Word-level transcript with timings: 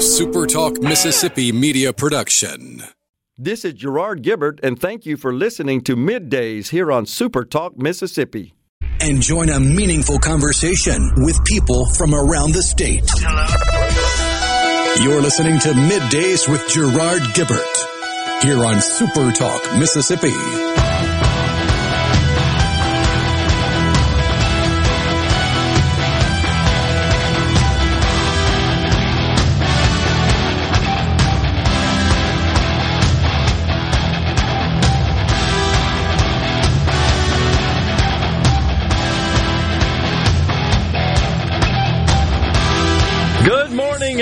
A 0.00 0.02
SuperTalk 0.02 0.82
Mississippi 0.82 1.52
media 1.52 1.92
production. 1.92 2.82
This 3.36 3.66
is 3.66 3.74
Gerard 3.74 4.22
Gibbert, 4.22 4.58
and 4.62 4.80
thank 4.80 5.04
you 5.04 5.18
for 5.18 5.30
listening 5.30 5.82
to 5.82 5.94
Middays 5.94 6.70
here 6.70 6.90
on 6.90 7.04
SuperTalk 7.04 7.76
Mississippi. 7.76 8.54
And 9.02 9.20
join 9.20 9.50
a 9.50 9.60
meaningful 9.60 10.18
conversation 10.18 11.12
with 11.16 11.44
people 11.44 11.84
from 11.98 12.14
around 12.14 12.52
the 12.52 12.62
state. 12.62 13.04
Hello. 13.18 15.04
You're 15.04 15.20
listening 15.20 15.58
to 15.58 15.68
Middays 15.68 16.48
with 16.50 16.66
Gerard 16.70 17.20
Gibbert 17.34 18.42
here 18.42 18.64
on 18.64 18.76
SuperTalk 18.76 19.78
Mississippi. 19.78 20.69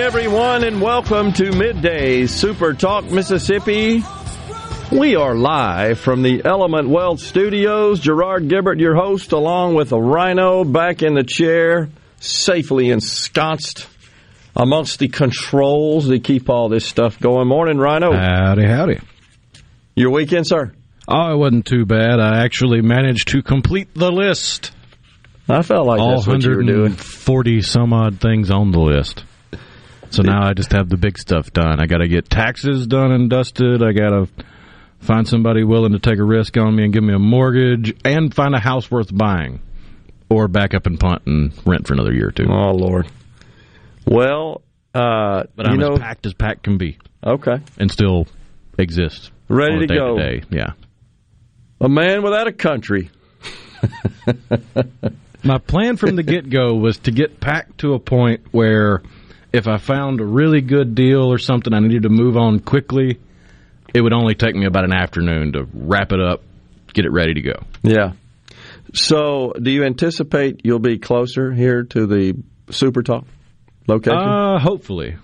Everyone, 0.08 0.64
and 0.64 0.80
welcome 0.80 1.34
to 1.34 1.52
Midday 1.52 2.24
Super 2.24 2.72
Talk 2.72 3.04
Mississippi. 3.10 4.02
We 4.90 5.16
are 5.16 5.34
live 5.34 6.00
from 6.00 6.22
the 6.22 6.42
Element 6.46 6.88
Wealth 6.88 7.20
Studios. 7.20 8.00
Gerard 8.00 8.48
Gibbert, 8.48 8.80
your 8.80 8.94
host, 8.94 9.32
along 9.32 9.74
with 9.74 9.92
a 9.92 10.00
rhino 10.00 10.64
back 10.64 11.02
in 11.02 11.12
the 11.12 11.24
chair, 11.24 11.90
safely 12.20 12.88
ensconced 12.88 13.86
amongst 14.56 14.98
the 14.98 15.08
controls 15.08 16.06
that 16.06 16.24
keep 16.24 16.48
all 16.48 16.70
this 16.70 16.86
stuff 16.86 17.20
going. 17.20 17.46
Morning, 17.46 17.76
Rhino. 17.76 18.10
Howdy, 18.10 18.66
howdy. 18.66 19.00
Your 19.94 20.10
weekend, 20.10 20.46
sir? 20.46 20.72
Oh, 21.06 21.34
it 21.34 21.36
wasn't 21.36 21.66
too 21.66 21.84
bad. 21.84 22.18
I 22.18 22.44
actually 22.44 22.80
managed 22.80 23.28
to 23.28 23.42
complete 23.42 23.92
the 23.92 24.10
list. 24.10 24.72
I 25.50 25.60
felt 25.60 25.86
like 25.86 26.00
all 26.00 26.14
that's 26.14 26.26
what 26.26 26.42
you 26.42 26.56
were 26.56 26.62
doing. 26.62 26.94
Forty 26.94 27.60
some 27.60 27.92
odd 27.92 28.22
things 28.22 28.50
on 28.50 28.70
the 28.70 28.80
list. 28.80 29.24
So 30.10 30.22
now 30.22 30.42
I 30.42 30.54
just 30.54 30.72
have 30.72 30.88
the 30.88 30.96
big 30.96 31.18
stuff 31.18 31.52
done. 31.52 31.80
I 31.80 31.86
got 31.86 31.98
to 31.98 32.08
get 32.08 32.30
taxes 32.30 32.86
done 32.86 33.12
and 33.12 33.28
dusted. 33.28 33.82
I 33.82 33.92
got 33.92 34.10
to 34.10 34.28
find 35.00 35.28
somebody 35.28 35.64
willing 35.64 35.92
to 35.92 35.98
take 35.98 36.18
a 36.18 36.24
risk 36.24 36.56
on 36.56 36.74
me 36.74 36.84
and 36.84 36.92
give 36.92 37.02
me 37.02 37.14
a 37.14 37.18
mortgage, 37.18 37.94
and 38.04 38.34
find 38.34 38.54
a 38.54 38.60
house 38.60 38.90
worth 38.90 39.16
buying, 39.16 39.60
or 40.28 40.48
back 40.48 40.74
up 40.74 40.86
and 40.86 40.98
punt 40.98 41.22
and 41.26 41.52
rent 41.66 41.86
for 41.86 41.94
another 41.94 42.12
year 42.12 42.28
or 42.28 42.32
two. 42.32 42.46
Oh 42.48 42.72
Lord. 42.72 43.08
Well, 44.06 44.62
uh, 44.94 45.44
but 45.54 45.68
I'm 45.68 45.78
know, 45.78 45.94
as 45.94 45.98
packed 45.98 46.26
as 46.26 46.34
packed 46.34 46.64
can 46.64 46.78
be. 46.78 46.98
Okay, 47.24 47.60
and 47.76 47.90
still 47.90 48.26
exist. 48.78 49.30
Ready 49.48 49.86
to 49.86 49.94
go. 49.94 50.18
Yeah. 50.50 50.72
A 51.80 51.88
man 51.88 52.22
without 52.22 52.48
a 52.48 52.52
country. 52.52 53.10
My 55.44 55.58
plan 55.58 55.96
from 55.96 56.16
the 56.16 56.24
get 56.24 56.50
go 56.50 56.74
was 56.74 56.98
to 57.00 57.12
get 57.12 57.40
packed 57.40 57.78
to 57.78 57.94
a 57.94 58.00
point 58.00 58.40
where 58.50 59.02
if 59.52 59.66
I 59.66 59.78
found 59.78 60.20
a 60.20 60.24
really 60.24 60.60
good 60.60 60.94
deal 60.94 61.22
or 61.22 61.38
something 61.38 61.72
I 61.72 61.80
needed 61.80 62.02
to 62.02 62.08
move 62.08 62.36
on 62.36 62.60
quickly, 62.60 63.18
it 63.94 64.00
would 64.00 64.12
only 64.12 64.34
take 64.34 64.54
me 64.54 64.66
about 64.66 64.84
an 64.84 64.92
afternoon 64.92 65.52
to 65.52 65.66
wrap 65.72 66.12
it 66.12 66.20
up, 66.20 66.42
get 66.92 67.04
it 67.04 67.12
ready 67.12 67.34
to 67.34 67.40
go. 67.40 67.54
Yeah. 67.82 68.12
So, 68.94 69.52
do 69.60 69.70
you 69.70 69.84
anticipate 69.84 70.62
you'll 70.64 70.78
be 70.78 70.98
closer 70.98 71.52
here 71.52 71.84
to 71.84 72.06
the 72.06 72.34
Super 72.70 73.02
Talk 73.02 73.24
location? 73.86 74.18
Uh, 74.18 74.58
hopefully. 74.58 75.16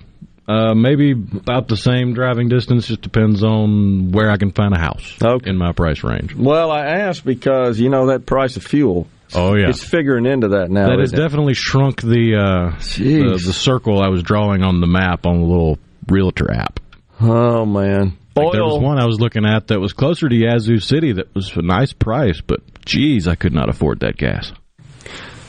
Uh, 0.47 0.75
maybe 0.75 1.12
about 1.12 1.69
the 1.69 1.77
same 1.77 2.12
driving 2.12 2.50
distance. 2.50 2.86
Just 2.86 3.00
depends 3.00 3.42
on 3.42 4.12
where 4.12 4.31
I 4.31 4.36
can 4.36 4.50
find 4.50 4.75
a 4.75 4.78
house 4.78 5.16
okay. 5.22 5.48
in 5.48 5.56
my 5.56 5.72
price 5.72 6.05
range. 6.05 6.34
Well, 6.34 6.70
I 6.70 6.84
asked 6.84 7.25
because 7.25 7.81
you 7.81 7.88
know 7.88 8.09
that 8.09 8.27
price 8.27 8.59
of 8.59 8.65
fuel 8.65 9.09
Oh 9.32 9.54
yeah, 9.54 9.68
it's 9.68 9.82
figuring 9.82 10.26
into 10.26 10.48
that 10.48 10.70
now. 10.70 10.88
That 10.88 10.98
has 11.00 11.12
it? 11.12 11.16
definitely 11.16 11.54
shrunk 11.54 12.02
the, 12.02 12.36
uh, 12.36 12.78
the, 12.98 13.40
the 13.44 13.52
circle 13.52 14.00
I 14.00 14.08
was 14.08 14.22
drawing 14.22 14.62
on 14.62 14.80
the 14.80 14.86
map 14.86 15.26
on 15.26 15.40
the 15.40 15.46
little 15.46 15.78
realtor 16.08 16.52
app. 16.52 16.80
Oh 17.20 17.64
man, 17.64 18.18
like 18.36 18.52
there 18.52 18.64
was 18.64 18.80
one 18.80 18.98
I 18.98 19.06
was 19.06 19.20
looking 19.20 19.46
at 19.46 19.68
that 19.68 19.80
was 19.80 19.92
closer 19.92 20.28
to 20.28 20.34
Yazoo 20.34 20.78
City 20.78 21.12
that 21.12 21.34
was 21.34 21.56
a 21.56 21.62
nice 21.62 21.92
price, 21.92 22.40
but 22.40 22.60
geez, 22.84 23.26
I 23.28 23.34
could 23.34 23.52
not 23.52 23.68
afford 23.68 24.00
that 24.00 24.16
gas. 24.16 24.52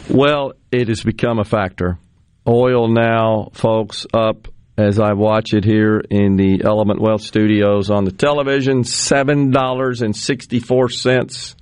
Well, 0.09 0.53
it 0.71 0.87
has 0.87 1.03
become 1.03 1.39
a 1.39 1.43
factor. 1.43 1.97
Oil 2.47 2.87
now, 2.87 3.49
folks, 3.53 4.05
up 4.13 4.47
as 4.77 4.99
I 4.99 5.13
watch 5.13 5.53
it 5.53 5.63
here 5.63 5.99
in 6.09 6.35
the 6.35 6.63
Element 6.63 7.01
Wealth 7.01 7.21
Studios 7.21 7.89
on 7.89 8.03
the 8.03 8.11
television, 8.11 8.83
seven 8.83 9.51
dollars 9.51 10.01
and 10.01 10.15
sixty 10.15 10.59
four 10.59 10.89
cents 10.89 11.55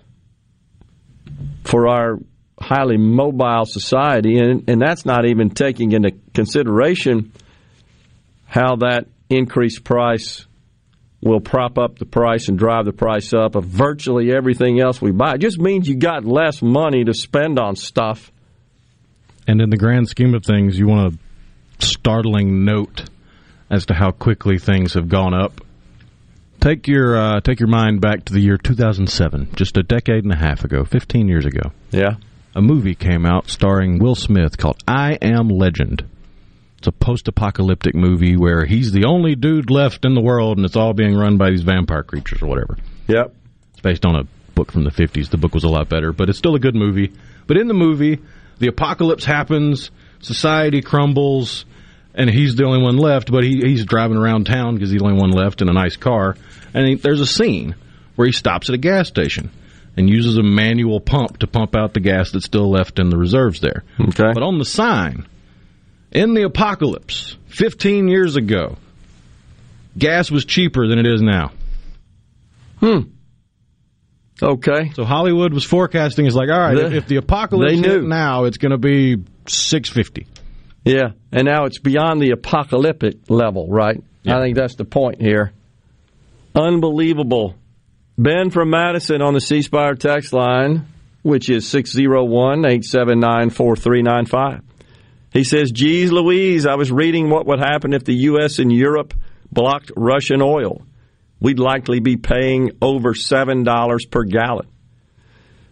for 1.64 1.88
our 1.88 2.20
highly 2.60 2.98
mobile 2.98 3.66
society, 3.66 4.40
and, 4.40 4.70
and 4.70 4.82
that's 4.82 5.06
not 5.06 5.26
even 5.26 5.52
taking 5.52 5.94
into 5.94 6.12
consideration 6.34 7.32
how 8.46 8.76
that 8.76 9.08
increased 9.30 9.86
price 9.86 10.46
will 11.28 11.40
prop 11.40 11.78
up 11.78 12.00
the 12.00 12.06
price 12.06 12.48
and 12.48 12.58
drive 12.58 12.86
the 12.86 12.94
price 12.94 13.34
up 13.34 13.56
of 13.56 13.66
virtually 13.66 14.34
everything 14.34 14.80
else 14.80 15.02
we 15.02 15.12
buy. 15.12 15.36
It 15.36 15.40
just 15.40 15.60
means 15.60 15.88
you 15.88 15.96
got 15.96 16.26
less 16.26 16.62
money 16.62 17.04
to 17.04 17.14
spend 17.14 17.60
on 17.60 17.76
stuff. 17.76 18.32
And 19.48 19.62
in 19.62 19.70
the 19.70 19.78
grand 19.78 20.08
scheme 20.08 20.34
of 20.34 20.44
things, 20.44 20.78
you 20.78 20.88
want 20.88 21.14
a 21.14 21.86
startling 21.86 22.66
note 22.66 23.10
as 23.70 23.86
to 23.88 23.94
how 23.94 24.12
quickly 24.12 24.58
things 24.58 24.94
have 24.94 25.10
gone 25.10 25.34
up. 25.34 25.62
Take 26.60 26.88
your 26.88 27.16
uh, 27.16 27.42
take 27.42 27.60
your 27.60 27.70
mind 27.70 28.02
back 28.02 28.26
to 28.26 28.34
the 28.34 28.40
year 28.40 28.58
2007, 28.58 29.50
just 29.56 29.78
a 29.78 29.84
decade 29.84 30.24
and 30.24 30.34
a 30.34 30.38
half 30.38 30.64
ago, 30.64 30.84
15 30.84 31.28
years 31.28 31.46
ago. 31.46 31.72
Yeah. 31.92 32.16
A 32.56 32.62
movie 32.62 32.96
came 32.96 33.26
out 33.26 33.50
starring 33.50 34.00
Will 34.00 34.16
Smith 34.16 34.58
called 34.58 34.82
I 34.88 35.18
Am 35.22 35.48
Legend. 35.48 36.04
It's 36.78 36.88
a 36.88 36.92
post-apocalyptic 36.92 37.96
movie 37.96 38.38
where 38.38 38.66
he's 38.66 38.92
the 38.92 39.06
only 39.06 39.36
dude 39.36 39.72
left 39.72 40.06
in 40.06 40.14
the 40.14 40.22
world, 40.22 40.58
and 40.58 40.66
it's 40.66 40.76
all 40.76 40.94
being 40.94 41.16
run 41.16 41.38
by 41.38 41.50
these 41.50 41.64
vampire 41.64 42.04
creatures 42.04 42.42
or 42.42 42.48
whatever. 42.48 42.78
Yep. 43.08 43.34
It's 43.72 43.82
based 43.82 44.06
on 44.06 44.16
a 44.16 44.24
book 44.54 44.72
from 44.72 44.84
the 44.84 44.92
50s. 44.92 45.30
The 45.30 45.38
book 45.38 45.54
was 45.56 45.64
a 45.64 45.70
lot 45.70 45.90
better, 45.90 46.12
but 46.12 46.30
it's 46.30 46.38
still 46.38 46.56
a 46.56 46.60
good 46.60 46.76
movie. 46.76 47.14
But 47.48 47.58
in 47.58 47.68
the 47.68 47.74
movie, 47.74 48.20
the 48.60 48.68
apocalypse 48.68 49.26
happens, 49.26 49.90
society 50.20 50.82
crumbles, 50.82 51.66
and 52.14 52.30
he's 52.30 52.56
the 52.56 52.66
only 52.66 52.82
one 52.82 52.98
left. 52.98 53.32
But 53.32 53.44
he, 53.44 53.62
he's 53.64 53.86
driving 53.86 54.18
around 54.18 54.46
town 54.46 54.76
because 54.76 54.92
he's 54.92 55.00
the 55.00 55.06
only 55.06 55.20
one 55.20 55.32
left 55.32 55.62
in 55.64 55.70
a 55.70 55.74
nice 55.74 55.96
car. 55.96 56.36
And 56.76 56.88
he, 56.88 56.96
there's 56.96 57.22
a 57.22 57.28
scene 57.28 57.76
where 58.16 58.28
he 58.28 58.34
stops 58.34 58.70
at 58.70 58.76
a 58.76 58.80
gas 58.80 59.08
station 59.08 59.50
and 59.96 60.08
uses 60.08 60.38
a 60.38 60.44
manual 60.44 61.00
pump 61.00 61.40
to 61.40 61.48
pump 61.48 61.76
out 61.76 61.96
the 61.96 62.00
gas 62.00 62.32
that's 62.32 62.46
still 62.46 62.70
left 62.70 63.00
in 63.00 63.10
the 63.10 63.18
reserves 63.18 63.62
there. 63.62 63.84
Okay. 64.00 64.32
But 64.32 64.44
on 64.44 64.60
the 64.60 64.66
sign 64.66 65.26
In 66.12 66.34
the 66.34 66.44
apocalypse, 66.44 67.38
15 67.48 68.08
years 68.08 68.36
ago, 68.36 68.78
gas 69.98 70.32
was 70.32 70.46
cheaper 70.46 70.88
than 70.88 71.00
it 71.00 71.06
is 71.06 71.22
now. 71.22 71.52
Hmm. 72.80 73.00
Okay. 74.42 74.92
So 74.94 75.04
Hollywood 75.04 75.54
was 75.54 75.64
forecasting 75.64 76.26
is 76.28 76.36
like, 76.36 76.50
all 76.50 76.60
right, 76.60 76.76
The- 76.76 76.96
if 76.96 77.08
the 77.08 77.16
apocalypse 77.18 77.80
hit 77.80 78.04
now, 78.04 78.46
it's 78.46 78.58
going 78.58 78.72
to 78.72 78.78
be 78.78 79.18
650. 79.48 80.28
Yeah, 80.86 81.12
and 81.34 81.46
now 81.46 81.66
it's 81.66 81.80
beyond 81.80 82.22
the 82.22 82.32
apocalyptic 82.32 83.30
level, 83.30 83.68
right? 83.68 84.02
Yeah. 84.24 84.38
I 84.38 84.42
think 84.42 84.56
that's 84.56 84.76
the 84.76 84.86
point 84.86 85.22
here. 85.22 85.52
Unbelievable. 86.56 87.56
Ben 88.18 88.50
from 88.52 88.70
Madison 88.70 89.22
on 89.22 89.34
the 89.34 89.42
C 89.42 89.62
Spire 89.62 89.96
text 89.96 90.32
line, 90.34 90.86
which 91.24 91.50
is 91.50 91.68
601 91.68 92.60
879 92.60 93.50
4395. 93.50 94.62
He 95.38 95.44
says, 95.44 95.70
Geez 95.70 96.12
Louise, 96.12 96.66
I 96.66 96.74
was 96.74 96.92
reading 96.92 97.30
what 97.30 97.46
would 97.46 97.60
happen 97.60 97.94
if 97.94 98.04
the 98.04 98.16
U.S. 98.32 98.58
and 98.58 98.72
Europe 98.72 99.14
blocked 99.52 99.92
Russian 99.96 100.42
oil. 100.42 100.82
We'd 101.40 101.60
likely 101.60 102.00
be 102.00 102.18
paying 102.18 102.72
over 102.82 103.14
$7 103.14 104.10
per 104.10 104.24
gallon. 104.24 104.68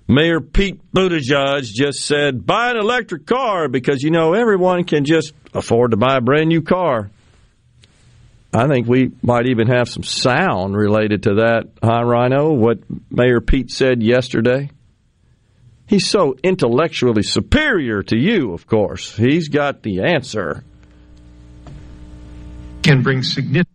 Mayor 0.08 0.40
Pete 0.40 0.80
Buttigieg 0.94 1.64
just 1.64 2.06
said, 2.06 2.46
buy 2.46 2.70
an 2.70 2.78
electric 2.78 3.26
car 3.26 3.68
because, 3.68 4.04
you 4.04 4.12
know, 4.12 4.34
everyone 4.34 4.84
can 4.84 5.04
just 5.04 5.34
afford 5.52 5.92
to 5.92 5.98
buy 5.98 6.18
a 6.18 6.22
brand 6.22 6.50
new 6.50 6.62
car. 6.62 7.10
I 8.54 8.68
think 8.68 8.88
we 8.88 9.14
might 9.24 9.48
even 9.48 9.66
have 9.66 9.90
some 9.90 10.04
sound 10.04 10.78
related 10.78 11.24
to 11.24 11.34
that, 11.38 11.70
huh, 11.82 12.04
Rhino? 12.04 12.54
What 12.54 12.82
Mayor 13.10 13.42
Pete 13.42 13.72
said 13.72 14.04
yesterday. 14.04 14.70
He's 15.88 16.08
so 16.08 16.36
intellectually 16.44 17.24
superior 17.24 18.02
to 18.04 18.18
you, 18.18 18.54
of 18.54 18.66
course. 18.66 19.16
He's 19.16 19.50
got 19.50 19.84
the 19.84 20.02
answer. 20.02 20.64
can 22.82 23.04
bring 23.04 23.24
significant 23.24 23.70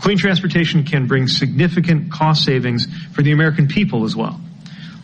clean 0.00 0.18
transportation 0.18 0.84
can 0.84 1.06
bring 1.06 1.26
significant 1.26 2.12
cost 2.12 2.44
savings 2.44 2.86
for 3.14 3.22
the 3.22 3.32
American 3.32 3.68
people 3.68 4.04
as 4.04 4.14
well. 4.14 4.38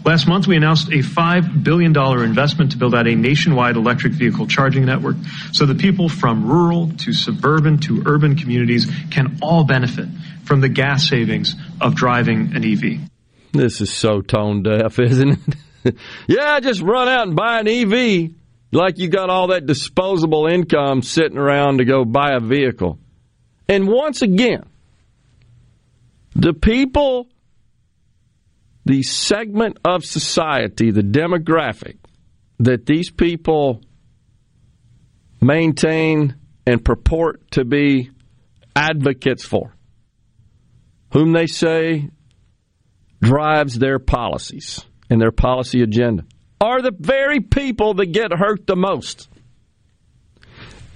Last 0.04 0.26
month, 0.26 0.46
we 0.46 0.56
announced 0.56 0.88
a 0.88 0.98
$5 1.02 1.62
billion 1.62 1.96
investment 2.22 2.72
to 2.72 2.78
build 2.78 2.94
out 2.94 3.06
a 3.06 3.14
nationwide 3.14 3.76
electric 3.76 4.12
vehicle 4.12 4.46
charging 4.46 4.84
network 4.84 5.16
so 5.52 5.64
that 5.66 5.78
people 5.78 6.08
from 6.08 6.46
rural 6.46 6.90
to 6.98 7.14
suburban 7.14 7.78
to 7.78 8.02
urban 8.06 8.36
communities 8.36 8.90
can 9.10 9.38
all 9.40 9.64
benefit 9.64 10.08
from 10.44 10.60
the 10.60 10.68
gas 10.68 11.08
savings 11.08 11.54
of 11.80 11.94
driving 11.94 12.54
an 12.54 12.64
EV. 12.64 13.00
This 13.52 13.80
is 13.80 13.90
so 13.90 14.20
tone 14.20 14.62
deaf, 14.62 14.98
isn't 14.98 15.32
it? 15.32 15.54
yeah, 16.28 16.60
just 16.60 16.82
run 16.82 17.08
out 17.08 17.26
and 17.26 17.36
buy 17.36 17.60
an 17.60 17.68
EV 17.68 18.32
like 18.72 18.98
you 18.98 19.08
got 19.08 19.30
all 19.30 19.48
that 19.48 19.66
disposable 19.66 20.46
income 20.46 21.02
sitting 21.02 21.38
around 21.38 21.78
to 21.78 21.84
go 21.84 22.04
buy 22.04 22.32
a 22.32 22.40
vehicle. 22.40 22.98
And 23.68 23.88
once 23.88 24.22
again, 24.22 24.64
the 26.34 26.52
people, 26.52 27.28
the 28.84 29.02
segment 29.02 29.78
of 29.84 30.04
society, 30.04 30.90
the 30.90 31.02
demographic 31.02 31.96
that 32.60 32.86
these 32.86 33.10
people 33.10 33.80
maintain 35.40 36.36
and 36.66 36.84
purport 36.84 37.50
to 37.52 37.64
be 37.64 38.10
advocates 38.76 39.44
for, 39.44 39.74
whom 41.12 41.32
they 41.32 41.46
say 41.46 42.08
drives 43.20 43.78
their 43.78 43.98
policies 43.98 44.84
and 45.10 45.20
their 45.20 45.32
policy 45.32 45.82
agenda 45.82 46.24
are 46.60 46.80
the 46.80 46.94
very 46.96 47.40
people 47.40 47.94
that 47.94 48.06
get 48.06 48.32
hurt 48.32 48.66
the 48.66 48.76
most. 48.76 49.28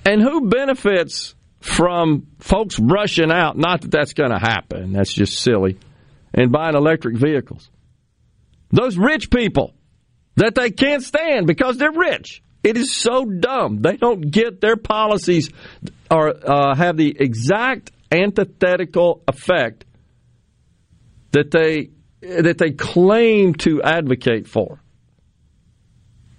And 0.07 0.23
who 0.23 0.49
benefits 0.49 1.35
from 1.61 2.29
folks 2.39 2.79
rushing 2.79 3.33
out? 3.33 3.57
Not 3.57 3.81
that 3.81 3.91
that's 3.91 4.13
going 4.13 4.31
to 4.31 4.39
happen, 4.39 4.93
that's 4.93 5.13
just 5.13 5.41
silly, 5.41 5.79
and 6.33 6.53
buying 6.53 6.77
electric 6.77 7.17
vehicles. 7.17 7.71
Those 8.71 8.99
rich 8.99 9.31
people 9.31 9.75
that 10.37 10.55
they 10.55 10.71
can't 10.71 11.03
stand 11.03 11.47
because 11.47 11.79
they're 11.79 11.93
rich. 11.93 12.43
It 12.63 12.77
is 12.77 12.95
so 12.95 13.25
dumb. 13.25 13.83
They 13.83 13.97
don't 13.97 14.31
get 14.31 14.61
their 14.61 14.77
policies 14.77 15.51
or 16.11 16.35
uh, 16.45 16.75
have 16.75 16.97
the 16.97 17.15
exact 17.19 17.93
antithetical 18.11 19.23
effect 19.29 19.85
that 21.33 21.51
they 21.51 21.91
that 22.25 22.59
they 22.59 22.71
claim 22.71 23.55
to 23.55 23.83
advocate 23.83 24.49
for. 24.49 24.81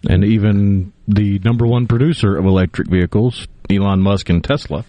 And 0.08 0.24
even 0.24 0.94
the 1.08 1.40
number 1.40 1.66
one 1.66 1.88
producer 1.88 2.38
of 2.38 2.46
electric 2.46 2.88
vehicles, 2.90 3.48
Elon 3.70 4.02
Musk 4.02 4.30
and 4.30 4.44
Tesla, 4.44 4.86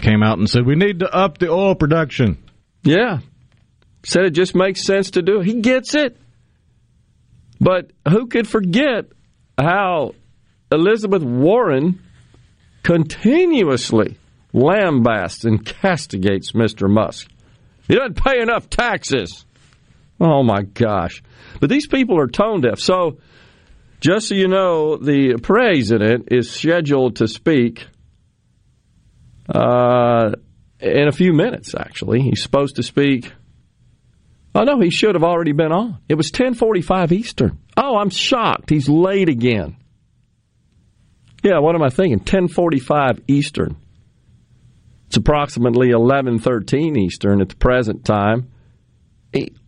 came 0.00 0.22
out 0.22 0.38
and 0.38 0.48
said, 0.48 0.66
we 0.66 0.74
need 0.74 1.00
to 1.00 1.14
up 1.14 1.38
the 1.38 1.48
oil 1.48 1.74
production. 1.74 2.38
Yeah. 2.82 3.20
Said 4.04 4.24
it 4.24 4.30
just 4.30 4.54
makes 4.54 4.84
sense 4.84 5.12
to 5.12 5.22
do 5.22 5.40
it. 5.40 5.46
He 5.46 5.60
gets 5.60 5.94
it. 5.94 6.16
But 7.60 7.90
who 8.08 8.26
could 8.26 8.46
forget 8.46 9.06
how 9.58 10.14
Elizabeth 10.70 11.22
Warren 11.22 12.00
continuously 12.82 14.16
lambasts 14.54 15.44
and 15.44 15.64
castigates 15.64 16.52
Mr. 16.52 16.88
Musk? 16.88 17.28
He 17.88 17.94
doesn't 17.94 18.22
pay 18.22 18.40
enough 18.40 18.70
taxes. 18.70 19.44
Oh 20.20 20.42
my 20.42 20.62
gosh. 20.62 21.22
But 21.60 21.70
these 21.70 21.86
people 21.86 22.18
are 22.18 22.26
tone 22.26 22.60
deaf. 22.60 22.78
So, 22.78 23.18
just 24.00 24.28
so 24.28 24.34
you 24.34 24.48
know, 24.48 24.96
the 24.96 25.38
president 25.42 26.28
is 26.32 26.50
scheduled 26.50 27.16
to 27.16 27.28
speak 27.28 27.86
uh, 29.48 30.32
in 30.80 31.08
a 31.08 31.12
few 31.12 31.32
minutes, 31.32 31.74
actually. 31.74 32.22
He's 32.22 32.42
supposed 32.42 32.76
to 32.76 32.82
speak. 32.82 33.32
Oh, 34.54 34.64
no, 34.64 34.80
he 34.80 34.90
should 34.90 35.14
have 35.14 35.24
already 35.24 35.52
been 35.52 35.72
on. 35.72 35.98
It 36.08 36.14
was 36.14 36.28
1045 36.28 37.12
Eastern. 37.12 37.58
Oh, 37.76 37.96
I'm 37.96 38.10
shocked. 38.10 38.70
He's 38.70 38.88
late 38.88 39.28
again. 39.28 39.76
Yeah, 41.44 41.60
what 41.60 41.76
am 41.76 41.82
I 41.82 41.90
thinking? 41.90 42.18
1045 42.18 43.22
Eastern. 43.28 43.76
It's 45.06 45.16
approximately 45.16 45.94
1113 45.94 46.96
Eastern 46.96 47.40
at 47.40 47.48
the 47.48 47.56
present 47.56 48.04
time. 48.04 48.50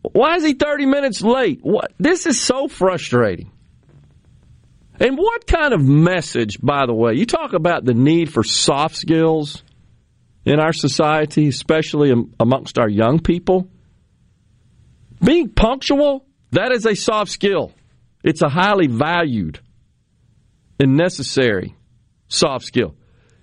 Why 0.02 0.36
is 0.36 0.44
he 0.44 0.54
30 0.54 0.86
minutes 0.86 1.20
late? 1.22 1.60
What? 1.62 1.92
This 1.98 2.26
is 2.26 2.40
so 2.40 2.68
frustrating. 2.68 3.50
And 4.98 5.16
what 5.16 5.46
kind 5.46 5.72
of 5.72 5.82
message, 5.82 6.60
by 6.60 6.86
the 6.86 6.94
way? 6.94 7.14
You 7.14 7.26
talk 7.26 7.52
about 7.52 7.84
the 7.84 7.94
need 7.94 8.32
for 8.32 8.44
soft 8.44 8.96
skills 8.96 9.62
in 10.44 10.60
our 10.60 10.72
society, 10.72 11.48
especially 11.48 12.12
amongst 12.38 12.78
our 12.78 12.88
young 12.88 13.18
people. 13.18 13.68
Being 15.22 15.48
punctual, 15.50 16.26
that 16.52 16.72
is 16.72 16.86
a 16.86 16.94
soft 16.94 17.30
skill. 17.30 17.72
It's 18.22 18.42
a 18.42 18.48
highly 18.48 18.86
valued 18.86 19.60
and 20.78 20.96
necessary 20.96 21.76
soft 22.28 22.64
skill. 22.64 22.94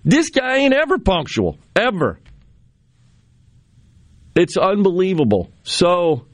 This 0.04 0.30
guy 0.30 0.58
ain't 0.58 0.74
ever 0.74 0.98
punctual, 0.98 1.58
ever. 1.74 2.20
It's 4.38 4.56
unbelievable. 4.56 5.50
So 5.64 6.24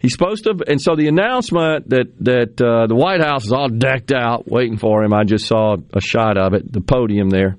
he's 0.00 0.12
supposed 0.12 0.42
to, 0.44 0.58
and 0.66 0.82
so 0.82 0.96
the 0.96 1.06
announcement 1.06 1.88
that 1.90 2.06
that 2.24 2.60
uh, 2.60 2.88
the 2.88 2.96
White 2.96 3.20
House 3.20 3.44
is 3.44 3.52
all 3.52 3.68
decked 3.68 4.12
out 4.12 4.48
waiting 4.48 4.76
for 4.76 5.04
him. 5.04 5.14
I 5.14 5.22
just 5.22 5.46
saw 5.46 5.76
a 5.94 6.00
shot 6.00 6.36
of 6.36 6.54
it, 6.54 6.70
the 6.70 6.80
podium 6.80 7.30
there. 7.30 7.56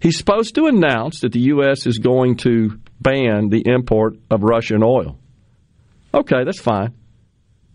He's 0.00 0.18
supposed 0.18 0.56
to 0.56 0.66
announce 0.66 1.20
that 1.20 1.32
the 1.32 1.40
U.S. 1.54 1.86
is 1.86 1.98
going 1.98 2.36
to 2.38 2.78
ban 3.00 3.48
the 3.48 3.62
import 3.64 4.16
of 4.30 4.42
Russian 4.42 4.82
oil. 4.82 5.18
Okay, 6.12 6.44
that's 6.44 6.60
fine. 6.60 6.92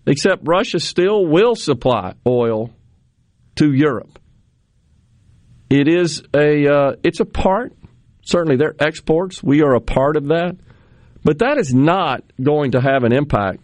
Except 0.05 0.47
Russia 0.47 0.79
still 0.79 1.25
will 1.25 1.55
supply 1.55 2.13
oil 2.27 2.69
to 3.55 3.73
Europe. 3.73 4.19
It 5.71 5.87
is 5.87 6.21
a 6.35 6.67
uh, 6.67 6.91
it's 7.03 7.19
a 7.19 7.25
part. 7.25 7.73
Certainly, 8.21 8.57
their 8.57 8.75
exports. 8.79 9.41
We 9.41 9.63
are 9.63 9.73
a 9.73 9.81
part 9.81 10.15
of 10.15 10.27
that, 10.27 10.55
but 11.29 11.37
that 11.37 11.59
is 11.59 11.71
not 11.75 12.23
going 12.41 12.71
to 12.71 12.81
have 12.81 13.03
an 13.03 13.13
impact 13.13 13.59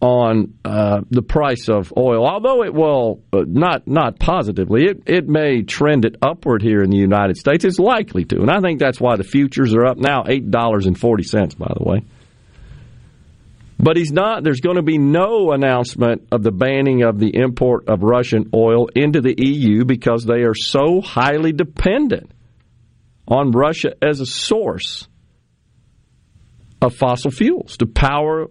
on 0.00 0.54
uh, 0.64 1.00
the 1.10 1.20
price 1.20 1.68
of 1.68 1.92
oil. 1.96 2.24
Although 2.24 2.62
it 2.62 2.72
will 2.72 3.24
uh, 3.32 3.42
not 3.44 3.88
not 3.88 4.20
positively, 4.20 4.84
it 4.84 5.02
it 5.06 5.28
may 5.28 5.62
trend 5.62 6.04
it 6.04 6.14
upward 6.22 6.62
here 6.62 6.80
in 6.80 6.90
the 6.90 6.96
United 6.96 7.38
States. 7.38 7.64
It's 7.64 7.80
likely 7.80 8.24
to, 8.26 8.36
and 8.36 8.52
I 8.52 8.60
think 8.60 8.78
that's 8.78 9.00
why 9.00 9.16
the 9.16 9.24
futures 9.24 9.74
are 9.74 9.84
up 9.84 9.98
now 9.98 10.26
eight 10.28 10.48
dollars 10.48 10.86
and 10.86 10.96
forty 10.96 11.24
cents. 11.24 11.56
By 11.56 11.72
the 11.76 11.82
way. 11.82 12.04
But 13.76 13.96
he's 13.96 14.12
not. 14.12 14.44
There's 14.44 14.60
going 14.60 14.76
to 14.76 14.82
be 14.82 14.98
no 14.98 15.50
announcement 15.50 16.28
of 16.30 16.44
the 16.44 16.52
banning 16.52 17.02
of 17.02 17.18
the 17.18 17.34
import 17.34 17.88
of 17.88 18.04
Russian 18.04 18.50
oil 18.54 18.86
into 18.94 19.20
the 19.20 19.34
EU 19.36 19.84
because 19.84 20.24
they 20.24 20.42
are 20.42 20.54
so 20.54 21.00
highly 21.00 21.50
dependent 21.50 22.30
on 23.26 23.50
Russia 23.50 23.94
as 24.00 24.20
a 24.20 24.26
source 24.26 25.07
of 26.80 26.94
fossil 26.94 27.30
fuels 27.30 27.76
to 27.78 27.86
power 27.86 28.46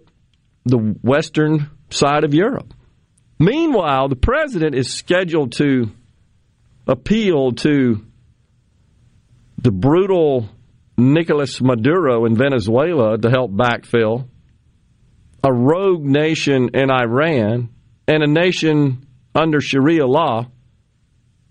the 0.64 0.78
western 0.78 1.70
side 1.90 2.24
of 2.24 2.34
Europe. 2.34 2.74
Meanwhile, 3.38 4.08
the 4.08 4.16
president 4.16 4.74
is 4.74 4.92
scheduled 4.92 5.52
to 5.52 5.90
appeal 6.86 7.52
to 7.52 8.04
the 9.58 9.70
brutal 9.70 10.48
Nicolas 10.96 11.60
Maduro 11.60 12.24
in 12.24 12.36
Venezuela 12.36 13.16
to 13.16 13.30
help 13.30 13.52
backfill, 13.52 14.28
a 15.44 15.52
rogue 15.52 16.04
nation 16.04 16.70
in 16.74 16.90
Iran, 16.90 17.68
and 18.08 18.22
a 18.22 18.26
nation 18.26 19.06
under 19.34 19.60
Sharia 19.60 20.06
law, 20.06 20.46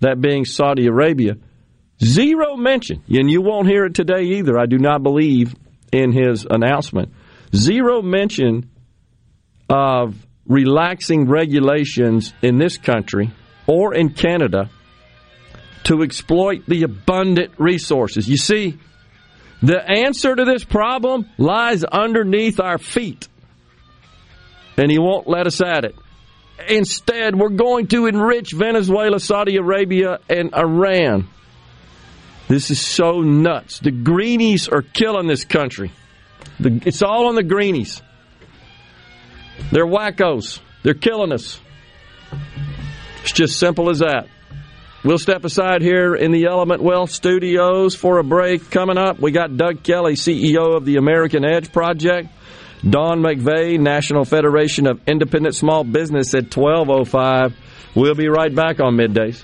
that 0.02 0.20
being 0.20 0.46
Saudi 0.46 0.88
Arabia. 0.88 1.38
Zero 2.04 2.58
mention, 2.58 3.04
and 3.08 3.32
you 3.32 3.42
won't 3.42 3.68
hear 3.68 3.86
it 3.86 3.96
today 3.96 4.24
either, 4.24 4.60
I 4.60 4.66
do 4.66 4.78
not 4.78 5.02
believe, 5.02 5.56
in 5.92 6.12
his 6.12 6.46
announcement. 6.50 7.14
Zero 7.56 8.02
mention 8.02 8.70
of 9.70 10.16
relaxing 10.46 11.28
regulations 11.28 12.34
in 12.42 12.58
this 12.58 12.78
country 12.78 13.32
or 13.68 13.94
in 13.94 14.10
Canada 14.10 14.70
to 15.84 16.02
exploit 16.04 16.66
the 16.68 16.84
abundant 16.84 17.54
resources. 17.58 18.28
You 18.28 18.38
see, 18.38 18.78
the 19.62 19.82
answer 19.82 20.36
to 20.36 20.46
this 20.46 20.64
problem 20.64 21.30
lies 21.38 21.84
underneath 21.84 22.60
our 22.60 22.78
feet, 22.78 23.28
and 24.78 24.92
he 24.92 25.00
won't 25.00 25.28
let 25.28 25.48
us 25.48 25.62
at 25.62 25.86
it. 25.86 25.96
Instead, 26.70 27.36
we're 27.36 27.50
going 27.50 27.88
to 27.88 28.08
enrich 28.08 28.52
Venezuela, 28.52 29.20
Saudi 29.20 29.58
Arabia, 29.58 30.20
and 30.30 30.54
Iran. 30.54 31.30
This 32.48 32.72
is 32.72 32.80
so 32.80 33.22
nuts. 33.22 33.80
The 33.80 33.92
greenies 33.92 34.68
are 34.68 34.82
killing 34.82 35.28
this 35.28 35.44
country. 35.44 35.92
The, 36.60 36.82
it's 36.86 37.02
all 37.02 37.28
on 37.28 37.36
the 37.36 37.44
greenies. 37.44 38.02
They're 39.72 39.86
wackos. 39.86 40.60
They're 40.84 40.94
killing 40.94 41.34
us. 41.34 41.60
It's 43.24 43.34
just 43.34 43.60
simple 43.60 43.90
as 43.90 44.00
that. 44.00 44.28
We'll 45.04 45.18
step 45.18 45.46
aside 45.46 45.82
here 45.82 46.16
in 46.16 46.32
the 46.32 46.46
Element 46.46 46.82
Wealth 46.82 47.12
studios 47.12 47.96
for 47.96 48.18
a 48.20 48.24
break. 48.24 48.70
Coming 48.72 48.98
up, 48.98 49.20
we 49.20 49.32
got 49.32 49.56
Doug 49.56 49.84
Kelly, 49.84 50.14
CEO 50.14 50.76
of 50.76 50.86
the 50.86 50.96
American 50.98 51.46
Edge 51.46 51.72
Project. 51.72 52.30
Dawn 52.88 53.22
McVeigh, 53.22 53.80
National 53.80 54.24
Federation 54.24 54.88
of 54.88 55.02
Independent 55.08 55.56
Small 55.56 55.84
Business 55.84 56.34
at 56.34 56.56
1205. 56.56 57.56
We'll 57.96 58.16
be 58.16 58.28
right 58.30 58.54
back 58.54 58.80
on 58.80 58.96
middays. 58.96 59.44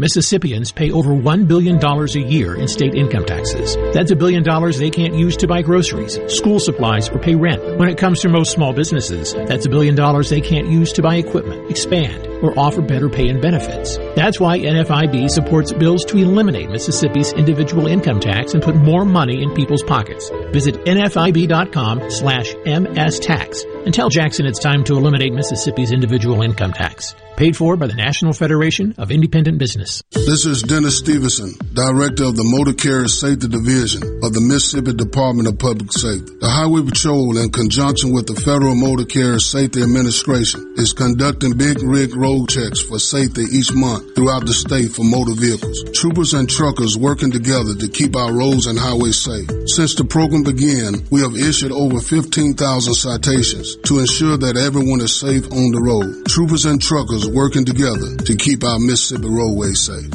Mississippians 0.00 0.72
pay 0.72 0.90
over 0.90 1.10
$1 1.10 1.46
billion 1.46 1.76
a 1.78 2.06
year 2.26 2.54
in 2.54 2.66
state 2.68 2.94
income 2.94 3.26
taxes. 3.26 3.76
That's 3.92 4.10
a 4.10 4.16
billion 4.16 4.42
dollars 4.42 4.78
they 4.78 4.88
can't 4.88 5.12
use 5.12 5.36
to 5.36 5.46
buy 5.46 5.60
groceries, 5.60 6.18
school 6.34 6.58
supplies, 6.58 7.10
or 7.10 7.18
pay 7.18 7.34
rent. 7.34 7.62
When 7.78 7.90
it 7.90 7.98
comes 7.98 8.20
to 8.20 8.30
most 8.30 8.52
small 8.52 8.72
businesses, 8.72 9.34
that's 9.34 9.66
a 9.66 9.68
billion 9.68 9.94
dollars 9.94 10.30
they 10.30 10.40
can't 10.40 10.68
use 10.68 10.90
to 10.94 11.02
buy 11.02 11.16
equipment, 11.16 11.70
expand, 11.70 12.29
or 12.42 12.58
offer 12.58 12.82
better 12.82 13.08
pay 13.08 13.28
and 13.28 13.40
benefits. 13.40 13.98
That's 14.16 14.40
why 14.40 14.58
NFIB 14.58 15.30
supports 15.30 15.72
bills 15.72 16.04
to 16.06 16.18
eliminate 16.18 16.70
Mississippi's 16.70 17.32
individual 17.32 17.86
income 17.86 18.20
tax 18.20 18.54
and 18.54 18.62
put 18.62 18.76
more 18.76 19.04
money 19.04 19.42
in 19.42 19.54
people's 19.54 19.82
pockets. 19.82 20.30
Visit 20.52 20.76
nfib.com 20.84 22.10
slash 22.10 22.54
mstax 22.54 23.64
and 23.84 23.94
tell 23.94 24.08
Jackson 24.08 24.46
it's 24.46 24.58
time 24.58 24.84
to 24.84 24.96
eliminate 24.96 25.32
Mississippi's 25.32 25.92
individual 25.92 26.42
income 26.42 26.72
tax. 26.72 27.14
Paid 27.36 27.56
for 27.56 27.76
by 27.76 27.86
the 27.86 27.94
National 27.94 28.34
Federation 28.34 28.94
of 28.98 29.10
Independent 29.10 29.58
Business. 29.58 30.02
This 30.10 30.44
is 30.44 30.62
Dennis 30.62 30.98
Stevenson, 30.98 31.54
Director 31.72 32.24
of 32.24 32.36
the 32.36 32.44
Motor 32.44 32.74
Carrier 32.74 33.08
Safety 33.08 33.48
Division 33.48 34.02
of 34.22 34.34
the 34.34 34.44
Mississippi 34.44 34.92
Department 34.92 35.48
of 35.48 35.58
Public 35.58 35.90
Safety. 35.90 36.36
The 36.38 36.50
Highway 36.50 36.82
Patrol, 36.82 37.38
in 37.38 37.50
conjunction 37.50 38.12
with 38.12 38.26
the 38.26 38.36
Federal 38.36 38.74
Motor 38.74 39.06
Carrier 39.06 39.38
Safety 39.38 39.80
Administration, 39.80 40.74
is 40.76 40.92
conducting 40.92 41.56
big 41.56 41.82
rig 41.82 42.14
road 42.14 42.29
checks 42.46 42.80
for 42.80 42.98
safety 42.98 43.42
each 43.50 43.72
month 43.74 44.14
throughout 44.14 44.46
the 44.46 44.54
state 44.54 44.90
for 44.92 45.02
motor 45.02 45.34
vehicles. 45.34 45.82
Troopers 45.92 46.34
and 46.34 46.48
truckers 46.48 46.96
working 46.96 47.30
together 47.30 47.74
to 47.74 47.88
keep 47.88 48.14
our 48.14 48.32
roads 48.32 48.66
and 48.66 48.78
highways 48.78 49.18
safe. 49.18 49.50
Since 49.66 49.96
the 49.96 50.04
program 50.04 50.42
began, 50.42 51.02
we 51.10 51.20
have 51.20 51.34
issued 51.34 51.72
over 51.72 52.00
15,000 52.00 52.54
citations 52.94 53.76
to 53.84 53.98
ensure 53.98 54.38
that 54.38 54.56
everyone 54.56 55.00
is 55.00 55.18
safe 55.18 55.44
on 55.50 55.74
the 55.74 55.82
road. 55.82 56.26
Troopers 56.26 56.66
and 56.66 56.80
truckers 56.80 57.26
working 57.26 57.64
together 57.64 58.16
to 58.16 58.36
keep 58.36 58.62
our 58.62 58.78
Mississippi 58.78 59.28
roadways 59.28 59.80
safe. 59.80 60.14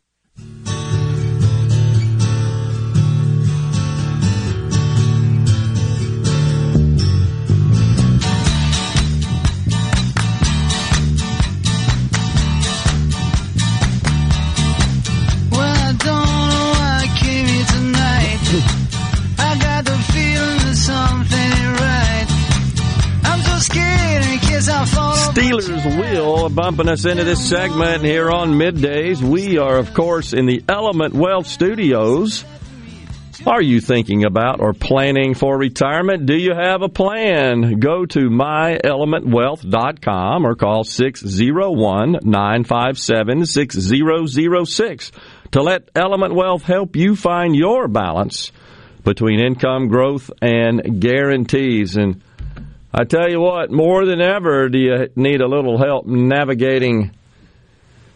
Stealers 25.51 25.85
Wheel 25.97 26.47
bumping 26.47 26.87
us 26.87 27.03
into 27.03 27.25
this 27.25 27.49
segment 27.49 28.05
here 28.05 28.31
on 28.31 28.53
middays. 28.53 29.21
We 29.21 29.57
are, 29.57 29.77
of 29.77 29.93
course, 29.93 30.31
in 30.31 30.45
the 30.45 30.63
Element 30.69 31.13
Wealth 31.13 31.45
Studios. 31.45 32.45
Are 33.45 33.61
you 33.61 33.81
thinking 33.81 34.23
about 34.23 34.61
or 34.61 34.71
planning 34.71 35.33
for 35.33 35.57
retirement? 35.57 36.25
Do 36.25 36.37
you 36.37 36.53
have 36.53 36.83
a 36.83 36.87
plan? 36.87 37.81
Go 37.81 38.05
to 38.05 38.29
myelementwealth.com 38.29 40.45
or 40.45 40.55
call 40.55 40.85
601 40.85 42.19
957 42.23 43.45
6006 43.45 45.11
to 45.51 45.61
let 45.61 45.89
Element 45.93 46.33
Wealth 46.33 46.63
help 46.63 46.95
you 46.95 47.17
find 47.17 47.57
your 47.57 47.89
balance 47.89 48.53
between 49.03 49.41
income 49.41 49.89
growth 49.89 50.31
and 50.41 51.01
guarantees. 51.01 51.97
And 51.97 52.23
I 52.93 53.05
tell 53.05 53.29
you 53.29 53.39
what, 53.39 53.71
more 53.71 54.05
than 54.05 54.19
ever, 54.19 54.67
do 54.67 54.77
you 54.77 55.07
need 55.15 55.39
a 55.39 55.47
little 55.47 55.77
help 55.77 56.05
navigating 56.05 57.11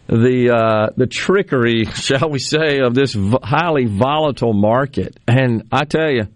the 0.07 0.51
uh, 0.53 0.93
the 0.97 1.07
trickery, 1.07 1.85
shall 1.93 2.29
we 2.29 2.39
say, 2.39 2.79
of 2.79 2.93
this 2.93 3.15
highly 3.41 3.85
volatile 3.85 4.53
market? 4.53 5.17
And 5.27 5.67
I 5.71 5.85
tell 5.85 6.11
you, 6.11 6.27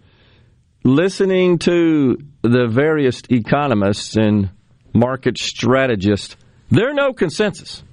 listening 0.85 1.59
to 1.59 2.17
the 2.41 2.67
various 2.67 3.21
economists 3.29 4.15
and 4.15 4.51
market 4.93 5.37
strategists, 5.37 6.37
there's 6.71 6.95
no 6.95 7.11
consensus 7.11 7.83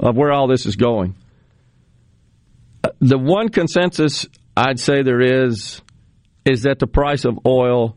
of 0.00 0.16
where 0.16 0.32
all 0.32 0.48
this 0.48 0.64
is 0.64 0.76
going. 0.76 1.16
Uh, 2.82 2.90
the 3.00 3.18
one 3.18 3.50
consensus 3.50 4.26
I'd 4.56 4.80
say 4.80 5.02
there 5.02 5.50
is 5.50 5.82
is 6.46 6.62
that 6.62 6.78
the 6.78 6.86
price 6.86 7.26
of 7.26 7.40
oil 7.46 7.96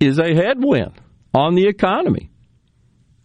is 0.00 0.18
a 0.18 0.34
headwind 0.34 0.92
on 1.34 1.54
the 1.54 1.66
economy. 1.66 2.30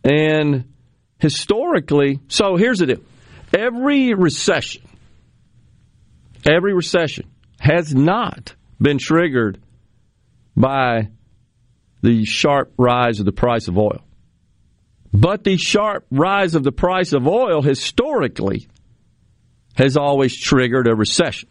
And 0.04 0.74
historically, 1.20 2.20
so 2.28 2.56
here's 2.56 2.80
the 2.80 2.88
deal. 2.88 3.04
Every 3.58 4.14
recession, 4.14 4.82
every 6.46 6.74
recession 6.74 7.30
has 7.60 7.94
not 7.94 8.56
been 8.82 8.98
triggered 8.98 9.62
by 10.56 11.10
the 12.02 12.26
sharp 12.26 12.74
rise 12.78 13.20
of 13.20 13.26
the 13.26 13.32
price 13.32 13.68
of 13.68 13.78
oil. 13.78 14.04
But 15.14 15.44
the 15.44 15.58
sharp 15.58 16.06
rise 16.12 16.56
of 16.56 16.64
the 16.64 16.72
price 16.72 17.14
of 17.14 17.28
oil 17.28 17.62
historically 17.62 18.68
has 19.76 19.96
always 19.96 20.38
triggered 20.38 20.88
a 20.88 20.96
recession. 20.96 21.50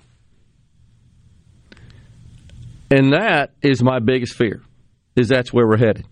And 2.91 3.15
that 3.15 3.55
is 3.63 3.83
my 3.83 4.01
biggest 4.01 4.35
fear, 4.35 4.61
is 5.17 5.29
that's 5.29 5.53
where 5.53 5.67
we're 5.67 5.77
headed. 5.77 6.07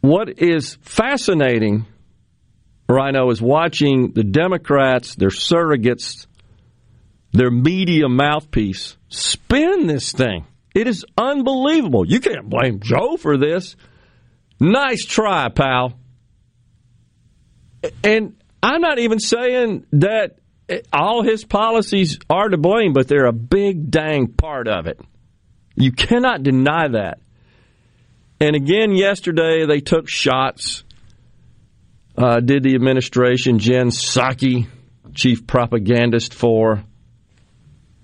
What 0.00 0.38
is 0.38 0.78
fascinating, 0.82 1.86
Rhino, 2.88 3.30
is 3.30 3.40
watching 3.42 4.12
the 4.12 4.24
Democrats, 4.24 5.14
their 5.14 5.28
surrogates, 5.28 6.26
their 7.32 7.50
media 7.50 8.08
mouthpiece 8.08 8.96
spin 9.08 9.86
this 9.86 10.12
thing. 10.12 10.46
It 10.74 10.86
is 10.86 11.04
unbelievable. 11.18 12.06
You 12.06 12.20
can't 12.20 12.48
blame 12.48 12.80
Joe 12.80 13.16
for 13.16 13.36
this. 13.36 13.76
Nice 14.58 15.04
try, 15.04 15.48
pal. 15.48 15.94
And 18.04 18.36
I'm 18.62 18.80
not 18.80 18.98
even 18.98 19.18
saying 19.18 19.86
that 19.92 20.38
all 20.92 21.22
his 21.22 21.44
policies 21.44 22.18
are 22.28 22.48
to 22.48 22.56
blame, 22.56 22.92
but 22.92 23.08
they're 23.08 23.26
a 23.26 23.32
big 23.32 23.90
dang 23.90 24.28
part 24.28 24.68
of 24.68 24.86
it. 24.86 25.00
You 25.74 25.92
cannot 25.92 26.42
deny 26.42 26.88
that. 26.88 27.18
And 28.40 28.56
again, 28.56 28.92
yesterday 28.92 29.66
they 29.66 29.80
took 29.80 30.08
shots. 30.08 30.82
Uh, 32.16 32.40
did 32.40 32.62
the 32.62 32.74
administration, 32.74 33.58
Jen 33.58 33.88
Psaki, 33.88 34.66
chief 35.14 35.46
propagandist 35.46 36.34
for 36.34 36.82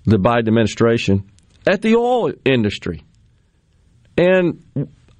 the 0.05 0.17
Biden 0.17 0.47
administration, 0.47 1.29
at 1.67 1.81
the 1.81 1.95
oil 1.95 2.31
industry. 2.45 3.03
And 4.17 4.63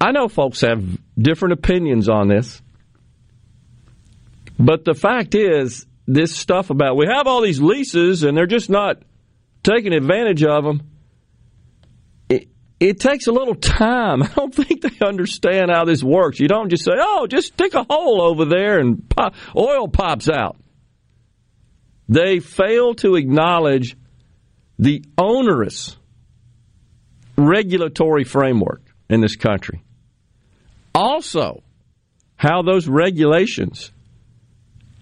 I 0.00 0.12
know 0.12 0.28
folks 0.28 0.62
have 0.62 0.82
different 1.16 1.52
opinions 1.52 2.08
on 2.08 2.28
this. 2.28 2.60
But 4.58 4.84
the 4.84 4.94
fact 4.94 5.34
is, 5.34 5.86
this 6.08 6.34
stuff 6.34 6.70
about 6.70 6.96
we 6.96 7.06
have 7.06 7.26
all 7.26 7.42
these 7.42 7.60
leases 7.60 8.22
and 8.24 8.36
they're 8.36 8.46
just 8.46 8.70
not 8.70 9.02
taking 9.62 9.92
advantage 9.92 10.42
of 10.42 10.64
them 10.64 10.82
it 12.80 13.00
takes 13.00 13.26
a 13.26 13.32
little 13.32 13.54
time. 13.54 14.22
I 14.24 14.28
don't 14.28 14.54
think 14.54 14.82
they 14.82 15.04
understand 15.04 15.70
how 15.70 15.84
this 15.84 16.02
works. 16.02 16.38
You 16.40 16.48
don't 16.48 16.70
just 16.70 16.84
say, 16.84 16.92
"Oh, 16.96 17.26
just 17.26 17.48
stick 17.48 17.74
a 17.74 17.84
hole 17.88 18.22
over 18.22 18.44
there 18.44 18.78
and 18.78 19.08
pop, 19.08 19.34
oil 19.56 19.88
pops 19.88 20.28
out." 20.28 20.56
They 22.08 22.40
fail 22.40 22.94
to 22.96 23.16
acknowledge 23.16 23.96
the 24.78 25.04
onerous 25.18 25.96
regulatory 27.36 28.24
framework 28.24 28.82
in 29.10 29.20
this 29.20 29.36
country. 29.36 29.82
Also, 30.94 31.62
how 32.36 32.62
those 32.62 32.88
regulations 32.88 33.92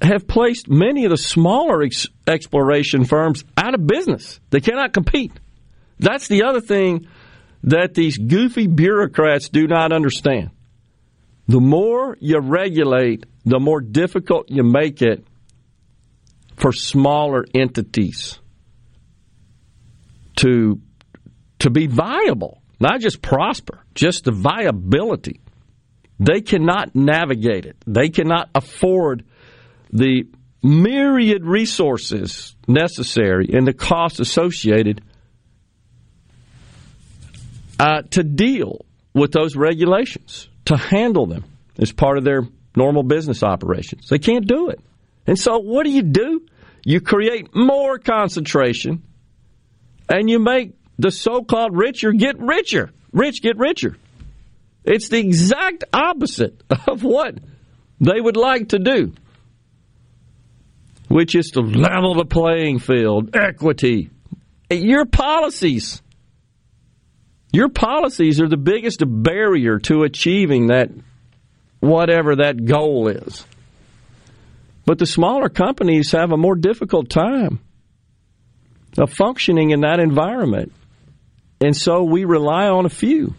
have 0.02 0.26
placed 0.26 0.68
many 0.68 1.04
of 1.04 1.10
the 1.10 1.16
smaller 1.16 1.82
ex- 1.82 2.08
exploration 2.26 3.04
firms 3.04 3.44
out 3.56 3.74
of 3.74 3.86
business. 3.86 4.40
They 4.50 4.60
cannot 4.60 4.92
compete. 4.92 5.32
That's 5.98 6.28
the 6.28 6.44
other 6.44 6.60
thing 6.60 7.06
that 7.66 7.94
these 7.94 8.16
goofy 8.16 8.66
bureaucrats 8.68 9.48
do 9.48 9.66
not 9.66 9.92
understand. 9.92 10.50
The 11.48 11.60
more 11.60 12.16
you 12.20 12.40
regulate, 12.40 13.26
the 13.44 13.60
more 13.60 13.80
difficult 13.80 14.50
you 14.50 14.62
make 14.62 15.02
it 15.02 15.24
for 16.56 16.72
smaller 16.72 17.44
entities 17.54 18.38
to 20.36 20.80
to 21.58 21.70
be 21.70 21.86
viable, 21.86 22.62
not 22.78 23.00
just 23.00 23.22
prosper, 23.22 23.82
just 23.94 24.24
the 24.24 24.32
viability. 24.32 25.40
They 26.18 26.40
cannot 26.40 26.94
navigate 26.94 27.66
it. 27.66 27.76
They 27.86 28.08
cannot 28.08 28.50
afford 28.54 29.24
the 29.92 30.24
myriad 30.62 31.44
resources 31.44 32.56
necessary 32.66 33.50
and 33.52 33.66
the 33.66 33.72
costs 33.72 34.20
associated 34.20 35.02
uh, 37.78 38.02
to 38.10 38.22
deal 38.22 38.84
with 39.14 39.32
those 39.32 39.56
regulations, 39.56 40.48
to 40.66 40.76
handle 40.76 41.26
them 41.26 41.44
as 41.78 41.92
part 41.92 42.18
of 42.18 42.24
their 42.24 42.42
normal 42.74 43.02
business 43.02 43.42
operations. 43.42 44.08
They 44.08 44.18
can't 44.18 44.46
do 44.46 44.68
it. 44.68 44.80
And 45.26 45.38
so, 45.38 45.58
what 45.58 45.84
do 45.84 45.90
you 45.90 46.02
do? 46.02 46.46
You 46.84 47.00
create 47.00 47.54
more 47.54 47.98
concentration 47.98 49.02
and 50.08 50.30
you 50.30 50.38
make 50.38 50.74
the 50.98 51.10
so 51.10 51.42
called 51.42 51.76
richer 51.76 52.12
get 52.12 52.38
richer. 52.38 52.90
Rich 53.12 53.42
get 53.42 53.58
richer. 53.58 53.96
It's 54.84 55.08
the 55.08 55.18
exact 55.18 55.84
opposite 55.92 56.62
of 56.88 57.02
what 57.02 57.38
they 58.00 58.20
would 58.20 58.36
like 58.36 58.68
to 58.68 58.78
do, 58.78 59.14
which 61.08 61.34
is 61.34 61.50
to 61.52 61.60
level 61.60 62.14
the 62.14 62.24
playing 62.24 62.78
field, 62.78 63.34
equity. 63.34 64.10
Your 64.70 65.06
policies 65.06 66.02
your 67.52 67.68
policies 67.68 68.40
are 68.40 68.48
the 68.48 68.56
biggest 68.56 69.02
barrier 69.06 69.78
to 69.80 70.02
achieving 70.02 70.68
that 70.68 70.90
whatever 71.80 72.36
that 72.36 72.64
goal 72.64 73.08
is. 73.08 73.46
But 74.84 74.98
the 74.98 75.06
smaller 75.06 75.48
companies 75.48 76.12
have 76.12 76.32
a 76.32 76.36
more 76.36 76.54
difficult 76.54 77.10
time 77.10 77.60
of 78.98 79.12
functioning 79.12 79.70
in 79.70 79.80
that 79.80 80.00
environment. 80.00 80.72
And 81.60 81.76
so 81.76 82.02
we 82.02 82.24
rely 82.24 82.68
on 82.68 82.86
a 82.86 82.90
few. 82.90 83.34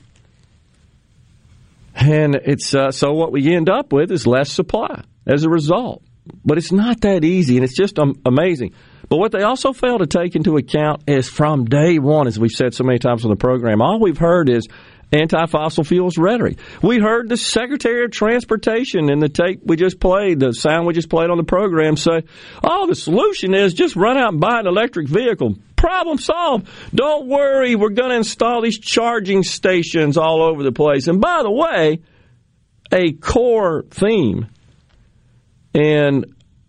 And 1.95 2.35
it's 2.35 2.75
uh, 2.75 2.91
so 2.91 3.13
what 3.13 3.31
we 3.31 3.55
end 3.55 3.69
up 3.69 3.91
with 3.91 4.11
is 4.11 4.27
less 4.27 4.51
supply 4.51 5.03
as 5.25 5.43
a 5.43 5.49
result. 5.49 6.03
But 6.45 6.57
it's 6.57 6.71
not 6.71 7.01
that 7.01 7.23
easy, 7.23 7.55
and 7.55 7.63
it's 7.63 7.75
just 7.75 7.97
um, 7.97 8.21
amazing. 8.25 8.73
But 9.09 9.17
what 9.17 9.31
they 9.31 9.43
also 9.43 9.73
fail 9.73 9.99
to 9.99 10.07
take 10.07 10.35
into 10.35 10.57
account 10.57 11.03
is 11.07 11.29
from 11.29 11.65
day 11.65 11.97
one, 11.99 12.27
as 12.27 12.39
we've 12.39 12.51
said 12.51 12.73
so 12.73 12.83
many 12.83 12.99
times 12.99 13.23
on 13.23 13.29
the 13.29 13.37
program, 13.37 13.81
all 13.81 13.99
we've 13.99 14.17
heard 14.17 14.49
is 14.49 14.67
anti 15.11 15.45
fossil 15.45 15.83
fuels 15.83 16.17
rhetoric. 16.17 16.57
We 16.81 16.99
heard 16.99 17.29
the 17.29 17.37
Secretary 17.37 18.03
of 18.03 18.11
Transportation 18.11 19.09
in 19.09 19.19
the 19.19 19.29
tape 19.29 19.61
we 19.63 19.77
just 19.77 19.99
played, 19.99 20.39
the 20.39 20.53
sound 20.53 20.85
we 20.85 20.93
just 20.93 21.09
played 21.09 21.29
on 21.29 21.37
the 21.37 21.43
program, 21.43 21.95
say, 21.95 22.23
oh, 22.63 22.87
the 22.87 22.95
solution 22.95 23.53
is 23.53 23.73
just 23.73 23.95
run 23.95 24.17
out 24.17 24.33
and 24.33 24.41
buy 24.41 24.59
an 24.59 24.67
electric 24.67 25.07
vehicle. 25.07 25.55
Problem 25.77 26.17
solved. 26.17 26.67
Don't 26.93 27.27
worry, 27.27 27.75
we're 27.75 27.89
going 27.89 28.09
to 28.09 28.17
install 28.17 28.61
these 28.61 28.79
charging 28.79 29.43
stations 29.43 30.17
all 30.17 30.41
over 30.41 30.63
the 30.63 30.71
place. 30.71 31.07
And 31.07 31.21
by 31.21 31.43
the 31.43 31.51
way, 31.51 32.01
a 32.91 33.13
core 33.13 33.85
theme 33.89 34.47
and 35.73 36.25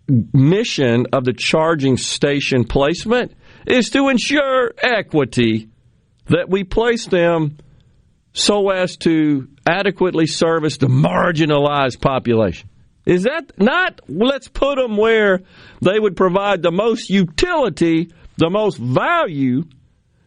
mission 0.08 1.06
of 1.12 1.24
the 1.24 1.32
charging 1.32 1.96
station 1.96 2.64
placement 2.64 3.34
is 3.66 3.90
to 3.90 4.08
ensure 4.08 4.72
equity 4.82 5.68
that 6.26 6.48
we 6.48 6.64
place 6.64 7.06
them 7.06 7.58
so 8.32 8.70
as 8.70 8.96
to 8.98 9.48
adequately 9.66 10.26
service 10.26 10.78
the 10.78 10.86
marginalized 10.86 12.00
population. 12.00 12.68
Is 13.04 13.24
that 13.24 13.52
not, 13.58 14.00
let's 14.08 14.48
put 14.48 14.76
them 14.76 14.96
where 14.96 15.40
they 15.80 15.98
would 15.98 16.16
provide 16.16 16.62
the 16.62 16.70
most 16.70 17.08
utility, 17.08 18.12
the 18.36 18.50
most 18.50 18.76
value, 18.78 19.64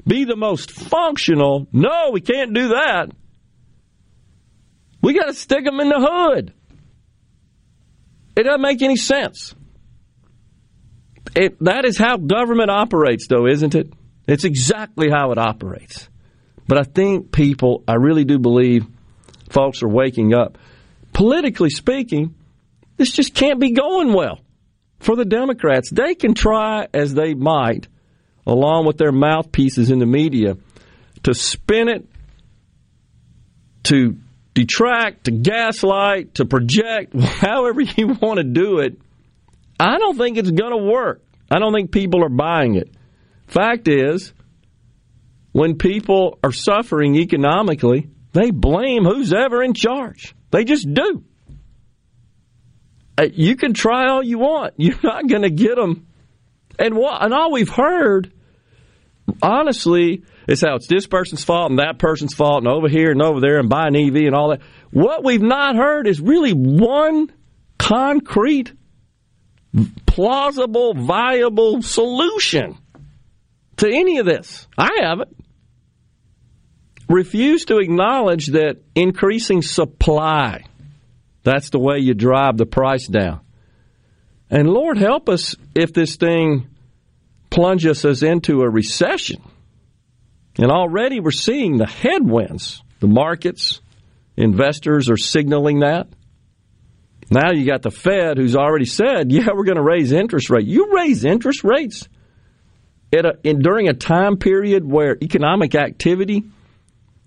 be 0.05 0.25
the 0.25 0.35
most 0.35 0.71
functional? 0.71 1.67
No, 1.71 2.09
we 2.11 2.21
can't 2.21 2.53
do 2.53 2.69
that. 2.69 3.11
We 5.01 5.13
got 5.13 5.25
to 5.25 5.33
stick 5.33 5.63
them 5.63 5.79
in 5.79 5.89
the 5.89 5.99
hood. 5.99 6.53
It 8.35 8.43
doesn't 8.43 8.61
make 8.61 8.81
any 8.81 8.95
sense. 8.95 9.55
It, 11.35 11.57
that 11.63 11.85
is 11.85 11.97
how 11.97 12.17
government 12.17 12.69
operates, 12.69 13.27
though, 13.27 13.47
isn't 13.47 13.75
it? 13.75 13.91
It's 14.27 14.43
exactly 14.43 15.09
how 15.09 15.31
it 15.31 15.37
operates. 15.37 16.09
But 16.67 16.77
I 16.79 16.83
think 16.83 17.31
people, 17.31 17.83
I 17.87 17.95
really 17.95 18.25
do 18.25 18.39
believe 18.39 18.85
folks 19.49 19.83
are 19.83 19.89
waking 19.89 20.33
up. 20.33 20.57
Politically 21.13 21.69
speaking, 21.69 22.35
this 22.97 23.11
just 23.11 23.33
can't 23.33 23.59
be 23.59 23.71
going 23.71 24.13
well 24.13 24.39
for 24.99 25.15
the 25.15 25.25
Democrats. 25.25 25.89
They 25.89 26.15
can 26.15 26.33
try 26.33 26.87
as 26.93 27.13
they 27.13 27.33
might, 27.33 27.87
along 28.45 28.85
with 28.85 28.97
their 28.97 29.11
mouthpieces 29.11 29.91
in 29.91 29.99
the 29.99 30.05
media, 30.05 30.57
to 31.23 31.33
spin 31.33 31.89
it, 31.89 32.07
to 33.83 34.17
detract, 34.53 35.25
to 35.25 35.31
gaslight, 35.31 36.35
to 36.35 36.45
project, 36.45 37.19
however 37.19 37.81
you 37.81 38.07
want 38.21 38.37
to 38.37 38.43
do 38.43 38.79
it. 38.79 38.97
I 39.81 39.97
don't 39.97 40.15
think 40.15 40.37
it's 40.37 40.51
going 40.51 40.71
to 40.71 40.91
work. 40.91 41.23
I 41.49 41.57
don't 41.57 41.73
think 41.73 41.91
people 41.91 42.23
are 42.23 42.29
buying 42.29 42.75
it. 42.75 42.89
Fact 43.47 43.87
is, 43.87 44.31
when 45.53 45.77
people 45.77 46.37
are 46.43 46.51
suffering 46.51 47.15
economically, 47.15 48.09
they 48.33 48.51
blame 48.51 49.05
who's 49.05 49.33
ever 49.33 49.63
in 49.63 49.73
charge. 49.73 50.35
They 50.51 50.65
just 50.65 50.87
do. 50.93 51.23
Uh, 53.17 53.27
you 53.33 53.55
can 53.55 53.73
try 53.73 54.07
all 54.07 54.23
you 54.23 54.37
want. 54.37 54.75
You're 54.77 54.99
not 55.03 55.27
going 55.27 55.41
to 55.41 55.49
get 55.49 55.75
them. 55.75 56.05
And 56.77 56.95
what? 56.95 57.23
And 57.23 57.33
all 57.33 57.51
we've 57.51 57.67
heard, 57.67 58.31
honestly, 59.41 60.23
is 60.47 60.61
how 60.61 60.75
it's 60.75 60.87
this 60.87 61.07
person's 61.07 61.43
fault 61.43 61.71
and 61.71 61.79
that 61.79 61.97
person's 61.97 62.35
fault, 62.35 62.63
and 62.63 62.67
over 62.67 62.87
here 62.87 63.11
and 63.11 63.21
over 63.21 63.41
there, 63.41 63.59
and 63.59 63.67
buy 63.67 63.87
an 63.87 63.95
EV 63.95 64.27
and 64.27 64.35
all 64.35 64.49
that. 64.49 64.61
What 64.91 65.23
we've 65.23 65.41
not 65.41 65.75
heard 65.75 66.07
is 66.07 66.21
really 66.21 66.51
one 66.51 67.31
concrete, 67.79 68.73
plausible, 70.05 70.93
viable 70.93 71.81
solution 71.81 72.77
to 73.77 73.87
any 73.87 74.19
of 74.19 74.25
this. 74.25 74.67
I 74.77 74.99
haven't. 75.01 75.35
Refuse 77.07 77.65
to 77.65 77.77
acknowledge 77.77 78.47
that 78.47 78.77
increasing 78.95 79.61
supply 79.61 80.63
that's 81.43 81.71
the 81.71 81.79
way 81.79 81.99
you 81.99 82.13
drive 82.13 82.57
the 82.57 82.65
price 82.65 83.07
down. 83.07 83.41
And 84.49 84.67
Lord 84.67 84.97
help 84.97 85.29
us 85.29 85.55
if 85.73 85.93
this 85.93 86.17
thing 86.17 86.67
plunges 87.49 88.05
us 88.05 88.21
into 88.21 88.61
a 88.61 88.69
recession. 88.69 89.41
And 90.57 90.71
already 90.71 91.19
we're 91.19 91.31
seeing 91.31 91.77
the 91.77 91.87
headwinds. 91.87 92.83
The 92.99 93.07
markets, 93.07 93.81
investors 94.37 95.09
are 95.09 95.17
signaling 95.17 95.79
that. 95.79 96.07
Now 97.31 97.51
you 97.53 97.65
got 97.65 97.81
the 97.81 97.91
Fed 97.91 98.37
who's 98.37 98.57
already 98.57 98.85
said, 98.85 99.31
yeah, 99.31 99.47
we're 99.55 99.63
going 99.63 99.77
to 99.77 99.83
raise 99.83 100.11
interest 100.11 100.49
rates. 100.49 100.67
You 100.67 100.93
raise 100.93 101.23
interest 101.23 101.63
rates 101.63 102.09
at 103.13 103.25
a, 103.25 103.39
in, 103.43 103.59
during 103.59 103.87
a 103.87 103.93
time 103.93 104.35
period 104.35 104.85
where 104.85 105.17
economic 105.21 105.73
activity 105.73 106.43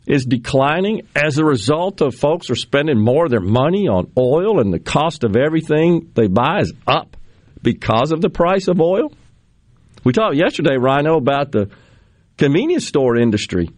is 0.07 0.27
declining 0.27 1.09
as 1.17 1.38
a 1.38 1.45
result 1.45 2.03
of 2.03 2.14
folks 2.14 2.51
are 2.51 2.55
spending 2.55 2.99
more 2.99 3.25
of 3.25 3.31
their 3.31 3.40
money 3.40 3.88
on 3.88 4.12
oil 4.19 4.61
and 4.61 4.73
the 4.73 4.79
cost 4.79 5.25
of 5.25 5.37
everything 5.37 6.11
they 6.14 6.27
buy 6.27 6.61
is 6.61 6.75
up 6.87 7.17
because 7.62 8.12
of 8.12 8.21
the 8.21 8.29
price 8.29 8.69
of 8.69 8.83
oil. 8.83 9.11
We 10.05 10.12
talked 10.12 10.37
yesterday, 10.37 10.77
Rhino, 10.77 11.17
about 11.17 11.51
the 11.51 11.71
convenience 12.37 12.87
store 12.87 13.17
industry. 13.17 13.71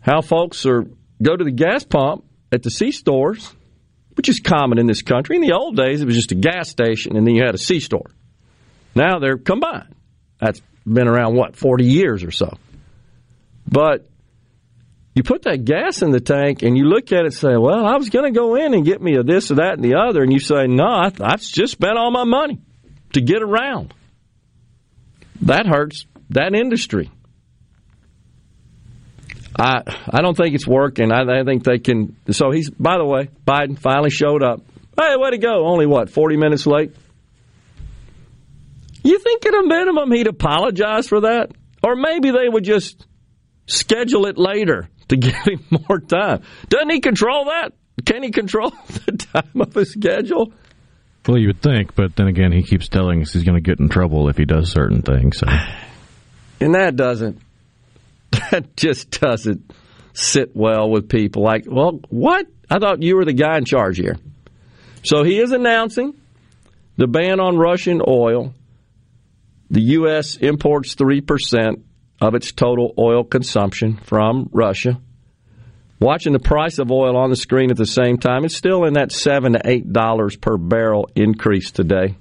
How 0.00 0.22
folks 0.22 0.64
are 0.64 0.84
go 1.22 1.36
to 1.36 1.44
the 1.44 1.50
gas 1.50 1.84
pump 1.84 2.24
at 2.50 2.62
the 2.62 2.70
C 2.70 2.92
stores, 2.92 3.54
which 4.24 4.30
is 4.30 4.40
common 4.40 4.78
in 4.78 4.86
this 4.86 5.02
country. 5.02 5.36
In 5.36 5.42
the 5.42 5.52
old 5.52 5.76
days, 5.76 6.00
it 6.00 6.06
was 6.06 6.14
just 6.14 6.32
a 6.32 6.34
gas 6.34 6.70
station 6.70 7.14
and 7.14 7.26
then 7.26 7.34
you 7.34 7.44
had 7.44 7.54
a 7.54 7.58
C 7.58 7.78
store. 7.78 8.10
Now 8.94 9.18
they're 9.18 9.36
combined. 9.36 9.94
That's 10.40 10.62
been 10.90 11.08
around 11.08 11.36
what 11.36 11.56
forty 11.56 11.84
years 11.84 12.24
or 12.24 12.30
so. 12.30 12.56
But 13.70 14.08
you 15.14 15.22
put 15.24 15.42
that 15.42 15.66
gas 15.66 16.00
in 16.00 16.10
the 16.10 16.20
tank 16.20 16.62
and 16.62 16.74
you 16.74 16.84
look 16.84 17.12
at 17.12 17.20
it 17.20 17.24
and 17.26 17.34
say, 17.34 17.54
well, 17.58 17.84
I 17.84 17.98
was 17.98 18.08
going 18.08 18.32
to 18.32 18.38
go 18.38 18.54
in 18.54 18.72
and 18.72 18.82
get 18.82 19.02
me 19.02 19.16
a 19.16 19.22
this 19.22 19.50
or 19.50 19.56
that 19.56 19.74
and 19.74 19.84
the 19.84 19.96
other. 19.96 20.22
And 20.22 20.32
you 20.32 20.40
say, 20.40 20.68
no, 20.68 20.86
I, 20.86 21.10
I've 21.20 21.42
just 21.42 21.72
spent 21.72 21.98
all 21.98 22.10
my 22.10 22.24
money 22.24 22.62
to 23.12 23.20
get 23.20 23.42
around. 23.42 23.92
That 25.42 25.66
hurts 25.66 26.06
that 26.30 26.54
industry. 26.54 27.10
I 29.56 29.82
I 30.08 30.20
don't 30.20 30.36
think 30.36 30.54
it's 30.54 30.66
working. 30.66 31.12
I, 31.12 31.22
I 31.22 31.44
think 31.44 31.64
they 31.64 31.78
can. 31.78 32.16
So 32.30 32.50
he's, 32.50 32.70
by 32.70 32.98
the 32.98 33.04
way, 33.04 33.28
Biden 33.46 33.78
finally 33.78 34.10
showed 34.10 34.42
up. 34.42 34.60
Hey, 34.98 35.16
way 35.16 35.30
to 35.30 35.38
go. 35.38 35.66
Only 35.66 35.86
what, 35.86 36.10
40 36.10 36.36
minutes 36.36 36.66
late? 36.66 36.94
You 39.02 39.18
think 39.18 39.44
at 39.44 39.54
a 39.54 39.62
minimum 39.66 40.10
he'd 40.12 40.28
apologize 40.28 41.08
for 41.08 41.22
that? 41.22 41.50
Or 41.82 41.96
maybe 41.96 42.30
they 42.30 42.48
would 42.48 42.64
just 42.64 43.04
schedule 43.66 44.26
it 44.26 44.38
later 44.38 44.88
to 45.08 45.16
give 45.18 45.34
him 45.34 45.64
more 45.88 46.00
time. 46.00 46.42
Doesn't 46.68 46.90
he 46.90 47.00
control 47.00 47.46
that? 47.46 47.72
Can 48.04 48.22
he 48.22 48.30
control 48.30 48.70
the 48.86 49.12
time 49.12 49.60
of 49.60 49.74
his 49.74 49.92
schedule? 49.92 50.52
Well, 51.26 51.38
you 51.38 51.48
would 51.48 51.62
think, 51.62 51.94
but 51.94 52.16
then 52.16 52.26
again, 52.26 52.52
he 52.52 52.62
keeps 52.62 52.88
telling 52.88 53.22
us 53.22 53.32
he's 53.32 53.44
going 53.44 53.56
to 53.56 53.62
get 53.62 53.80
in 53.80 53.88
trouble 53.88 54.28
if 54.28 54.36
he 54.36 54.44
does 54.44 54.70
certain 54.70 55.02
things. 55.02 55.38
So. 55.38 55.46
And 56.60 56.76
that 56.76 56.94
doesn't, 56.94 57.40
that 58.50 58.76
just 58.76 59.10
doesn't 59.10 59.72
sit 60.12 60.54
well 60.54 60.90
with 60.90 61.08
people. 61.08 61.42
Like, 61.42 61.64
well, 61.66 62.00
what? 62.08 62.46
I 62.70 62.78
thought 62.78 63.02
you 63.02 63.16
were 63.16 63.24
the 63.24 63.32
guy 63.32 63.58
in 63.58 63.64
charge 63.64 63.98
here. 63.98 64.16
So 65.02 65.22
he 65.22 65.38
is 65.38 65.52
announcing 65.52 66.14
the 66.96 67.06
ban 67.06 67.40
on 67.40 67.56
Russian 67.56 68.00
oil. 68.06 68.54
The 69.70 69.82
U.S. 69.82 70.36
imports 70.36 70.94
3% 70.94 71.82
of 72.20 72.34
its 72.34 72.52
total 72.52 72.94
oil 72.98 73.24
consumption 73.24 73.96
from 73.96 74.48
Russia. 74.52 75.00
Watching 76.00 76.32
the 76.32 76.38
price 76.38 76.78
of 76.78 76.90
oil 76.90 77.16
on 77.16 77.30
the 77.30 77.36
screen 77.36 77.70
at 77.70 77.76
the 77.76 77.86
same 77.86 78.18
time, 78.18 78.44
it's 78.44 78.56
still 78.56 78.84
in 78.84 78.94
that 78.94 79.12
seven 79.12 79.52
to 79.52 79.60
eight 79.64 79.92
dollars 79.92 80.36
per 80.36 80.56
barrel 80.56 81.08
increase 81.14 81.70
today. 81.70 82.16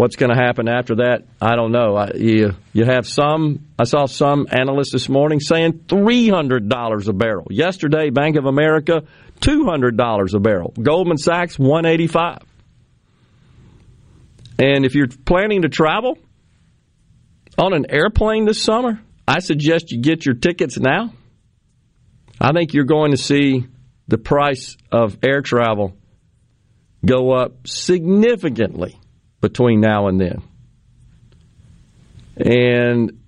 What's 0.00 0.16
going 0.16 0.34
to 0.34 0.42
happen 0.42 0.66
after 0.66 0.94
that? 0.94 1.24
I 1.42 1.56
don't 1.56 1.72
know. 1.72 1.94
I, 1.94 2.12
you, 2.14 2.54
you 2.72 2.86
have 2.86 3.06
some. 3.06 3.66
I 3.78 3.84
saw 3.84 4.06
some 4.06 4.46
analysts 4.50 4.92
this 4.92 5.10
morning 5.10 5.40
saying 5.40 5.84
three 5.90 6.26
hundred 6.26 6.70
dollars 6.70 7.06
a 7.08 7.12
barrel. 7.12 7.48
Yesterday, 7.50 8.08
Bank 8.08 8.36
of 8.36 8.46
America 8.46 9.02
two 9.40 9.66
hundred 9.66 9.98
dollars 9.98 10.32
a 10.32 10.40
barrel. 10.40 10.72
Goldman 10.80 11.18
Sachs 11.18 11.58
one 11.58 11.84
eighty 11.84 12.06
five. 12.06 12.38
And 14.58 14.86
if 14.86 14.94
you're 14.94 15.08
planning 15.26 15.62
to 15.62 15.68
travel, 15.68 16.16
on 17.58 17.74
an 17.74 17.84
airplane 17.90 18.46
this 18.46 18.62
summer, 18.62 19.02
I 19.28 19.40
suggest 19.40 19.92
you 19.92 20.00
get 20.00 20.24
your 20.24 20.34
tickets 20.34 20.78
now. 20.78 21.12
I 22.40 22.52
think 22.52 22.72
you're 22.72 22.84
going 22.84 23.10
to 23.10 23.18
see 23.18 23.66
the 24.08 24.16
price 24.16 24.78
of 24.90 25.18
air 25.22 25.42
travel 25.42 25.94
go 27.04 27.32
up 27.32 27.66
significantly 27.66 28.98
between 29.40 29.80
now 29.80 30.08
and 30.08 30.20
then. 30.20 30.42
And 32.36 33.20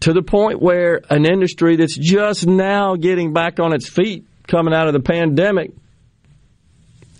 to 0.00 0.12
the 0.12 0.22
point 0.22 0.60
where 0.60 1.00
an 1.10 1.26
industry 1.26 1.76
that's 1.76 1.96
just 1.96 2.46
now 2.46 2.96
getting 2.96 3.32
back 3.32 3.60
on 3.60 3.72
its 3.72 3.88
feet 3.88 4.26
coming 4.46 4.74
out 4.74 4.86
of 4.86 4.92
the 4.92 5.00
pandemic 5.00 5.72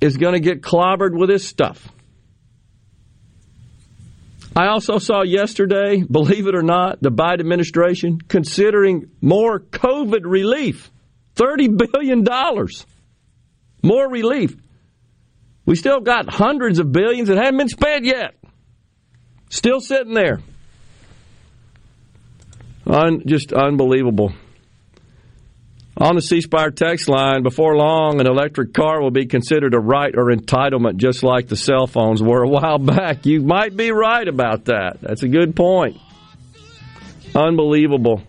is 0.01 0.17
going 0.17 0.35
to 0.35 0.41
get 0.41 0.63
clobbered 0.63 1.17
with 1.19 1.29
this 1.29 1.47
stuff. 1.47 1.89
I 4.57 4.67
also 4.67 4.99
saw 4.99 5.23
yesterday, 5.23 6.03
believe 6.03 6.47
it 6.47 6.57
or 6.57 6.63
not, 6.63 7.01
the 7.01 7.11
Biden 7.11 7.41
administration 7.41 8.19
considering 8.21 9.11
more 9.21 9.61
COVID 9.61 10.23
relief. 10.25 10.91
$30 11.37 11.79
billion. 11.93 12.25
More 13.83 14.11
relief. 14.11 14.57
We 15.65 15.77
still 15.77 16.01
got 16.01 16.29
hundreds 16.33 16.79
of 16.81 16.91
billions 16.91 17.29
that 17.29 17.37
haven't 17.37 17.59
been 17.59 17.69
spent 17.69 18.05
yet. 18.05 18.35
Still 19.51 19.81
sitting 19.81 20.15
there. 20.15 20.41
Un, 22.87 23.23
just 23.27 23.53
unbelievable. 23.53 24.33
On 25.97 26.15
the 26.15 26.23
C 26.23 26.41
Spire 26.41 26.71
text 26.71 27.09
line, 27.09 27.43
before 27.43 27.77
long, 27.77 28.21
an 28.21 28.27
electric 28.27 28.73
car 28.73 29.03
will 29.03 29.11
be 29.11 29.27
considered 29.27 29.75
a 29.75 29.79
right 29.79 30.15
or 30.17 30.35
entitlement, 30.35 30.97
just 30.97 31.23
like 31.23 31.49
the 31.49 31.57
cell 31.57 31.87
phones 31.87 32.23
were 32.23 32.43
a 32.43 32.49
while 32.49 32.79
back. 32.79 33.27
You 33.27 33.43
might 33.43 33.77
be 33.77 33.91
right 33.91 34.27
about 34.27 34.67
that. 34.67 34.99
That's 35.03 35.23
a 35.25 35.29
good 35.29 35.55
point. 35.55 35.99
Unbelievable. 37.35 38.23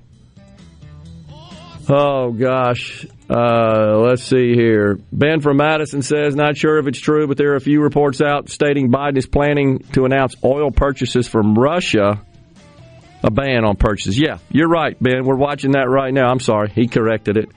Oh 1.90 2.32
gosh, 2.32 3.06
uh, 3.30 3.98
let's 3.98 4.24
see 4.24 4.54
here. 4.54 5.00
Ben 5.12 5.42
from 5.42 5.58
Madison 5.58 6.02
says, 6.02 6.36
not 6.36 6.56
sure 6.56 6.78
if 6.78 6.88
it's 6.88 7.00
true, 7.00 7.28
but 7.28 7.38
there 7.38 7.54
are 7.54 7.56
a 7.56 7.62
few 7.62 7.82
reports 7.82 8.22
out 8.22 8.50
stating 8.50 8.92
Biden 8.92 9.18
is 9.18 9.26
planning 9.26 9.80
to 9.94 10.06
announce 10.06 10.36
oil 10.44 10.72
purchases 10.72 11.28
from 11.28 11.56
Russia, 11.56 12.22
a 13.24 13.32
ban 13.32 13.66
on 13.66 13.76
purchases. 13.78 14.20
Yeah, 14.20 14.38
you're 14.50 14.70
right, 14.70 14.96
Ben. 15.02 15.26
We're 15.26 15.36
watching 15.36 15.72
that 15.72 15.90
right 15.90 16.14
now. 16.14 16.30
I'm 16.30 16.40
sorry, 16.40 16.70
he 16.70 16.88
corrected 16.88 17.38
it. 17.38 17.50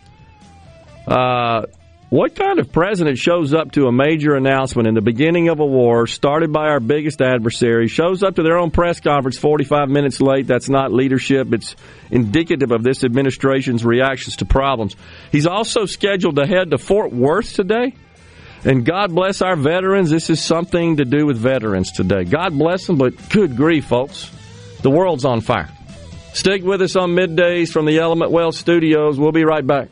Uh, 1.06 1.66
what 2.14 2.37
kind 2.37 2.61
of 2.61 2.70
president 2.70 3.18
shows 3.18 3.53
up 3.53 3.72
to 3.72 3.88
a 3.88 3.92
major 3.92 4.37
announcement 4.37 4.87
in 4.87 4.94
the 4.94 5.00
beginning 5.00 5.48
of 5.48 5.59
a 5.59 5.66
war 5.66 6.07
started 6.07 6.53
by 6.53 6.68
our 6.68 6.79
biggest 6.79 7.20
adversary, 7.20 7.88
shows 7.88 8.22
up 8.22 8.37
to 8.37 8.44
their 8.44 8.57
own 8.57 8.70
press 8.70 9.00
conference 9.00 9.37
45 9.37 9.88
minutes 9.88 10.20
late? 10.20 10.46
That's 10.46 10.68
not 10.68 10.92
leadership. 10.92 11.53
It's 11.53 11.74
indicative 12.12 12.70
of 12.70 12.85
this 12.85 13.03
administration's 13.03 13.85
reactions 13.85 14.37
to 14.37 14.44
problems. 14.44 14.94
He's 15.33 15.48
also 15.48 15.87
scheduled 15.87 16.37
to 16.37 16.46
head 16.46 16.70
to 16.70 16.79
Fort 16.79 17.12
Worth 17.12 17.53
today. 17.53 17.96
And 18.62 18.85
God 18.85 19.12
bless 19.12 19.42
our 19.42 19.57
veterans. 19.57 20.09
This 20.09 20.31
is 20.31 20.40
something 20.40 20.98
to 20.98 21.05
do 21.05 21.27
with 21.27 21.37
veterans 21.37 21.90
today. 21.90 22.22
God 22.22 22.57
bless 22.57 22.87
them, 22.87 22.96
but 22.96 23.29
good 23.29 23.57
grief, 23.57 23.87
folks. 23.87 24.31
The 24.83 24.90
world's 24.90 25.24
on 25.24 25.40
fire. 25.40 25.68
Stick 26.33 26.62
with 26.62 26.81
us 26.81 26.94
on 26.94 27.11
middays 27.11 27.72
from 27.72 27.87
the 27.87 27.98
Element 27.98 28.31
Wealth 28.31 28.55
Studios. 28.55 29.18
We'll 29.18 29.33
be 29.33 29.44
right 29.44 29.66
back. 29.66 29.88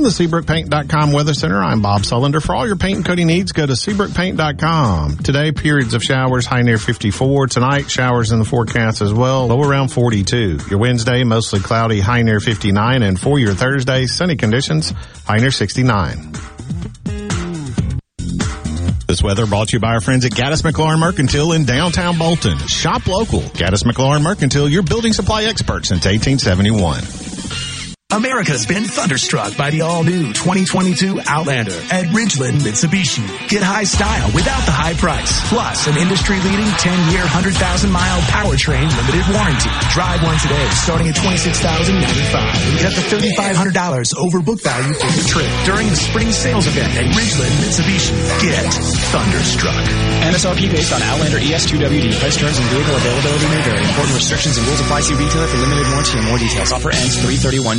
From 0.00 0.08
the 0.08 0.26
SeabrookPaint.com 0.26 1.12
Weather 1.12 1.34
Center, 1.34 1.62
I'm 1.62 1.82
Bob 1.82 2.04
Sullender. 2.04 2.42
For 2.42 2.54
all 2.54 2.66
your 2.66 2.76
paint 2.76 2.96
and 2.96 3.04
coating 3.04 3.26
needs, 3.26 3.52
go 3.52 3.66
to 3.66 3.74
SeabrookPaint.com. 3.74 5.18
Today, 5.18 5.52
periods 5.52 5.92
of 5.92 6.02
showers, 6.02 6.46
high 6.46 6.62
near 6.62 6.78
54. 6.78 7.48
Tonight, 7.48 7.90
showers 7.90 8.32
in 8.32 8.38
the 8.38 8.46
forecast 8.46 9.02
as 9.02 9.12
well, 9.12 9.48
low 9.48 9.62
around 9.62 9.88
42. 9.88 10.60
Your 10.70 10.78
Wednesday, 10.78 11.22
mostly 11.22 11.60
cloudy, 11.60 12.00
high 12.00 12.22
near 12.22 12.40
59. 12.40 13.02
And 13.02 13.20
for 13.20 13.38
your 13.38 13.52
Thursday, 13.52 14.06
sunny 14.06 14.36
conditions, 14.36 14.94
high 15.26 15.36
near 15.36 15.50
69. 15.50 16.32
This 19.06 19.22
weather 19.22 19.44
brought 19.44 19.68
to 19.68 19.76
you 19.76 19.80
by 19.80 19.92
our 19.92 20.00
friends 20.00 20.24
at 20.24 20.32
Gaddis 20.32 20.62
McLaurin 20.62 20.98
Mercantile 20.98 21.52
in 21.52 21.66
downtown 21.66 22.16
Bolton. 22.16 22.56
Shop 22.56 23.06
local. 23.06 23.40
Gaddis 23.40 23.84
McLaurin 23.84 24.22
Mercantile, 24.22 24.66
your 24.66 24.82
building 24.82 25.12
supply 25.12 25.44
expert 25.44 25.84
since 25.84 26.06
1871. 26.06 27.29
America's 28.10 28.66
been 28.66 28.82
thunderstruck 28.82 29.56
by 29.56 29.70
the 29.70 29.82
all-new 29.86 30.34
2022 30.34 31.22
Outlander 31.30 31.78
at 31.94 32.10
Ridgeland 32.10 32.58
Mitsubishi. 32.58 33.22
Get 33.46 33.62
high 33.62 33.86
style 33.86 34.26
without 34.34 34.66
the 34.66 34.74
high 34.74 34.98
price. 34.98 35.30
Plus, 35.46 35.86
an 35.86 35.94
industry-leading 35.94 36.66
10-year, 36.74 37.22
100,000-mile 37.22 38.20
powertrain 38.34 38.90
limited 38.90 39.22
warranty. 39.30 39.70
Drive 39.94 40.26
one 40.26 40.34
today, 40.42 40.66
starting 40.74 41.06
at 41.06 41.14
26,095. 41.22 42.42
And 42.50 42.76
get 42.82 42.90
up 42.90 42.98
to 42.98 43.04
$3,500 43.78 43.78
over 44.18 44.42
book 44.42 44.58
value 44.58 44.90
for 44.98 45.10
the 45.14 45.24
trip 45.30 45.50
during 45.62 45.86
the 45.86 45.94
spring 45.94 46.34
sales 46.34 46.66
event 46.66 46.90
at 46.98 47.06
Ridgeland 47.14 47.54
Mitsubishi. 47.62 48.10
Get 48.42 48.66
thunderstruck. 49.14 49.86
MSRP 50.34 50.66
based 50.66 50.90
on 50.90 50.98
Outlander 50.98 51.38
ES2WD. 51.38 52.18
Price 52.18 52.34
terms 52.34 52.58
and 52.58 52.66
vehicle 52.74 52.94
availability 52.98 53.46
may 53.54 53.62
vary. 53.70 53.86
Important 53.86 54.18
restrictions 54.18 54.58
and 54.58 54.66
rules 54.66 54.82
apply. 54.82 54.98
See 55.06 55.14
retailer 55.14 55.46
for 55.46 55.62
limited 55.62 55.86
warranty 55.94 56.18
and 56.18 56.26
more 56.26 56.42
details. 56.42 56.74
Offer 56.74 56.90
ends 56.90 57.14
331 57.22 57.78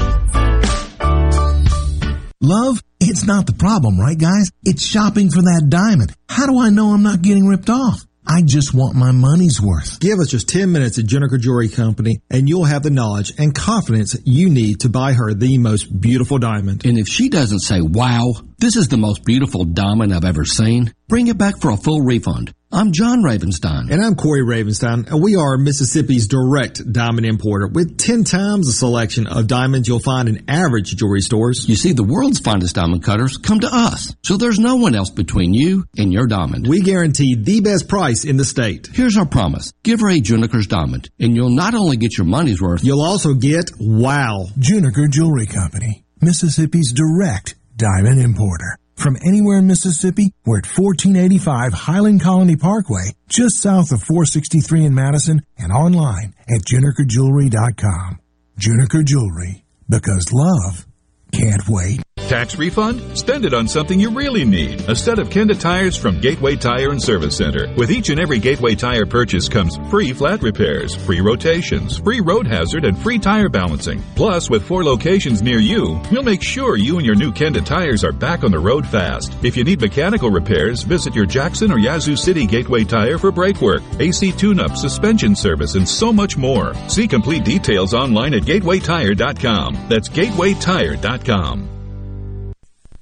Love, 2.43 2.81
it's 2.99 3.23
not 3.23 3.45
the 3.45 3.53
problem, 3.53 3.99
right 3.99 4.17
guys? 4.17 4.49
It's 4.63 4.83
shopping 4.83 5.29
for 5.29 5.43
that 5.43 5.67
diamond. 5.69 6.11
How 6.27 6.47
do 6.47 6.59
I 6.59 6.71
know 6.71 6.87
I'm 6.87 7.03
not 7.03 7.21
getting 7.21 7.45
ripped 7.45 7.69
off? 7.69 8.03
I 8.25 8.41
just 8.41 8.73
want 8.73 8.95
my 8.95 9.11
money's 9.11 9.61
worth. 9.61 9.99
Give 9.99 10.17
us 10.17 10.29
just 10.29 10.49
10 10.49 10.71
minutes 10.71 10.97
at 10.97 11.05
Juniker 11.05 11.39
Jewelry 11.39 11.69
Company 11.69 12.19
and 12.31 12.49
you'll 12.49 12.65
have 12.65 12.81
the 12.81 12.89
knowledge 12.89 13.33
and 13.37 13.53
confidence 13.53 14.15
you 14.25 14.49
need 14.49 14.79
to 14.79 14.89
buy 14.89 15.13
her 15.13 15.35
the 15.35 15.59
most 15.59 16.01
beautiful 16.01 16.39
diamond. 16.39 16.83
And 16.83 16.97
if 16.97 17.07
she 17.07 17.29
doesn't 17.29 17.59
say, 17.59 17.79
wow, 17.79 18.33
this 18.57 18.75
is 18.75 18.87
the 18.87 18.97
most 18.97 19.23
beautiful 19.23 19.63
diamond 19.63 20.11
I've 20.11 20.25
ever 20.25 20.43
seen, 20.43 20.95
bring 21.07 21.27
it 21.27 21.37
back 21.37 21.61
for 21.61 21.69
a 21.69 21.77
full 21.77 22.01
refund. 22.01 22.55
I'm 22.73 22.93
John 22.93 23.21
Ravenstein. 23.21 23.91
And 23.91 24.01
I'm 24.01 24.15
Corey 24.15 24.43
Ravenstein, 24.43 25.11
and 25.11 25.21
we 25.21 25.35
are 25.35 25.57
Mississippi's 25.57 26.29
direct 26.29 26.81
diamond 26.89 27.25
importer 27.25 27.67
with 27.67 27.97
10 27.97 28.23
times 28.23 28.65
the 28.65 28.71
selection 28.71 29.27
of 29.27 29.47
diamonds 29.47 29.89
you'll 29.89 29.99
find 29.99 30.29
in 30.29 30.49
average 30.49 30.95
jewelry 30.95 31.19
stores. 31.19 31.67
You 31.67 31.75
see, 31.75 31.91
the 31.91 32.05
world's 32.05 32.39
finest 32.39 32.75
diamond 32.75 33.03
cutters 33.03 33.35
come 33.35 33.59
to 33.59 33.69
us, 33.69 34.15
so 34.23 34.37
there's 34.37 34.57
no 34.57 34.77
one 34.77 34.95
else 34.95 35.09
between 35.09 35.53
you 35.53 35.83
and 35.97 36.13
your 36.13 36.27
diamond. 36.27 36.65
We 36.65 36.79
guarantee 36.79 37.35
the 37.35 37.59
best 37.59 37.89
price 37.89 38.23
in 38.23 38.37
the 38.37 38.45
state. 38.45 38.87
Here's 38.93 39.17
our 39.17 39.25
promise. 39.25 39.73
Give 39.83 39.99
her 39.99 40.09
a 40.09 40.21
Juniker's 40.21 40.67
diamond, 40.67 41.09
and 41.19 41.35
you'll 41.35 41.49
not 41.49 41.75
only 41.75 41.97
get 41.97 42.17
your 42.17 42.27
money's 42.27 42.61
worth, 42.61 42.85
you'll 42.85 43.01
also 43.01 43.33
get 43.33 43.69
wow. 43.81 44.45
Juniker 44.57 45.09
Jewelry 45.09 45.45
Company, 45.45 46.05
Mississippi's 46.21 46.93
direct 46.93 47.55
diamond 47.75 48.21
importer. 48.21 48.77
From 49.01 49.17
anywhere 49.25 49.57
in 49.57 49.65
Mississippi, 49.65 50.31
we're 50.45 50.59
at 50.59 50.77
1485 50.77 51.73
Highland 51.73 52.21
Colony 52.21 52.55
Parkway, 52.55 53.15
just 53.27 53.59
south 53.59 53.91
of 53.91 54.03
463 54.03 54.85
in 54.85 54.93
Madison, 54.93 55.41
and 55.57 55.71
online 55.71 56.35
at 56.47 56.61
junikerjewelry.com. 56.61 58.19
Juniker 58.59 59.03
Jewelry, 59.03 59.65
because 59.89 60.31
love 60.31 60.85
can't 61.31 61.67
wait. 61.67 62.03
Tax 62.31 62.57
refund? 62.57 63.17
Spend 63.17 63.43
it 63.43 63.53
on 63.53 63.67
something 63.67 63.99
you 63.99 64.09
really 64.09 64.45
need. 64.45 64.87
A 64.87 64.95
set 64.95 65.19
of 65.19 65.27
Kenda 65.27 65.59
tires 65.59 65.97
from 65.97 66.21
Gateway 66.21 66.55
Tire 66.55 66.91
and 66.91 67.03
Service 67.03 67.35
Center. 67.35 67.67
With 67.75 67.91
each 67.91 68.07
and 68.07 68.21
every 68.21 68.39
Gateway 68.39 68.73
tire 68.73 69.05
purchase 69.05 69.49
comes 69.49 69.75
free 69.89 70.13
flat 70.13 70.41
repairs, 70.41 70.95
free 70.95 71.19
rotations, 71.19 71.97
free 71.97 72.21
road 72.21 72.47
hazard, 72.47 72.85
and 72.85 72.97
free 72.97 73.19
tire 73.19 73.49
balancing. 73.49 74.01
Plus, 74.15 74.49
with 74.49 74.63
four 74.63 74.81
locations 74.81 75.41
near 75.41 75.59
you, 75.59 75.99
we'll 76.09 76.23
make 76.23 76.41
sure 76.41 76.77
you 76.77 76.95
and 76.95 77.05
your 77.05 77.15
new 77.15 77.33
Kenda 77.33 77.65
tires 77.65 78.01
are 78.05 78.13
back 78.13 78.45
on 78.45 78.51
the 78.51 78.57
road 78.57 78.87
fast. 78.87 79.35
If 79.43 79.57
you 79.57 79.65
need 79.65 79.81
mechanical 79.81 80.31
repairs, 80.31 80.83
visit 80.83 81.13
your 81.13 81.25
Jackson 81.25 81.69
or 81.69 81.79
Yazoo 81.79 82.15
City 82.15 82.45
Gateway 82.45 82.85
Tire 82.85 83.17
for 83.17 83.33
brake 83.33 83.59
work, 83.59 83.83
AC 83.99 84.31
tune-up, 84.31 84.77
suspension 84.77 85.35
service, 85.35 85.75
and 85.75 85.87
so 85.87 86.13
much 86.13 86.37
more. 86.37 86.75
See 86.87 87.09
complete 87.09 87.43
details 87.43 87.93
online 87.93 88.33
at 88.33 88.43
gatewaytire.com. 88.43 89.87
That's 89.89 90.07
gatewaytire.com. 90.07 91.80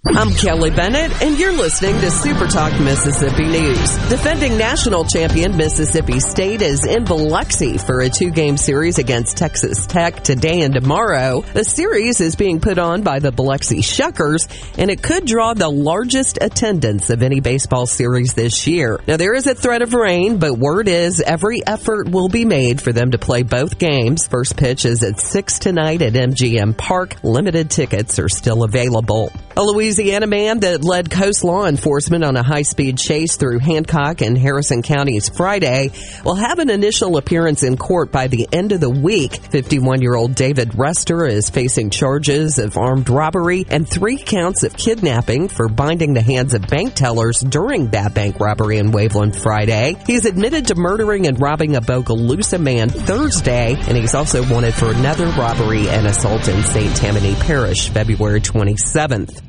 I'm 0.08 0.32
Kelly 0.32 0.70
Bennett, 0.70 1.22
and 1.22 1.38
you're 1.38 1.52
listening 1.52 2.00
to 2.00 2.10
Super 2.10 2.48
Talk 2.48 2.72
Mississippi 2.80 3.44
News. 3.44 3.98
Defending 4.08 4.58
national 4.58 5.04
champion 5.04 5.58
Mississippi 5.58 6.22
State 6.22 6.62
is 6.62 6.86
in 6.86 7.04
Biloxi 7.04 7.78
for 7.78 8.00
a 8.00 8.10
two-game 8.10 8.56
series 8.56 8.98
against 8.98 9.36
Texas 9.36 9.86
Tech 9.86 10.24
today 10.24 10.62
and 10.62 10.74
tomorrow. 10.74 11.42
The 11.42 11.66
series 11.66 12.22
is 12.22 12.38
being 12.38 12.62
put 12.62 12.78
on 12.78 13.02
by 13.02 13.20
the 13.20 13.34
Biloxi 13.34 13.80
Shuckers, 13.80 14.48
and 14.78 14.90
it 14.90 15.04
could 15.04 15.26
draw 15.26 15.54
the 15.54 15.68
largest 15.68 16.38
attendance 16.40 17.10
of 17.10 17.22
any 17.22 17.42
baseball 17.42 17.86
series 17.86 18.34
this 18.34 18.68
year. 18.68 19.02
Now, 19.06 19.18
there 19.18 19.34
is 19.34 19.48
a 19.48 19.54
threat 19.54 19.82
of 19.82 19.94
rain, 19.94 20.38
but 20.38 20.54
word 20.58 20.88
is 20.88 21.20
every 21.20 21.60
effort 21.68 22.08
will 22.08 22.30
be 22.30 22.46
made 22.46 22.82
for 22.82 22.94
them 22.94 23.12
to 23.12 23.18
play 23.18 23.44
both 23.44 23.78
games. 23.78 24.30
First 24.30 24.56
pitch 24.56 24.86
is 24.86 25.04
at 25.04 25.20
6 25.20 25.60
tonight 25.60 26.02
at 26.02 26.14
MGM 26.14 26.78
Park. 26.78 27.22
Limited 27.22 27.70
tickets 27.70 28.18
are 28.18 28.30
still 28.30 28.64
available. 28.64 29.34
A 29.58 29.60
Louisiana 29.90 30.28
man 30.28 30.60
that 30.60 30.84
led 30.84 31.10
Coast 31.10 31.44
Law 31.44 31.66
Enforcement 31.66 32.24
on 32.24 32.36
a 32.36 32.44
high-speed 32.44 32.96
chase 32.96 33.38
through 33.38 33.58
Hancock 33.58 34.22
and 34.22 34.38
Harrison 34.38 34.84
counties 34.84 35.30
Friday 35.30 35.90
will 36.24 36.36
have 36.36 36.60
an 36.60 36.70
initial 36.70 37.18
appearance 37.18 37.64
in 37.64 37.76
court 37.76 38.12
by 38.12 38.28
the 38.28 38.48
end 38.54 38.72
of 38.72 38.82
the 38.82 38.90
week. 38.90 39.32
51-year-old 39.32 40.36
David 40.36 40.78
Rester 40.78 41.26
is 41.26 41.50
facing 41.50 41.90
charges 41.90 42.60
of 42.60 42.78
armed 42.78 43.10
robbery 43.10 43.66
and 43.68 43.90
three 43.90 44.20
counts 44.20 44.62
of 44.62 44.78
kidnapping 44.78 45.48
for 45.48 45.68
binding 45.68 46.14
the 46.14 46.22
hands 46.22 46.54
of 46.54 46.68
bank 46.68 46.94
tellers 46.94 47.40
during 47.40 47.88
that 47.88 48.14
bank 48.14 48.40
robbery 48.40 48.78
in 48.78 48.92
Waveland 48.92 49.36
Friday. 49.36 49.96
He's 50.06 50.26
admitted 50.26 50.68
to 50.68 50.76
murdering 50.76 51.26
and 51.26 51.42
robbing 51.42 51.76
a 51.76 51.82
Bogalusa 51.82 52.62
man 52.62 52.90
Thursday, 52.90 53.74
and 53.76 53.98
he's 53.98 54.14
also 54.14 54.48
wanted 54.54 54.76
for 54.76 54.92
another 54.92 55.30
robbery 55.30 55.90
and 55.90 56.06
assault 56.06 56.48
in 56.48 56.62
St. 56.62 56.96
Tammany 56.96 57.34
Parish 57.34 57.90
February 57.90 58.40
27th. 58.40 59.49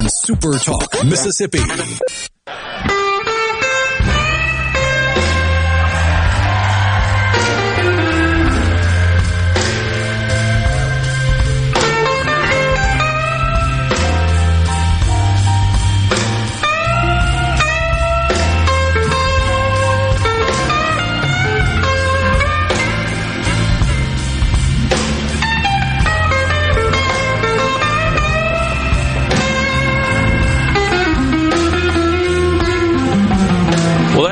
Super 0.09 0.57
Talk 0.57 1.03
Mississippi. 1.03 1.59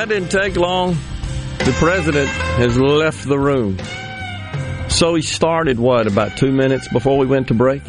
Didn't 0.09 0.31
take 0.31 0.55
long. 0.55 0.97
The 1.59 1.75
president 1.77 2.27
has 2.29 2.77
left 2.77 3.27
the 3.27 3.37
room. 3.37 3.77
So 4.89 5.13
he 5.13 5.21
started, 5.21 5.79
what, 5.79 6.07
about 6.07 6.35
two 6.35 6.51
minutes 6.51 6.87
before 6.87 7.19
we 7.19 7.27
went 7.27 7.49
to 7.49 7.53
break? 7.53 7.83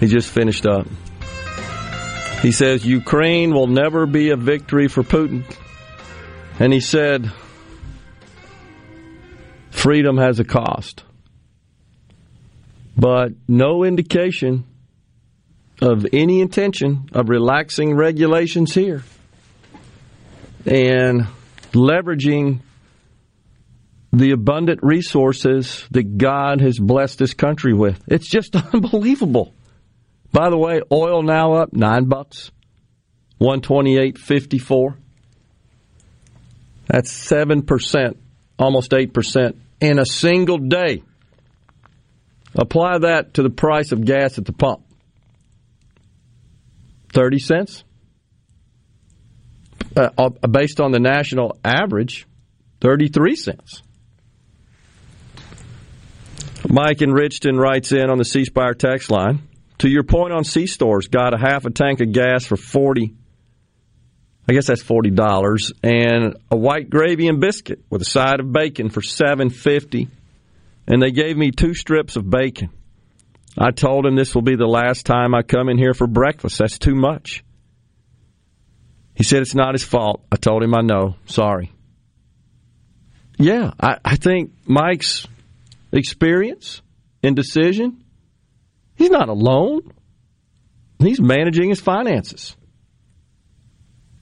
He 0.00 0.06
just 0.06 0.30
finished 0.30 0.66
up. 0.66 0.86
He 2.40 2.52
says, 2.52 2.86
Ukraine 2.86 3.52
will 3.52 3.66
never 3.66 4.06
be 4.06 4.30
a 4.30 4.36
victory 4.36 4.88
for 4.88 5.02
Putin. 5.02 5.44
And 6.58 6.72
he 6.72 6.80
said, 6.80 7.30
freedom 9.70 10.16
has 10.16 10.40
a 10.40 10.44
cost. 10.44 11.04
But 12.96 13.32
no 13.46 13.84
indication 13.84 14.64
of 15.82 16.06
any 16.14 16.40
intention 16.40 17.10
of 17.12 17.28
relaxing 17.28 17.94
regulations 17.94 18.72
here 18.72 19.02
and 20.66 21.26
leveraging 21.72 22.60
the 24.12 24.32
abundant 24.32 24.80
resources 24.82 25.86
that 25.92 26.18
God 26.18 26.60
has 26.60 26.78
blessed 26.78 27.18
this 27.18 27.34
country 27.34 27.72
with. 27.72 28.02
It's 28.08 28.28
just 28.28 28.56
unbelievable. 28.74 29.54
By 30.32 30.50
the 30.50 30.58
way, 30.58 30.80
oil 30.92 31.22
now 31.22 31.54
up 31.54 31.72
nine 31.72 32.04
bucks, 32.04 32.50
one 33.38 33.60
twenty 33.60 33.98
eight 33.98 34.18
fifty 34.18 34.58
four. 34.58 34.96
That's 36.86 37.10
seven 37.10 37.62
percent, 37.62 38.18
almost 38.58 38.92
eight 38.94 39.12
percent 39.12 39.56
in 39.80 39.98
a 39.98 40.06
single 40.06 40.58
day. 40.58 41.02
Apply 42.54 42.98
that 42.98 43.34
to 43.34 43.42
the 43.42 43.50
price 43.50 43.92
of 43.92 44.04
gas 44.04 44.38
at 44.38 44.44
the 44.44 44.52
pump. 44.52 44.82
Thirty 47.12 47.38
cents 47.38 47.84
uh, 49.96 50.28
based 50.48 50.80
on 50.80 50.92
the 50.92 51.00
national 51.00 51.58
average, 51.64 52.26
33 52.80 53.36
cents. 53.36 53.82
Mike 56.68 57.02
in 57.02 57.10
Richton 57.10 57.58
writes 57.58 57.92
in 57.92 58.10
on 58.10 58.18
the 58.18 58.24
C 58.24 58.44
Spire 58.44 58.74
text 58.74 59.10
line. 59.10 59.48
To 59.78 59.88
your 59.88 60.04
point 60.04 60.32
on 60.32 60.44
C 60.44 60.66
stores, 60.66 61.08
got 61.08 61.34
a 61.34 61.38
half 61.38 61.64
a 61.64 61.70
tank 61.70 62.00
of 62.00 62.12
gas 62.12 62.44
for 62.44 62.56
40 62.56 63.14
I 64.50 64.52
guess 64.52 64.66
that's 64.66 64.82
forty 64.82 65.10
dollars, 65.10 65.70
and 65.80 66.36
a 66.50 66.56
white 66.56 66.90
gravy 66.90 67.28
and 67.28 67.40
biscuit 67.40 67.84
with 67.88 68.02
a 68.02 68.04
side 68.04 68.40
of 68.40 68.52
bacon 68.52 68.88
for 68.88 69.00
seven 69.00 69.48
fifty. 69.48 70.08
And 70.88 71.00
they 71.00 71.12
gave 71.12 71.36
me 71.36 71.52
two 71.52 71.72
strips 71.72 72.16
of 72.16 72.28
bacon. 72.28 72.70
I 73.56 73.70
told 73.70 74.06
him 74.06 74.16
this 74.16 74.34
will 74.34 74.42
be 74.42 74.56
the 74.56 74.66
last 74.66 75.06
time 75.06 75.36
I 75.36 75.42
come 75.42 75.68
in 75.68 75.78
here 75.78 75.94
for 75.94 76.08
breakfast. 76.08 76.58
That's 76.58 76.78
too 76.78 76.96
much. 76.96 77.44
He 79.14 79.24
said 79.24 79.42
it's 79.42 79.54
not 79.54 79.74
his 79.74 79.84
fault. 79.84 80.24
I 80.32 80.36
told 80.36 80.62
him 80.62 80.74
I 80.74 80.80
know. 80.80 81.16
Sorry. 81.26 81.72
Yeah, 83.38 83.72
I, 83.80 83.98
I 84.04 84.16
think 84.16 84.52
Mike's 84.66 85.26
experience 85.92 86.82
and 87.22 87.34
decision, 87.34 88.04
he's 88.96 89.10
not 89.10 89.28
alone. 89.28 89.92
He's 90.98 91.20
managing 91.20 91.70
his 91.70 91.80
finances. 91.80 92.56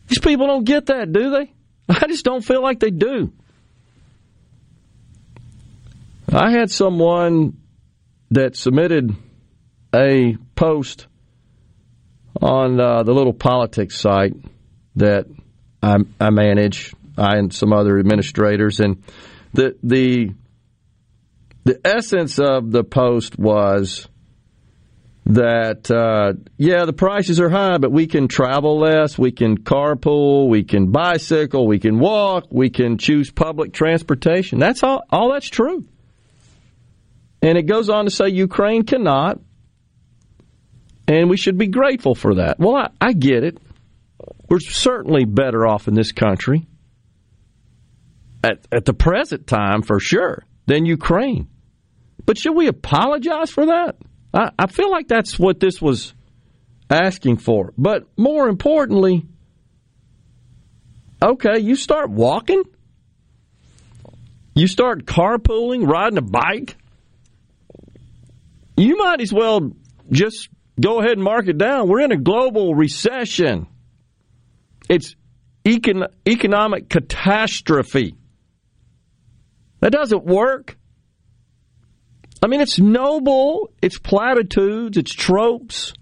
These 0.06 0.20
people 0.20 0.46
don't 0.46 0.64
get 0.64 0.86
that, 0.86 1.12
do 1.12 1.30
they? 1.30 1.52
I 1.88 2.06
just 2.06 2.24
don't 2.24 2.44
feel 2.44 2.62
like 2.62 2.80
they 2.80 2.90
do. 2.90 3.32
I 6.32 6.50
had 6.50 6.70
someone 6.70 7.58
that 8.30 8.54
submitted 8.54 9.14
a 9.94 10.36
post 10.54 11.06
on 12.40 12.78
uh, 12.78 13.02
the 13.02 13.12
little 13.12 13.32
politics 13.32 13.98
site 13.98 14.34
that 14.98 15.26
I, 15.82 15.96
I 16.20 16.30
manage, 16.30 16.94
I 17.16 17.36
and 17.36 17.52
some 17.52 17.72
other 17.72 17.98
administrators, 17.98 18.80
and 18.80 19.02
the 19.52 19.76
the 19.82 20.34
the 21.64 21.80
essence 21.84 22.38
of 22.38 22.70
the 22.70 22.84
post 22.84 23.38
was 23.38 24.08
that 25.26 25.90
uh, 25.90 26.32
yeah, 26.56 26.86
the 26.86 26.92
prices 26.94 27.38
are 27.38 27.50
high, 27.50 27.76
but 27.76 27.92
we 27.92 28.06
can 28.06 28.28
travel 28.28 28.80
less, 28.80 29.18
we 29.18 29.30
can 29.30 29.58
carpool, 29.58 30.48
we 30.48 30.64
can 30.64 30.90
bicycle, 30.90 31.66
we 31.66 31.78
can 31.78 31.98
walk, 31.98 32.46
we 32.50 32.70
can 32.70 32.96
choose 32.96 33.30
public 33.30 33.72
transportation. 33.72 34.58
That's 34.58 34.82
all. 34.82 35.02
All 35.10 35.32
that's 35.32 35.48
true. 35.48 35.86
And 37.42 37.58
it 37.58 37.64
goes 37.64 37.90
on 37.90 38.06
to 38.06 38.10
say 38.10 38.30
Ukraine 38.30 38.84
cannot, 38.84 39.38
and 41.06 41.28
we 41.28 41.36
should 41.36 41.58
be 41.58 41.68
grateful 41.68 42.14
for 42.14 42.36
that. 42.36 42.58
Well, 42.58 42.76
I, 42.76 42.88
I 43.00 43.12
get 43.12 43.44
it. 43.44 43.58
We're 44.48 44.60
certainly 44.60 45.24
better 45.24 45.66
off 45.66 45.88
in 45.88 45.94
this 45.94 46.12
country 46.12 46.66
at, 48.42 48.66
at 48.72 48.84
the 48.84 48.94
present 48.94 49.46
time, 49.46 49.82
for 49.82 50.00
sure, 50.00 50.44
than 50.66 50.86
Ukraine. 50.86 51.48
But 52.24 52.38
should 52.38 52.56
we 52.56 52.66
apologize 52.66 53.50
for 53.50 53.66
that? 53.66 53.96
I, 54.32 54.50
I 54.58 54.66
feel 54.66 54.90
like 54.90 55.08
that's 55.08 55.38
what 55.38 55.60
this 55.60 55.80
was 55.80 56.14
asking 56.90 57.38
for. 57.38 57.72
But 57.76 58.04
more 58.16 58.48
importantly, 58.48 59.26
okay, 61.22 61.58
you 61.60 61.76
start 61.76 62.10
walking, 62.10 62.62
you 64.54 64.66
start 64.66 65.04
carpooling, 65.04 65.86
riding 65.86 66.18
a 66.18 66.22
bike, 66.22 66.76
you 68.76 68.96
might 68.96 69.20
as 69.20 69.32
well 69.32 69.72
just 70.10 70.48
go 70.80 71.00
ahead 71.00 71.12
and 71.12 71.22
mark 71.22 71.48
it 71.48 71.58
down. 71.58 71.88
We're 71.88 72.00
in 72.00 72.12
a 72.12 72.16
global 72.16 72.74
recession. 72.74 73.66
It's 74.88 75.14
econ- 75.64 76.08
economic 76.26 76.88
catastrophe. 76.88 78.14
That 79.80 79.92
doesn't 79.92 80.24
work. 80.24 80.76
I 82.42 82.46
mean, 82.46 82.60
it's 82.60 82.78
noble, 82.78 83.70
it's 83.82 83.98
platitudes, 83.98 84.96
it's 84.96 85.12
tropes. 85.12 85.92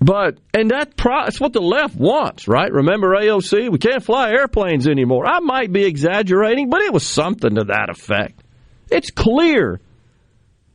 But, 0.00 0.38
and 0.52 0.70
that 0.70 0.96
pro- 0.96 1.24
that's 1.24 1.40
what 1.40 1.52
the 1.52 1.62
left 1.62 1.96
wants, 1.96 2.46
right? 2.46 2.70
Remember 2.70 3.14
AOC? 3.14 3.70
We 3.70 3.78
can't 3.78 4.04
fly 4.04 4.30
airplanes 4.30 4.86
anymore. 4.86 5.26
I 5.26 5.38
might 5.40 5.72
be 5.72 5.84
exaggerating, 5.84 6.68
but 6.68 6.82
it 6.82 6.92
was 6.92 7.06
something 7.06 7.54
to 7.54 7.64
that 7.64 7.88
effect. 7.88 8.42
It's 8.90 9.10
clear 9.10 9.80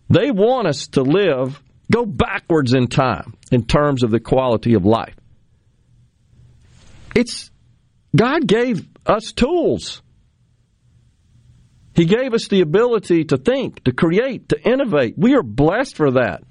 they 0.09 0.31
want 0.31 0.67
us 0.67 0.87
to 0.89 1.03
live, 1.03 1.61
go 1.91 2.05
backwards 2.05 2.73
in 2.73 2.87
time 2.87 3.35
in 3.51 3.65
terms 3.65 4.01
of 4.01 4.09
the 4.09 4.19
quality 4.19 4.73
of 4.73 4.85
life. 4.85 5.15
It's, 7.19 7.51
God 8.15 8.47
gave 8.47 8.87
us 9.05 9.33
tools. 9.33 10.01
He 11.93 12.05
gave 12.05 12.33
us 12.33 12.47
the 12.47 12.61
ability 12.61 13.25
to 13.25 13.37
think, 13.37 13.83
to 13.83 13.91
create, 13.91 14.47
to 14.49 14.61
innovate. 14.61 15.15
We 15.17 15.35
are 15.35 15.43
blessed 15.43 15.97
for 15.97 16.11
that. 16.11 16.43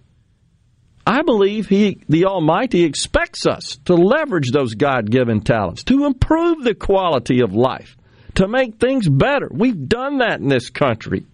I 1.06 1.22
believe 1.22 1.68
he, 1.68 2.02
the 2.06 2.26
Almighty 2.26 2.84
expects 2.84 3.46
us 3.46 3.78
to 3.86 3.94
leverage 3.94 4.50
those 4.50 4.74
God 4.74 5.10
given 5.10 5.40
talents, 5.40 5.84
to 5.84 6.04
improve 6.04 6.62
the 6.62 6.74
quality 6.74 7.40
of 7.40 7.54
life, 7.54 7.96
to 8.34 8.46
make 8.46 8.74
things 8.74 9.08
better. 9.08 9.48
We've 9.50 9.88
done 9.88 10.18
that 10.18 10.38
in 10.40 10.48
this 10.48 10.68
country, 10.68 11.24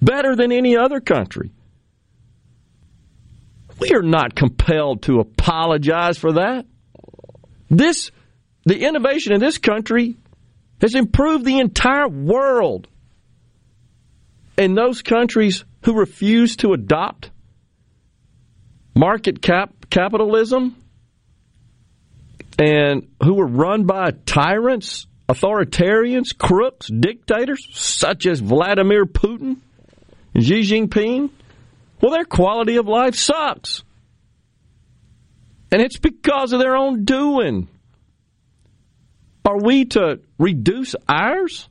better 0.00 0.36
than 0.36 0.52
any 0.52 0.76
other 0.76 1.00
country. 1.00 1.50
We 3.80 3.94
are 3.94 4.02
not 4.02 4.36
compelled 4.36 5.02
to 5.02 5.18
apologize 5.18 6.18
for 6.18 6.34
that. 6.34 6.66
This, 7.68 8.12
the 8.64 8.86
innovation 8.86 9.32
in 9.32 9.40
this 9.40 9.58
country 9.58 10.16
has 10.80 10.94
improved 10.94 11.44
the 11.44 11.58
entire 11.58 12.08
world. 12.08 12.88
And 14.56 14.76
those 14.76 15.02
countries 15.02 15.64
who 15.82 15.94
refuse 15.98 16.56
to 16.56 16.72
adopt 16.72 17.30
market 18.94 19.42
cap 19.42 19.72
capitalism 19.90 20.76
and 22.58 23.08
who 23.22 23.34
were 23.34 23.46
run 23.46 23.84
by 23.84 24.12
tyrants, 24.26 25.06
authoritarians, 25.28 26.36
crooks, 26.36 26.88
dictators 26.88 27.66
such 27.72 28.26
as 28.26 28.38
Vladimir 28.40 29.06
Putin 29.06 29.56
Xi 30.38 30.62
Jinping, 30.62 31.30
well, 32.00 32.12
their 32.12 32.24
quality 32.24 32.76
of 32.76 32.86
life 32.86 33.14
sucks. 33.14 33.82
And 35.70 35.80
it's 35.80 35.98
because 35.98 36.52
of 36.52 36.60
their 36.60 36.76
own 36.76 37.04
doing. 37.04 37.68
Are 39.44 39.60
we 39.60 39.84
to 39.86 40.20
reduce 40.38 40.94
ours? 41.08 41.68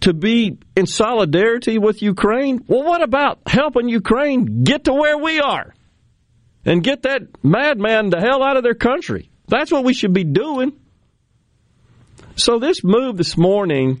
to 0.00 0.14
be 0.14 0.58
in 0.76 0.86
solidarity 0.86 1.78
with 1.78 2.02
Ukraine? 2.02 2.64
Well, 2.66 2.84
what 2.84 3.02
about 3.02 3.40
helping 3.46 3.88
Ukraine 3.88 4.64
get 4.64 4.84
to 4.84 4.94
where 4.94 5.18
we 5.18 5.40
are 5.40 5.74
and 6.64 6.82
get 6.82 7.02
that 7.02 7.22
madman 7.44 8.10
the 8.10 8.20
hell 8.20 8.42
out 8.42 8.56
of 8.56 8.62
their 8.62 8.74
country? 8.74 9.30
That's 9.48 9.70
what 9.70 9.84
we 9.84 9.94
should 9.94 10.12
be 10.12 10.24
doing. 10.24 10.72
So, 12.36 12.58
this 12.58 12.82
move 12.82 13.16
this 13.16 13.36
morning 13.36 14.00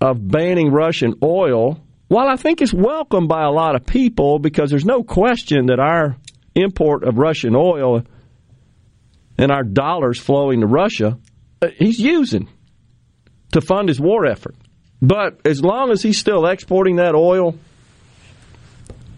of 0.00 0.26
banning 0.26 0.70
Russian 0.70 1.14
oil, 1.22 1.80
while 2.08 2.28
I 2.28 2.36
think 2.36 2.60
it's 2.60 2.72
welcomed 2.72 3.28
by 3.28 3.44
a 3.44 3.50
lot 3.50 3.76
of 3.76 3.86
people 3.86 4.38
because 4.38 4.70
there's 4.70 4.84
no 4.84 5.02
question 5.02 5.66
that 5.66 5.78
our 5.78 6.16
import 6.54 7.04
of 7.04 7.16
Russian 7.16 7.54
oil 7.54 8.02
and 9.40 9.50
our 9.50 9.62
dollars 9.62 10.20
flowing 10.20 10.60
to 10.60 10.66
Russia, 10.66 11.18
uh, 11.62 11.68
he's 11.78 11.98
using 11.98 12.48
to 13.52 13.60
fund 13.60 13.88
his 13.88 13.98
war 13.98 14.26
effort. 14.26 14.54
But 15.00 15.40
as 15.46 15.62
long 15.62 15.90
as 15.90 16.02
he's 16.02 16.18
still 16.18 16.46
exporting 16.46 16.96
that 16.96 17.14
oil 17.14 17.58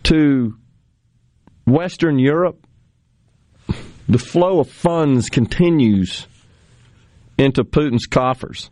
to 0.04 0.56
Western 1.66 2.20
Europe, 2.20 2.64
the 4.08 4.18
flow 4.18 4.60
of 4.60 4.70
funds 4.70 5.28
continues 5.28 6.26
into 7.36 7.64
Putin's 7.64 8.06
coffers. 8.06 8.70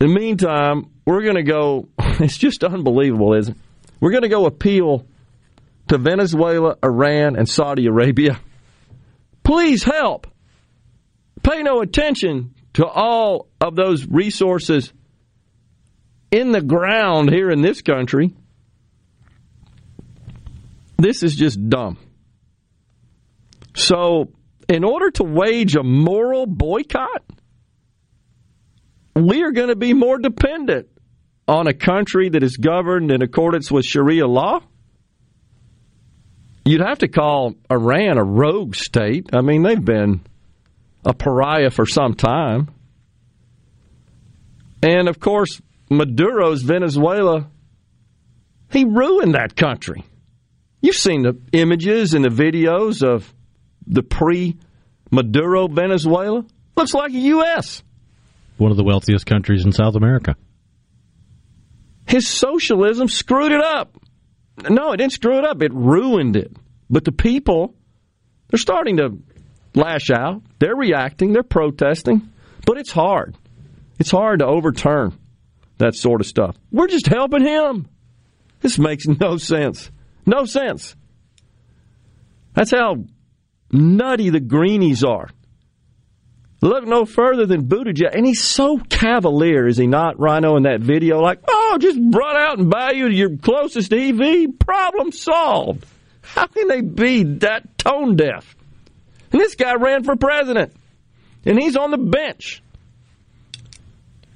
In 0.00 0.08
the 0.08 0.14
meantime, 0.14 0.90
we're 1.04 1.22
going 1.22 1.36
to 1.36 1.42
go, 1.42 1.88
it's 1.98 2.38
just 2.38 2.62
unbelievable, 2.62 3.34
isn't 3.34 3.56
it? 3.56 3.62
We're 3.98 4.10
going 4.10 4.22
to 4.22 4.28
go 4.28 4.46
appeal 4.46 5.06
to 5.88 5.98
Venezuela, 5.98 6.76
Iran, 6.84 7.36
and 7.36 7.48
Saudi 7.48 7.86
Arabia. 7.86 8.38
Please 9.46 9.84
help. 9.84 10.26
Pay 11.44 11.62
no 11.62 11.80
attention 11.80 12.52
to 12.72 12.84
all 12.84 13.46
of 13.60 13.76
those 13.76 14.04
resources 14.04 14.92
in 16.32 16.50
the 16.50 16.60
ground 16.60 17.30
here 17.30 17.48
in 17.52 17.62
this 17.62 17.80
country. 17.80 18.34
This 20.98 21.22
is 21.22 21.36
just 21.36 21.68
dumb. 21.68 21.96
So, 23.76 24.32
in 24.68 24.82
order 24.82 25.12
to 25.12 25.22
wage 25.22 25.76
a 25.76 25.84
moral 25.84 26.46
boycott, 26.46 27.22
we 29.14 29.44
are 29.44 29.52
going 29.52 29.68
to 29.68 29.76
be 29.76 29.92
more 29.92 30.18
dependent 30.18 30.88
on 31.46 31.68
a 31.68 31.72
country 31.72 32.30
that 32.30 32.42
is 32.42 32.56
governed 32.56 33.12
in 33.12 33.22
accordance 33.22 33.70
with 33.70 33.84
Sharia 33.84 34.26
law. 34.26 34.60
You'd 36.66 36.80
have 36.80 36.98
to 36.98 37.08
call 37.08 37.54
Iran 37.70 38.18
a 38.18 38.24
rogue 38.24 38.74
state. 38.74 39.30
I 39.32 39.40
mean, 39.40 39.62
they've 39.62 39.82
been 39.82 40.20
a 41.04 41.14
pariah 41.14 41.70
for 41.70 41.86
some 41.86 42.14
time. 42.14 42.74
And 44.82 45.08
of 45.08 45.20
course, 45.20 45.62
Maduro's 45.88 46.62
Venezuela, 46.62 47.48
he 48.72 48.84
ruined 48.84 49.34
that 49.34 49.54
country. 49.54 50.04
You've 50.80 50.96
seen 50.96 51.22
the 51.22 51.38
images 51.52 52.14
and 52.14 52.24
the 52.24 52.30
videos 52.30 53.00
of 53.00 53.32
the 53.86 54.02
pre 54.02 54.56
Maduro 55.12 55.68
Venezuela. 55.68 56.44
Looks 56.76 56.94
like 56.94 57.12
a 57.12 57.18
U.S. 57.18 57.84
One 58.56 58.72
of 58.72 58.76
the 58.76 58.84
wealthiest 58.84 59.24
countries 59.24 59.64
in 59.64 59.70
South 59.70 59.94
America. 59.94 60.34
His 62.08 62.26
socialism 62.26 63.06
screwed 63.06 63.52
it 63.52 63.62
up. 63.62 63.96
No, 64.68 64.92
it 64.92 64.96
didn't 64.96 65.12
screw 65.12 65.38
it 65.38 65.44
up, 65.44 65.62
it 65.62 65.72
ruined 65.72 66.36
it. 66.36 66.56
But 66.88 67.04
the 67.04 67.12
people, 67.12 67.74
they're 68.48 68.58
starting 68.58 68.96
to 68.98 69.18
lash 69.74 70.10
out. 70.10 70.42
They're 70.58 70.76
reacting, 70.76 71.32
they're 71.32 71.42
protesting, 71.42 72.30
but 72.64 72.78
it's 72.78 72.92
hard. 72.92 73.36
It's 73.98 74.10
hard 74.10 74.40
to 74.40 74.46
overturn 74.46 75.18
that 75.78 75.94
sort 75.94 76.20
of 76.20 76.26
stuff. 76.26 76.56
We're 76.70 76.88
just 76.88 77.06
helping 77.06 77.44
him. 77.44 77.88
This 78.60 78.78
makes 78.78 79.06
no 79.06 79.36
sense. 79.36 79.90
No 80.24 80.44
sense. 80.44 80.96
That's 82.54 82.70
how 82.70 83.04
nutty 83.70 84.30
the 84.30 84.40
greenies 84.40 85.04
are. 85.04 85.28
Look 86.66 86.84
no 86.84 87.04
further 87.04 87.46
than 87.46 87.66
Buttigieg, 87.66 88.12
and 88.12 88.26
he's 88.26 88.42
so 88.42 88.78
cavalier, 88.78 89.68
is 89.68 89.76
he 89.76 89.86
not, 89.86 90.18
Rhino, 90.18 90.56
in 90.56 90.64
that 90.64 90.80
video? 90.80 91.20
Like, 91.20 91.38
oh, 91.46 91.78
just 91.80 91.96
run 91.96 92.36
out 92.36 92.58
and 92.58 92.68
buy 92.68 92.90
you 92.90 93.06
your 93.06 93.36
closest 93.36 93.92
EV. 93.92 94.58
Problem 94.58 95.12
solved. 95.12 95.86
How 96.22 96.48
can 96.48 96.66
they 96.66 96.80
be 96.80 97.22
that 97.22 97.78
tone 97.78 98.16
deaf? 98.16 98.56
And 99.30 99.40
this 99.40 99.54
guy 99.54 99.74
ran 99.74 100.02
for 100.02 100.16
president, 100.16 100.74
and 101.44 101.56
he's 101.56 101.76
on 101.76 101.92
the 101.92 101.98
bench. 101.98 102.60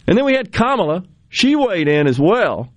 And 0.07 0.17
then 0.17 0.25
we 0.25 0.35
had 0.35 0.53
Kamala. 0.53 1.03
She 1.31 1.57
weighed 1.57 1.89
in 1.89 2.07
as 2.07 2.21
well. 2.21 2.73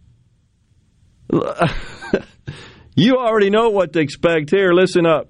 you 2.95 3.17
already 3.17 3.51
know 3.51 3.69
what 3.69 3.93
to 3.93 3.99
expect 3.99 4.49
here. 4.49 4.73
Listen 4.73 5.05
up. 5.05 5.29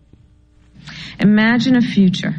Imagine 1.20 1.76
a 1.76 1.82
future. 1.82 2.36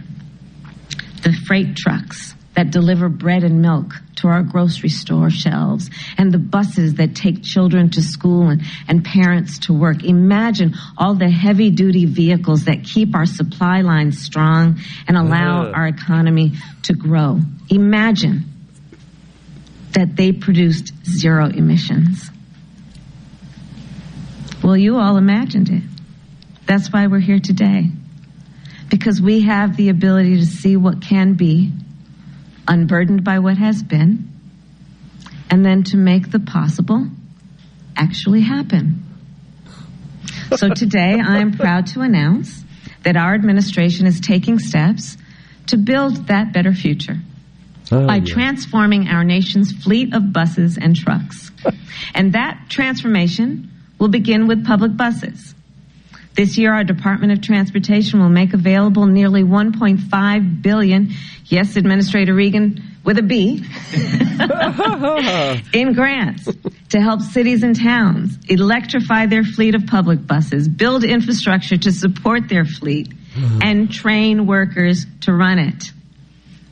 The 1.25 1.33
freight 1.47 1.75
trucks 1.77 2.35
that 2.55 2.71
deliver 2.71 3.09
bread 3.09 3.43
and 3.43 3.61
milk 3.61 3.95
to 4.17 4.29
our 4.29 4.43
grocery 4.43 4.89
store 4.89 5.31
shelves 5.31 5.91
and 6.17 6.33
the 6.33 6.39
buses 6.39 6.95
that 6.95 7.17
take 7.17 7.43
children 7.43 7.91
to 7.91 8.03
school 8.03 8.49
and, 8.49 8.63
and 8.87 9.05
parents 9.05 9.59
to 9.67 9.73
work. 9.73 10.05
Imagine 10.05 10.75
all 10.97 11.15
the 11.15 11.29
heavy 11.29 11.71
duty 11.71 12.07
vehicles 12.07 12.65
that 12.65 12.85
keep 12.85 13.15
our 13.15 13.27
supply 13.27 13.81
lines 13.81 14.21
strong 14.21 14.79
and 15.09 15.17
allow 15.17 15.65
uh. 15.65 15.73
our 15.73 15.89
economy 15.89 16.53
to 16.85 16.95
grow. 16.95 17.41
Imagine 17.71 18.45
that 19.93 20.17
they 20.17 20.33
produced 20.33 20.93
zero 21.05 21.47
emissions. 21.47 22.31
Well, 24.63 24.77
you 24.77 24.99
all 24.99 25.17
imagined 25.17 25.69
it. 25.71 25.83
That's 26.67 26.93
why 26.93 27.07
we're 27.09 27.19
here 27.19 27.41
today. 27.41 27.91
Because 28.95 29.21
we 29.21 29.41
have 29.41 29.77
the 29.77 29.89
ability 29.89 30.37
to 30.37 30.47
see 30.47 30.77
what 30.77 31.03
can 31.03 31.35
be, 31.35 31.73
unburdened 32.69 33.25
by 33.25 33.41
what 33.41 33.59
has 33.59 33.83
been, 33.83 34.31
and 35.51 35.67
then 35.67 35.83
to 35.83 35.97
make 35.97 36.31
the 36.31 36.39
possible 36.39 37.09
actually 37.97 38.43
happen. 38.43 39.03
So 40.55 40.69
today 40.69 41.21
I 41.27 41.39
am 41.39 41.55
proud 41.55 41.89
to 41.89 42.03
announce 42.03 42.63
that 43.03 43.17
our 43.17 43.35
administration 43.35 44.07
is 44.07 44.21
taking 44.21 44.61
steps 44.61 45.17
to 45.67 45.77
build 45.77 46.29
that 46.29 46.53
better 46.53 46.73
future 46.73 47.17
Oh, 47.91 48.07
by 48.07 48.17
yeah. 48.19 48.25
transforming 48.25 49.09
our 49.09 49.25
nation's 49.25 49.73
fleet 49.73 50.15
of 50.15 50.33
buses 50.33 50.79
and 50.79 50.95
trucks. 50.95 51.51
and 52.15 52.33
that 52.35 52.67
transformation 52.69 53.73
will 53.99 54.07
begin 54.07 54.47
with 54.47 54.65
public 54.65 54.97
buses. 54.97 55.54
This 56.35 56.59
year, 56.59 56.73
our 56.73 56.83
Department 56.83 57.33
of 57.33 57.41
Transportation 57.43 58.19
will 58.19 58.29
make 58.29 58.55
available 58.55 59.07
nearly 59.07 59.45
1.5 59.45 60.63
billion, 60.63 61.13
yes, 61.47 61.77
Administrator 61.77 62.35
Regan 62.35 62.83
with 63.05 63.19
a 63.19 63.23
B, 63.23 63.65
in 65.79 65.93
grants 65.93 66.49
to 66.89 67.01
help 67.01 67.21
cities 67.21 67.63
and 67.63 67.79
towns 67.79 68.37
electrify 68.49 69.27
their 69.27 69.45
fleet 69.45 69.77
of 69.77 69.87
public 69.87 70.27
buses, 70.27 70.67
build 70.67 71.05
infrastructure 71.05 71.77
to 71.77 71.93
support 71.93 72.49
their 72.49 72.65
fleet, 72.65 73.11
mm-hmm. 73.11 73.61
and 73.63 73.93
train 73.93 74.47
workers 74.47 75.07
to 75.21 75.33
run 75.33 75.61
it. 75.61 75.85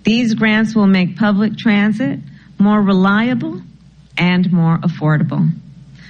These 0.03 0.35
grants 0.35 0.75
will 0.75 0.89
make 0.89 1.17
public 1.17 1.57
transit 1.57 2.19
more 2.59 2.83
reliable 2.83 3.63
and 4.19 4.51
more 4.53 4.79
affordable, 4.79 5.53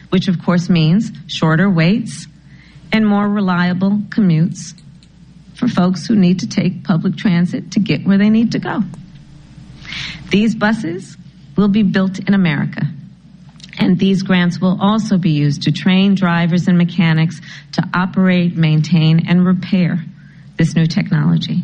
which 0.08 0.28
of 0.28 0.42
course 0.42 0.70
means 0.70 1.10
shorter 1.26 1.68
waits 1.68 2.26
and 2.92 3.06
more 3.06 3.26
reliable 3.28 3.98
commutes 4.08 4.74
for 5.54 5.66
folks 5.66 6.06
who 6.06 6.14
need 6.14 6.40
to 6.40 6.48
take 6.48 6.84
public 6.84 7.16
transit 7.16 7.72
to 7.72 7.80
get 7.80 8.04
where 8.06 8.18
they 8.18 8.30
need 8.30 8.52
to 8.52 8.58
go. 8.58 8.80
These 10.30 10.54
buses 10.54 11.16
will 11.56 11.68
be 11.68 11.82
built 11.82 12.18
in 12.18 12.34
America. 12.34 12.82
And 13.78 13.98
these 13.98 14.22
grants 14.22 14.60
will 14.60 14.78
also 14.80 15.18
be 15.18 15.30
used 15.30 15.62
to 15.62 15.72
train 15.72 16.14
drivers 16.14 16.68
and 16.68 16.76
mechanics 16.76 17.40
to 17.72 17.88
operate, 17.94 18.56
maintain, 18.56 19.26
and 19.26 19.44
repair 19.46 20.04
this 20.56 20.76
new 20.76 20.86
technology. 20.86 21.62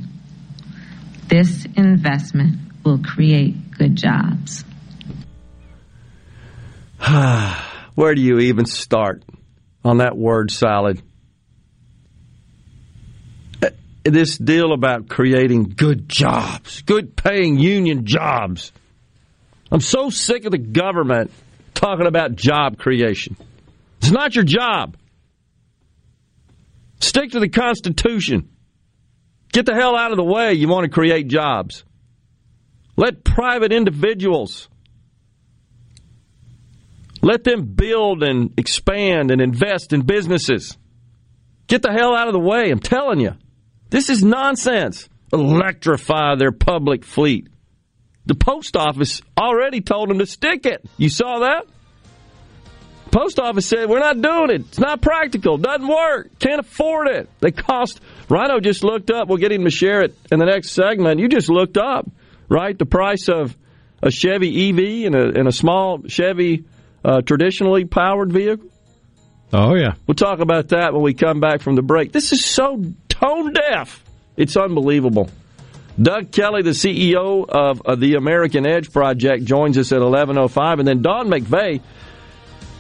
This 1.29 1.67
investment 1.77 2.57
will 2.85 2.99
create 2.99 3.71
good 3.73 3.97
jobs. 3.97 4.65
Where 7.95 8.15
do 8.15 8.21
you 8.21 8.39
even 8.41 8.65
start 8.65 9.25
on 9.85 9.99
that 9.99 10.17
word 10.17 10.51
salad? 10.51 11.03
This 14.05 14.39
deal 14.39 14.73
about 14.73 15.09
creating 15.09 15.75
good 15.77 16.09
jobs, 16.09 16.83
good 16.83 17.17
paying 17.17 17.59
union 17.59 18.07
jobs. 18.07 18.73
I'm 19.71 19.81
so 19.81 20.09
sick 20.09 20.45
of 20.45 20.53
the 20.53 20.59
government 20.59 21.31
talking 21.75 22.07
about 22.07 22.35
job 22.35 22.79
creation. 22.79 23.37
It's 23.99 24.11
not 24.11 24.35
your 24.35 24.45
job. 24.45 24.97
Stick 27.01 27.33
to 27.33 27.41
the 27.41 27.49
Constitution. 27.49 28.49
Get 29.53 29.67
the 29.67 29.75
hell 29.75 29.97
out 29.97 30.11
of 30.11 30.17
the 30.17 30.25
way. 30.25 30.55
You 30.55 30.69
want 30.69 30.85
to 30.85 30.91
create 30.91 31.29
jobs. 31.29 31.85
Let 32.97 33.25
private 33.25 33.73
individuals 33.73 34.69
let 37.23 37.45
them 37.45 37.65
build 37.65 38.23
and 38.23 38.53
expand 38.57 39.31
and 39.31 39.41
invest 39.41 39.93
in 39.93 40.03
businesses. 40.03 40.77
Get 41.67 41.83
the 41.83 41.93
hell 41.93 42.15
out 42.15 42.29
of 42.29 42.33
the 42.33 42.41
way. 42.41 42.71
I'm 42.71 42.81
telling 42.81 43.21
you. 43.21 43.33
This 43.91 44.11
is 44.11 44.23
nonsense. 44.23 45.09
Electrify 45.33 46.37
their 46.37 46.53
public 46.53 47.05
fleet. 47.05 47.49
The 48.27 48.35
post 48.35 48.77
office 48.77 49.23
already 49.39 49.81
told 49.81 50.11
them 50.11 50.19
to 50.19 50.27
stick 50.27 50.67
it. 50.67 50.85
You 50.97 51.09
saw 51.09 51.41
that? 51.41 51.67
Post 53.11 53.39
office 53.39 53.67
said, 53.67 53.89
We're 53.89 54.01
not 54.01 54.21
doing 54.21 54.51
it. 54.51 54.61
It's 54.69 54.79
not 54.79 55.01
practical. 55.01 55.57
Doesn't 55.57 55.89
work. 55.89 56.39
Can't 56.39 56.61
afford 56.61 57.09
it. 57.09 57.31
They 57.41 57.51
cost. 57.51 58.01
Rhino 58.29 58.61
just 58.61 58.85
looked 58.85 59.11
up. 59.11 59.29
We'll 59.29 59.39
get 59.39 59.51
him 59.51 59.65
to 59.65 59.71
share 59.71 60.03
it 60.03 60.15
in 60.31 60.39
the 60.39 60.45
next 60.45 60.73
segment. 60.73 61.19
You 61.21 61.29
just 61.29 61.49
looked 61.49 61.79
up, 61.79 62.07
right? 62.51 62.79
The 62.79 62.85
price 62.85 63.29
of 63.29 63.57
a 64.03 64.11
Chevy 64.11 64.69
EV 64.69 65.07
and 65.07 65.15
a, 65.15 65.39
and 65.39 65.49
a 65.49 65.53
small 65.53 66.03
Chevy 66.07 66.65
uh, 67.03 67.23
traditionally 67.23 67.87
powered 67.87 68.31
vehicle. 68.31 68.69
Oh, 69.55 69.75
yeah. 69.75 69.95
We'll 70.07 70.15
talk 70.15 70.41
about 70.41 70.69
that 70.69 70.93
when 70.93 71.03
we 71.03 71.15
come 71.15 71.41
back 71.41 71.63
from 71.63 71.77
the 71.77 71.83
break. 71.83 72.13
This 72.13 72.33
is 72.33 72.45
so 72.45 72.83
tone 73.21 73.53
deaf. 73.53 74.03
It's 74.37 74.57
unbelievable. 74.57 75.31
Doug 76.01 76.31
Kelly, 76.31 76.63
the 76.63 76.71
CEO 76.71 77.49
of, 77.49 77.83
of 77.83 77.99
the 77.99 78.15
American 78.15 78.67
Edge 78.67 78.93
Project, 78.93 79.45
joins 79.45 79.77
us 79.77 79.91
at 79.91 80.01
11.05. 80.01 80.79
And 80.79 80.87
then 80.87 81.03
Dawn 81.03 81.29
McVeigh 81.29 81.81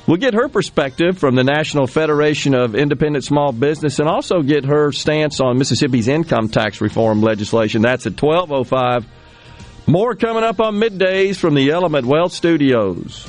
We'll 0.09 0.17
get 0.17 0.33
her 0.33 0.49
perspective 0.49 1.19
from 1.19 1.35
the 1.35 1.45
National 1.45 1.87
Federation 1.87 2.55
of 2.55 2.75
Independent 2.75 3.25
Small 3.25 3.53
Business 3.53 3.99
and 3.99 4.09
also 4.09 4.41
get 4.41 4.65
her 4.65 4.91
stance 4.91 5.39
on 5.39 5.59
Mississippi's 5.59 6.09
income 6.09 6.49
tax 6.49 6.81
reform 6.81 7.21
legislation. 7.21 7.83
That's 7.83 8.07
at 8.07 8.19
1205. 8.19 9.07
More 9.87 10.15
coming 10.15 10.45
up 10.45 10.61
on 10.61 10.77
middays 10.77 11.37
from 11.37 11.55
the 11.55 11.73
Element 11.73 12.07
Wealth 12.07 12.33
Studios. 12.33 13.29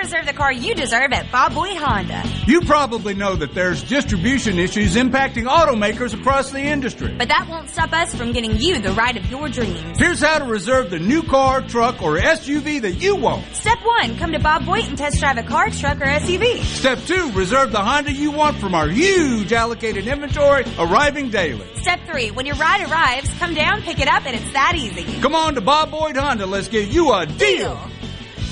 Reserve 0.00 0.24
the 0.24 0.32
car 0.32 0.50
you 0.50 0.74
deserve 0.74 1.12
at 1.12 1.30
Bob 1.30 1.54
Boyd 1.54 1.76
Honda. 1.76 2.22
You 2.46 2.62
probably 2.62 3.12
know 3.12 3.36
that 3.36 3.52
there's 3.54 3.82
distribution 3.82 4.58
issues 4.58 4.96
impacting 4.96 5.44
automakers 5.44 6.18
across 6.18 6.50
the 6.50 6.58
industry. 6.58 7.14
But 7.18 7.28
that 7.28 7.46
won't 7.50 7.68
stop 7.68 7.92
us 7.92 8.14
from 8.14 8.32
getting 8.32 8.56
you 8.56 8.80
the 8.80 8.92
ride 8.92 9.18
of 9.18 9.30
your 9.30 9.50
dreams. 9.50 9.98
Here's 9.98 10.20
how 10.20 10.38
to 10.38 10.46
reserve 10.46 10.88
the 10.88 10.98
new 10.98 11.22
car, 11.22 11.60
truck, 11.60 12.00
or 12.00 12.16
SUV 12.16 12.80
that 12.80 12.92
you 12.92 13.14
want. 13.14 13.44
Step 13.54 13.78
one, 13.84 14.16
come 14.16 14.32
to 14.32 14.38
Bob 14.38 14.64
Boyd 14.64 14.86
and 14.86 14.96
test 14.96 15.20
drive 15.20 15.36
a 15.36 15.42
car, 15.42 15.68
truck, 15.68 16.00
or 16.00 16.06
SUV. 16.06 16.62
Step 16.62 16.98
two, 17.00 17.30
reserve 17.32 17.70
the 17.70 17.80
Honda 17.80 18.12
you 18.12 18.30
want 18.30 18.56
from 18.56 18.74
our 18.74 18.88
huge 18.88 19.52
allocated 19.52 20.06
inventory 20.06 20.64
arriving 20.78 21.28
daily. 21.28 21.66
Step 21.74 22.00
three, 22.06 22.30
when 22.30 22.46
your 22.46 22.56
ride 22.56 22.90
arrives, 22.90 23.30
come 23.38 23.52
down, 23.52 23.82
pick 23.82 23.98
it 24.00 24.08
up, 24.08 24.24
and 24.24 24.34
it's 24.34 24.52
that 24.54 24.72
easy. 24.76 25.20
Come 25.20 25.34
on 25.34 25.56
to 25.56 25.60
Bob 25.60 25.90
Boyd 25.90 26.16
Honda. 26.16 26.46
Let's 26.46 26.68
give 26.68 26.88
you 26.88 27.12
a 27.12 27.26
deal. 27.26 27.78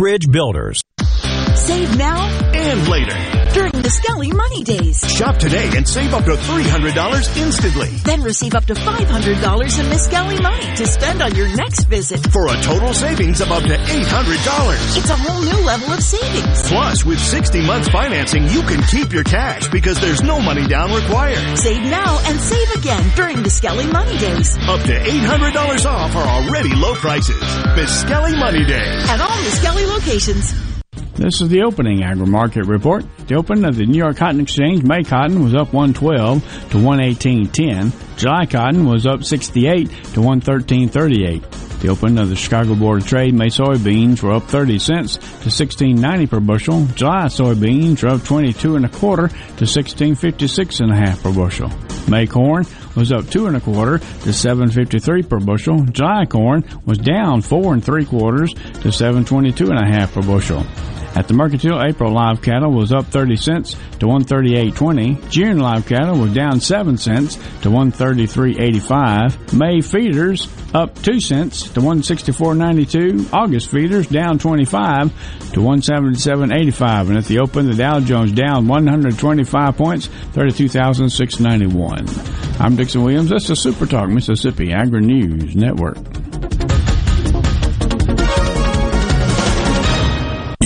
Bridge 0.00 0.30
Builders. 0.30 0.80
Save 1.54 1.98
now 1.98 2.49
and 2.60 2.88
later. 2.88 3.16
During 3.52 3.72
the 3.82 3.90
Skelly 3.90 4.30
Money 4.30 4.62
Days. 4.62 5.00
Shop 5.08 5.36
today 5.36 5.70
and 5.76 5.86
save 5.86 6.14
up 6.14 6.24
to 6.24 6.32
$300 6.32 7.36
instantly. 7.36 7.88
Then 8.04 8.22
receive 8.22 8.54
up 8.54 8.64
to 8.66 8.74
$500 8.74 9.80
in 9.80 9.86
Miskelly 9.90 10.40
money 10.40 10.76
to 10.76 10.86
spend 10.86 11.20
on 11.22 11.34
your 11.34 11.48
next 11.56 11.84
visit. 11.86 12.20
For 12.30 12.46
a 12.46 12.62
total 12.62 12.92
savings 12.92 13.40
of 13.40 13.50
up 13.50 13.62
to 13.64 13.76
$800. 13.76 14.98
It's 14.98 15.10
a 15.10 15.16
whole 15.16 15.42
new 15.42 15.66
level 15.66 15.92
of 15.92 16.00
savings. 16.00 16.62
Plus, 16.68 17.04
with 17.04 17.18
60 17.18 17.66
months 17.66 17.88
financing, 17.88 18.44
you 18.48 18.62
can 18.62 18.82
keep 18.82 19.12
your 19.12 19.24
cash 19.24 19.68
because 19.68 20.00
there's 20.00 20.22
no 20.22 20.40
money 20.40 20.66
down 20.68 20.92
required. 20.92 21.58
Save 21.58 21.82
now 21.90 22.20
and 22.26 22.38
save 22.38 22.70
again 22.76 23.10
during 23.16 23.42
the 23.42 23.50
Skelly 23.50 23.86
Money 23.86 24.16
Days. 24.18 24.56
Up 24.68 24.80
to 24.82 24.94
$800 24.94 25.86
off 25.86 26.14
our 26.14 26.26
already 26.26 26.74
low 26.76 26.94
prices. 26.94 27.42
Miskelly 27.74 28.38
Money 28.38 28.64
Day. 28.64 28.86
At 29.08 29.20
all 29.20 29.36
Miskelly 29.42 29.88
locations. 29.88 30.69
This 31.14 31.40
is 31.40 31.48
the 31.48 31.62
opening 31.62 32.02
agri 32.02 32.26
market 32.26 32.64
report. 32.64 33.04
The 33.26 33.34
open 33.34 33.64
of 33.64 33.76
the 33.76 33.84
New 33.84 33.98
York 33.98 34.16
Cotton 34.16 34.40
Exchange, 34.40 34.82
May 34.82 35.02
cotton 35.02 35.42
was 35.42 35.54
up 35.54 35.72
112 35.72 36.42
to 36.70 36.76
118.10. 36.78 38.16
July 38.16 38.46
cotton 38.46 38.86
was 38.86 39.06
up 39.06 39.24
68 39.24 39.88
to 39.88 40.20
113.38. 40.20 41.80
The 41.80 41.88
open 41.88 42.18
of 42.18 42.28
the 42.28 42.36
Chicago 42.36 42.74
Board 42.74 43.02
of 43.02 43.08
Trade, 43.08 43.34
May 43.34 43.46
soybeans 43.46 44.22
were 44.22 44.32
up 44.32 44.44
30 44.44 44.78
cents 44.78 45.16
to 45.16 45.48
16.90 45.48 46.28
per 46.28 46.40
bushel. 46.40 46.86
July 46.94 47.26
soybeans 47.26 48.02
were 48.02 48.10
up 48.10 48.24
22 48.24 48.76
and 48.76 48.84
a 48.84 48.88
quarter 48.90 49.28
to 49.28 49.64
16.56 49.64 50.80
and 50.80 50.92
a 50.92 50.96
half 50.96 51.22
per 51.22 51.32
bushel. 51.32 51.70
May 52.08 52.26
corn 52.26 52.66
was 52.96 53.12
up 53.12 53.28
two 53.30 53.46
and 53.46 53.56
a 53.56 53.60
quarter 53.60 53.98
to 53.98 54.30
7.53 54.30 55.28
per 55.28 55.38
bushel. 55.38 55.84
July 55.84 56.26
corn 56.26 56.64
was 56.84 56.98
down 56.98 57.40
four 57.40 57.72
and 57.72 57.82
three 57.84 58.04
quarters 58.04 58.52
to 58.52 58.88
7.22 58.88 59.70
and 59.70 59.78
a 59.78 59.86
half 59.86 60.12
per 60.12 60.22
bushel. 60.22 60.64
At 61.16 61.26
the 61.26 61.34
Mercantile, 61.34 61.82
April 61.82 62.12
live 62.12 62.40
cattle 62.40 62.70
was 62.70 62.92
up 62.92 63.06
30 63.06 63.36
cents 63.36 63.72
to 63.98 64.06
138.20. 64.06 65.28
June 65.28 65.58
live 65.58 65.86
cattle 65.86 66.16
was 66.16 66.32
down 66.32 66.60
7 66.60 66.96
cents 66.96 67.34
to 67.62 67.68
133.85. 67.68 69.52
May 69.52 69.80
feeders 69.80 70.48
up 70.72 71.02
2 71.02 71.20
cents 71.20 71.64
to 71.70 71.80
164.92. 71.80 73.32
August 73.32 73.70
feeders 73.70 74.06
down 74.06 74.38
25 74.38 75.08
to 75.52 75.60
177.85. 75.60 77.08
And 77.08 77.18
at 77.18 77.24
the 77.24 77.40
open, 77.40 77.66
the 77.66 77.74
Dow 77.74 77.98
Jones 77.98 78.32
down 78.32 78.68
125 78.68 79.76
points, 79.76 80.06
32,691. 80.06 82.08
I'm 82.60 82.76
Dixon 82.76 83.02
Williams. 83.02 83.30
That's 83.30 83.48
the 83.48 83.56
Super 83.56 83.86
Talk 83.86 84.10
Mississippi 84.10 84.72
Agri 84.72 85.00
News 85.00 85.56
Network. 85.56 85.96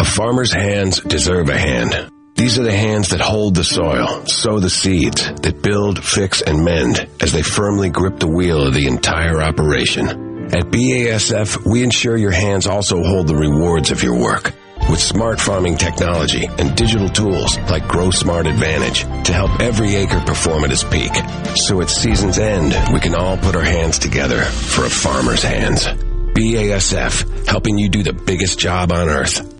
A 0.00 0.04
farmer's 0.04 0.50
hands 0.50 0.98
deserve 1.00 1.50
a 1.50 1.58
hand. 1.58 2.10
These 2.34 2.58
are 2.58 2.62
the 2.62 2.72
hands 2.72 3.10
that 3.10 3.20
hold 3.20 3.54
the 3.54 3.64
soil, 3.64 4.24
sow 4.24 4.58
the 4.58 4.70
seeds, 4.70 5.30
that 5.42 5.60
build, 5.60 6.02
fix, 6.02 6.40
and 6.40 6.64
mend 6.64 7.06
as 7.20 7.32
they 7.32 7.42
firmly 7.42 7.90
grip 7.90 8.18
the 8.18 8.26
wheel 8.26 8.66
of 8.66 8.72
the 8.72 8.86
entire 8.86 9.42
operation. 9.42 10.08
At 10.46 10.70
BASF, 10.70 11.70
we 11.70 11.82
ensure 11.82 12.16
your 12.16 12.30
hands 12.30 12.66
also 12.66 13.02
hold 13.02 13.26
the 13.26 13.36
rewards 13.36 13.90
of 13.90 14.02
your 14.02 14.18
work 14.18 14.54
with 14.88 15.00
smart 15.00 15.38
farming 15.38 15.76
technology 15.76 16.46
and 16.46 16.74
digital 16.74 17.10
tools 17.10 17.58
like 17.68 17.86
Grow 17.86 18.10
Smart 18.10 18.46
Advantage 18.46 19.02
to 19.26 19.34
help 19.34 19.60
every 19.60 19.96
acre 19.96 20.20
perform 20.20 20.64
at 20.64 20.72
its 20.72 20.82
peak. 20.82 21.12
So 21.56 21.82
at 21.82 21.90
season's 21.90 22.38
end, 22.38 22.74
we 22.94 23.00
can 23.00 23.14
all 23.14 23.36
put 23.36 23.54
our 23.54 23.62
hands 23.62 23.98
together 23.98 24.40
for 24.40 24.86
a 24.86 24.90
farmer's 24.90 25.42
hands. 25.42 25.84
BASF, 25.84 27.46
helping 27.46 27.76
you 27.76 27.90
do 27.90 28.02
the 28.02 28.14
biggest 28.14 28.58
job 28.58 28.92
on 28.92 29.10
earth. 29.10 29.59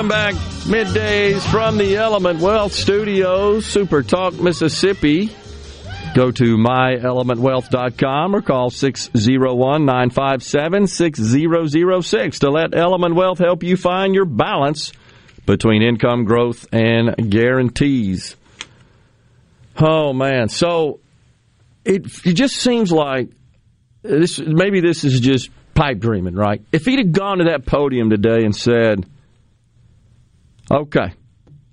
Welcome 0.00 0.16
back, 0.16 0.34
middays 0.64 1.42
from 1.50 1.76
the 1.76 1.98
Element 1.98 2.40
Wealth 2.40 2.72
Studios, 2.72 3.66
Super 3.66 4.02
Talk, 4.02 4.32
Mississippi. 4.32 5.26
Go 6.14 6.30
to 6.30 6.56
myelementwealth.com 6.56 8.34
or 8.34 8.40
call 8.40 8.70
601 8.70 9.84
957 9.84 10.86
6006 10.86 12.38
to 12.38 12.50
let 12.50 12.74
Element 12.74 13.14
Wealth 13.14 13.40
help 13.40 13.62
you 13.62 13.76
find 13.76 14.14
your 14.14 14.24
balance 14.24 14.90
between 15.44 15.82
income 15.82 16.24
growth 16.24 16.66
and 16.72 17.30
guarantees. 17.30 18.36
Oh, 19.76 20.14
man. 20.14 20.48
So 20.48 21.00
it, 21.84 22.06
it 22.24 22.32
just 22.32 22.56
seems 22.56 22.90
like 22.90 23.28
this 24.00 24.38
maybe 24.38 24.80
this 24.80 25.04
is 25.04 25.20
just 25.20 25.50
pipe 25.74 25.98
dreaming, 25.98 26.36
right? 26.36 26.62
If 26.72 26.86
he'd 26.86 27.00
have 27.00 27.12
gone 27.12 27.36
to 27.36 27.44
that 27.50 27.66
podium 27.66 28.08
today 28.08 28.46
and 28.46 28.56
said, 28.56 29.04
Okay. 30.70 31.12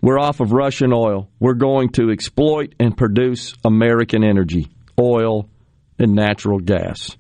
We're 0.02 0.20
off 0.20 0.40
of 0.40 0.52
Russian 0.52 0.94
oil. 0.94 1.30
We're 1.40 1.54
going 1.54 1.90
to 1.94 2.12
exploit 2.12 2.74
and 2.80 2.96
produce 2.96 3.54
American 3.64 4.24
energy, 4.24 4.68
oil 5.00 5.50
and 6.00 6.14
natural 6.14 6.60
gas. 6.60 7.18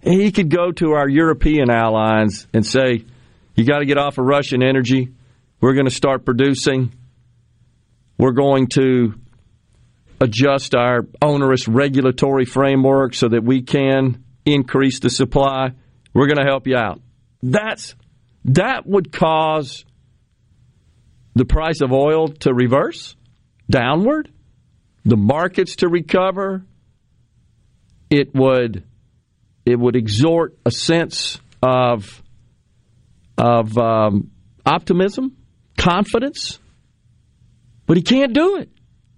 He 0.00 0.30
could 0.32 0.50
go 0.50 0.70
to 0.72 0.92
our 0.92 1.08
European 1.08 1.70
allies 1.70 2.46
and 2.54 2.64
say, 2.64 3.04
You 3.54 3.64
got 3.64 3.80
to 3.80 3.86
get 3.86 3.98
off 3.98 4.18
of 4.18 4.24
Russian 4.24 4.62
energy. 4.62 5.12
We're 5.60 5.74
going 5.74 5.86
to 5.86 5.94
start 5.94 6.24
producing. 6.24 6.94
We're 8.16 8.32
going 8.32 8.68
to 8.74 9.14
adjust 10.20 10.74
our 10.74 11.06
onerous 11.22 11.68
regulatory 11.68 12.44
framework 12.44 13.14
so 13.14 13.28
that 13.28 13.44
we 13.44 13.62
can 13.62 14.24
increase 14.44 15.00
the 15.00 15.10
supply. 15.10 15.70
We're 16.14 16.26
going 16.26 16.38
to 16.38 16.48
help 16.48 16.66
you 16.66 16.76
out. 16.76 17.00
That's 17.42 17.94
that 18.46 18.86
would 18.86 19.12
cause 19.12 19.84
the 21.38 21.44
price 21.44 21.80
of 21.80 21.92
oil 21.92 22.28
to 22.28 22.52
reverse 22.52 23.16
downward, 23.70 24.30
the 25.04 25.16
markets 25.16 25.76
to 25.76 25.88
recover. 25.88 26.64
It 28.10 28.34
would 28.34 28.84
it 29.64 29.78
would 29.78 29.96
exhort 29.96 30.58
a 30.64 30.70
sense 30.70 31.38
of 31.62 32.22
of 33.36 33.76
um, 33.78 34.30
optimism, 34.64 35.36
confidence, 35.76 36.58
but 37.86 37.96
he 37.96 38.02
can't 38.02 38.32
do 38.32 38.56
it. 38.56 38.70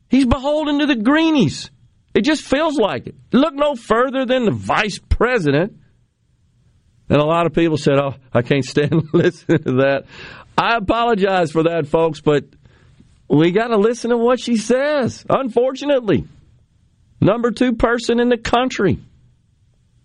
He's 0.08 0.26
beholden 0.26 0.80
to 0.80 0.86
the 0.86 0.96
greenies. 0.96 1.70
It 2.14 2.22
just 2.22 2.42
feels 2.42 2.76
like 2.76 3.06
it. 3.06 3.14
Look 3.32 3.54
no 3.54 3.76
further 3.76 4.26
than 4.26 4.44
the 4.44 4.50
vice 4.50 4.98
president. 5.08 5.79
And 7.10 7.20
a 7.20 7.24
lot 7.24 7.46
of 7.46 7.52
people 7.52 7.76
said, 7.76 7.98
"Oh, 7.98 8.14
I 8.32 8.42
can't 8.42 8.64
stand 8.64 9.08
listening 9.12 9.64
to 9.64 9.72
that." 9.72 10.04
I 10.56 10.76
apologize 10.76 11.50
for 11.50 11.64
that, 11.64 11.88
folks, 11.88 12.20
but 12.20 12.44
we 13.28 13.50
got 13.50 13.68
to 13.68 13.76
listen 13.76 14.10
to 14.10 14.16
what 14.16 14.38
she 14.38 14.56
says. 14.56 15.24
Unfortunately, 15.28 16.26
number 17.20 17.50
two 17.50 17.74
person 17.74 18.20
in 18.20 18.28
the 18.28 18.38
country. 18.38 19.00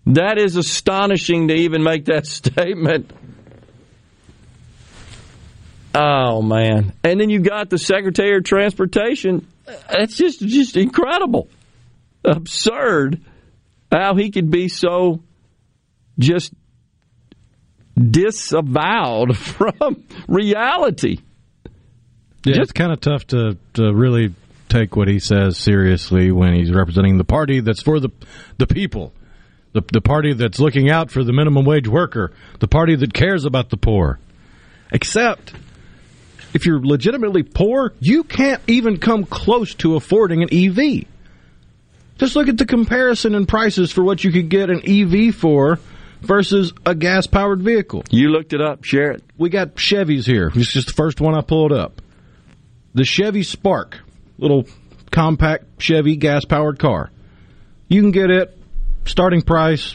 That 0.07 0.37
is 0.37 0.55
astonishing 0.55 1.47
to 1.49 1.53
even 1.53 1.83
make 1.83 2.05
that 2.05 2.25
statement. 2.25 3.13
Oh 5.93 6.41
man! 6.41 6.93
And 7.03 7.21
then 7.21 7.29
you 7.29 7.39
got 7.39 7.69
the 7.69 7.77
Secretary 7.77 8.37
of 8.37 8.43
Transportation. 8.43 9.47
It's 9.91 10.17
just 10.17 10.39
just 10.39 10.75
incredible, 10.75 11.49
absurd 12.23 13.21
how 13.91 14.15
he 14.15 14.31
could 14.31 14.49
be 14.49 14.67
so 14.67 15.21
just 16.17 16.53
disavowed 17.97 19.37
from 19.37 20.03
reality. 20.27 21.19
Yeah, 22.45 22.61
it's 22.61 22.71
kind 22.71 22.91
of 22.91 23.01
tough 23.01 23.25
to, 23.27 23.57
to 23.73 23.93
really 23.93 24.33
take 24.69 24.95
what 24.95 25.07
he 25.07 25.19
says 25.19 25.57
seriously 25.57 26.31
when 26.31 26.53
he's 26.53 26.71
representing 26.71 27.17
the 27.17 27.23
party 27.23 27.59
that's 27.59 27.81
for 27.81 27.99
the 27.99 28.09
the 28.57 28.67
people, 28.67 29.13
the 29.73 29.81
the 29.91 30.01
party 30.01 30.33
that's 30.33 30.59
looking 30.59 30.89
out 30.89 31.09
for 31.09 31.23
the 31.23 31.33
minimum 31.33 31.65
wage 31.65 31.87
worker, 31.87 32.31
the 32.59 32.67
party 32.67 32.95
that 32.95 33.13
cares 33.13 33.45
about 33.45 33.69
the 33.69 33.77
poor. 33.77 34.19
Except 34.91 35.53
if 36.53 36.65
you're 36.65 36.79
legitimately 36.79 37.43
poor, 37.43 37.93
you 37.99 38.23
can't 38.23 38.61
even 38.67 38.97
come 38.97 39.25
close 39.25 39.73
to 39.75 39.95
affording 39.95 40.43
an 40.43 40.49
EV. 40.53 41.05
Just 42.17 42.35
look 42.35 42.47
at 42.47 42.57
the 42.57 42.65
comparison 42.65 43.35
in 43.35 43.45
prices 43.45 43.91
for 43.91 44.03
what 44.03 44.23
you 44.23 44.31
could 44.31 44.49
get 44.49 44.69
an 44.69 44.81
EV 44.87 45.35
for 45.35 45.79
versus 46.25 46.73
a 46.85 46.95
gas 46.95 47.27
powered 47.27 47.61
vehicle. 47.61 48.03
You 48.09 48.29
looked 48.29 48.53
it 48.53 48.61
up, 48.61 48.83
share 48.83 49.11
it. 49.11 49.23
We 49.37 49.49
got 49.49 49.75
Chevys 49.75 50.25
here. 50.25 50.51
This 50.53 50.67
is 50.67 50.73
just 50.73 50.87
the 50.87 50.93
first 50.93 51.21
one 51.21 51.35
I 51.35 51.41
pulled 51.41 51.71
up. 51.71 52.01
The 52.93 53.03
Chevy 53.03 53.43
Spark, 53.43 53.99
little 54.37 54.65
compact 55.11 55.81
Chevy 55.81 56.15
gas 56.15 56.45
powered 56.45 56.79
car. 56.79 57.11
You 57.87 58.01
can 58.01 58.11
get 58.11 58.29
it 58.29 58.57
starting 59.05 59.41
price 59.41 59.93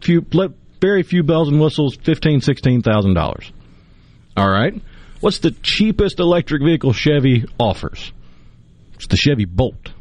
few 0.00 0.24
very 0.80 1.02
few 1.02 1.22
bells 1.22 1.48
and 1.48 1.60
whistles, 1.60 1.96
fifteen, 1.96 2.40
sixteen 2.40 2.82
thousand 2.82 3.14
dollars. 3.14 3.50
All 4.36 4.48
right. 4.48 4.74
What's 5.20 5.38
the 5.38 5.50
cheapest 5.50 6.20
electric 6.20 6.62
vehicle 6.62 6.92
Chevy 6.92 7.46
offers? 7.58 8.12
It's 8.94 9.06
the 9.06 9.16
Chevy 9.16 9.44
Bolt. 9.44 9.92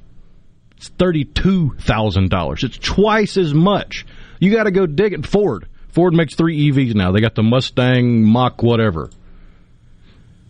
It's 0.77 0.89
thirty-two 0.89 1.75
thousand 1.79 2.29
dollars. 2.29 2.63
It's 2.63 2.77
twice 2.77 3.37
as 3.37 3.53
much. 3.53 4.05
You 4.39 4.51
got 4.51 4.63
to 4.63 4.71
go 4.71 4.85
dig 4.85 5.13
it. 5.13 5.25
Ford. 5.25 5.67
Ford 5.89 6.13
makes 6.13 6.35
three 6.35 6.69
EVs 6.71 6.93
now. 6.93 7.11
They 7.11 7.21
got 7.21 7.35
the 7.35 7.43
Mustang 7.43 8.23
Mach 8.23 8.61
whatever. 8.61 9.09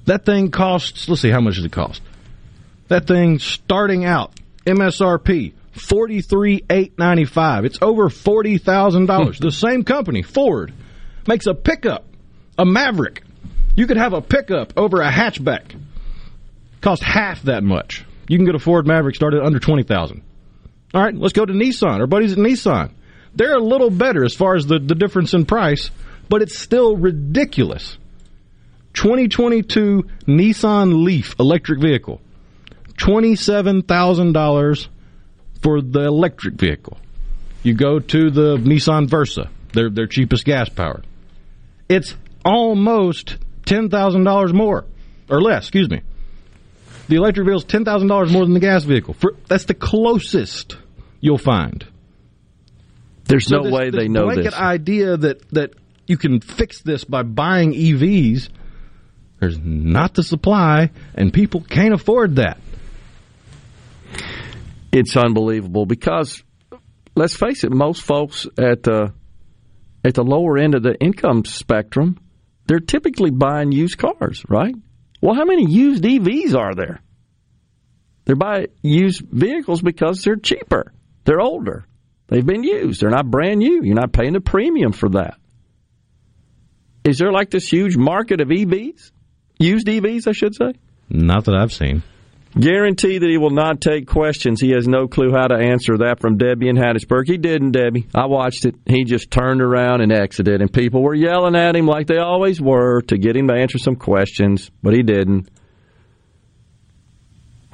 That 0.06 0.26
thing 0.26 0.52
costs, 0.52 1.10
let's 1.10 1.22
see, 1.22 1.30
how 1.30 1.42
much 1.42 1.56
does 1.56 1.66
it 1.66 1.72
cost? 1.72 2.02
That 2.88 3.08
thing 3.08 3.40
starting 3.40 4.06
out, 4.06 4.34
MSRP, 4.66 5.54
forty 5.72 6.22
three 6.22 6.64
eight 6.70 6.98
ninety 7.00 7.26
five. 7.26 7.66
It's 7.66 7.80
over 7.82 8.10
forty 8.10 8.58
thousand 8.60 9.08
dollars. 9.08 9.38
Hmm. 9.38 9.46
the 9.46 9.52
same 9.52 9.84
company, 9.84 10.22
Ford, 10.22 10.74
makes 11.28 11.48
a 11.48 11.54
pickup, 11.56 12.06
a 12.58 12.66
Maverick. 12.66 13.24
You 13.76 13.88
could 13.88 13.98
have 13.98 14.14
a 14.14 14.22
pickup 14.22 14.74
over 14.78 15.02
a 15.02 15.12
hatchback. 15.12 15.76
Cost 16.82 17.04
half 17.04 17.42
that 17.44 17.64
much. 17.64 18.06
You 18.28 18.38
can 18.38 18.46
get 18.46 18.56
a 18.56 18.60
Ford 18.60 18.86
Maverick 18.86 19.16
started 19.16 19.44
under 19.44 19.60
twenty 19.60 19.84
thousand. 19.84 20.22
All 20.94 21.04
right, 21.04 21.16
let's 21.16 21.34
go 21.34 21.46
to 21.46 21.54
Nissan. 21.54 22.00
Our 22.00 22.08
buddies 22.08 22.34
at 22.34 22.38
Nissan. 22.38 22.92
They're 23.36 23.56
a 23.56 23.64
little 23.64 23.90
better 23.90 24.24
as 24.24 24.34
far 24.34 24.56
as 24.56 24.66
the, 24.66 24.80
the 24.80 24.96
difference 24.96 25.34
in 25.34 25.46
price, 25.46 25.92
but 26.30 26.42
it's 26.42 26.58
still 26.58 26.96
ridiculous. 26.96 27.98
2022 28.94 30.04
Nissan 30.28 31.04
Leaf 31.04 31.36
electric 31.40 31.82
vehicle. 31.82 32.22
$27,000 32.98 34.88
for 35.62 35.82
the 35.82 36.06
electric 36.06 36.56
vehicle. 36.56 36.98
You 37.62 37.74
go 37.74 38.00
to 38.00 38.32
the 38.32 38.58
Nissan 38.58 39.10
Versa, 39.10 39.50
their, 39.74 39.90
their 39.90 40.08
cheapest 40.08 40.46
gas 40.46 40.70
powered. 40.70 41.06
It's 41.90 42.16
almost 42.46 43.38
$10,000 43.66 44.54
more, 44.54 44.86
or 45.30 45.42
less, 45.42 45.64
excuse 45.64 45.90
me. 45.90 46.02
The 47.08 47.18
electric 47.18 47.46
vehicle 47.46 47.60
is 47.60 47.66
$10,000 47.66 48.32
more 48.32 48.46
than 48.46 48.54
the 48.54 48.60
gas 48.60 48.84
vehicle. 48.84 49.14
For, 49.16 49.36
that's 49.48 49.66
the 49.66 49.74
closest 49.74 50.78
you'll 51.20 51.38
find. 51.38 51.86
There's 53.26 53.48
So 53.48 53.58
no 53.58 53.64
this- 53.64 53.74
way 53.74 53.90
this 53.90 54.00
they 54.02 54.08
know 54.08 54.26
blanket 54.26 54.44
this. 54.46 54.54
idea 54.56 55.18
that, 55.18 55.50
that 55.52 55.74
you 56.08 56.18
can 56.18 56.40
fix 56.40 56.82
this 56.82 57.04
by 57.04 57.24
buying 57.24 57.74
EVs, 57.74 58.50
there's 59.40 59.60
not 59.60 60.14
the 60.14 60.24
supply, 60.24 60.92
and 61.16 61.34
people 61.34 61.62
can't 61.62 61.94
afford 61.94 62.38
that. 62.38 62.60
It's 64.92 65.16
unbelievable 65.18 65.86
because 65.86 66.44
let's 67.16 67.36
face 67.36 67.64
it, 67.64 67.72
most 67.72 68.02
folks 68.02 68.48
at 68.58 68.84
the 68.84 69.14
at 70.04 70.14
the 70.14 70.24
lower 70.24 70.58
end 70.58 70.76
of 70.76 70.84
the 70.84 70.96
income 71.02 71.44
spectrum, 71.46 72.18
they're 72.68 72.80
typically 72.80 73.32
buying 73.32 73.72
used 73.72 73.98
cars, 73.98 74.44
right? 74.48 74.76
Well, 75.22 75.34
how 75.34 75.46
many 75.46 75.70
used 75.70 76.04
EVs 76.04 76.56
are 76.56 76.76
there? 76.76 77.02
They're 78.26 78.36
buying 78.36 78.68
used 78.84 79.22
vehicles 79.30 79.82
because 79.82 80.24
they're 80.24 80.36
cheaper. 80.36 80.94
They're 81.26 81.42
older. 81.42 81.86
They've 82.28 82.46
been 82.46 82.64
used. 82.64 83.02
They're 83.02 83.10
not 83.10 83.30
brand 83.30 83.60
new. 83.60 83.84
You're 83.84 83.96
not 83.96 84.12
paying 84.12 84.34
the 84.34 84.42
premium 84.42 84.92
for 84.92 85.10
that. 85.10 85.38
Is 87.04 87.20
there 87.20 87.32
like 87.32 87.52
this 87.52 87.68
huge 87.68 87.96
market 87.96 88.42
of 88.42 88.48
EVs? 88.48 89.12
Used 89.60 89.88
EVs, 89.88 90.28
I 90.28 90.32
should 90.32 90.56
say? 90.56 90.74
Not 91.10 91.46
that 91.46 91.56
I've 91.56 91.72
seen. 91.72 92.02
Guarantee 92.60 93.18
that 93.18 93.30
he 93.30 93.38
will 93.38 93.52
not 93.52 93.82
take 93.82 94.08
questions. 94.08 94.62
He 94.62 94.72
has 94.72 94.88
no 94.88 95.08
clue 95.08 95.32
how 95.32 95.48
to 95.48 95.56
answer 95.56 95.98
that 96.00 96.22
from 96.22 96.38
Debbie 96.38 96.70
in 96.70 96.78
Hattiesburg. 96.78 97.28
He 97.28 97.38
didn't, 97.38 97.72
Debbie. 97.72 98.08
I 98.16 98.28
watched 98.28 98.66
it. 98.66 98.76
He 98.86 99.04
just 99.04 99.30
turned 99.30 99.62
around 99.62 100.02
and 100.02 100.12
exited, 100.12 100.62
and 100.62 100.72
people 100.72 101.04
were 101.04 101.14
yelling 101.14 101.56
at 101.56 101.76
him 101.76 101.86
like 101.86 102.08
they 102.08 102.18
always 102.18 102.62
were 102.62 103.02
to 103.04 103.18
get 103.18 103.36
him 103.36 103.50
to 103.50 103.54
answer 103.54 103.78
some 103.78 103.98
questions, 103.98 104.72
but 104.82 104.94
he 104.94 105.04
didn't. 105.04 105.50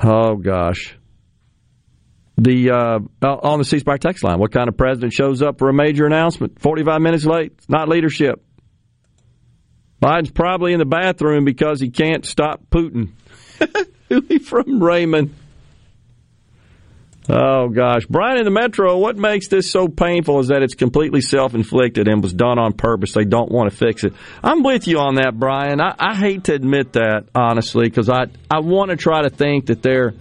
Oh 0.04 0.36
gosh. 0.36 0.98
The 2.42 2.72
uh, 2.72 3.28
on 3.28 3.60
the 3.60 3.66
C 3.66 3.78
Spire 3.78 4.00
text 4.00 4.24
line. 4.24 4.40
What 4.40 4.52
kind 4.52 4.68
of 4.68 4.76
president 4.76 5.14
shows 5.14 5.44
up 5.44 5.60
for 5.60 5.70
a 5.70 5.74
major 5.74 6.08
announcement? 6.08 6.60
Forty-five 6.60 7.00
minutes 7.00 7.24
late. 7.24 7.54
It's 7.56 7.70
not 7.70 7.88
leadership. 7.88 8.44
Biden's 10.02 10.32
probably 10.32 10.74
in 10.74 10.80
the 10.80 10.86
bathroom 10.86 11.46
because 11.46 11.80
he 11.80 11.92
can't 11.92 12.26
stop 12.26 12.62
Putin. 12.72 13.12
From 14.44 14.82
Raymond. 14.82 15.36
Oh 17.30 17.70
gosh, 17.70 18.08
Brian 18.08 18.40
in 18.40 18.46
the 18.46 18.52
Metro. 18.52 18.98
What 18.98 19.18
makes 19.18 19.48
this 19.48 19.70
so 19.70 19.88
painful 19.88 20.40
is 20.40 20.48
that 20.48 20.64
it's 20.64 20.74
completely 20.74 21.22
self-inflicted 21.22 22.08
and 22.08 22.24
was 22.24 22.34
done 22.34 22.58
on 22.58 22.74
purpose. 22.74 23.14
They 23.14 23.26
don't 23.26 23.52
want 23.52 23.70
to 23.70 23.78
fix 23.78 24.04
it. 24.04 24.14
I'm 24.44 24.64
with 24.64 24.88
you 24.88 24.98
on 24.98 25.16
that, 25.16 25.38
Brian. 25.38 25.80
I, 25.80 25.94
I 26.00 26.16
hate 26.16 26.46
to 26.46 26.56
admit 26.56 26.94
that 26.94 27.26
honestly 27.36 27.88
because 27.88 28.10
I 28.10 28.26
I 28.50 28.62
want 28.62 28.90
to 28.90 28.98
try 28.98 29.22
to 29.22 29.30
think 29.30 29.68
that 29.68 29.84
their 29.84 30.16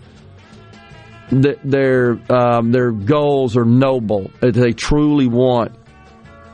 their 1.31 2.19
um, 2.31 2.73
their 2.73 2.91
goals 2.91 3.57
are 3.57 3.65
noble 3.65 4.31
they 4.41 4.73
truly 4.73 5.27
want. 5.29 5.73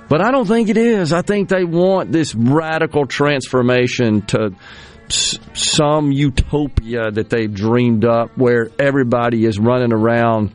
But 0.08 0.24
I 0.24 0.30
don't 0.30 0.46
think 0.46 0.68
it 0.68 0.76
is. 0.76 1.12
I 1.12 1.22
think 1.22 1.48
they 1.48 1.64
want 1.64 2.12
this 2.12 2.34
radical 2.34 3.06
transformation 3.06 4.22
to 4.26 4.54
some 5.08 6.12
utopia 6.12 7.10
that 7.10 7.30
they've 7.30 7.52
dreamed 7.52 8.04
up 8.04 8.36
where 8.36 8.70
everybody 8.78 9.44
is 9.44 9.58
running 9.58 9.92
around 9.92 10.52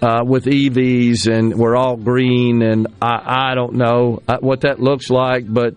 uh, 0.00 0.22
with 0.24 0.44
EVs 0.44 1.32
and 1.32 1.54
we're 1.54 1.76
all 1.76 1.96
green 1.96 2.62
and 2.62 2.88
I, 3.00 3.50
I 3.52 3.54
don't 3.54 3.74
know 3.74 4.20
uh, 4.26 4.38
what 4.40 4.62
that 4.62 4.80
looks 4.80 5.10
like, 5.10 5.44
but 5.48 5.76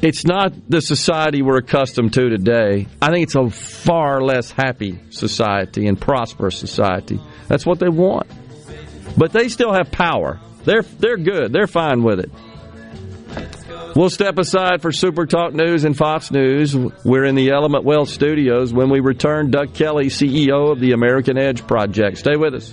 it's 0.00 0.24
not 0.24 0.52
the 0.68 0.80
society 0.80 1.42
we're 1.42 1.58
accustomed 1.58 2.12
to 2.14 2.28
today. 2.28 2.86
I 3.02 3.10
think 3.10 3.24
it's 3.24 3.34
a 3.34 3.50
far 3.50 4.20
less 4.20 4.50
happy 4.50 5.00
society 5.10 5.86
and 5.86 6.00
prosperous 6.00 6.56
society. 6.56 7.20
That's 7.48 7.66
what 7.66 7.78
they 7.78 7.88
want. 7.88 8.28
But 9.16 9.32
they 9.32 9.48
still 9.48 9.72
have 9.72 9.90
power. 9.90 10.38
They're 10.64 10.82
they're 10.82 11.16
good. 11.16 11.52
They're 11.52 11.66
fine 11.66 12.02
with 12.02 12.20
it. 12.20 12.30
We'll 13.96 14.10
step 14.10 14.38
aside 14.38 14.82
for 14.82 14.92
Super 14.92 15.26
Talk 15.26 15.54
News 15.54 15.84
and 15.84 15.96
Fox 15.96 16.30
News. 16.30 16.76
We're 16.76 17.24
in 17.24 17.34
the 17.34 17.50
Element 17.50 17.84
Wealth 17.84 18.10
studios. 18.10 18.72
When 18.72 18.90
we 18.90 19.00
return, 19.00 19.50
Doug 19.50 19.74
Kelly, 19.74 20.06
CEO 20.06 20.70
of 20.70 20.78
the 20.78 20.92
American 20.92 21.36
Edge 21.36 21.66
Project. 21.66 22.18
Stay 22.18 22.36
with 22.36 22.54
us. 22.54 22.72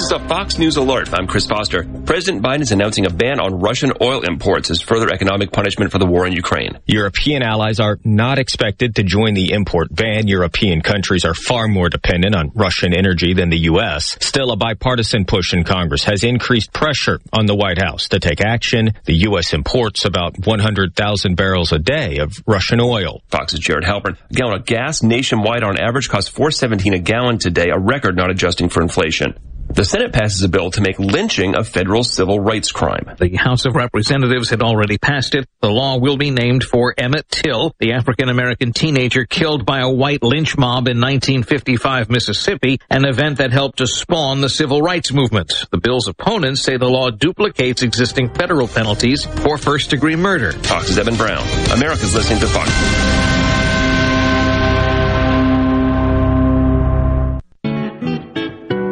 This 0.00 0.06
is 0.06 0.16
is 0.16 0.22
a 0.22 0.28
Fox 0.28 0.56
News 0.56 0.78
alert. 0.78 1.12
I'm 1.12 1.26
Chris 1.26 1.46
Foster. 1.46 1.84
President 2.06 2.42
Biden 2.42 2.62
is 2.62 2.72
announcing 2.72 3.04
a 3.04 3.10
ban 3.10 3.38
on 3.38 3.60
Russian 3.60 3.92
oil 4.00 4.22
imports 4.22 4.70
as 4.70 4.80
further 4.80 5.12
economic 5.12 5.52
punishment 5.52 5.92
for 5.92 5.98
the 5.98 6.06
war 6.06 6.26
in 6.26 6.32
Ukraine. 6.32 6.78
European 6.86 7.42
allies 7.42 7.80
are 7.80 7.98
not 8.02 8.38
expected 8.38 8.96
to 8.96 9.02
join 9.02 9.34
the 9.34 9.52
import 9.52 9.94
ban. 9.94 10.26
European 10.26 10.80
countries 10.80 11.26
are 11.26 11.34
far 11.34 11.68
more 11.68 11.90
dependent 11.90 12.34
on 12.34 12.50
Russian 12.54 12.94
energy 12.94 13.34
than 13.34 13.50
the 13.50 13.58
U.S. 13.58 14.16
Still, 14.22 14.52
a 14.52 14.56
bipartisan 14.56 15.26
push 15.26 15.52
in 15.52 15.64
Congress 15.64 16.04
has 16.04 16.24
increased 16.24 16.72
pressure 16.72 17.20
on 17.30 17.44
the 17.44 17.54
White 17.54 17.78
House 17.78 18.08
to 18.08 18.20
take 18.20 18.40
action. 18.40 18.94
The 19.04 19.18
U.S. 19.28 19.52
imports 19.52 20.06
about 20.06 20.46
100,000 20.46 21.36
barrels 21.36 21.72
a 21.72 21.78
day 21.78 22.20
of 22.20 22.42
Russian 22.46 22.80
oil. 22.80 23.20
Fox's 23.28 23.60
Jared 23.60 23.84
Halpern. 23.84 24.16
A 24.30 24.34
gallon 24.34 24.60
of 24.60 24.64
gas 24.64 25.02
nationwide 25.02 25.62
on 25.62 25.78
average 25.78 26.08
costs 26.08 26.30
417 26.30 26.94
a 26.94 26.98
gallon 26.98 27.38
today, 27.38 27.68
a 27.68 27.78
record 27.78 28.16
not 28.16 28.30
adjusting 28.30 28.70
for 28.70 28.80
inflation. 28.80 29.34
The 29.72 29.84
Senate 29.84 30.12
passes 30.12 30.42
a 30.42 30.48
bill 30.48 30.72
to 30.72 30.80
make 30.80 30.98
lynching 30.98 31.54
a 31.54 31.62
federal 31.62 32.02
civil 32.02 32.40
rights 32.40 32.72
crime. 32.72 33.14
The 33.20 33.36
House 33.36 33.66
of 33.66 33.76
Representatives 33.76 34.50
had 34.50 34.62
already 34.62 34.98
passed 34.98 35.36
it. 35.36 35.48
The 35.60 35.70
law 35.70 35.96
will 35.98 36.16
be 36.16 36.32
named 36.32 36.64
for 36.64 36.92
Emmett 36.98 37.28
Till, 37.28 37.72
the 37.78 37.92
African 37.92 38.28
American 38.28 38.72
teenager 38.72 39.24
killed 39.26 39.64
by 39.64 39.80
a 39.80 39.88
white 39.88 40.24
lynch 40.24 40.58
mob 40.58 40.88
in 40.88 41.00
1955 41.00 42.10
Mississippi, 42.10 42.80
an 42.90 43.04
event 43.04 43.38
that 43.38 43.52
helped 43.52 43.78
to 43.78 43.86
spawn 43.86 44.40
the 44.40 44.48
civil 44.48 44.82
rights 44.82 45.12
movement. 45.12 45.52
The 45.70 45.78
bill's 45.78 46.08
opponents 46.08 46.62
say 46.62 46.76
the 46.76 46.88
law 46.88 47.10
duplicates 47.10 47.82
existing 47.82 48.34
federal 48.34 48.66
penalties 48.66 49.24
for 49.24 49.56
first 49.56 49.90
degree 49.90 50.16
murder. 50.16 50.50
Fox's 50.50 50.98
Evan 50.98 51.14
Brown. 51.14 51.46
America's 51.70 52.14
listening 52.14 52.40
to 52.40 52.48
Fox. 52.48 52.70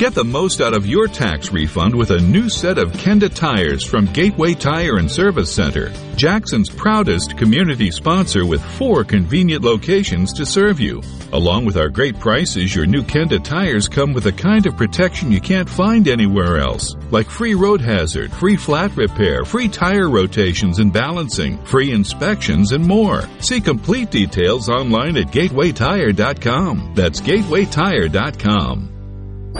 Get 0.00 0.14
the 0.14 0.24
most 0.24 0.62
out 0.62 0.72
of 0.72 0.86
your 0.86 1.08
tax 1.08 1.52
refund 1.52 1.94
with 1.94 2.10
a 2.10 2.18
new 2.18 2.48
set 2.48 2.78
of 2.78 2.90
Kenda 2.92 3.28
tires 3.34 3.84
from 3.84 4.10
Gateway 4.14 4.54
Tire 4.54 4.96
and 4.96 5.10
Service 5.10 5.54
Center, 5.54 5.92
Jackson's 6.16 6.70
proudest 6.70 7.36
community 7.36 7.90
sponsor 7.90 8.46
with 8.46 8.64
four 8.78 9.04
convenient 9.04 9.62
locations 9.62 10.32
to 10.32 10.46
serve 10.46 10.80
you. 10.80 11.02
Along 11.34 11.66
with 11.66 11.76
our 11.76 11.90
great 11.90 12.18
prices, 12.18 12.74
your 12.74 12.86
new 12.86 13.02
Kenda 13.02 13.44
tires 13.44 13.88
come 13.88 14.14
with 14.14 14.24
a 14.24 14.32
kind 14.32 14.64
of 14.64 14.74
protection 14.74 15.30
you 15.30 15.38
can't 15.38 15.68
find 15.68 16.08
anywhere 16.08 16.56
else, 16.56 16.96
like 17.10 17.28
free 17.28 17.54
road 17.54 17.82
hazard, 17.82 18.32
free 18.32 18.56
flat 18.56 18.96
repair, 18.96 19.44
free 19.44 19.68
tire 19.68 20.08
rotations 20.08 20.78
and 20.78 20.94
balancing, 20.94 21.62
free 21.66 21.92
inspections, 21.92 22.72
and 22.72 22.82
more. 22.82 23.24
See 23.40 23.60
complete 23.60 24.10
details 24.10 24.70
online 24.70 25.18
at 25.18 25.26
gatewaytire.com. 25.26 26.94
That's 26.94 27.20
gatewaytire.com. 27.20 28.99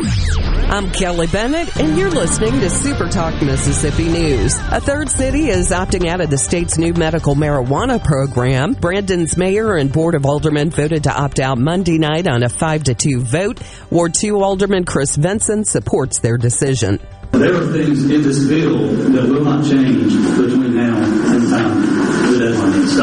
I'm 0.02 0.90
Kelly 0.92 1.26
Bennett, 1.26 1.76
and 1.76 1.98
you're 1.98 2.10
listening 2.10 2.60
to 2.60 2.70
Super 2.70 3.08
Talk 3.08 3.42
Mississippi 3.42 4.04
News. 4.04 4.56
A 4.70 4.80
third 4.80 5.10
city 5.10 5.48
is 5.48 5.70
opting 5.70 6.08
out 6.08 6.22
of 6.22 6.30
the 6.30 6.38
state's 6.38 6.78
new 6.78 6.94
medical 6.94 7.34
marijuana 7.34 8.02
program. 8.02 8.72
Brandon's 8.72 9.36
mayor 9.36 9.76
and 9.76 9.92
board 9.92 10.14
of 10.14 10.24
aldermen 10.24 10.70
voted 10.70 11.04
to 11.04 11.12
opt 11.12 11.38
out 11.38 11.58
Monday 11.58 11.98
night 11.98 12.26
on 12.26 12.42
a 12.42 12.48
5 12.48 12.84
to 12.84 12.94
2 12.94 13.20
vote. 13.20 13.60
Ward 13.90 14.14
2 14.14 14.42
alderman 14.42 14.84
Chris 14.84 15.16
Vinson 15.16 15.64
supports 15.64 16.20
their 16.20 16.38
decision. 16.38 16.98
There 17.32 17.54
are 17.54 17.66
things 17.66 18.10
in 18.10 18.22
this 18.22 18.48
bill 18.48 18.88
that 19.12 19.28
will 19.28 19.44
not 19.44 19.64
change 19.64 20.12
between 20.36 20.76
now 20.76 20.96
and 20.96 21.42
the 21.42 21.50
time 21.50 22.32
the 22.32 22.38
deadline 22.38 22.82
is. 22.82 22.96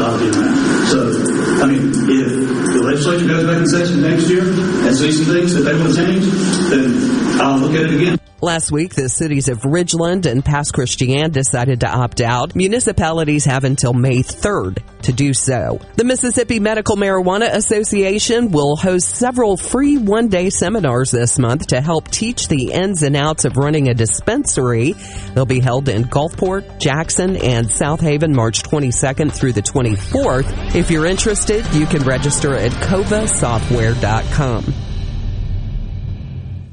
So, 0.90 1.37
I 1.60 1.66
mean, 1.66 1.88
if 1.88 2.72
the 2.72 2.82
legislature 2.84 3.26
goes 3.26 3.46
back 3.46 3.58
in 3.58 3.66
session 3.66 4.02
next 4.02 4.28
year 4.30 4.42
and 4.42 4.96
sees 4.96 5.24
some 5.24 5.34
things 5.34 5.54
that 5.54 5.62
they 5.62 5.74
want 5.74 5.92
to 5.92 6.06
change, 6.06 6.24
then 6.70 7.40
I'll 7.40 7.58
look 7.58 7.74
at 7.74 7.90
it 7.90 7.94
again. 7.94 8.27
Last 8.40 8.70
week, 8.70 8.94
the 8.94 9.08
cities 9.08 9.48
of 9.48 9.62
Ridgeland 9.62 10.24
and 10.24 10.44
Pass 10.44 10.70
Christian 10.70 11.32
decided 11.32 11.80
to 11.80 11.88
opt 11.88 12.20
out. 12.20 12.54
Municipalities 12.54 13.44
have 13.46 13.64
until 13.64 13.92
May 13.92 14.22
3rd 14.22 14.78
to 15.02 15.12
do 15.12 15.34
so. 15.34 15.80
The 15.96 16.04
Mississippi 16.04 16.60
Medical 16.60 16.94
Marijuana 16.94 17.52
Association 17.52 18.52
will 18.52 18.76
host 18.76 19.08
several 19.08 19.56
free 19.56 19.98
one 19.98 20.28
day 20.28 20.50
seminars 20.50 21.10
this 21.10 21.36
month 21.36 21.66
to 21.68 21.80
help 21.80 22.12
teach 22.12 22.46
the 22.46 22.70
ins 22.70 23.02
and 23.02 23.16
outs 23.16 23.44
of 23.44 23.56
running 23.56 23.88
a 23.88 23.94
dispensary. 23.94 24.94
They'll 25.34 25.44
be 25.44 25.58
held 25.58 25.88
in 25.88 26.04
Gulfport, 26.04 26.78
Jackson, 26.78 27.38
and 27.38 27.66
Southaven 27.66 28.32
March 28.32 28.62
22nd 28.62 29.32
through 29.32 29.54
the 29.54 29.62
24th. 29.62 30.76
If 30.76 30.92
you're 30.92 31.06
interested, 31.06 31.66
you 31.74 31.86
can 31.86 32.04
register 32.04 32.54
at 32.54 32.70
covasoftware.com. 32.70 34.87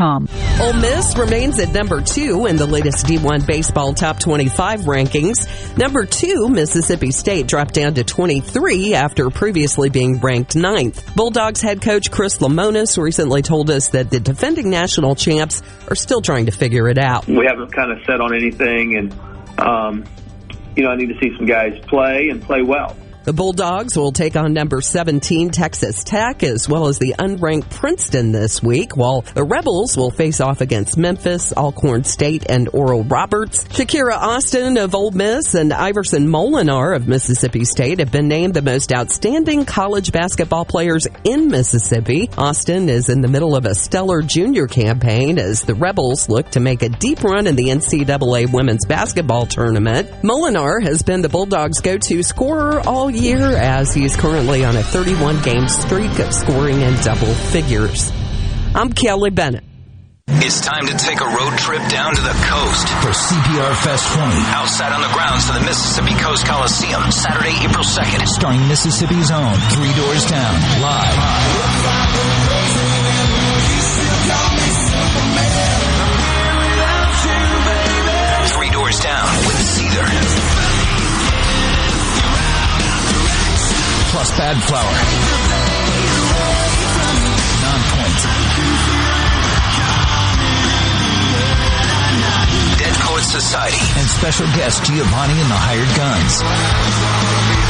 Ole 0.00 0.72
Miss 0.72 1.16
remains 1.18 1.58
at 1.58 1.74
number 1.74 2.00
two 2.00 2.46
in 2.46 2.56
the 2.56 2.64
latest 2.64 3.04
D1 3.04 3.46
baseball 3.46 3.92
top 3.92 4.18
25 4.18 4.82
rankings. 4.82 5.46
Number 5.76 6.06
two, 6.06 6.48
Mississippi 6.48 7.10
State 7.10 7.46
dropped 7.46 7.74
down 7.74 7.92
to 7.94 8.04
23 8.04 8.94
after 8.94 9.28
previously 9.28 9.90
being 9.90 10.18
ranked 10.18 10.56
ninth. 10.56 11.14
Bulldogs 11.14 11.60
head 11.60 11.82
coach 11.82 12.10
Chris 12.10 12.38
Lemonis 12.38 12.96
recently 12.96 13.42
told 13.42 13.68
us 13.68 13.90
that 13.90 14.10
the 14.10 14.20
defending 14.20 14.70
national 14.70 15.16
champs 15.16 15.62
are 15.88 15.96
still 15.96 16.22
trying 16.22 16.46
to 16.46 16.52
figure 16.52 16.88
it 16.88 16.96
out. 16.96 17.26
We 17.26 17.44
haven't 17.46 17.72
kind 17.72 17.92
of 17.92 17.98
set 18.06 18.22
on 18.22 18.34
anything, 18.34 18.96
and 18.96 19.12
um, 19.58 20.04
you 20.76 20.82
know 20.82 20.90
I 20.90 20.96
need 20.96 21.08
to 21.08 21.18
see 21.20 21.36
some 21.36 21.44
guys 21.44 21.78
play 21.88 22.30
and 22.30 22.42
play 22.42 22.62
well. 22.62 22.96
The 23.22 23.34
Bulldogs 23.34 23.98
will 23.98 24.12
take 24.12 24.34
on 24.34 24.54
number 24.54 24.80
17 24.80 25.50
Texas 25.50 26.02
Tech 26.04 26.42
as 26.42 26.66
well 26.66 26.86
as 26.86 26.98
the 26.98 27.14
unranked 27.18 27.68
Princeton 27.68 28.32
this 28.32 28.62
week, 28.62 28.96
while 28.96 29.20
the 29.34 29.44
Rebels 29.44 29.94
will 29.94 30.10
face 30.10 30.40
off 30.40 30.62
against 30.62 30.96
Memphis, 30.96 31.52
Alcorn 31.52 32.04
State, 32.04 32.46
and 32.48 32.70
Oral 32.72 33.04
Roberts. 33.04 33.64
Shakira 33.64 34.14
Austin 34.14 34.78
of 34.78 34.94
Ole 34.94 35.10
Miss 35.10 35.54
and 35.54 35.70
Iverson 35.70 36.28
Molinar 36.28 36.96
of 36.96 37.08
Mississippi 37.08 37.66
State 37.66 37.98
have 37.98 38.10
been 38.10 38.26
named 38.26 38.54
the 38.54 38.62
most 38.62 38.90
outstanding 38.90 39.66
college 39.66 40.12
basketball 40.12 40.64
players 40.64 41.06
in 41.22 41.48
Mississippi. 41.48 42.30
Austin 42.38 42.88
is 42.88 43.10
in 43.10 43.20
the 43.20 43.28
middle 43.28 43.54
of 43.54 43.66
a 43.66 43.74
stellar 43.74 44.22
junior 44.22 44.66
campaign 44.66 45.38
as 45.38 45.60
the 45.60 45.74
Rebels 45.74 46.30
look 46.30 46.48
to 46.52 46.60
make 46.60 46.80
a 46.80 46.88
deep 46.88 47.22
run 47.22 47.46
in 47.46 47.54
the 47.54 47.66
NCAA 47.66 48.50
women's 48.50 48.86
basketball 48.86 49.44
tournament. 49.44 50.08
Molinar 50.22 50.82
has 50.82 51.02
been 51.02 51.20
the 51.20 51.28
Bulldogs' 51.28 51.80
go-to 51.80 52.22
scorer 52.22 52.80
all 52.88 53.09
year 53.14 53.56
as 53.56 53.94
he 53.94 54.04
is 54.04 54.16
currently 54.16 54.64
on 54.64 54.76
a 54.76 54.82
31 54.82 55.42
game 55.42 55.68
streak 55.68 56.18
of 56.18 56.32
scoring 56.32 56.80
in 56.80 56.94
double 57.02 57.32
figures. 57.34 58.10
I'm 58.74 58.92
Kelly 58.92 59.30
Bennett. 59.30 59.64
It's 60.28 60.60
time 60.60 60.86
to 60.86 60.96
take 60.96 61.20
a 61.20 61.26
road 61.26 61.58
trip 61.58 61.82
down 61.90 62.14
to 62.14 62.22
the 62.22 62.36
coast 62.46 62.86
for 63.02 63.10
CPR 63.10 63.74
Fest 63.82 64.14
20. 64.14 64.34
Outside 64.54 64.92
on 64.92 65.02
the 65.02 65.12
grounds 65.12 65.48
of 65.48 65.54
the 65.56 65.66
Mississippi 65.66 66.14
Coast 66.22 66.46
Coliseum, 66.46 67.10
Saturday, 67.10 67.54
April 67.66 67.84
2nd. 67.84 68.26
Starring 68.26 68.68
Mississippi's 68.68 69.30
own 69.30 69.54
Three 69.74 69.92
Doors 69.94 70.24
Down, 70.30 70.54
live. 70.80 71.18
Three 71.82 72.49
Plus 84.20 84.36
Bad 84.36 84.62
Flower. 84.64 84.96
Nonpoint. 87.64 88.20
Dead 92.78 92.94
Poet 92.96 93.24
Society. 93.24 93.78
And 93.98 94.06
special 94.10 94.46
guest 94.48 94.84
Giovanni 94.84 95.40
and 95.40 95.50
the 95.50 95.56
Hired 95.56 95.96
Guns. 95.96 97.69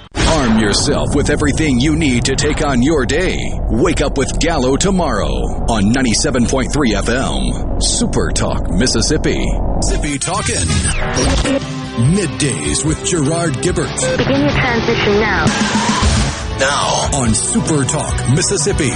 Arm 0.31 0.59
yourself 0.59 1.13
with 1.13 1.29
everything 1.29 1.79
you 1.79 1.95
need 1.97 2.23
to 2.25 2.35
take 2.35 2.63
on 2.65 2.81
your 2.81 3.05
day. 3.05 3.37
Wake 3.69 3.99
up 4.01 4.17
with 4.17 4.39
Gallo 4.39 4.77
tomorrow 4.77 5.27
on 5.69 5.91
97.3 5.91 6.67
FM. 6.71 7.81
Super 7.83 8.31
Talk, 8.31 8.69
Mississippi. 8.71 9.45
Zippy 9.83 10.17
Talkin'. 10.17 10.67
Middays 12.15 12.85
with 12.85 13.03
Gerard 13.05 13.53
Gibert. 13.61 14.17
Begin 14.17 14.41
your 14.41 14.51
transition 14.51 15.19
now. 15.19 15.45
Now 16.59 17.19
on 17.19 17.33
Super 17.33 17.83
Talk, 17.83 18.29
Mississippi. 18.29 18.91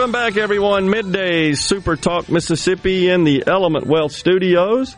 Welcome 0.00 0.12
back, 0.12 0.38
everyone. 0.38 0.86
Middays 0.86 1.58
Super 1.58 1.94
Talk 1.94 2.30
Mississippi 2.30 3.10
in 3.10 3.24
the 3.24 3.44
Element 3.46 3.86
Wealth 3.86 4.12
Studios. 4.12 4.96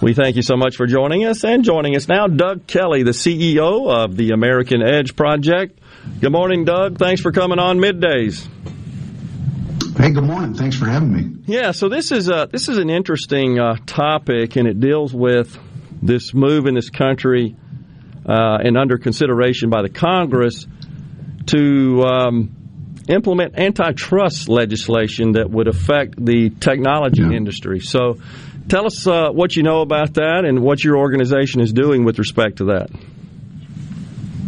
We 0.00 0.14
thank 0.14 0.36
you 0.36 0.42
so 0.42 0.56
much 0.56 0.76
for 0.76 0.86
joining 0.86 1.26
us 1.26 1.44
and 1.44 1.62
joining 1.62 1.94
us 1.94 2.08
now, 2.08 2.28
Doug 2.28 2.66
Kelly, 2.66 3.02
the 3.02 3.10
CEO 3.10 3.92
of 3.92 4.16
the 4.16 4.30
American 4.30 4.80
Edge 4.80 5.14
Project. 5.16 5.78
Good 6.18 6.32
morning, 6.32 6.64
Doug. 6.64 6.96
Thanks 6.96 7.20
for 7.20 7.30
coming 7.30 7.58
on 7.58 7.76
Middays. 7.76 8.48
Hey, 9.98 10.12
good 10.12 10.24
morning. 10.24 10.54
Thanks 10.54 10.76
for 10.76 10.86
having 10.86 11.12
me. 11.12 11.42
Yeah, 11.44 11.72
so 11.72 11.90
this 11.90 12.10
is 12.10 12.30
a, 12.30 12.48
this 12.50 12.70
is 12.70 12.78
an 12.78 12.88
interesting 12.88 13.58
uh, 13.58 13.76
topic, 13.84 14.56
and 14.56 14.66
it 14.66 14.80
deals 14.80 15.12
with 15.12 15.58
this 16.00 16.32
move 16.32 16.64
in 16.64 16.74
this 16.74 16.88
country 16.88 17.54
uh, 18.26 18.56
and 18.64 18.78
under 18.78 18.96
consideration 18.96 19.68
by 19.68 19.82
the 19.82 19.90
Congress 19.90 20.66
to 21.48 22.02
um, 22.04 22.56
implement 23.08 23.58
antitrust 23.58 24.48
legislation 24.48 25.32
that 25.32 25.50
would 25.50 25.68
affect 25.68 26.22
the 26.24 26.50
technology 26.50 27.22
yeah. 27.22 27.32
industry. 27.32 27.80
So, 27.80 28.18
tell 28.68 28.86
us 28.86 29.06
uh, 29.06 29.30
what 29.30 29.56
you 29.56 29.62
know 29.62 29.80
about 29.80 30.14
that 30.14 30.44
and 30.44 30.62
what 30.62 30.82
your 30.82 30.96
organization 30.96 31.60
is 31.60 31.72
doing 31.72 32.04
with 32.04 32.18
respect 32.18 32.58
to 32.58 32.64
that. 32.66 32.90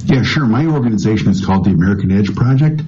Yeah, 0.07 0.23
sure. 0.23 0.45
My 0.45 0.67
organization 0.67 1.31
is 1.31 1.45
called 1.45 1.65
the 1.65 1.71
American 1.71 2.13
Edge 2.13 2.35
Project, 2.35 2.83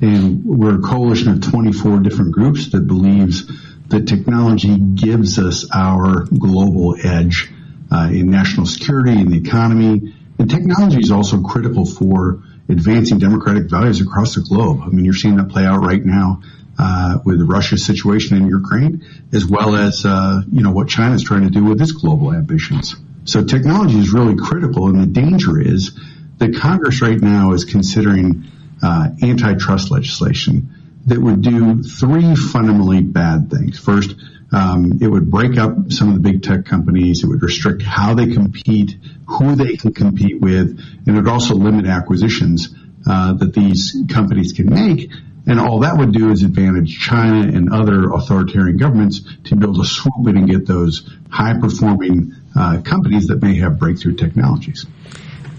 and 0.00 0.42
we're 0.44 0.78
a 0.78 0.82
coalition 0.82 1.28
of 1.28 1.42
24 1.42 2.00
different 2.00 2.32
groups 2.32 2.70
that 2.70 2.86
believes 2.86 3.46
that 3.88 4.08
technology 4.08 4.78
gives 4.78 5.38
us 5.38 5.66
our 5.72 6.24
global 6.24 6.96
edge 7.04 7.52
uh, 7.90 8.08
in 8.10 8.30
national 8.30 8.64
security 8.64 9.12
and 9.12 9.30
the 9.30 9.36
economy. 9.36 10.14
And 10.38 10.50
technology 10.50 10.98
is 10.98 11.10
also 11.10 11.42
critical 11.42 11.84
for 11.84 12.42
advancing 12.72 13.18
democratic 13.18 13.70
values 13.70 14.00
across 14.00 14.34
the 14.34 14.40
globe. 14.40 14.80
I 14.82 14.88
mean, 14.88 15.04
you're 15.04 15.14
seeing 15.14 15.36
that 15.36 15.48
play 15.48 15.64
out 15.64 15.84
right 15.84 16.04
now 16.04 16.42
uh, 16.78 17.18
with 17.24 17.40
Russia's 17.42 17.84
situation 17.84 18.36
in 18.36 18.48
Ukraine, 18.48 19.04
as 19.32 19.46
well 19.46 19.76
as 19.76 20.04
uh, 20.04 20.42
you 20.50 20.62
know 20.62 20.72
what 20.72 20.88
China's 20.88 21.22
trying 21.22 21.42
to 21.42 21.50
do 21.50 21.64
with 21.64 21.80
its 21.80 21.92
global 21.92 22.32
ambitions. 22.32 22.96
So 23.24 23.44
technology 23.44 23.98
is 23.98 24.10
really 24.12 24.36
critical, 24.36 24.88
and 24.88 25.00
the 25.00 25.06
danger 25.06 25.60
is 25.60 25.98
that 26.38 26.56
Congress 26.56 27.00
right 27.02 27.20
now 27.20 27.52
is 27.52 27.64
considering 27.64 28.44
uh, 28.82 29.10
antitrust 29.22 29.90
legislation 29.90 30.68
that 31.06 31.20
would 31.20 31.42
do 31.42 31.82
three 31.82 32.34
fundamentally 32.34 33.02
bad 33.02 33.50
things. 33.50 33.78
First, 33.78 34.14
um, 34.52 34.98
it 35.00 35.08
would 35.08 35.30
break 35.30 35.58
up 35.58 35.90
some 35.90 36.08
of 36.08 36.14
the 36.14 36.20
big 36.20 36.42
tech 36.42 36.66
companies. 36.66 37.24
It 37.24 37.26
would 37.26 37.42
restrict 37.42 37.82
how 37.82 38.14
they 38.14 38.26
compete, 38.26 38.96
who 39.26 39.56
they 39.56 39.76
can 39.76 39.94
compete 39.94 40.40
with, 40.40 40.78
and 40.78 41.08
it 41.08 41.12
would 41.12 41.28
also 41.28 41.54
limit 41.54 41.86
acquisitions 41.86 42.74
uh, 43.08 43.32
that 43.34 43.54
these 43.54 43.96
companies 44.12 44.52
can 44.52 44.66
make. 44.66 45.10
And 45.44 45.58
all 45.58 45.80
that 45.80 45.96
would 45.96 46.12
do 46.12 46.30
is 46.30 46.44
advantage 46.44 47.00
China 47.00 47.40
and 47.40 47.72
other 47.72 48.12
authoritarian 48.12 48.76
governments 48.76 49.22
to 49.44 49.56
be 49.56 49.64
able 49.64 49.82
to 49.82 49.84
swoop 49.84 50.28
in 50.28 50.36
and 50.36 50.48
get 50.48 50.66
those 50.66 51.10
high 51.30 51.58
performing 51.58 52.34
uh, 52.54 52.82
companies 52.84 53.26
that 53.28 53.42
may 53.42 53.56
have 53.56 53.78
breakthrough 53.78 54.14
technologies. 54.14 54.86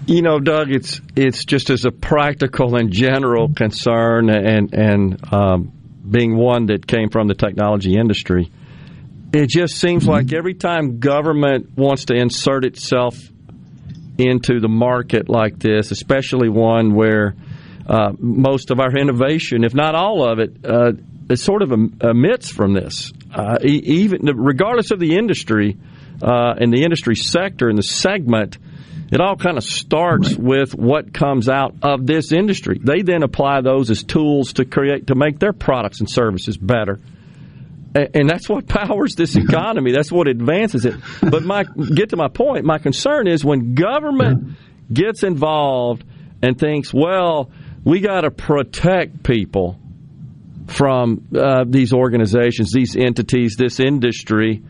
You 0.06 0.22
know, 0.22 0.38
Doug, 0.38 0.70
it's 0.70 1.00
it's 1.16 1.44
just 1.44 1.70
as 1.70 1.84
a 1.84 1.90
practical 1.90 2.76
and 2.76 2.90
general 2.92 3.52
concern, 3.52 4.30
and 4.30 4.72
and 4.72 5.32
um, 5.32 5.72
being 6.08 6.36
one 6.36 6.66
that 6.66 6.86
came 6.86 7.08
from 7.08 7.26
the 7.26 7.34
technology 7.34 7.96
industry 7.96 8.50
it 9.34 9.48
just 9.48 9.74
seems 9.74 10.06
like 10.06 10.32
every 10.32 10.54
time 10.54 11.00
government 11.00 11.76
wants 11.76 12.06
to 12.06 12.14
insert 12.14 12.64
itself 12.64 13.18
into 14.16 14.60
the 14.60 14.68
market 14.68 15.28
like 15.28 15.58
this, 15.58 15.90
especially 15.90 16.48
one 16.48 16.94
where 16.94 17.34
uh, 17.88 18.12
most 18.18 18.70
of 18.70 18.78
our 18.78 18.96
innovation, 18.96 19.64
if 19.64 19.74
not 19.74 19.96
all 19.96 20.26
of 20.30 20.38
it, 20.38 20.56
uh, 20.64 20.92
it 21.28 21.38
sort 21.38 21.62
of 21.62 21.72
emits 21.72 22.50
from 22.50 22.74
this. 22.74 23.12
Uh, 23.32 23.58
even 23.62 24.24
regardless 24.36 24.92
of 24.92 25.00
the 25.00 25.16
industry 25.16 25.76
uh, 26.22 26.54
and 26.56 26.72
the 26.72 26.84
industry 26.84 27.16
sector 27.16 27.68
and 27.68 27.76
the 27.76 27.82
segment, 27.82 28.58
it 29.10 29.20
all 29.20 29.36
kind 29.36 29.58
of 29.58 29.64
starts 29.64 30.32
right. 30.32 30.38
with 30.38 30.74
what 30.74 31.12
comes 31.12 31.48
out 31.48 31.74
of 31.82 32.06
this 32.06 32.30
industry. 32.30 32.80
They 32.82 33.02
then 33.02 33.24
apply 33.24 33.62
those 33.62 33.90
as 33.90 34.04
tools 34.04 34.54
to 34.54 34.64
create 34.64 35.08
to 35.08 35.16
make 35.16 35.40
their 35.40 35.52
products 35.52 35.98
and 35.98 36.08
services 36.08 36.56
better 36.56 37.00
and 37.94 38.28
that's 38.28 38.48
what 38.48 38.66
powers 38.68 39.14
this 39.14 39.36
economy. 39.36 39.92
That's 39.92 40.12
what 40.12 40.28
advances 40.28 40.84
it. 40.84 40.94
But 41.20 41.42
my 41.42 41.64
get 41.64 42.10
to 42.10 42.16
my 42.16 42.28
point. 42.28 42.64
My 42.64 42.78
concern 42.78 43.26
is 43.26 43.44
when 43.44 43.74
government 43.74 44.56
gets 44.92 45.22
involved 45.22 46.04
and 46.42 46.58
thinks, 46.58 46.92
well, 46.92 47.50
we 47.84 48.00
got 48.00 48.22
to 48.22 48.30
protect 48.30 49.22
people 49.22 49.78
from 50.66 51.28
uh, 51.36 51.64
these 51.66 51.92
organizations, 51.92 52.72
these 52.72 52.96
entities, 52.96 53.56
this 53.56 53.80
industry. 53.80 54.62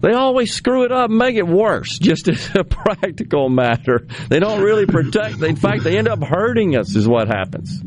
They 0.00 0.12
always 0.12 0.52
screw 0.52 0.84
it 0.84 0.92
up 0.92 1.08
and 1.08 1.18
make 1.18 1.36
it 1.36 1.46
worse, 1.46 1.98
just 1.98 2.28
as 2.28 2.50
a 2.54 2.64
practical 2.64 3.48
matter. 3.48 4.06
They 4.28 4.38
don't 4.38 4.62
really 4.62 4.86
protect. 4.86 5.42
In 5.42 5.56
fact, 5.56 5.84
they 5.84 5.96
end 5.96 6.08
up 6.08 6.22
hurting 6.22 6.76
us, 6.76 6.94
is 6.94 7.08
what 7.08 7.28
happens. 7.28 7.82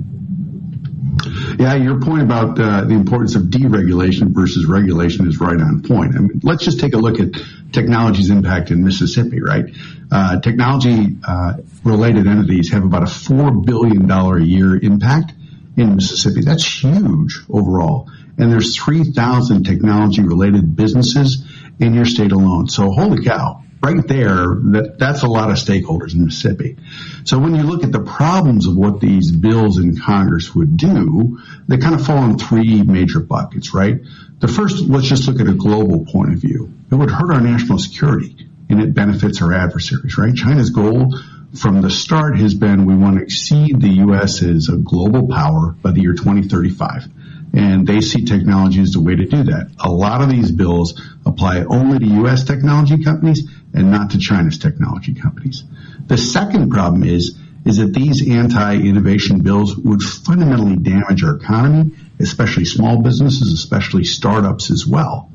Yeah, 1.57 1.73
your 1.73 1.99
point 1.99 2.21
about 2.21 2.59
uh, 2.59 2.81
the 2.81 2.93
importance 2.93 3.35
of 3.35 3.43
deregulation 3.43 4.29
versus 4.29 4.67
regulation 4.67 5.27
is 5.27 5.39
right 5.39 5.59
on 5.59 5.81
point. 5.81 6.15
I 6.15 6.19
mean, 6.19 6.39
let's 6.43 6.63
just 6.63 6.79
take 6.79 6.93
a 6.93 6.97
look 6.97 7.19
at 7.19 7.29
technology's 7.71 8.29
impact 8.29 8.69
in 8.69 8.83
Mississippi, 8.83 9.41
right? 9.41 9.65
Uh, 10.11 10.39
technology 10.39 11.17
uh, 11.27 11.53
related 11.83 12.27
entities 12.27 12.71
have 12.71 12.83
about 12.83 13.01
a 13.01 13.07
$4 13.07 13.65
billion 13.65 14.09
a 14.09 14.39
year 14.43 14.77
impact 14.77 15.33
in 15.75 15.95
Mississippi. 15.95 16.41
That's 16.41 16.63
huge 16.63 17.39
overall. 17.49 18.07
And 18.37 18.51
there's 18.51 18.75
3,000 18.75 19.63
technology 19.63 20.21
related 20.21 20.75
businesses 20.75 21.43
in 21.79 21.95
your 21.95 22.05
state 22.05 22.31
alone. 22.31 22.67
So 22.67 22.91
holy 22.91 23.23
cow, 23.23 23.63
right 23.82 24.07
there, 24.07 24.55
that, 24.71 24.95
that's 24.97 25.23
a 25.23 25.28
lot 25.28 25.49
of 25.49 25.57
stakeholders 25.57 26.13
in 26.13 26.25
Mississippi. 26.25 26.78
So 27.23 27.39
when 27.39 27.55
you 27.55 27.63
look 27.63 27.84
at 27.84 27.91
the 27.91 28.01
problems 28.01 28.67
of 28.67 28.75
what 28.75 28.99
these 28.99 29.32
bills 29.32 29.78
in 29.78 29.97
Congress 29.97 30.53
would 30.55 30.78
do, 30.78 31.39
they 31.67 31.78
kind 31.78 31.95
of 31.95 32.05
fall 32.05 32.23
in 32.25 32.38
three 32.38 32.82
major 32.84 33.19
buckets, 33.19 33.73
right? 33.73 33.99
The 34.39 34.47
first, 34.47 34.82
let's 34.82 35.07
just 35.07 35.28
look 35.28 35.39
at 35.39 35.47
a 35.47 35.53
global 35.53 36.05
point 36.05 36.34
of 36.34 36.39
view. 36.39 36.73
It 36.91 36.95
would 36.95 37.11
hurt 37.11 37.34
our 37.34 37.41
national 37.41 37.80
security 37.80 38.47
and 38.69 38.82
it 38.82 38.93
benefits 38.93 39.41
our 39.41 39.53
adversaries, 39.53 40.17
right? 40.17 40.36
China's 40.36 40.69
goal 40.69 41.17
from 41.55 41.82
the 41.82 41.89
start 41.89 42.38
has 42.38 42.53
been 42.53 42.86
we 42.86 42.95
want 42.95 43.17
to 43.17 43.23
exceed 43.23 43.80
the 43.80 43.89
U.S. 43.89 44.43
as 44.43 44.69
a 44.69 44.75
global 44.75 45.28
power 45.28 45.71
by 45.82 45.91
the 45.91 46.01
year 46.01 46.13
2035 46.13 47.07
and 47.53 47.87
they 47.87 48.01
see 48.01 48.25
technology 48.25 48.81
as 48.81 48.91
the 48.91 48.99
way 48.99 49.15
to 49.15 49.25
do 49.25 49.43
that. 49.43 49.71
A 49.79 49.91
lot 49.91 50.21
of 50.21 50.29
these 50.29 50.51
bills 50.51 51.01
apply 51.25 51.63
only 51.63 51.99
to 51.99 52.05
U.S. 52.21 52.43
technology 52.43 53.03
companies 53.03 53.49
and 53.73 53.91
not 53.91 54.11
to 54.11 54.19
China's 54.19 54.57
technology 54.57 55.13
companies. 55.13 55.63
The 56.07 56.17
second 56.17 56.69
problem 56.71 57.03
is 57.03 57.37
is 57.65 57.77
that 57.77 57.93
these 57.93 58.29
anti-innovation 58.29 59.41
bills 59.41 59.75
would 59.75 60.01
fundamentally 60.01 60.77
damage 60.77 61.21
our 61.21 61.35
economy, 61.35 61.91
especially 62.17 62.63
small 62.63 63.01
businesses, 63.01 63.51
especially 63.51 64.05
startups 64.05 64.71
as 64.71 64.87
well. 64.87 65.29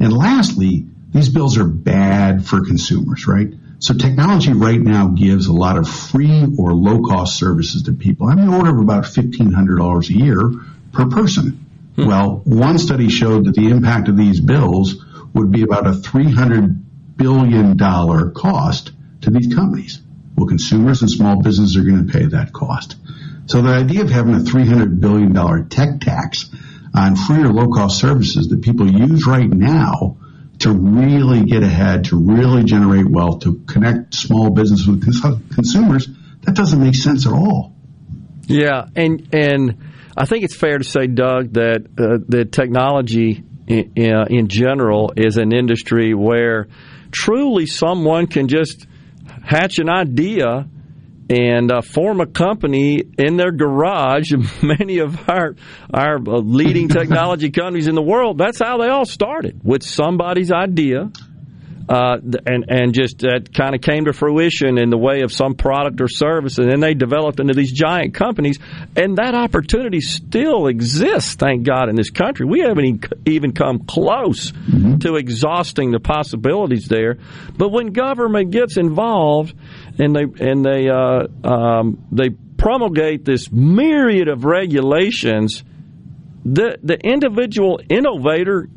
And 0.00 0.10
lastly, 0.10 0.86
these 1.12 1.28
bills 1.28 1.58
are 1.58 1.66
bad 1.66 2.46
for 2.46 2.64
consumers, 2.64 3.26
right? 3.26 3.48
So 3.80 3.92
technology 3.92 4.54
right 4.54 4.80
now 4.80 5.08
gives 5.08 5.46
a 5.46 5.52
lot 5.52 5.76
of 5.76 5.86
free 5.86 6.46
or 6.58 6.72
low 6.72 7.02
cost 7.02 7.38
services 7.38 7.82
to 7.82 7.92
people. 7.92 8.30
In 8.30 8.46
the 8.46 8.56
order 8.56 8.70
of 8.70 8.80
about 8.80 9.04
$1,500 9.04 10.08
a 10.08 10.12
year 10.12 10.52
per 10.94 11.08
person. 11.08 11.66
Hmm. 11.96 12.06
Well, 12.06 12.40
one 12.44 12.78
study 12.78 13.08
showed 13.08 13.44
that 13.46 13.54
the 13.54 13.68
impact 13.68 14.08
of 14.08 14.16
these 14.16 14.40
bills 14.40 15.04
would 15.34 15.50
be 15.50 15.62
about 15.62 15.86
a 15.86 15.90
$300 15.90 16.80
billion 17.16 17.78
cost 17.78 18.92
to 19.22 19.30
these 19.30 19.54
companies. 19.54 20.00
Well, 20.36 20.48
consumers 20.48 21.02
and 21.02 21.10
small 21.10 21.42
businesses 21.42 21.76
are 21.76 21.82
going 21.82 22.06
to 22.06 22.12
pay 22.12 22.26
that 22.26 22.52
cost. 22.52 22.96
So 23.46 23.62
the 23.62 23.70
idea 23.70 24.02
of 24.02 24.10
having 24.10 24.34
a 24.34 24.38
$300 24.38 25.00
billion 25.00 25.68
tech 25.68 26.00
tax 26.00 26.50
on 26.94 27.16
free 27.16 27.42
or 27.42 27.52
low 27.52 27.68
cost 27.68 28.00
services 28.00 28.48
that 28.48 28.62
people 28.62 28.90
use 28.90 29.26
right 29.26 29.48
now 29.48 30.16
to 30.60 30.72
really 30.72 31.44
get 31.44 31.62
ahead, 31.62 32.06
to 32.06 32.16
really 32.16 32.64
generate 32.64 33.06
wealth, 33.06 33.40
to 33.40 33.60
connect 33.66 34.14
small 34.14 34.50
business 34.50 34.86
with 34.86 35.02
consumers, 35.02 36.08
that 36.42 36.54
doesn't 36.54 36.80
make 36.80 36.94
sense 36.94 37.26
at 37.26 37.32
all. 37.32 37.74
Yeah, 38.46 38.86
and 38.94 39.28
and 39.32 39.76
I 40.16 40.26
think 40.26 40.44
it's 40.44 40.56
fair 40.56 40.78
to 40.78 40.84
say, 40.84 41.06
Doug, 41.06 41.54
that 41.54 41.86
uh, 41.98 42.18
the 42.28 42.44
technology 42.44 43.42
in, 43.66 44.12
uh, 44.12 44.26
in 44.28 44.48
general 44.48 45.12
is 45.16 45.36
an 45.36 45.52
industry 45.52 46.14
where 46.14 46.68
truly 47.10 47.66
someone 47.66 48.26
can 48.26 48.48
just 48.48 48.86
hatch 49.44 49.78
an 49.78 49.88
idea 49.88 50.68
and 51.30 51.72
uh, 51.72 51.80
form 51.80 52.20
a 52.20 52.26
company 52.26 53.02
in 53.18 53.36
their 53.36 53.50
garage. 53.50 54.32
Many 54.62 54.98
of 54.98 55.28
our 55.28 55.56
our 55.92 56.16
uh, 56.16 56.38
leading 56.38 56.88
technology 57.00 57.50
companies 57.50 57.88
in 57.88 57.94
the 57.94 58.02
world, 58.02 58.38
that's 58.38 58.60
how 58.60 58.78
they 58.78 58.88
all 58.88 59.06
started 59.06 59.60
with 59.64 59.82
somebody's 59.82 60.52
idea 60.52 61.10
uh, 61.88 62.16
and 62.46 62.64
and 62.68 62.94
just 62.94 63.18
that 63.18 63.52
kind 63.52 63.74
of 63.74 63.80
came 63.80 64.06
to 64.06 64.12
fruition 64.12 64.78
in 64.78 64.90
the 64.90 64.98
way 64.98 65.22
of 65.22 65.32
some 65.32 65.54
product 65.54 66.00
or 66.00 66.08
service, 66.08 66.58
and 66.58 66.70
then 66.70 66.80
they 66.80 66.94
developed 66.94 67.40
into 67.40 67.54
these 67.54 67.72
giant 67.72 68.14
companies, 68.14 68.58
and 68.96 69.16
that 69.16 69.34
opportunity 69.34 70.00
still 70.00 70.66
exists, 70.66 71.34
thank 71.34 71.64
God, 71.64 71.88
in 71.88 71.96
this 71.96 72.10
country. 72.10 72.46
We 72.46 72.60
haven't 72.60 73.06
even 73.26 73.52
come 73.52 73.80
close 73.80 74.52
mm-hmm. 74.52 74.98
to 74.98 75.16
exhausting 75.16 75.90
the 75.90 76.00
possibilities 76.00 76.88
there. 76.88 77.18
But 77.56 77.70
when 77.70 77.88
government 77.88 78.50
gets 78.50 78.76
involved, 78.76 79.54
and 79.98 80.14
they 80.14 80.24
and 80.40 80.64
they 80.64 80.88
uh, 80.88 81.26
um, 81.46 82.06
they 82.12 82.30
promulgate 82.30 83.24
this 83.24 83.52
myriad 83.52 84.28
of 84.28 84.44
regulations, 84.44 85.62
the 86.44 86.78
the 86.82 86.96
individual 86.96 87.80
innovator 87.90 88.68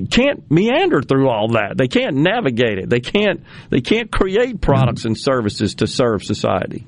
can't 0.00 0.50
meander 0.50 1.02
through 1.02 1.28
all 1.28 1.48
that. 1.48 1.76
They 1.76 1.88
can't 1.88 2.16
navigate 2.16 2.78
it. 2.78 2.88
They 2.88 3.00
can't 3.00 3.42
they 3.70 3.80
can't 3.80 4.10
create 4.10 4.60
products 4.60 5.04
and 5.04 5.18
services 5.18 5.76
to 5.76 5.86
serve 5.86 6.22
society. 6.24 6.86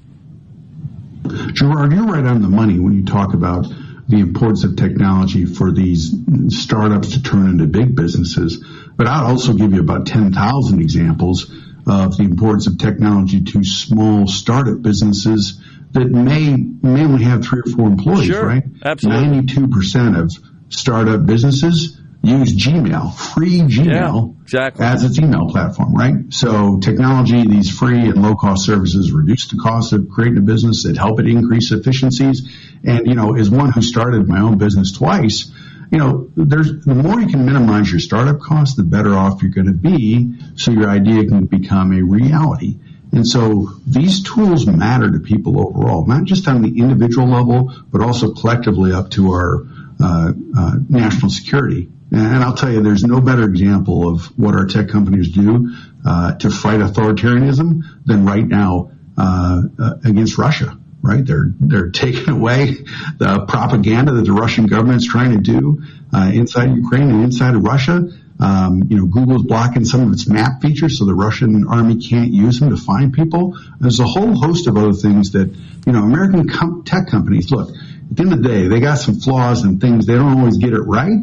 Gerard, 1.52 1.92
you're 1.92 2.04
right 2.04 2.24
on 2.24 2.42
the 2.42 2.48
money 2.48 2.78
when 2.78 2.92
you 2.94 3.04
talk 3.04 3.34
about 3.34 3.66
the 4.08 4.18
importance 4.18 4.64
of 4.64 4.76
technology 4.76 5.46
for 5.46 5.72
these 5.72 6.14
startups 6.48 7.12
to 7.12 7.22
turn 7.22 7.48
into 7.48 7.66
big 7.66 7.96
businesses. 7.96 8.62
But 8.96 9.06
I'll 9.06 9.26
also 9.26 9.54
give 9.54 9.72
you 9.72 9.80
about 9.80 10.06
10,000 10.06 10.80
examples 10.80 11.50
of 11.86 12.16
the 12.16 12.24
importance 12.24 12.66
of 12.66 12.78
technology 12.78 13.42
to 13.42 13.64
small 13.64 14.26
startup 14.26 14.82
businesses 14.82 15.60
that 15.92 16.10
may, 16.10 16.56
may 16.56 17.04
only 17.04 17.24
have 17.24 17.44
three 17.44 17.62
or 17.64 17.72
four 17.72 17.86
employees, 17.86 18.26
sure, 18.26 18.46
right? 18.46 18.64
Absolutely. 18.84 19.40
92% 19.40 20.20
of 20.20 20.32
startup 20.68 21.24
businesses 21.24 22.00
use 22.26 22.54
Gmail, 22.54 23.14
free 23.14 23.60
Gmail, 23.60 24.34
yeah, 24.36 24.42
exactly. 24.42 24.84
as 24.84 25.04
its 25.04 25.18
email 25.18 25.48
platform, 25.48 25.94
right? 25.94 26.14
So 26.30 26.78
technology, 26.78 27.46
these 27.46 27.76
free 27.76 28.00
and 28.00 28.22
low 28.22 28.34
cost 28.34 28.64
services 28.64 29.12
reduce 29.12 29.48
the 29.48 29.58
cost 29.58 29.92
of 29.92 30.08
creating 30.10 30.38
a 30.38 30.42
business. 30.42 30.84
It 30.84 30.96
help 30.96 31.20
it 31.20 31.26
increase 31.26 31.72
efficiencies. 31.72 32.48
And, 32.84 33.06
you 33.06 33.14
know, 33.14 33.34
as 33.36 33.50
one 33.50 33.72
who 33.72 33.82
started 33.82 34.28
my 34.28 34.40
own 34.40 34.58
business 34.58 34.92
twice, 34.92 35.50
you 35.90 35.98
know, 35.98 36.30
there's 36.36 36.84
the 36.84 36.94
more 36.94 37.20
you 37.20 37.28
can 37.28 37.44
minimize 37.44 37.90
your 37.90 38.00
startup 38.00 38.40
costs, 38.40 38.76
the 38.76 38.82
better 38.82 39.14
off 39.14 39.42
you're 39.42 39.52
going 39.52 39.66
to 39.66 39.72
be. 39.72 40.34
So 40.56 40.72
your 40.72 40.88
idea 40.88 41.24
can 41.24 41.46
become 41.46 41.92
a 41.92 42.02
reality. 42.02 42.78
And 43.12 43.26
so 43.26 43.70
these 43.86 44.24
tools 44.24 44.66
matter 44.66 45.10
to 45.12 45.20
people 45.20 45.60
overall, 45.60 46.04
not 46.04 46.24
just 46.24 46.48
on 46.48 46.62
the 46.62 46.80
individual 46.80 47.28
level, 47.28 47.72
but 47.92 48.00
also 48.00 48.32
collectively 48.32 48.92
up 48.92 49.10
to 49.10 49.30
our 49.30 49.66
uh, 50.00 50.32
uh, 50.56 50.72
national 50.88 51.30
security. 51.30 51.88
And 52.16 52.44
I'll 52.44 52.54
tell 52.54 52.72
you, 52.72 52.80
there's 52.80 53.02
no 53.02 53.20
better 53.20 53.42
example 53.42 54.08
of 54.08 54.26
what 54.38 54.54
our 54.54 54.66
tech 54.66 54.88
companies 54.88 55.30
do 55.30 55.74
uh, 56.06 56.36
to 56.36 56.50
fight 56.50 56.78
authoritarianism 56.78 57.82
than 58.04 58.24
right 58.24 58.46
now 58.46 58.92
uh, 59.18 59.62
uh, 59.78 59.94
against 60.04 60.38
Russia. 60.38 60.78
Right? 61.02 61.26
They're 61.26 61.52
they're 61.58 61.90
taking 61.90 62.28
away 62.38 62.76
the 63.18 63.44
propaganda 63.48 64.12
that 64.12 64.24
the 64.24 64.32
Russian 64.32 64.66
government 64.66 65.02
is 65.02 65.08
trying 65.08 65.32
to 65.32 65.38
do 65.38 65.82
uh, 66.14 66.30
inside 66.32 66.74
Ukraine 66.76 67.10
and 67.10 67.24
inside 67.24 67.56
of 67.56 67.64
Russia. 67.64 68.08
Um, 68.38 68.84
you 68.88 68.96
know, 68.96 69.06
Google's 69.06 69.44
blocking 69.44 69.84
some 69.84 70.02
of 70.02 70.12
its 70.12 70.28
map 70.28 70.62
features, 70.62 70.98
so 70.98 71.04
the 71.04 71.14
Russian 71.14 71.66
army 71.66 71.96
can't 71.96 72.32
use 72.32 72.60
them 72.60 72.70
to 72.70 72.76
find 72.76 73.12
people. 73.12 73.58
There's 73.80 74.00
a 74.00 74.06
whole 74.06 74.34
host 74.34 74.66
of 74.66 74.76
other 74.76 74.92
things 74.92 75.32
that 75.32 75.52
you 75.84 75.92
know 75.92 76.04
American 76.04 76.48
com- 76.48 76.84
tech 76.84 77.08
companies 77.08 77.50
look. 77.50 77.70
At 77.70 78.16
the 78.16 78.22
end 78.22 78.32
of 78.32 78.42
the 78.42 78.48
day, 78.48 78.68
they 78.68 78.80
got 78.80 78.96
some 78.96 79.18
flaws 79.18 79.62
and 79.62 79.80
things 79.80 80.06
they 80.06 80.14
don't 80.14 80.38
always 80.38 80.58
get 80.58 80.72
it 80.72 80.80
right. 80.80 81.18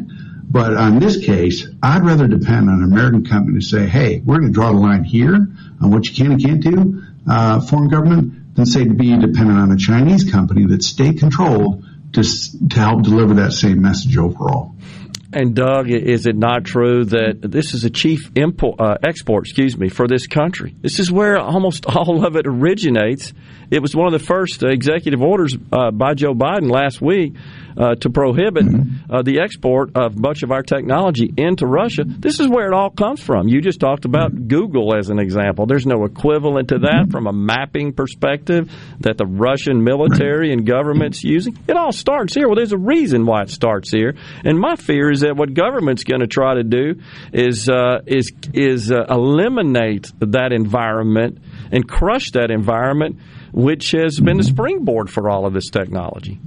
But 0.52 0.74
on 0.76 0.98
this 0.98 1.16
case, 1.16 1.66
I'd 1.82 2.04
rather 2.04 2.26
depend 2.28 2.68
on 2.68 2.82
an 2.82 2.84
American 2.84 3.24
company 3.24 3.58
to 3.58 3.64
say, 3.64 3.86
hey, 3.86 4.20
we're 4.22 4.38
going 4.38 4.52
to 4.52 4.54
draw 4.54 4.70
the 4.70 4.78
line 4.78 5.02
here 5.02 5.48
on 5.80 5.90
what 5.90 6.06
you 6.06 6.14
can 6.14 6.32
and 6.32 6.44
can't 6.44 6.62
do, 6.62 7.02
uh, 7.26 7.60
foreign 7.62 7.88
government, 7.88 8.54
than 8.54 8.66
say 8.66 8.84
to 8.84 8.92
be 8.92 9.16
dependent 9.16 9.58
on 9.58 9.72
a 9.72 9.78
Chinese 9.78 10.30
company 10.30 10.66
that's 10.66 10.86
state 10.86 11.18
controlled 11.18 11.86
to, 12.12 12.22
to 12.68 12.78
help 12.78 13.02
deliver 13.02 13.32
that 13.34 13.52
same 13.52 13.80
message 13.80 14.18
overall. 14.18 14.74
And 15.32 15.54
Doug, 15.54 15.88
is 15.88 16.26
it 16.26 16.36
not 16.36 16.64
true 16.64 17.06
that 17.06 17.40
this 17.40 17.72
is 17.72 17.84
a 17.84 17.90
chief 17.90 18.30
import, 18.36 18.78
uh, 18.78 18.98
export, 19.02 19.46
excuse 19.46 19.78
me, 19.78 19.88
for 19.88 20.06
this 20.06 20.26
country? 20.26 20.76
This 20.82 20.98
is 20.98 21.10
where 21.10 21.38
almost 21.38 21.86
all 21.96 22.26
of 22.26 22.36
it 22.36 22.46
originates. 22.46 23.32
It 23.70 23.80
was 23.80 23.96
one 23.96 24.12
of 24.12 24.20
the 24.20 24.26
first 24.26 24.62
executive 24.62 25.22
orders 25.22 25.56
uh, 25.72 25.90
by 25.92 26.12
Joe 26.12 26.34
Biden 26.34 26.70
last 26.70 27.00
week 27.00 27.32
uh, 27.76 27.94
to 27.96 28.10
prohibit 28.10 28.64
mm-hmm. 28.64 29.12
uh, 29.12 29.22
the 29.22 29.40
export 29.40 29.96
of 29.96 30.18
much 30.18 30.42
of 30.42 30.50
our 30.50 30.62
technology 30.62 31.32
into 31.36 31.66
Russia. 31.66 32.04
This 32.06 32.40
is 32.40 32.48
where 32.48 32.66
it 32.66 32.74
all 32.74 32.90
comes 32.90 33.22
from. 33.22 33.48
You 33.48 33.60
just 33.60 33.80
talked 33.80 34.04
about 34.04 34.32
mm-hmm. 34.32 34.48
Google 34.48 34.96
as 34.96 35.10
an 35.10 35.18
example. 35.18 35.66
There's 35.66 35.86
no 35.86 36.04
equivalent 36.04 36.68
to 36.68 36.78
that 36.80 37.02
mm-hmm. 37.04 37.10
from 37.10 37.26
a 37.26 37.32
mapping 37.32 37.92
perspective 37.92 38.70
that 39.00 39.18
the 39.18 39.26
Russian 39.26 39.82
military 39.84 40.52
and 40.52 40.66
government's 40.66 41.22
using. 41.22 41.58
It 41.68 41.76
all 41.76 41.92
starts 41.92 42.34
here. 42.34 42.48
Well, 42.48 42.56
there's 42.56 42.72
a 42.72 42.78
reason 42.78 43.26
why 43.26 43.42
it 43.42 43.50
starts 43.50 43.90
here, 43.90 44.14
and 44.44 44.58
my 44.58 44.76
fear 44.76 45.10
is 45.10 45.20
that 45.20 45.36
what 45.36 45.54
government's 45.54 46.04
going 46.04 46.20
to 46.20 46.26
try 46.26 46.54
to 46.54 46.64
do 46.64 47.00
is 47.32 47.68
uh, 47.68 48.00
is 48.06 48.32
is 48.52 48.90
uh, 48.90 49.04
eliminate 49.08 50.10
that 50.20 50.52
environment 50.52 51.38
and 51.70 51.88
crush 51.88 52.30
that 52.32 52.50
environment, 52.50 53.18
which 53.52 53.92
has 53.92 54.18
been 54.20 54.36
the 54.36 54.44
springboard 54.44 55.10
for 55.10 55.30
all 55.30 55.46
of 55.46 55.54
this 55.54 55.70
technology. 55.70 56.38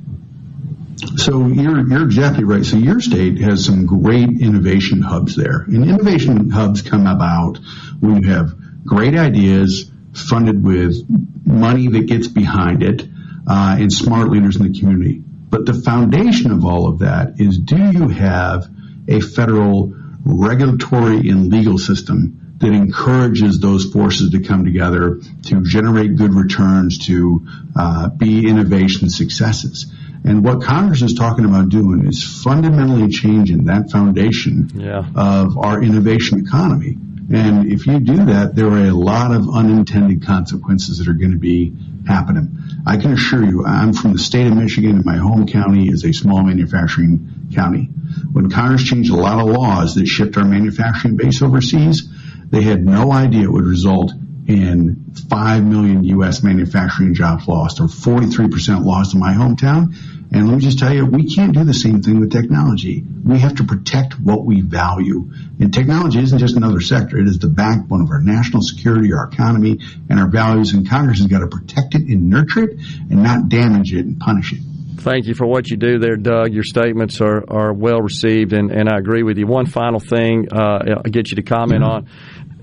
So 1.17 1.47
you're 1.47 1.87
you're 1.87 2.05
exactly 2.05 2.43
right. 2.43 2.65
So 2.65 2.77
your 2.77 3.01
state 3.01 3.39
has 3.39 3.65
some 3.65 3.85
great 3.85 4.29
innovation 4.29 5.01
hubs 5.01 5.35
there, 5.35 5.61
and 5.61 5.83
innovation 5.83 6.49
hubs 6.49 6.81
come 6.81 7.05
about 7.05 7.59
when 7.99 8.23
you 8.23 8.29
have 8.29 8.55
great 8.85 9.15
ideas 9.15 9.91
funded 10.13 10.63
with 10.63 11.05
money 11.45 11.87
that 11.89 12.05
gets 12.07 12.27
behind 12.27 12.81
it, 12.81 13.03
uh, 13.47 13.75
and 13.79 13.91
smart 13.91 14.29
leaders 14.29 14.55
in 14.55 14.71
the 14.71 14.79
community. 14.79 15.21
But 15.49 15.65
the 15.65 15.73
foundation 15.73 16.51
of 16.51 16.63
all 16.63 16.87
of 16.87 16.99
that 16.99 17.39
is: 17.39 17.57
do 17.57 17.77
you 17.77 18.07
have 18.09 18.67
a 19.07 19.19
federal 19.19 19.93
regulatory 20.23 21.29
and 21.29 21.51
legal 21.51 21.77
system 21.77 22.45
that 22.57 22.71
encourages 22.71 23.59
those 23.59 23.91
forces 23.91 24.31
to 24.31 24.39
come 24.39 24.63
together 24.63 25.19
to 25.43 25.61
generate 25.63 26.15
good 26.15 26.33
returns, 26.33 27.05
to 27.05 27.45
uh, 27.75 28.09
be 28.09 28.47
innovation 28.47 29.09
successes. 29.09 29.87
And 30.25 30.43
what 30.43 30.63
Congress 30.63 31.01
is 31.01 31.13
talking 31.13 31.45
about 31.45 31.69
doing 31.69 32.07
is 32.07 32.23
fundamentally 32.43 33.09
changing 33.09 33.65
that 33.65 33.91
foundation 33.91 34.71
yeah. 34.73 35.05
of 35.15 35.57
our 35.57 35.83
innovation 35.83 36.39
economy. 36.39 36.97
And 37.31 37.71
if 37.71 37.87
you 37.87 37.99
do 37.99 38.25
that, 38.25 38.55
there 38.55 38.67
are 38.67 38.85
a 38.85 38.91
lot 38.91 39.31
of 39.31 39.49
unintended 39.49 40.25
consequences 40.25 40.99
that 40.99 41.07
are 41.07 41.13
going 41.13 41.31
to 41.31 41.37
be 41.37 41.73
happening. 42.07 42.57
I 42.85 42.97
can 42.97 43.13
assure 43.13 43.43
you, 43.43 43.65
I'm 43.65 43.93
from 43.93 44.13
the 44.13 44.19
state 44.19 44.45
of 44.47 44.55
Michigan 44.55 44.97
and 44.97 45.05
my 45.05 45.17
home 45.17 45.47
county 45.47 45.89
is 45.89 46.05
a 46.05 46.13
small 46.13 46.43
manufacturing 46.43 47.49
county. 47.53 47.85
When 48.31 48.49
Congress 48.51 48.83
changed 48.83 49.11
a 49.11 49.15
lot 49.15 49.39
of 49.39 49.47
laws 49.49 49.95
that 49.95 50.07
shipped 50.07 50.37
our 50.37 50.45
manufacturing 50.45 51.17
base 51.17 51.41
overseas, 51.41 52.07
they 52.49 52.61
had 52.61 52.85
no 52.85 53.11
idea 53.11 53.43
it 53.43 53.51
would 53.51 53.65
result 53.65 54.11
in 54.47 55.05
5 55.29 55.63
million 55.63 56.03
U.S. 56.03 56.43
manufacturing 56.43 57.15
jobs 57.15 57.47
lost 57.47 57.79
or 57.79 57.85
43% 57.85 58.85
lost 58.85 59.15
in 59.15 59.19
my 59.19 59.33
hometown. 59.33 59.95
And 60.31 60.47
let 60.47 60.55
me 60.55 60.61
just 60.61 60.79
tell 60.79 60.93
you, 60.93 61.05
we 61.05 61.33
can't 61.33 61.53
do 61.53 61.63
the 61.63 61.73
same 61.73 62.01
thing 62.01 62.19
with 62.19 62.31
technology. 62.31 63.03
We 63.23 63.39
have 63.39 63.55
to 63.55 63.63
protect 63.63 64.19
what 64.19 64.43
we 64.43 64.61
value. 64.61 65.31
And 65.59 65.73
technology 65.73 66.19
isn't 66.19 66.39
just 66.39 66.57
another 66.57 66.81
sector. 66.81 67.17
It 67.17 67.27
is 67.27 67.39
the 67.39 67.47
backbone 67.47 68.01
of 68.01 68.09
our 68.11 68.21
national 68.21 68.61
security, 68.61 69.13
our 69.13 69.29
economy, 69.31 69.79
and 70.09 70.19
our 70.19 70.27
values. 70.27 70.73
And 70.73 70.89
Congress 70.89 71.19
has 71.19 71.27
got 71.27 71.39
to 71.39 71.47
protect 71.47 71.95
it 71.95 72.01
and 72.01 72.29
nurture 72.29 72.63
it 72.63 72.79
and 73.09 73.23
not 73.23 73.49
damage 73.49 73.93
it 73.93 74.05
and 74.05 74.19
punish 74.19 74.53
it. 74.53 74.59
Thank 74.97 75.27
you 75.27 75.35
for 75.35 75.45
what 75.45 75.69
you 75.69 75.77
do 75.77 75.99
there, 75.99 76.15
Doug. 76.15 76.51
Your 76.51 76.63
statements 76.63 77.21
are, 77.21 77.43
are 77.47 77.71
well 77.71 78.01
received, 78.01 78.53
and, 78.53 78.71
and 78.71 78.89
I 78.89 78.97
agree 78.97 79.21
with 79.21 79.37
you. 79.37 79.45
One 79.45 79.67
final 79.67 79.99
thing 79.99 80.47
uh, 80.51 80.79
I'll 80.97 81.11
get 81.11 81.29
you 81.29 81.35
to 81.35 81.43
comment 81.43 81.83
on 81.83 82.09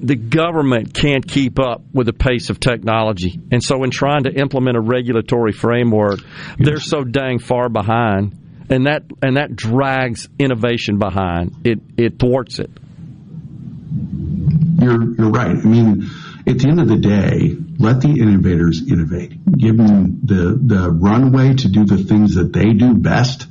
the 0.02 0.16
government 0.16 0.92
can't 0.92 1.26
keep 1.26 1.60
up 1.60 1.82
with 1.92 2.06
the 2.06 2.12
pace 2.12 2.50
of 2.50 2.58
technology. 2.58 3.40
And 3.52 3.62
so, 3.62 3.84
in 3.84 3.90
trying 3.90 4.24
to 4.24 4.32
implement 4.32 4.76
a 4.76 4.80
regulatory 4.80 5.52
framework, 5.52 6.18
they're 6.58 6.80
so 6.80 7.04
dang 7.04 7.38
far 7.38 7.68
behind. 7.68 8.38
And 8.68 8.86
that 8.86 9.04
and 9.22 9.36
that 9.36 9.54
drags 9.54 10.28
innovation 10.38 10.98
behind. 10.98 11.56
It 11.64 11.80
it 11.96 12.18
thwarts 12.18 12.58
it. 12.58 12.70
You're 14.80 15.14
you're 15.14 15.30
right. 15.30 15.56
I 15.56 15.64
mean, 15.64 16.10
at 16.46 16.58
the 16.58 16.68
end 16.68 16.80
of 16.80 16.88
the 16.88 16.98
day, 16.98 17.56
let 17.78 18.00
the 18.00 18.08
innovators 18.08 18.82
innovate. 18.88 19.32
Give 19.56 19.76
them 19.76 20.20
the 20.24 20.58
the 20.60 20.90
runway 20.90 21.54
to 21.54 21.68
do 21.68 21.84
the 21.84 21.98
things 21.98 22.34
that 22.36 22.52
they 22.52 22.72
do 22.72 22.94
best, 22.94 23.46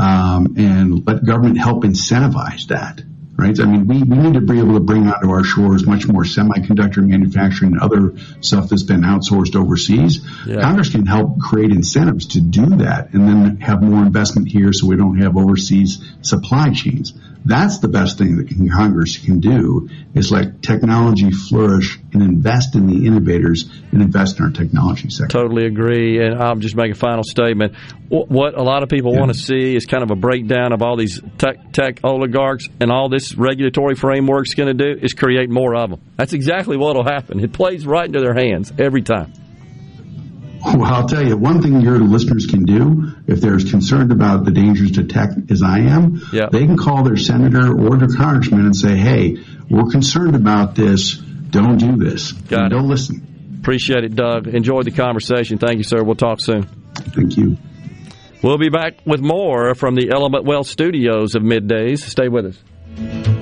um, 0.00 0.54
and 0.56 1.06
let 1.06 1.24
government 1.24 1.58
help 1.58 1.84
incentivize 1.84 2.68
that 2.68 3.02
right? 3.42 3.58
I 3.60 3.64
mean, 3.64 3.86
we, 3.86 4.02
we 4.02 4.16
need 4.16 4.34
to 4.34 4.40
be 4.40 4.58
able 4.58 4.74
to 4.74 4.80
bring 4.80 5.08
onto 5.08 5.30
our 5.30 5.44
shores 5.44 5.86
much 5.86 6.06
more 6.06 6.22
semiconductor 6.22 7.06
manufacturing 7.06 7.72
and 7.72 7.80
other 7.80 8.14
stuff 8.40 8.68
that's 8.68 8.84
been 8.84 9.02
outsourced 9.02 9.56
overseas. 9.56 10.20
Yeah. 10.46 10.60
Congress 10.60 10.90
can 10.90 11.06
help 11.06 11.40
create 11.40 11.70
incentives 11.70 12.26
to 12.28 12.40
do 12.40 12.66
that 12.76 13.12
and 13.12 13.28
then 13.28 13.60
have 13.60 13.82
more 13.82 14.02
investment 14.02 14.48
here 14.48 14.72
so 14.72 14.86
we 14.86 14.96
don't 14.96 15.18
have 15.18 15.36
overseas 15.36 16.02
supply 16.22 16.70
chains. 16.72 17.12
That's 17.44 17.78
the 17.78 17.88
best 17.88 18.18
thing 18.18 18.36
that 18.36 18.48
Congress 18.72 19.18
can 19.18 19.40
do 19.40 19.88
is 20.14 20.30
let 20.30 20.62
technology 20.62 21.30
flourish 21.30 21.98
and 22.12 22.22
invest 22.22 22.76
in 22.76 22.86
the 22.86 23.06
innovators 23.06 23.68
and 23.90 24.00
invest 24.00 24.38
in 24.38 24.44
our 24.44 24.50
technology 24.50 25.10
sector. 25.10 25.28
Totally 25.28 25.66
agree. 25.66 26.24
And 26.24 26.40
I'll 26.40 26.56
just 26.56 26.76
make 26.76 26.92
a 26.92 26.94
final 26.94 27.24
statement. 27.24 27.74
What 28.08 28.58
a 28.58 28.62
lot 28.62 28.82
of 28.82 28.88
people 28.88 29.12
yeah. 29.12 29.20
want 29.20 29.32
to 29.32 29.38
see 29.38 29.74
is 29.74 29.86
kind 29.86 30.04
of 30.04 30.10
a 30.10 30.16
breakdown 30.16 30.72
of 30.72 30.82
all 30.82 30.96
these 30.96 31.20
tech, 31.38 31.72
tech 31.72 32.00
oligarchs 32.04 32.68
and 32.80 32.92
all 32.92 33.08
this 33.08 33.34
regulatory 33.34 33.96
framework 33.96 34.46
is 34.46 34.54
going 34.54 34.76
to 34.76 34.94
do 34.94 35.00
is 35.00 35.12
create 35.12 35.50
more 35.50 35.74
of 35.74 35.90
them. 35.90 36.00
That's 36.16 36.34
exactly 36.34 36.76
what 36.76 36.96
will 36.96 37.04
happen. 37.04 37.40
It 37.40 37.52
plays 37.52 37.86
right 37.86 38.06
into 38.06 38.20
their 38.20 38.34
hands 38.34 38.72
every 38.78 39.02
time. 39.02 39.32
Well, 40.64 40.84
I'll 40.84 41.08
tell 41.08 41.26
you, 41.26 41.36
one 41.36 41.60
thing 41.60 41.80
your 41.80 41.98
listeners 41.98 42.46
can 42.46 42.64
do, 42.64 43.12
if 43.26 43.40
they're 43.40 43.56
as 43.56 43.68
concerned 43.68 44.12
about 44.12 44.44
the 44.44 44.52
dangers 44.52 44.92
to 44.92 45.04
tech 45.04 45.30
as 45.50 45.62
I 45.62 45.80
am, 45.80 46.20
they 46.30 46.66
can 46.66 46.76
call 46.76 47.02
their 47.02 47.16
senator 47.16 47.72
or 47.72 47.96
their 47.96 48.16
congressman 48.16 48.66
and 48.66 48.76
say, 48.76 48.96
hey, 48.96 49.38
we're 49.68 49.90
concerned 49.90 50.36
about 50.36 50.74
this. 50.74 51.14
Don't 51.16 51.78
do 51.78 51.96
this. 51.96 52.32
Don't 52.32 52.88
listen. 52.88 53.58
Appreciate 53.60 54.04
it, 54.04 54.14
Doug. 54.14 54.46
Enjoyed 54.48 54.84
the 54.84 54.90
conversation. 54.92 55.58
Thank 55.58 55.78
you, 55.78 55.84
sir. 55.84 56.02
We'll 56.02 56.14
talk 56.14 56.40
soon. 56.40 56.62
Thank 56.94 57.36
you. 57.36 57.56
We'll 58.42 58.58
be 58.58 58.70
back 58.70 58.94
with 59.04 59.20
more 59.20 59.74
from 59.74 59.94
the 59.94 60.10
Element 60.12 60.44
Wealth 60.44 60.66
studios 60.66 61.34
of 61.34 61.42
Middays. 61.42 61.98
Stay 61.98 62.28
with 62.28 62.46
us. 62.46 63.41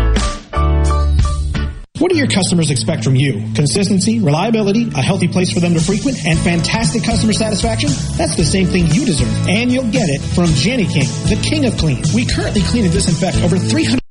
What 2.01 2.09
do 2.09 2.17
your 2.17 2.25
customers 2.25 2.71
expect 2.71 3.03
from 3.03 3.15
you? 3.15 3.33
Consistency, 3.53 4.17
reliability, 4.17 4.89
a 4.89 5.03
healthy 5.03 5.27
place 5.27 5.53
for 5.53 5.59
them 5.59 5.75
to 5.75 5.79
frequent, 5.79 6.17
and 6.25 6.33
fantastic 6.39 7.03
customer 7.03 7.31
satisfaction? 7.31 7.91
That's 8.17 8.35
the 8.35 8.43
same 8.43 8.65
thing 8.65 8.87
you 8.87 9.05
deserve. 9.05 9.29
And 9.47 9.71
you'll 9.71 9.91
get 9.93 10.09
it 10.09 10.17
from 10.33 10.49
Jani-King, 10.49 11.05
the 11.29 11.37
king 11.45 11.67
of 11.69 11.77
clean. 11.77 12.01
We 12.15 12.25
currently 12.25 12.63
clean 12.63 12.85
and 12.85 12.93
disinfect 12.93 13.45
over 13.45 13.53
350 13.53 14.01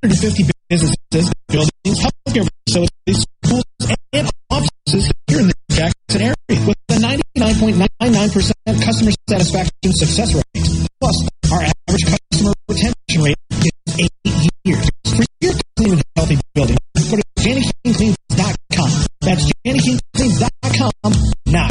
businesses, 0.71 1.35
buildings, 1.51 1.99
healthcare 1.99 2.47
facilities, 2.63 3.27
schools, 3.43 3.67
and 4.13 4.31
offices 4.55 5.11
here 5.27 5.41
in 5.41 5.49
the 5.49 5.55
Jackson 5.75 6.23
area 6.23 6.63
with 6.63 6.79
a 6.95 6.99
99.99% 7.43 8.87
customer 8.87 9.11
satisfaction 9.29 9.91
success 9.99 10.35
rate. 10.39 10.87
Plus, 11.03 11.27
our 11.51 11.67
average 11.67 12.07
customer 12.07 12.53
retention 12.69 13.23
rate 13.27 13.37
JaniKingCleans.com. 17.41 19.07
That's 19.23 19.51
JaniKingCleans.com 19.65 21.13
now. 21.47 21.69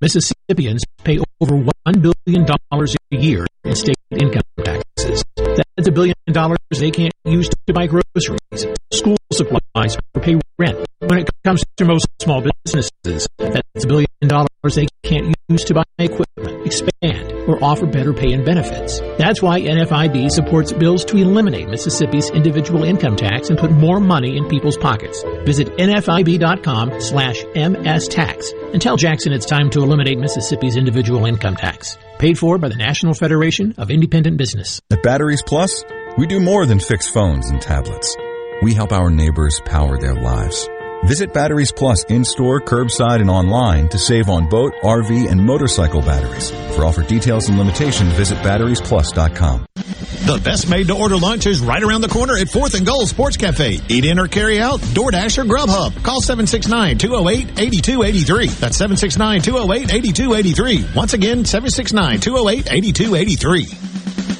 Mississippians 0.00 0.84
pay 1.04 1.18
over 1.40 1.56
$1 1.56 2.12
billion 2.26 2.46
a 2.48 3.16
year 3.16 3.46
in 3.64 3.74
state 3.74 3.96
income 4.10 4.42
taxes. 4.62 5.24
That's 5.36 5.88
a 5.88 5.92
billion 5.92 6.14
dollars 6.30 6.58
they 6.70 6.90
can't 6.90 7.12
use 7.24 7.48
to 7.66 7.72
buy 7.72 7.86
groceries, 7.86 8.66
school 8.92 9.16
supplies, 9.32 9.96
or 10.14 10.20
pay 10.20 10.38
rent. 10.58 10.86
When 11.00 11.18
it 11.18 11.30
comes 11.44 11.64
to 11.78 11.84
most 11.84 12.06
small 12.20 12.42
businesses, 12.64 13.26
that's 13.38 13.84
a 13.84 13.86
billion 13.86 14.08
dollars 14.20 14.74
they 14.74 14.86
can't 15.02 15.34
use 15.48 15.64
to 15.64 15.74
buy 15.74 15.84
equipment, 15.98 16.66
expand, 16.66 17.27
or 17.48 17.62
offer 17.62 17.86
better 17.86 18.12
pay 18.12 18.32
and 18.32 18.44
benefits. 18.44 19.00
That's 19.18 19.42
why 19.42 19.60
NFIB 19.60 20.30
supports 20.30 20.72
bills 20.72 21.04
to 21.06 21.16
eliminate 21.16 21.68
Mississippi's 21.68 22.30
individual 22.30 22.84
income 22.84 23.16
tax 23.16 23.50
and 23.50 23.58
put 23.58 23.70
more 23.70 24.00
money 24.00 24.36
in 24.36 24.48
people's 24.48 24.76
pockets. 24.76 25.22
Visit 25.44 25.68
nfib.com 25.78 27.00
slash 27.00 27.42
mstax 27.44 28.72
and 28.72 28.80
tell 28.80 28.96
Jackson 28.96 29.32
it's 29.32 29.46
time 29.46 29.70
to 29.70 29.82
eliminate 29.82 30.18
Mississippi's 30.18 30.76
individual 30.76 31.26
income 31.26 31.56
tax. 31.56 31.98
Paid 32.18 32.38
for 32.38 32.58
by 32.58 32.68
the 32.68 32.76
National 32.76 33.14
Federation 33.14 33.74
of 33.78 33.90
Independent 33.90 34.36
Business. 34.36 34.80
At 34.90 35.02
Batteries 35.02 35.42
Plus, 35.42 35.84
we 36.16 36.26
do 36.26 36.40
more 36.40 36.66
than 36.66 36.80
fix 36.80 37.08
phones 37.08 37.50
and 37.50 37.60
tablets. 37.60 38.16
We 38.62 38.74
help 38.74 38.92
our 38.92 39.10
neighbors 39.10 39.60
power 39.64 39.98
their 39.98 40.14
lives 40.14 40.68
Visit 41.04 41.32
Batteries 41.32 41.70
Plus 41.72 42.04
in-store, 42.04 42.60
curbside, 42.60 43.20
and 43.20 43.30
online 43.30 43.88
to 43.90 43.98
save 43.98 44.28
on 44.28 44.48
boat, 44.48 44.72
RV, 44.82 45.30
and 45.30 45.40
motorcycle 45.40 46.02
batteries. 46.02 46.50
For 46.76 46.84
offer 46.84 47.02
details 47.02 47.48
and 47.48 47.56
limitations, 47.56 48.12
visit 48.14 48.36
batteriesplus.com. 48.38 49.66
The 49.74 50.40
best 50.44 50.68
made 50.68 50.88
to 50.88 50.94
order 50.94 51.16
lunch 51.16 51.46
is 51.46 51.62
right 51.62 51.82
around 51.82 52.02
the 52.02 52.08
corner 52.08 52.36
at 52.36 52.48
4th 52.48 52.74
and 52.74 52.84
Goal 52.84 53.06
Sports 53.06 53.38
Cafe. 53.38 53.78
Eat 53.88 54.04
in 54.04 54.18
or 54.18 54.28
carry 54.28 54.60
out, 54.60 54.80
DoorDash 54.80 55.38
or 55.38 55.44
Grubhub. 55.44 56.02
Call 56.02 56.20
769-208-8283. 56.20 58.58
That's 58.58 58.76
769-208-8283. 58.78 60.94
Once 60.94 61.14
again, 61.14 61.44
769-208-8283. 61.44 63.97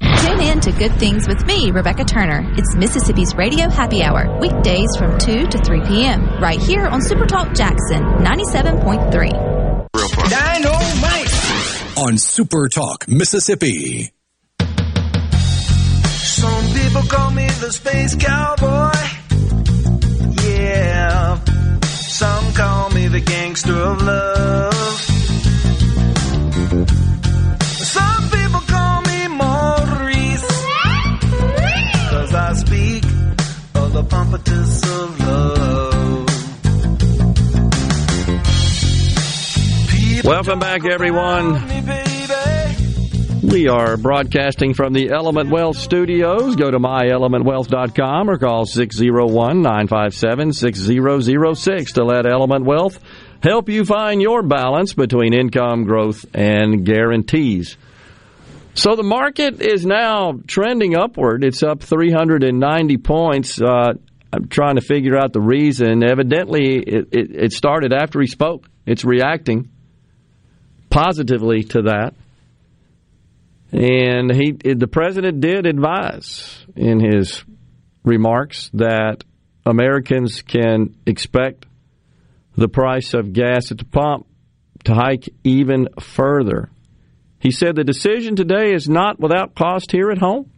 Tune 0.00 0.40
in 0.40 0.60
to 0.60 0.72
Good 0.72 0.92
Things 0.98 1.28
with 1.28 1.44
me, 1.46 1.70
Rebecca 1.70 2.04
Turner. 2.04 2.44
It's 2.56 2.74
Mississippi's 2.74 3.34
Radio 3.34 3.68
Happy 3.68 4.02
Hour, 4.02 4.38
weekdays 4.40 4.88
from 4.96 5.18
2 5.18 5.46
to 5.48 5.58
3 5.58 5.80
p.m., 5.86 6.26
right 6.40 6.60
here 6.60 6.86
on 6.86 7.00
Supertalk 7.00 7.56
Jackson 7.56 8.02
97.3. 8.24 9.30
Dynamite! 10.30 11.98
On 11.98 12.18
Super 12.18 12.68
Talk, 12.68 13.06
Mississippi. 13.08 14.10
Some 16.34 16.72
people 16.74 17.02
call 17.02 17.30
me 17.30 17.46
the 17.60 17.70
space 17.70 18.14
cowboy. 18.16 18.92
Yeah. 20.48 21.38
Some 21.84 22.52
call 22.54 22.90
me 22.90 23.08
the 23.08 23.20
gangster 23.20 23.76
of 23.76 24.02
love. 24.02 25.13
Pompatus 34.38 34.82
of 35.04 35.20
love. 35.20 36.26
Welcome 40.24 40.58
back, 40.58 40.84
everyone. 40.84 41.70
We 43.42 43.68
are 43.68 43.96
broadcasting 43.96 44.74
from 44.74 44.92
the 44.94 45.10
Element 45.10 45.50
Wealth 45.50 45.76
Studios. 45.76 46.56
Go 46.56 46.70
to 46.70 46.78
myelementwealth.com 46.78 48.30
or 48.30 48.38
call 48.38 48.66
601 48.66 49.62
957 49.62 50.52
6006 50.52 51.92
to 51.92 52.04
let 52.04 52.26
Element 52.26 52.64
Wealth 52.64 52.98
help 53.42 53.68
you 53.68 53.84
find 53.84 54.20
your 54.20 54.42
balance 54.42 54.94
between 54.94 55.34
income 55.34 55.84
growth 55.84 56.24
and 56.34 56.84
guarantees. 56.84 57.76
So 58.76 58.96
the 58.96 59.04
market 59.04 59.60
is 59.60 59.86
now 59.86 60.40
trending 60.48 60.96
upward. 60.96 61.44
It's 61.44 61.62
up 61.62 61.80
390 61.80 62.96
points. 62.96 63.60
Uh, 63.60 63.94
I'm 64.34 64.48
trying 64.48 64.76
to 64.76 64.82
figure 64.82 65.16
out 65.16 65.32
the 65.32 65.40
reason. 65.40 66.02
Evidently, 66.02 66.78
it, 66.78 67.08
it, 67.12 67.36
it 67.36 67.52
started 67.52 67.92
after 67.92 68.20
he 68.20 68.26
spoke. 68.26 68.66
It's 68.84 69.04
reacting 69.04 69.70
positively 70.90 71.64
to 71.64 71.82
that. 71.82 72.14
And 73.72 74.32
he, 74.34 74.52
the 74.52 74.86
president 74.86 75.40
did 75.40 75.66
advise 75.66 76.64
in 76.76 77.00
his 77.00 77.44
remarks 78.04 78.70
that 78.74 79.24
Americans 79.66 80.42
can 80.42 80.96
expect 81.06 81.66
the 82.56 82.68
price 82.68 83.14
of 83.14 83.32
gas 83.32 83.72
at 83.72 83.78
the 83.78 83.84
pump 83.84 84.26
to 84.84 84.94
hike 84.94 85.28
even 85.42 85.88
further. 86.00 86.70
He 87.40 87.50
said 87.50 87.74
the 87.74 87.84
decision 87.84 88.36
today 88.36 88.72
is 88.72 88.88
not 88.88 89.18
without 89.18 89.54
cost 89.54 89.90
here 89.90 90.10
at 90.10 90.18
home. 90.18 90.50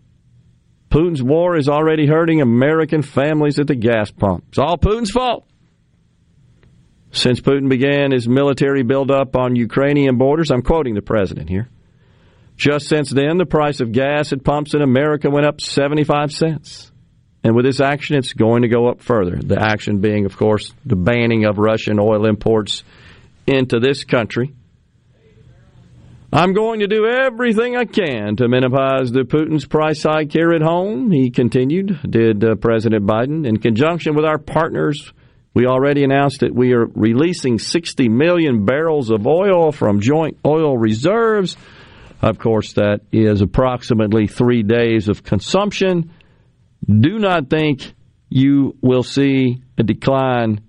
Putin's 0.90 1.22
war 1.22 1.56
is 1.56 1.68
already 1.68 2.06
hurting 2.06 2.40
American 2.40 3.02
families 3.02 3.58
at 3.58 3.66
the 3.66 3.74
gas 3.74 4.10
pump. 4.10 4.44
It's 4.48 4.58
all 4.58 4.78
Putin's 4.78 5.10
fault. 5.10 5.46
Since 7.10 7.40
Putin 7.40 7.68
began 7.68 8.12
his 8.12 8.28
military 8.28 8.82
buildup 8.82 9.36
on 9.36 9.56
Ukrainian 9.56 10.18
borders, 10.18 10.50
I'm 10.50 10.62
quoting 10.62 10.94
the 10.94 11.02
president 11.02 11.48
here. 11.48 11.68
Just 12.56 12.88
since 12.88 13.10
then, 13.10 13.36
the 13.36 13.46
price 13.46 13.80
of 13.80 13.92
gas 13.92 14.32
at 14.32 14.44
pumps 14.44 14.74
in 14.74 14.82
America 14.82 15.30
went 15.30 15.46
up 15.46 15.60
75 15.60 16.32
cents. 16.32 16.90
And 17.44 17.54
with 17.54 17.64
this 17.64 17.80
action, 17.80 18.16
it's 18.16 18.32
going 18.32 18.62
to 18.62 18.68
go 18.68 18.88
up 18.88 19.00
further. 19.00 19.36
The 19.36 19.62
action 19.62 20.00
being, 20.00 20.26
of 20.26 20.36
course, 20.36 20.72
the 20.84 20.96
banning 20.96 21.44
of 21.44 21.58
Russian 21.58 22.00
oil 22.00 22.26
imports 22.26 22.82
into 23.46 23.78
this 23.78 24.04
country. 24.04 24.52
I'm 26.32 26.54
going 26.54 26.80
to 26.80 26.88
do 26.88 27.06
everything 27.06 27.76
I 27.76 27.84
can 27.84 28.36
to 28.36 28.48
minimize 28.48 29.12
the 29.12 29.20
Putin's 29.20 29.64
price 29.64 30.02
hike 30.02 30.32
here 30.32 30.52
at 30.52 30.60
home, 30.60 31.12
he 31.12 31.30
continued, 31.30 32.00
did 32.08 32.44
uh, 32.44 32.56
President 32.56 33.06
Biden. 33.06 33.46
In 33.46 33.58
conjunction 33.58 34.16
with 34.16 34.24
our 34.24 34.38
partners, 34.38 35.12
we 35.54 35.66
already 35.66 36.02
announced 36.02 36.40
that 36.40 36.52
we 36.52 36.72
are 36.72 36.86
releasing 36.86 37.60
60 37.60 38.08
million 38.08 38.64
barrels 38.64 39.10
of 39.10 39.26
oil 39.26 39.70
from 39.70 40.00
joint 40.00 40.36
oil 40.44 40.76
reserves. 40.76 41.56
Of 42.20 42.38
course, 42.40 42.72
that 42.72 43.02
is 43.12 43.40
approximately 43.40 44.26
three 44.26 44.64
days 44.64 45.08
of 45.08 45.22
consumption. 45.22 46.10
Do 46.86 47.20
not 47.20 47.48
think 47.48 47.94
you 48.28 48.76
will 48.80 49.04
see 49.04 49.62
a 49.78 49.84
decline 49.84 50.60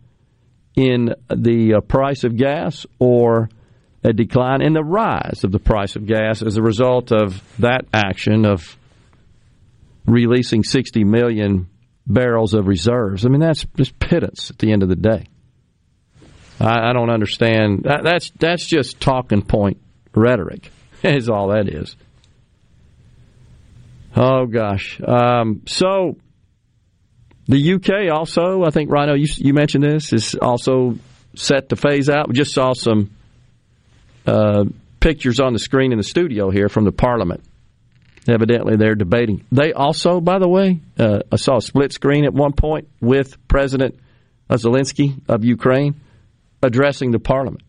in 0.76 1.16
the 1.36 1.76
uh, 1.78 1.82
price 1.82 2.24
of 2.24 2.38
gas 2.38 2.86
or 3.00 3.50
a 4.08 4.14
decline 4.14 4.62
in 4.62 4.72
the 4.72 4.84
rise 4.84 5.44
of 5.44 5.52
the 5.52 5.60
price 5.60 5.98
of 5.98 6.08
gas 6.08 6.42
as 6.42 6.56
a 6.56 6.62
result 6.62 7.12
of 7.12 7.44
that 7.60 7.86
action 7.94 8.46
of 8.46 8.78
releasing 10.06 10.64
60 10.64 11.04
million 11.04 11.68
barrels 12.08 12.54
of 12.54 12.68
reserves. 12.68 13.26
I 13.26 13.30
mean, 13.30 13.42
that's 13.42 13.66
just 13.76 14.00
pittance 14.00 14.50
at 14.50 14.60
the 14.60 14.72
end 14.72 14.82
of 14.82 14.88
the 14.88 14.96
day. 14.96 15.26
I, 16.58 16.90
I 16.90 16.94
don't 16.94 17.10
understand. 17.10 17.84
That, 17.84 18.04
that's 18.06 18.32
that's 18.40 18.66
just 18.66 19.02
talking 19.02 19.42
point 19.42 19.82
rhetoric. 20.16 20.72
Is 21.04 21.30
all 21.30 21.50
that 21.50 21.68
is. 21.68 21.96
Oh 24.16 24.46
gosh. 24.46 25.00
Um, 25.06 25.64
so 25.68 26.16
the 27.48 27.74
UK 27.74 28.12
also, 28.12 28.64
I 28.64 28.72
think 28.72 28.90
Rhino, 28.90 29.16
you, 29.16 29.28
you 29.36 29.54
mentioned 29.54 29.84
this, 29.84 30.12
is 30.12 30.34
also 30.34 30.96
set 31.36 31.70
to 31.70 31.76
phase 31.76 32.10
out. 32.10 32.28
We 32.28 32.34
just 32.34 32.54
saw 32.54 32.74
some 32.74 33.12
uh, 34.28 34.66
pictures 35.00 35.40
on 35.40 35.54
the 35.54 35.60
screen 35.60 35.92
in 35.92 35.98
the 35.98 36.04
studio 36.04 36.50
here 36.50 36.70
from 36.70 36.86
the 36.86 36.92
Parliament. 36.92 37.44
Evidently, 38.28 38.76
they're 38.76 38.96
debating. 38.96 39.46
They 39.52 39.72
also, 39.72 40.20
by 40.20 40.40
the 40.40 40.50
way, 40.50 40.82
uh, 41.00 41.20
I 41.32 41.38
saw 41.38 41.58
a 41.58 41.62
split 41.62 41.94
screen 41.94 42.26
at 42.26 42.34
one 42.34 42.52
point 42.52 42.90
with 43.00 43.48
President 43.48 43.98
Zelensky 44.50 45.22
of 45.30 45.46
Ukraine 45.46 46.02
addressing 46.62 47.12
the 47.12 47.20
Parliament. 47.20 47.64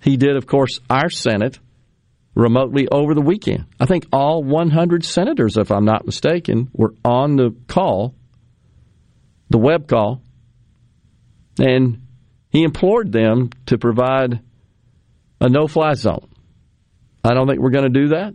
He 0.00 0.16
did, 0.16 0.36
of 0.36 0.46
course, 0.46 0.80
our 0.88 1.10
Senate 1.10 1.58
remotely 2.34 2.86
over 2.88 3.14
the 3.14 3.20
weekend. 3.20 3.66
I 3.80 3.86
think 3.86 4.06
all 4.12 4.42
100 4.42 5.04
senators, 5.04 5.56
if 5.56 5.70
I'm 5.70 5.84
not 5.84 6.06
mistaken, 6.06 6.70
were 6.72 6.94
on 7.04 7.36
the 7.36 7.54
call, 7.66 8.14
the 9.50 9.58
web 9.58 9.88
call, 9.88 10.22
and 11.58 12.02
he 12.50 12.62
implored 12.62 13.12
them 13.12 13.50
to 13.66 13.78
provide 13.78 14.40
a 15.40 15.48
no 15.48 15.66
fly 15.66 15.94
zone. 15.94 16.28
I 17.24 17.34
don't 17.34 17.46
think 17.46 17.60
we're 17.60 17.70
going 17.70 17.92
to 17.92 18.00
do 18.00 18.08
that. 18.08 18.34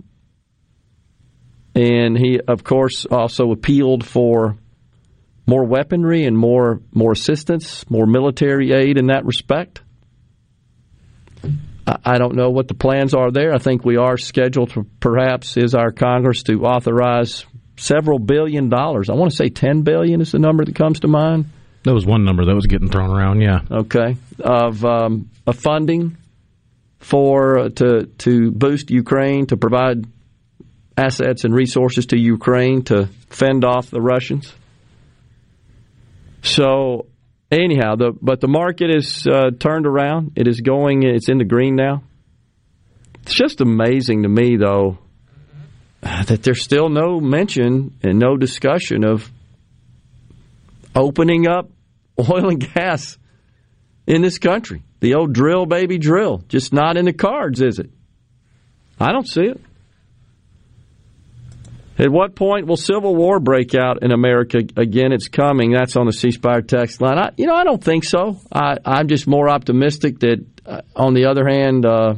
And 1.74 2.18
he, 2.18 2.40
of 2.40 2.64
course, 2.64 3.06
also 3.10 3.52
appealed 3.52 4.06
for 4.06 4.58
more 5.48 5.66
weaponry 5.66 6.26
and 6.26 6.38
more 6.38 6.82
more 6.94 7.14
assistance, 7.14 7.90
more 7.90 8.06
military 8.06 8.74
aid 8.74 8.98
in 8.98 9.08
that 9.08 9.26
respect. 9.26 9.82
I 11.88 12.20
don't 12.20 12.36
know 12.36 12.50
what 12.50 12.68
the 12.68 12.74
plans 12.74 13.14
are 13.14 13.32
there. 13.32 13.54
I 13.54 13.58
think 13.58 13.84
we 13.84 13.98
are 13.98 14.18
scheduled 14.18 14.72
to 14.72 14.86
perhaps 15.00 15.58
is 15.58 15.74
our 15.74 15.92
Congress 15.92 16.44
to 16.44 16.64
authorize 16.64 17.46
several 17.76 18.20
billion 18.20 18.70
dollars. 18.70 19.10
I 19.10 19.14
want 19.14 19.32
to 19.32 19.36
say 19.36 19.50
10 19.50 19.82
billion 19.82 20.22
is 20.22 20.32
the 20.32 20.40
number 20.40 20.64
that 20.64 20.76
comes 20.76 21.00
to 21.02 21.08
mind. 21.08 21.46
That 21.84 21.94
was 21.94 22.06
one 22.06 22.24
number 22.24 22.46
that 22.46 22.54
was 22.54 22.68
getting 22.68 22.90
thrown 22.90 23.10
around, 23.10 23.42
yeah. 23.42 23.62
Okay. 23.72 24.16
Of 24.40 24.86
um, 24.86 25.32
of 25.48 25.58
funding 25.58 26.18
for 27.02 27.60
uh, 27.60 27.70
to 27.70 28.06
to 28.20 28.52
boost 28.52 28.90
Ukraine 28.90 29.48
to 29.48 29.58
provide 29.58 30.06
assets 30.96 31.44
and 31.44 31.54
resources 31.54 32.06
to 32.08 32.18
Ukraine 32.18 32.84
to 32.84 33.08
fend 33.30 33.66
off 33.66 33.90
the 33.90 34.02
Russians. 34.02 34.54
So 36.44 37.08
anyhow, 37.52 37.96
the 37.96 38.14
but 38.22 38.40
the 38.40 38.48
market 38.48 38.96
is 38.96 39.28
uh, 39.28 39.52
turned 39.60 39.86
around. 39.86 40.34
It 40.36 40.48
is 40.48 40.62
going. 40.62 41.04
It's 41.04 41.28
in 41.28 41.38
the 41.38 41.46
green 41.46 41.76
now. 41.76 42.04
It's 43.24 43.34
just 43.34 43.62
amazing 43.62 44.24
to 44.24 44.30
me, 44.30 44.58
though, 44.58 44.98
that 46.02 46.42
there's 46.44 46.64
still 46.64 46.90
no 46.90 47.20
mention 47.20 47.96
and 48.02 48.18
no 48.18 48.36
discussion 48.36 49.04
of 49.04 49.30
opening 50.96 51.48
up 51.48 51.70
oil 52.20 52.50
and 52.50 52.74
gas 52.74 53.18
in 54.08 54.22
this 54.22 54.38
country. 54.40 54.84
The 55.02 55.16
old 55.16 55.34
drill, 55.34 55.66
baby, 55.66 55.98
drill. 55.98 56.44
Just 56.48 56.72
not 56.72 56.96
in 56.96 57.06
the 57.06 57.14
cards, 57.14 57.62
is 57.62 57.80
it? 57.80 57.90
I 59.00 59.12
don't 59.12 59.28
see 59.28 59.42
it. 59.42 59.62
At 61.98 62.10
what 62.10 62.36
point 62.36 62.68
will 62.68 62.78
civil 62.78 63.16
war 63.16 63.40
break 63.40 63.76
out 63.76 64.02
in 64.04 64.12
America 64.12 64.60
again? 64.78 65.12
It's 65.12 65.28
coming. 65.28 65.72
That's 65.72 65.96
on 65.96 66.06
the 66.06 66.14
C 66.14 66.32
Spire 66.32 66.62
text 66.62 67.02
line. 67.02 67.18
I, 67.18 67.32
you 67.36 67.48
know, 67.48 67.56
I 67.56 67.64
don't 67.64 67.84
think 67.84 68.04
so. 68.04 68.40
I, 68.52 68.78
am 68.86 69.08
just 69.08 69.28
more 69.28 69.50
optimistic 69.50 70.20
that, 70.20 70.46
uh, 70.66 70.82
on 70.96 71.14
the 71.14 71.26
other 71.26 71.48
hand, 71.48 71.86
uh, 71.86 72.16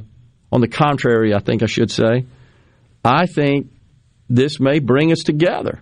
on 0.51 0.61
the 0.61 0.67
contrary, 0.67 1.33
I 1.33 1.39
think 1.39 1.63
I 1.63 1.65
should 1.65 1.89
say, 1.89 2.25
I 3.03 3.25
think 3.25 3.71
this 4.29 4.59
may 4.59 4.79
bring 4.79 5.11
us 5.11 5.23
together. 5.23 5.81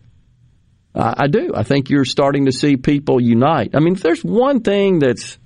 I, 0.95 1.14
I 1.18 1.28
do. 1.28 1.52
I 1.56 1.64
think 1.64 1.90
you're 1.90 2.06
starting 2.06 2.45
to 2.45 2.52
see 2.52 2.78
people 2.78 3.19
unite. 3.19 3.72
I 3.76 3.80
mean, 3.80 3.94
if 3.94 4.02
there's 4.02 4.23
one 4.23 4.61
thing 4.61 4.99
that's 4.99 5.38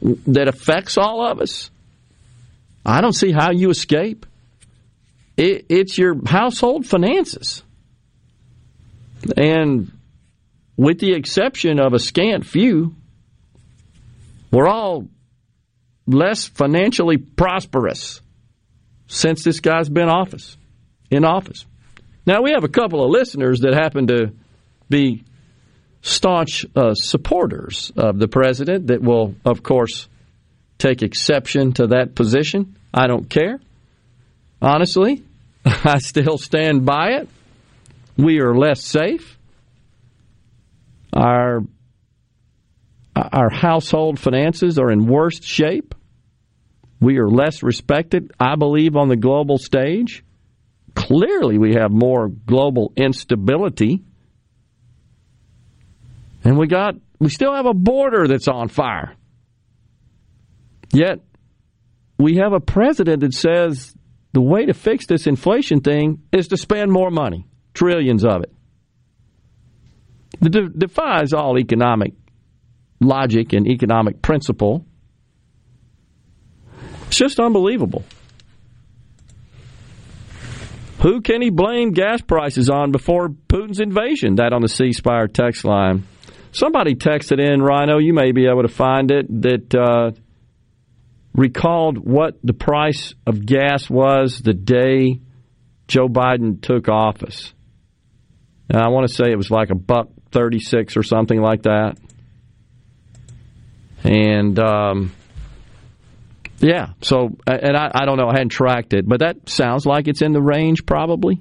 that 0.00 0.48
affects 0.48 0.96
all 0.96 1.26
of 1.26 1.40
us, 1.40 1.70
I 2.84 3.00
don't 3.00 3.14
see 3.14 3.32
how 3.32 3.50
you 3.50 3.70
escape. 3.70 4.26
It, 5.36 5.66
it's 5.68 5.98
your 5.98 6.16
household 6.26 6.86
finances. 6.86 7.62
And 9.36 9.92
with 10.76 11.00
the 11.00 11.12
exception 11.14 11.80
of 11.80 11.92
a 11.92 11.98
scant 11.98 12.46
few, 12.46 12.94
we're 14.50 14.68
all 14.68 15.06
less 16.06 16.46
financially 16.46 17.18
prosperous 17.18 18.20
since 19.08 19.44
this 19.44 19.60
guy's 19.60 19.88
been 19.88 20.08
office 20.08 20.56
in 21.10 21.24
office. 21.24 21.66
Now 22.26 22.42
we 22.42 22.52
have 22.52 22.64
a 22.64 22.68
couple 22.68 23.04
of 23.04 23.10
listeners 23.10 23.60
that 23.60 23.74
happen 23.74 24.06
to 24.08 24.32
be 24.88 25.24
staunch 26.02 26.64
uh, 26.76 26.94
supporters 26.94 27.92
of 27.96 28.18
the 28.18 28.28
president 28.28 28.88
that 28.88 29.02
will, 29.02 29.34
of 29.44 29.62
course, 29.62 30.08
take 30.78 31.02
exception 31.02 31.72
to 31.74 31.88
that 31.88 32.14
position. 32.14 32.76
I 32.94 33.06
don't 33.06 33.28
care. 33.28 33.60
Honestly, 34.62 35.24
I 35.64 35.98
still 35.98 36.38
stand 36.38 36.86
by 36.86 37.10
it. 37.20 37.28
We 38.16 38.40
are 38.40 38.56
less 38.56 38.82
safe. 38.82 39.38
Our 41.12 41.60
our 43.14 43.50
household 43.50 44.18
finances 44.18 44.78
are 44.78 44.90
in 44.90 45.06
worse 45.06 45.42
shape. 45.42 45.94
We 47.00 47.18
are 47.18 47.28
less 47.28 47.62
respected, 47.62 48.32
I 48.38 48.56
believe, 48.56 48.96
on 48.96 49.08
the 49.08 49.16
global 49.16 49.58
stage. 49.58 50.24
Clearly, 50.94 51.58
we 51.58 51.74
have 51.74 51.90
more 51.90 52.28
global 52.28 52.92
instability. 52.96 54.02
And 56.48 56.56
we 56.56 56.66
got 56.66 56.94
we 57.18 57.28
still 57.28 57.54
have 57.54 57.66
a 57.66 57.74
border 57.74 58.26
that's 58.26 58.48
on 58.48 58.68
fire. 58.68 59.14
Yet 60.90 61.20
we 62.18 62.36
have 62.36 62.54
a 62.54 62.60
president 62.60 63.20
that 63.20 63.34
says 63.34 63.94
the 64.32 64.40
way 64.40 64.64
to 64.64 64.72
fix 64.72 65.04
this 65.04 65.26
inflation 65.26 65.82
thing 65.82 66.22
is 66.32 66.48
to 66.48 66.56
spend 66.56 66.90
more 66.90 67.10
money, 67.10 67.46
trillions 67.74 68.24
of 68.24 68.44
it. 68.44 68.52
It 70.40 70.78
defies 70.78 71.34
all 71.34 71.58
economic 71.58 72.14
logic 72.98 73.52
and 73.52 73.68
economic 73.68 74.22
principle. 74.22 74.86
It's 77.08 77.18
just 77.18 77.38
unbelievable. 77.38 78.04
Who 81.02 81.20
can 81.20 81.42
he 81.42 81.50
blame 81.50 81.90
gas 81.90 82.22
prices 82.22 82.70
on 82.70 82.90
before 82.90 83.28
Putin's 83.28 83.80
invasion? 83.80 84.36
That 84.36 84.54
on 84.54 84.62
the 84.62 84.68
C 84.68 84.94
Spire 84.94 85.28
text 85.28 85.66
line. 85.66 86.04
Somebody 86.52 86.94
texted 86.94 87.40
in, 87.40 87.62
Rhino, 87.62 87.98
you 87.98 88.14
may 88.14 88.32
be 88.32 88.46
able 88.46 88.62
to 88.62 88.68
find 88.68 89.10
it, 89.10 89.26
that 89.42 89.74
uh, 89.74 90.12
recalled 91.34 91.98
what 91.98 92.38
the 92.42 92.52
price 92.52 93.14
of 93.26 93.44
gas 93.44 93.88
was 93.88 94.40
the 94.40 94.54
day 94.54 95.20
Joe 95.86 96.08
Biden 96.08 96.60
took 96.60 96.88
office. 96.88 97.52
Now, 98.70 98.84
I 98.84 98.88
want 98.88 99.08
to 99.08 99.14
say 99.14 99.30
it 99.30 99.36
was 99.36 99.50
like 99.50 99.70
a 99.70 99.74
buck 99.74 100.08
36 100.32 100.96
or 100.96 101.02
something 101.02 101.40
like 101.40 101.62
that. 101.62 101.96
And 104.04 104.58
um, 104.58 105.12
yeah, 106.58 106.90
so, 107.00 107.36
and 107.46 107.76
I, 107.76 107.90
I 107.94 108.04
don't 108.04 108.18
know, 108.18 108.28
I 108.28 108.32
hadn't 108.32 108.50
tracked 108.50 108.92
it, 108.92 109.08
but 109.08 109.20
that 109.20 109.48
sounds 109.48 109.86
like 109.86 110.08
it's 110.08 110.22
in 110.22 110.32
the 110.32 110.42
range 110.42 110.84
probably. 110.86 111.40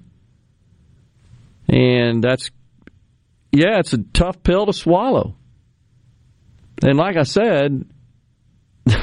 And 1.68 2.24
that's, 2.24 2.50
yeah, 3.52 3.80
it's 3.80 3.94
a 3.94 4.00
tough 4.14 4.44
pill 4.44 4.66
to 4.66 4.74
swallow. 4.74 5.36
And 6.84 6.98
like 6.98 7.18
I 7.18 7.24
said, 7.24 7.86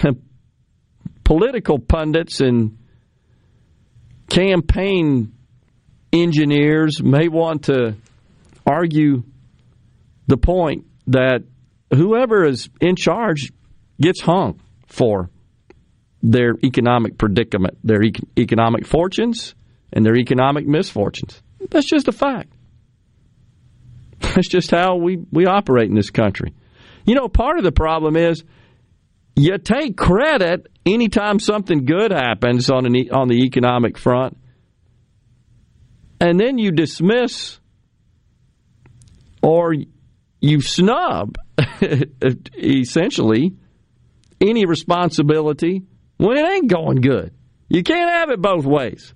political 1.24 1.78
pundits 1.78 2.40
and 2.40 2.78
campaign 4.28 5.32
engineers 6.12 7.02
may 7.02 7.28
want 7.28 7.64
to 7.64 7.96
argue 8.66 9.24
the 10.26 10.36
point 10.36 10.86
that 11.08 11.42
whoever 11.92 12.46
is 12.46 12.68
in 12.80 12.96
charge 12.96 13.52
gets 14.00 14.20
hung 14.20 14.60
for 14.86 15.30
their 16.22 16.54
economic 16.64 17.18
predicament, 17.18 17.76
their 17.84 18.00
economic 18.38 18.86
fortunes, 18.86 19.54
and 19.92 20.04
their 20.04 20.16
economic 20.16 20.66
misfortunes. 20.66 21.42
That's 21.70 21.88
just 21.88 22.08
a 22.08 22.12
fact. 22.12 22.53
That's 24.34 24.48
just 24.48 24.70
how 24.70 24.96
we, 24.96 25.18
we 25.30 25.46
operate 25.46 25.88
in 25.88 25.94
this 25.94 26.10
country. 26.10 26.54
You 27.04 27.14
know, 27.14 27.28
part 27.28 27.58
of 27.58 27.64
the 27.64 27.72
problem 27.72 28.16
is 28.16 28.44
you 29.36 29.58
take 29.58 29.96
credit 29.96 30.68
anytime 30.86 31.38
something 31.38 31.84
good 31.84 32.12
happens 32.12 32.70
on 32.70 32.86
an, 32.86 32.94
on 33.12 33.28
the 33.28 33.44
economic 33.44 33.98
front, 33.98 34.36
and 36.20 36.38
then 36.38 36.58
you 36.58 36.70
dismiss 36.70 37.58
or 39.42 39.74
you 40.40 40.60
snub 40.60 41.36
essentially 42.58 43.54
any 44.40 44.66
responsibility 44.66 45.82
when 46.16 46.36
it 46.36 46.46
ain't 46.46 46.68
going 46.68 47.00
good. 47.00 47.32
You 47.68 47.82
can't 47.82 48.10
have 48.10 48.30
it 48.30 48.40
both 48.40 48.64
ways. 48.64 49.14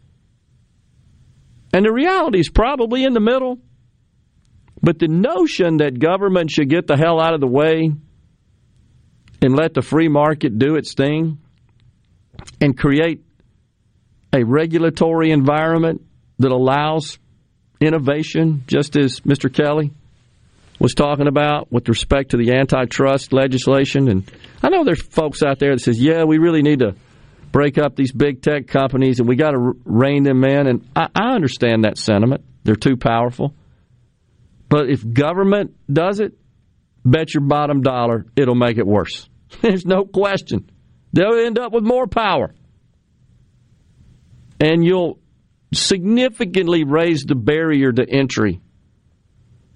And 1.72 1.84
the 1.84 1.92
reality 1.92 2.40
is 2.40 2.48
probably 2.48 3.04
in 3.04 3.12
the 3.12 3.20
middle. 3.20 3.58
But 4.82 4.98
the 4.98 5.08
notion 5.08 5.78
that 5.78 5.98
government 5.98 6.50
should 6.50 6.68
get 6.68 6.86
the 6.86 6.96
hell 6.96 7.20
out 7.20 7.34
of 7.34 7.40
the 7.40 7.46
way 7.46 7.90
and 9.42 9.56
let 9.56 9.74
the 9.74 9.82
free 9.82 10.08
market 10.08 10.58
do 10.58 10.76
its 10.76 10.94
thing 10.94 11.38
and 12.60 12.76
create 12.76 13.24
a 14.32 14.44
regulatory 14.44 15.30
environment 15.30 16.02
that 16.38 16.52
allows 16.52 17.18
innovation, 17.80 18.64
just 18.66 18.96
as 18.96 19.20
Mr. 19.20 19.52
Kelly 19.52 19.92
was 20.78 20.94
talking 20.94 21.26
about 21.26 21.72
with 21.72 21.88
respect 21.88 22.30
to 22.30 22.36
the 22.36 22.52
antitrust 22.52 23.32
legislation. 23.32 24.08
And 24.08 24.30
I 24.62 24.68
know 24.68 24.84
there's 24.84 25.02
folks 25.02 25.42
out 25.42 25.58
there 25.58 25.74
that 25.74 25.80
says, 25.80 26.00
yeah, 26.00 26.24
we 26.24 26.38
really 26.38 26.62
need 26.62 26.80
to 26.80 26.94
break 27.50 27.78
up 27.78 27.96
these 27.96 28.12
big 28.12 28.42
tech 28.42 28.68
companies 28.68 29.18
and 29.18 29.28
we 29.28 29.34
got 29.34 29.50
to 29.50 29.72
rein 29.84 30.22
them 30.22 30.44
in. 30.44 30.66
And 30.66 30.88
I, 30.94 31.08
I 31.14 31.34
understand 31.34 31.84
that 31.84 31.98
sentiment. 31.98 32.44
They're 32.62 32.76
too 32.76 32.96
powerful. 32.96 33.54
But 34.68 34.90
if 34.90 35.08
government 35.12 35.76
does 35.92 36.20
it, 36.20 36.34
bet 37.04 37.34
your 37.34 37.42
bottom 37.42 37.82
dollar 37.82 38.26
it'll 38.36 38.54
make 38.54 38.78
it 38.78 38.86
worse. 38.86 39.28
There's 39.62 39.86
no 39.86 40.04
question. 40.04 40.70
They'll 41.12 41.46
end 41.46 41.58
up 41.58 41.72
with 41.72 41.84
more 41.84 42.06
power. 42.06 42.54
And 44.60 44.84
you'll 44.84 45.18
significantly 45.72 46.84
raise 46.84 47.24
the 47.24 47.34
barrier 47.34 47.92
to 47.92 48.08
entry 48.08 48.60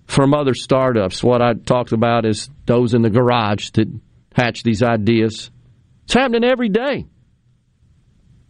from 0.07 0.35
other 0.35 0.55
startups. 0.55 1.23
What 1.23 1.41
I 1.41 1.55
talked 1.55 1.93
about 1.93 2.27
is 2.27 2.51
those 2.67 2.95
in 2.95 3.03
the 3.03 3.11
garage 3.11 3.71
that 3.75 3.89
hatch 4.35 4.63
these 4.63 4.83
ideas. 4.83 5.51
It's 6.05 6.15
happening 6.15 6.45
every 6.45 6.69
day. 6.69 7.07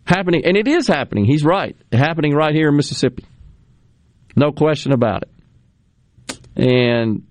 Happening, 0.04 0.44
and 0.44 0.56
it 0.56 0.66
is 0.66 0.88
happening. 0.88 1.24
He's 1.24 1.44
right. 1.44 1.76
Happening 1.92 2.34
right 2.34 2.54
here 2.54 2.68
in 2.68 2.76
Mississippi. 2.76 3.24
No 4.34 4.50
question 4.50 4.92
about 4.92 5.22
it. 5.22 5.31
And 6.56 7.26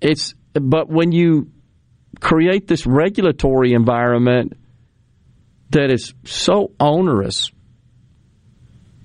it's, 0.00 0.34
but 0.52 0.88
when 0.88 1.12
you 1.12 1.50
create 2.20 2.66
this 2.66 2.86
regulatory 2.86 3.72
environment 3.72 4.56
that 5.70 5.90
is 5.90 6.14
so 6.24 6.72
onerous 6.78 7.50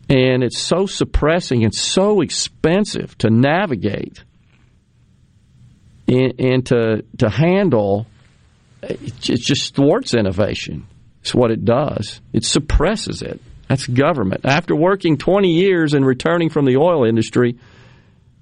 and 0.10 0.44
it's 0.44 0.60
so 0.60 0.86
suppressing 0.86 1.64
and 1.64 1.74
so 1.74 2.22
expensive 2.22 3.18
to 3.18 3.30
navigate 3.30 4.24
and, 6.08 6.34
and 6.40 6.66
to 6.68 7.04
to 7.18 7.30
handle 7.30 8.06
it 8.84 9.16
just 9.22 9.76
thwarts 9.76 10.14
innovation. 10.14 10.88
It's 11.22 11.36
what 11.36 11.52
it 11.52 11.64
does. 11.64 12.20
It 12.34 12.44
suppresses 12.44 13.22
it. 13.22 13.40
That's 13.68 13.86
government. 13.86 14.42
After 14.44 14.76
working 14.76 15.18
20 15.18 15.50
years 15.50 15.94
and 15.94 16.06
returning 16.06 16.50
from 16.50 16.66
the 16.66 16.78
oil 16.78 17.06
industry, 17.06 17.58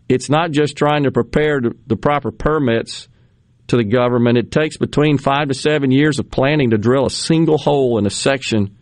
it's 0.10 0.30
not 0.30 0.52
just 0.52 0.76
trying 0.76 1.04
to 1.04 1.12
prepare 1.12 1.62
the 1.62 1.96
proper 1.96 2.32
permits 2.32 3.08
to 3.68 3.78
the 3.78 3.84
government. 3.84 4.38
It 4.38 4.52
takes 4.52 4.78
between 4.78 5.20
five 5.20 5.50
to 5.50 5.54
seven 5.54 5.92
years 5.92 6.18
of 6.20 6.30
planning 6.32 6.72
to 6.72 6.78
drill 6.78 7.06
a 7.06 7.12
single 7.12 7.60
hole 7.60 8.00
in 8.00 8.06
a 8.08 8.10
section 8.10 8.76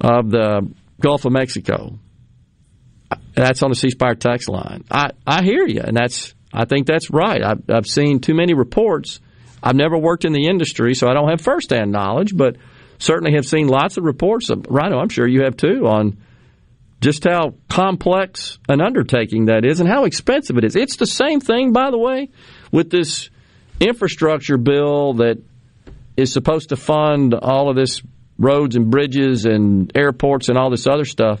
of 0.00 0.30
the 0.30 0.68
Gulf 1.00 1.24
of 1.24 1.32
Mexico. 1.32 1.98
That's 3.34 3.62
on 3.62 3.70
the 3.70 3.76
C 3.76 3.90
tax 3.90 4.48
line. 4.48 4.84
I, 4.90 5.10
I 5.26 5.42
hear 5.42 5.66
you, 5.66 5.80
and 5.80 5.96
that's 5.96 6.34
I 6.52 6.64
think 6.64 6.86
that's 6.86 7.10
right. 7.10 7.42
I've, 7.42 7.62
I've 7.68 7.86
seen 7.86 8.20
too 8.20 8.34
many 8.34 8.54
reports. 8.54 9.20
I've 9.62 9.76
never 9.76 9.96
worked 9.96 10.24
in 10.24 10.32
the 10.32 10.46
industry, 10.46 10.94
so 10.94 11.08
I 11.08 11.14
don't 11.14 11.28
have 11.28 11.40
firsthand 11.40 11.90
knowledge, 11.90 12.36
but 12.36 12.56
certainly 12.98 13.34
have 13.34 13.46
seen 13.46 13.66
lots 13.66 13.96
of 13.96 14.04
reports. 14.04 14.50
Of, 14.50 14.66
Rhino, 14.68 14.98
I'm 14.98 15.08
sure 15.08 15.26
you 15.26 15.44
have 15.44 15.56
too, 15.56 15.86
on 15.86 16.18
just 17.00 17.24
how 17.24 17.54
complex 17.68 18.58
an 18.68 18.80
undertaking 18.80 19.46
that 19.46 19.64
is 19.64 19.80
and 19.80 19.88
how 19.88 20.04
expensive 20.04 20.56
it 20.56 20.64
is. 20.64 20.76
It's 20.76 20.96
the 20.96 21.06
same 21.06 21.40
thing, 21.40 21.72
by 21.72 21.90
the 21.90 21.98
way, 21.98 22.30
with 22.72 22.90
this 22.90 23.30
infrastructure 23.80 24.56
bill 24.56 25.14
that 25.14 25.42
is 26.16 26.32
supposed 26.32 26.70
to 26.70 26.76
fund 26.76 27.34
all 27.34 27.68
of 27.68 27.76
this 27.76 28.00
roads 28.38 28.76
and 28.76 28.90
bridges 28.90 29.44
and 29.44 29.92
airports 29.94 30.48
and 30.48 30.58
all 30.58 30.70
this 30.70 30.86
other 30.86 31.04
stuff. 31.04 31.40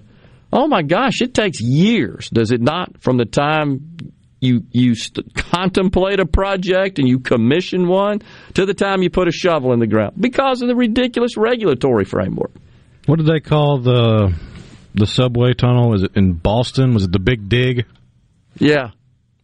Oh 0.52 0.68
my 0.68 0.82
gosh, 0.82 1.20
it 1.20 1.34
takes 1.34 1.60
years, 1.60 2.28
does 2.30 2.52
it 2.52 2.60
not, 2.60 3.00
from 3.02 3.16
the 3.16 3.24
time 3.24 3.96
you 4.40 4.64
you 4.70 4.94
st- 4.94 5.34
contemplate 5.34 6.20
a 6.20 6.26
project 6.26 6.98
and 6.98 7.08
you 7.08 7.18
commission 7.18 7.88
one 7.88 8.20
to 8.52 8.66
the 8.66 8.74
time 8.74 9.02
you 9.02 9.10
put 9.10 9.26
a 9.26 9.32
shovel 9.32 9.72
in 9.72 9.80
the 9.80 9.86
ground 9.86 10.14
because 10.20 10.62
of 10.62 10.68
the 10.68 10.76
ridiculous 10.76 11.36
regulatory 11.36 12.04
framework. 12.04 12.52
What 13.06 13.16
did 13.16 13.26
they 13.26 13.40
call 13.40 13.78
the 13.78 14.34
the 14.94 15.06
subway 15.06 15.52
tunnel? 15.54 15.90
Was 15.90 16.02
it 16.04 16.12
in 16.16 16.32
Boston? 16.34 16.94
Was 16.94 17.04
it 17.04 17.12
the 17.12 17.18
Big 17.18 17.48
Dig? 17.48 17.86
Yeah, 18.58 18.90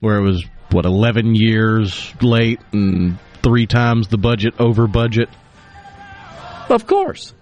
where 0.01 0.17
it 0.17 0.23
was 0.23 0.45
what 0.71 0.87
eleven 0.87 1.35
years 1.35 2.13
late 2.23 2.61
and 2.73 3.19
three 3.43 3.67
times 3.67 4.09
the 4.09 4.19
budget 4.19 4.55
over 4.59 4.87
budget. 4.87 5.29
Of 6.69 6.87
course, 6.87 7.35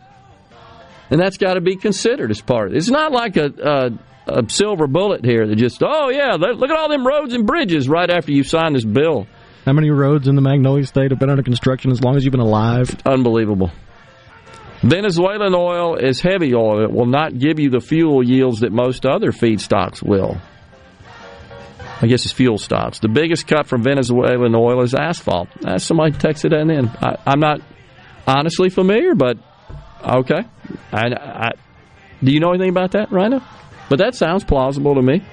and 1.10 1.20
that's 1.20 1.36
got 1.36 1.54
to 1.54 1.60
be 1.60 1.76
considered 1.76 2.30
as 2.30 2.40
part 2.40 2.68
of 2.68 2.74
it. 2.74 2.78
It's 2.78 2.88
not 2.88 3.12
like 3.12 3.36
a, 3.36 3.52
a 3.62 3.90
a 4.28 4.50
silver 4.50 4.86
bullet 4.86 5.24
here 5.24 5.46
that 5.46 5.56
just, 5.56 5.82
oh, 5.82 6.10
yeah, 6.10 6.34
look 6.34 6.70
at 6.70 6.76
all 6.76 6.88
them 6.88 7.06
roads 7.06 7.32
and 7.32 7.46
bridges 7.46 7.88
right 7.88 8.10
after 8.10 8.30
you 8.30 8.44
sign 8.44 8.74
this 8.74 8.84
bill. 8.84 9.26
How 9.64 9.72
many 9.72 9.90
roads 9.90 10.28
in 10.28 10.34
the 10.34 10.42
Magnolia 10.42 10.84
State 10.84 11.10
have 11.10 11.18
been 11.18 11.30
under 11.30 11.42
construction 11.42 11.90
as 11.90 12.02
long 12.02 12.16
as 12.16 12.24
you've 12.24 12.32
been 12.32 12.40
alive? 12.40 12.94
Unbelievable. 13.04 13.70
Venezuelan 14.82 15.54
oil 15.54 15.96
is 15.96 16.20
heavy 16.20 16.54
oil. 16.54 16.84
It 16.84 16.92
will 16.92 17.06
not 17.06 17.36
give 17.36 17.58
you 17.58 17.70
the 17.70 17.80
fuel 17.80 18.22
yields 18.22 18.60
that 18.60 18.72
most 18.72 19.04
other 19.04 19.32
feedstocks 19.32 20.02
will. 20.02 20.36
I 22.00 22.06
guess 22.06 22.24
it's 22.24 22.32
fuel 22.32 22.58
stocks. 22.58 23.00
The 23.00 23.08
biggest 23.08 23.48
cut 23.48 23.66
from 23.66 23.82
Venezuelan 23.82 24.54
oil 24.54 24.82
is 24.82 24.94
asphalt. 24.94 25.48
Uh, 25.66 25.78
somebody 25.78 26.12
texted 26.12 26.50
that 26.50 26.70
in. 26.70 26.88
I, 26.88 27.32
am 27.32 27.40
not 27.40 27.60
honestly 28.24 28.70
familiar, 28.70 29.16
but 29.16 29.36
okay. 30.00 30.44
I, 30.92 31.06
I, 31.12 31.50
do 32.22 32.32
you 32.32 32.38
know 32.38 32.50
anything 32.50 32.70
about 32.70 32.92
that, 32.92 33.10
Rhino? 33.10 33.42
But 33.88 33.98
that 33.98 34.14
sounds 34.14 34.44
plausible 34.44 34.94
to 34.94 35.02
me. 35.02 35.24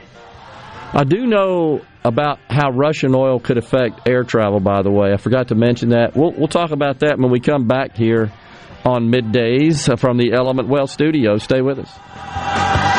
I 0.91 1.03
do 1.03 1.27
know 1.27 1.81
about 2.03 2.39
how 2.49 2.71
Russian 2.71 3.13
oil 3.13 3.39
could 3.39 3.57
affect 3.57 4.07
air 4.07 4.23
travel, 4.23 4.59
by 4.59 4.81
the 4.81 4.91
way. 4.91 5.13
I 5.13 5.17
forgot 5.17 5.49
to 5.49 5.55
mention 5.55 5.89
that. 5.89 6.15
We'll, 6.15 6.31
we'll 6.31 6.47
talk 6.47 6.71
about 6.71 6.99
that 7.01 7.19
when 7.19 7.29
we 7.29 7.39
come 7.39 7.67
back 7.67 7.95
here 7.95 8.31
on 8.85 9.11
middays 9.11 9.97
from 9.99 10.17
the 10.17 10.33
Element 10.33 10.69
Wealth 10.69 10.91
studio. 10.91 11.37
Stay 11.37 11.61
with 11.61 11.79
us. 11.79 12.94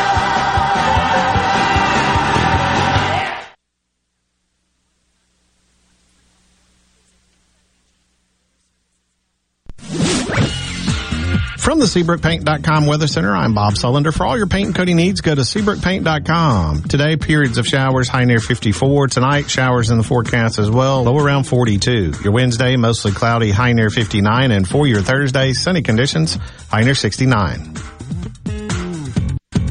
From 11.67 11.81
the 11.81 11.87
SeabrookPaint.com 11.87 12.87
Weather 12.87 13.09
Center, 13.09 13.35
I'm 13.35 13.53
Bob 13.53 13.73
Sullender. 13.75 14.15
For 14.15 14.25
all 14.25 14.37
your 14.37 14.47
paint 14.47 14.67
and 14.67 14.75
coating 14.77 14.95
needs, 14.95 15.21
go 15.21 15.35
to 15.35 15.41
SeabrookPaint.com. 15.41 16.85
Today, 16.85 17.17
periods 17.17 17.59
of 17.59 17.67
showers, 17.67 18.07
high 18.07 18.23
near 18.23 18.39
54. 18.39 19.09
Tonight, 19.09 19.51
showers 19.51 19.91
in 19.91 19.99
the 19.99 20.05
forecast 20.05 20.61
as 20.61 20.71
well, 20.71 21.03
low 21.03 21.19
around 21.19 21.43
42. 21.43 22.13
Your 22.23 22.33
Wednesday, 22.33 22.77
mostly 22.77 23.11
cloudy, 23.11 23.51
high 23.51 23.73
near 23.73 23.91
59. 23.91 24.53
And 24.53 24.69
for 24.69 24.87
your 24.87 25.03
Thursday, 25.03 25.55
sunny 25.55 25.83
conditions, 25.83 26.39
high 26.71 26.85
near 26.85 26.95
69. 26.95 27.75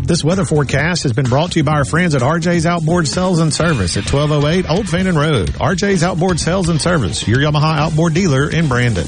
This 0.03 0.21
weather 0.21 0.43
forecast 0.43 1.03
has 1.03 1.13
been 1.13 1.27
brought 1.27 1.53
to 1.53 1.59
you 1.59 1.63
by 1.63 1.77
our 1.77 1.85
friends 1.85 2.13
at 2.13 2.21
RJ's 2.21 2.65
Outboard 2.65 3.07
Sales 3.07 3.39
and 3.39 3.53
Service 3.53 3.95
at 3.95 4.03
1208 4.03 4.69
Old 4.69 4.89
Fannin 4.89 5.15
Road. 5.15 5.47
RJ's 5.47 6.03
Outboard 6.03 6.41
Sales 6.41 6.67
and 6.67 6.81
Service, 6.81 7.25
your 7.25 7.39
Yamaha 7.39 7.77
outboard 7.77 8.13
dealer 8.13 8.49
in 8.49 8.67
Brandon. 8.67 9.07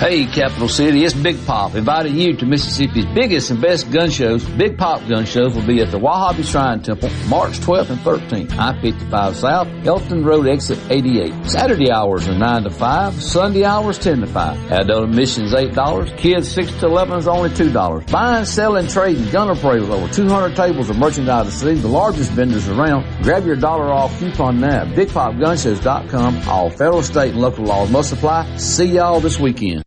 Hey, 0.00 0.24
Capital 0.24 0.66
City, 0.66 1.04
it's 1.04 1.12
Big 1.12 1.44
Pop 1.44 1.74
inviting 1.74 2.16
you 2.16 2.34
to 2.34 2.46
Mississippi's 2.46 3.04
biggest 3.14 3.50
and 3.50 3.60
best 3.60 3.92
gun 3.92 4.08
shows. 4.08 4.42
Big 4.48 4.78
Pop 4.78 5.06
gun 5.06 5.26
shows 5.26 5.54
will 5.54 5.66
be 5.66 5.82
at 5.82 5.90
the 5.90 5.98
Wahabi 5.98 6.42
Shrine 6.42 6.80
Temple, 6.80 7.10
March 7.28 7.58
12th 7.58 7.90
and 7.90 8.00
13th, 8.00 8.58
I-55 8.58 9.34
South, 9.34 9.68
Elton 9.86 10.24
Road 10.24 10.48
exit 10.48 10.78
88. 10.88 11.44
Saturday 11.44 11.90
hours 11.90 12.26
are 12.28 12.34
9 12.34 12.62
to 12.62 12.70
5, 12.70 13.22
Sunday 13.22 13.62
hours 13.62 13.98
10 13.98 14.20
to 14.20 14.26
5. 14.26 14.72
Adult 14.72 15.10
admission 15.10 15.44
is 15.44 15.52
$8, 15.52 16.16
kids 16.16 16.50
6 16.50 16.72
to 16.80 16.86
11 16.86 17.18
is 17.18 17.28
only 17.28 17.50
$2. 17.50 18.10
Buying, 18.10 18.46
selling, 18.46 18.86
trading, 18.86 19.30
parade 19.30 19.82
with 19.82 19.90
over 19.90 20.10
200 20.10 20.56
tables 20.56 20.88
of 20.88 20.96
merchandise 20.96 21.44
to 21.44 21.52
see, 21.52 21.74
the 21.74 21.86
largest 21.88 22.30
vendors 22.30 22.66
around. 22.70 23.04
Grab 23.22 23.44
your 23.44 23.56
dollar 23.56 23.92
off 23.92 24.18
coupon 24.18 24.60
now. 24.60 24.86
BigPopGunshows.com. 24.94 26.48
All 26.48 26.70
federal, 26.70 27.02
state, 27.02 27.32
and 27.32 27.42
local 27.42 27.66
laws 27.66 27.90
must 27.90 28.14
apply. 28.14 28.56
See 28.56 28.86
y'all 28.86 29.20
this 29.20 29.38
weekend. 29.38 29.84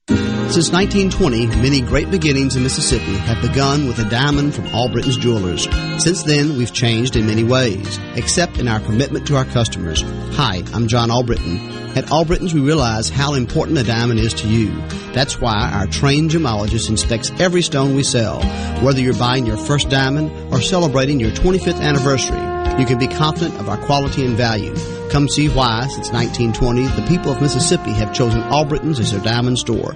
Since 0.54 0.72
1920, 0.72 1.48
many 1.64 1.82
great 1.82 2.12
beginnings 2.12 2.56
in 2.56 2.62
Mississippi 2.62 3.16
have 3.26 3.42
begun 3.42 3.88
with 3.88 3.98
a 3.98 4.08
diamond 4.08 4.54
from 4.54 4.68
Albritton's 4.68 5.18
Jewelers. 5.18 5.68
Since 5.98 6.22
then, 6.22 6.60
we've 6.60 6.72
changed 6.72 7.16
in 7.16 7.26
many 7.26 7.44
ways, 7.44 7.98
except 8.14 8.60
in 8.60 8.68
our 8.68 8.80
commitment 8.82 9.26
to 9.26 9.36
our 9.36 9.46
customers. 9.46 10.04
Hi, 10.36 10.62
I'm 10.72 10.88
John 10.88 11.10
Albritton. 11.10 11.58
At 11.98 12.12
Albritton's, 12.12 12.54
we 12.54 12.62
realize 12.62 13.10
how 13.10 13.34
important 13.34 13.80
a 13.80 13.84
diamond 13.84 14.20
is 14.20 14.32
to 14.36 14.48
you. 14.48 14.70
That's 15.14 15.42
why 15.42 15.72
our 15.74 15.88
trained 15.88 16.30
gemologist 16.30 16.88
inspects 16.88 17.32
every 17.40 17.64
stone 17.64 17.96
we 17.96 18.04
sell. 18.04 18.44
Whether 18.84 19.02
you're 19.02 19.16
buying 19.16 19.48
your 19.48 19.58
first 19.58 19.90
diamond 19.90 20.30
or 20.54 20.62
celebrating 20.62 21.20
your 21.20 21.32
25th 21.32 21.82
anniversary, 21.82 22.38
you 22.80 22.86
can 22.86 23.00
be 23.00 23.08
confident 23.08 23.60
of 23.60 23.70
our 23.70 23.84
quality 23.88 24.24
and 24.24 24.38
value. 24.38 24.76
Come 25.10 25.28
see 25.30 25.50
why, 25.50 25.88
since 25.88 26.12
1920, 26.12 26.86
the 26.90 27.08
people 27.08 27.32
of 27.32 27.42
Mississippi 27.42 27.94
have 27.94 28.14
chosen 28.14 28.42
Albritton's 28.42 29.00
as 29.00 29.12
their 29.12 29.22
diamond 29.22 29.58
store. 29.58 29.96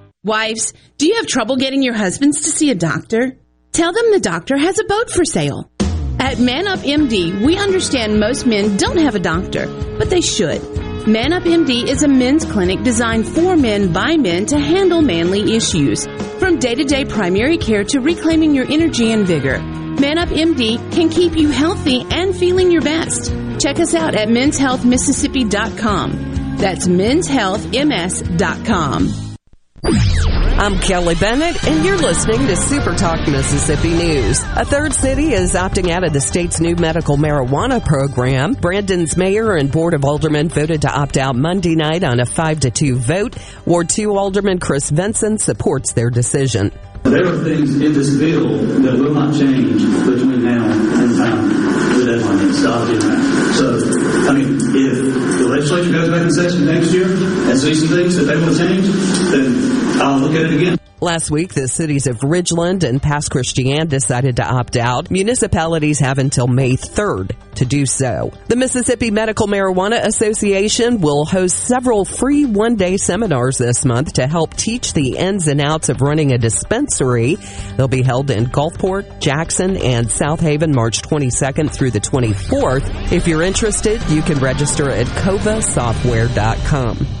Wives, 0.23 0.73
do 0.99 1.07
you 1.07 1.15
have 1.15 1.25
trouble 1.25 1.55
getting 1.55 1.81
your 1.81 1.95
husbands 1.95 2.41
to 2.41 2.51
see 2.51 2.69
a 2.69 2.75
doctor? 2.75 3.39
Tell 3.71 3.91
them 3.91 4.11
the 4.11 4.19
doctor 4.19 4.55
has 4.55 4.77
a 4.77 4.83
boat 4.83 5.09
for 5.09 5.25
sale. 5.25 5.71
At 6.19 6.37
Man 6.37 6.67
Up 6.67 6.81
MD, 6.81 7.43
we 7.43 7.57
understand 7.57 8.19
most 8.19 8.45
men 8.45 8.77
don't 8.77 8.99
have 8.99 9.15
a 9.15 9.19
doctor, 9.19 9.65
but 9.97 10.11
they 10.11 10.21
should. 10.21 10.61
Man 11.07 11.33
Up 11.33 11.41
MD 11.41 11.87
is 11.87 12.03
a 12.03 12.07
men's 12.07 12.45
clinic 12.45 12.83
designed 12.83 13.27
for 13.27 13.57
men 13.57 13.91
by 13.91 14.15
men 14.15 14.45
to 14.45 14.59
handle 14.59 15.01
manly 15.01 15.55
issues. 15.55 16.05
From 16.37 16.59
day 16.59 16.75
to 16.75 16.83
day 16.83 17.03
primary 17.03 17.57
care 17.57 17.83
to 17.85 17.99
reclaiming 17.99 18.53
your 18.53 18.71
energy 18.71 19.11
and 19.11 19.25
vigor, 19.25 19.57
Man 19.57 20.19
Up 20.19 20.29
MD 20.29 20.77
can 20.91 21.09
keep 21.09 21.35
you 21.35 21.49
healthy 21.49 22.05
and 22.11 22.37
feeling 22.37 22.69
your 22.69 22.83
best. 22.83 23.33
Check 23.59 23.79
us 23.79 23.95
out 23.95 24.13
at 24.13 24.27
menshealthmississippi.com. 24.27 26.57
That's 26.57 26.87
menshealthms.com. 26.87 29.30
I'm 29.83 30.77
Kelly 30.77 31.15
Bennett, 31.15 31.63
and 31.63 31.83
you're 31.83 31.97
listening 31.97 32.45
to 32.47 32.55
Super 32.55 32.93
Talk 32.93 33.27
Mississippi 33.27 33.89
News. 33.89 34.39
A 34.55 34.63
third 34.63 34.93
city 34.93 35.33
is 35.33 35.53
opting 35.53 35.89
out 35.89 36.03
of 36.03 36.13
the 36.13 36.21
state's 36.21 36.59
new 36.59 36.75
medical 36.75 37.17
marijuana 37.17 37.83
program. 37.83 38.53
Brandon's 38.53 39.17
mayor 39.17 39.55
and 39.55 39.71
board 39.71 39.95
of 39.95 40.05
aldermen 40.05 40.49
voted 40.49 40.83
to 40.83 40.91
opt 40.91 41.17
out 41.17 41.35
Monday 41.35 41.75
night 41.75 42.03
on 42.03 42.19
a 42.19 42.27
5 42.27 42.59
to 42.59 42.69
2 42.69 42.95
vote. 42.97 43.35
Ward 43.65 43.89
2 43.89 44.15
alderman 44.15 44.59
Chris 44.59 44.91
Vinson 44.91 45.39
supports 45.39 45.93
their 45.93 46.11
decision. 46.11 46.71
There 47.01 47.25
are 47.25 47.43
things 47.43 47.81
in 47.81 47.93
this 47.93 48.15
bill 48.19 48.59
that 48.83 48.93
will 48.93 49.15
not 49.15 49.33
change 49.33 49.81
between 49.81 50.43
now 50.43 50.69
and 50.69 51.17
time 51.17 51.71
the 51.97 52.05
deadline 52.05 52.39
is. 52.47 52.61
So, 52.61 54.29
I 54.29 54.33
mean, 54.33 54.55
if 54.55 54.61
the 54.61 55.00
legislature 55.61 55.91
goes 55.91 56.09
back 56.09 56.23
in 56.23 56.31
session 56.31 56.65
next 56.65 56.91
year 56.91 57.05
and 57.05 57.59
sees 57.59 57.79
some 57.87 57.95
things 57.95 58.15
that 58.15 58.23
they 58.23 58.35
want 58.35 58.57
to 58.57 58.57
change, 58.57 58.87
then 59.29 59.80
I'll 59.99 60.19
look 60.19 60.35
at 60.35 60.51
it 60.51 60.61
again. 60.61 60.79
Last 61.03 61.31
week, 61.31 61.55
the 61.55 61.67
cities 61.67 62.05
of 62.05 62.19
Ridgeland 62.19 62.83
and 62.83 63.01
Pass 63.01 63.27
Christian 63.27 63.87
decided 63.87 64.35
to 64.35 64.47
opt 64.47 64.77
out. 64.77 65.09
Municipalities 65.09 65.97
have 65.97 66.19
until 66.19 66.45
May 66.45 66.73
3rd 66.73 67.31
to 67.55 67.65
do 67.65 67.87
so. 67.87 68.31
The 68.49 68.55
Mississippi 68.55 69.09
Medical 69.09 69.47
Marijuana 69.47 70.05
Association 70.05 71.01
will 71.01 71.25
host 71.25 71.57
several 71.57 72.05
free 72.05 72.45
one 72.45 72.75
day 72.75 72.97
seminars 72.97 73.57
this 73.57 73.83
month 73.83 74.13
to 74.13 74.27
help 74.27 74.53
teach 74.53 74.93
the 74.93 75.17
ins 75.17 75.47
and 75.47 75.59
outs 75.59 75.89
of 75.89 76.01
running 76.01 76.33
a 76.33 76.37
dispensary. 76.37 77.37
They'll 77.77 77.87
be 77.87 78.03
held 78.03 78.29
in 78.29 78.45
Gulfport, 78.45 79.19
Jackson, 79.19 79.77
and 79.77 80.05
Southaven 80.05 80.71
March 80.71 81.01
22nd 81.01 81.71
through 81.71 81.89
the 81.89 81.99
24th. 81.99 83.11
If 83.11 83.27
you're 83.27 83.41
interested, 83.41 84.07
you 84.07 84.21
can 84.21 84.37
register 84.37 84.91
at 84.91 85.07
covasoftware.com. 85.07 87.20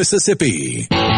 Mississippi. 0.00 1.09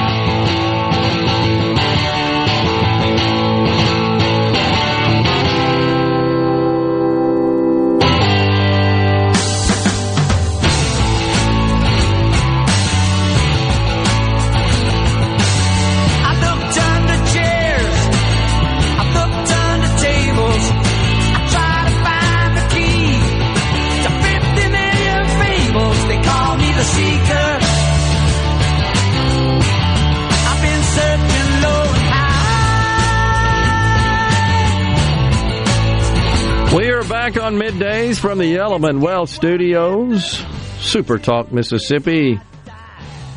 Middays 37.62 38.18
from 38.18 38.38
the 38.38 38.56
Element 38.56 38.98
Wealth 38.98 39.30
Studios, 39.30 40.44
Super 40.80 41.16
Talk, 41.16 41.52
Mississippi. 41.52 42.40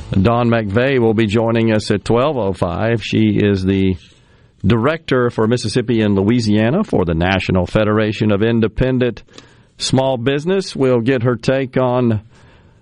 Dawn 0.09 0.49
McVeigh 0.49 0.97
will 0.97 1.13
be 1.13 1.27
joining 1.27 1.71
us 1.71 1.91
at 1.91 2.03
12.05. 2.03 3.03
She 3.03 3.37
is 3.39 3.63
the 3.63 3.95
director 4.65 5.29
for 5.29 5.45
Mississippi 5.45 6.01
and 6.01 6.15
Louisiana 6.15 6.83
for 6.83 7.05
the 7.05 7.13
National 7.13 7.67
Federation 7.67 8.31
of 8.31 8.41
Independent 8.41 9.21
Small 9.77 10.17
Business. 10.17 10.75
We'll 10.75 11.01
get 11.01 11.21
her 11.21 11.35
take 11.35 11.77
on 11.77 12.27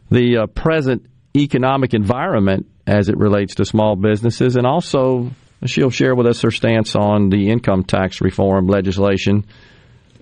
the 0.09 0.43
uh, 0.43 0.47
present 0.47 1.07
economic 1.35 1.93
environment 1.93 2.67
as 2.87 3.09
it 3.09 3.17
relates 3.17 3.55
to 3.55 3.65
small 3.65 3.97
businesses, 3.97 4.55
and 4.55 4.65
also 4.65 5.29
she'll 5.65 5.89
share 5.89 6.15
with 6.15 6.25
us 6.25 6.41
her 6.43 6.51
stance 6.51 6.95
on 6.95 7.27
the 7.27 7.49
income 7.49 7.83
tax 7.83 8.21
reform 8.21 8.67
legislation 8.67 9.45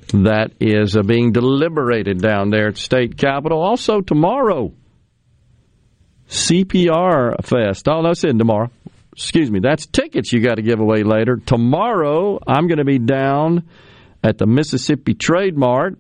that 0.10 0.52
is 0.60 0.96
uh, 0.96 1.04
being 1.04 1.32
deliberated 1.32 2.22
down 2.22 2.50
there 2.50 2.68
at 2.68 2.78
state 2.78 3.18
capitol. 3.18 3.62
Also 3.62 4.02
tomorrow, 4.02 4.74
CPR 6.28 7.44
Fest. 7.44 7.88
Oh, 7.88 8.04
that's 8.04 8.24
in 8.24 8.38
tomorrow. 8.38 8.70
Excuse 9.14 9.52
me. 9.52 9.60
That's 9.60 9.86
tickets 9.86 10.32
you 10.32 10.42
got 10.42 10.56
to 10.56 10.62
give 10.62 10.80
away 10.80 11.04
later. 11.04 11.38
Tomorrow, 11.38 12.40
I'm 12.48 12.68
going 12.68 12.78
to 12.78 12.86
be 12.86 13.00
down 13.00 13.68
at 14.24 14.38
the 14.38 14.46
Mississippi 14.46 15.14
Trade 15.14 15.58
Mart 15.58 15.98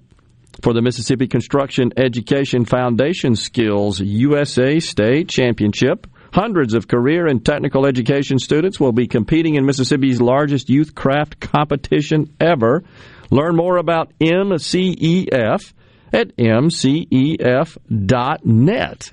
for 0.61 0.73
the 0.73 0.81
Mississippi 0.81 1.27
Construction 1.27 1.91
Education 1.97 2.65
Foundation 2.65 3.35
Skills 3.35 3.99
USA 3.99 4.79
State 4.79 5.27
Championship. 5.27 6.07
Hundreds 6.33 6.73
of 6.73 6.87
career 6.87 7.27
and 7.27 7.45
technical 7.45 7.85
education 7.85 8.39
students 8.39 8.79
will 8.79 8.93
be 8.93 9.07
competing 9.07 9.55
in 9.55 9.65
Mississippi's 9.65 10.21
largest 10.21 10.69
youth 10.69 10.95
craft 10.95 11.41
competition 11.41 12.33
ever. 12.39 12.83
Learn 13.31 13.55
more 13.55 13.77
about 13.77 14.11
MCEF 14.19 15.73
at 16.13 16.35
mcef.net. 16.35 17.79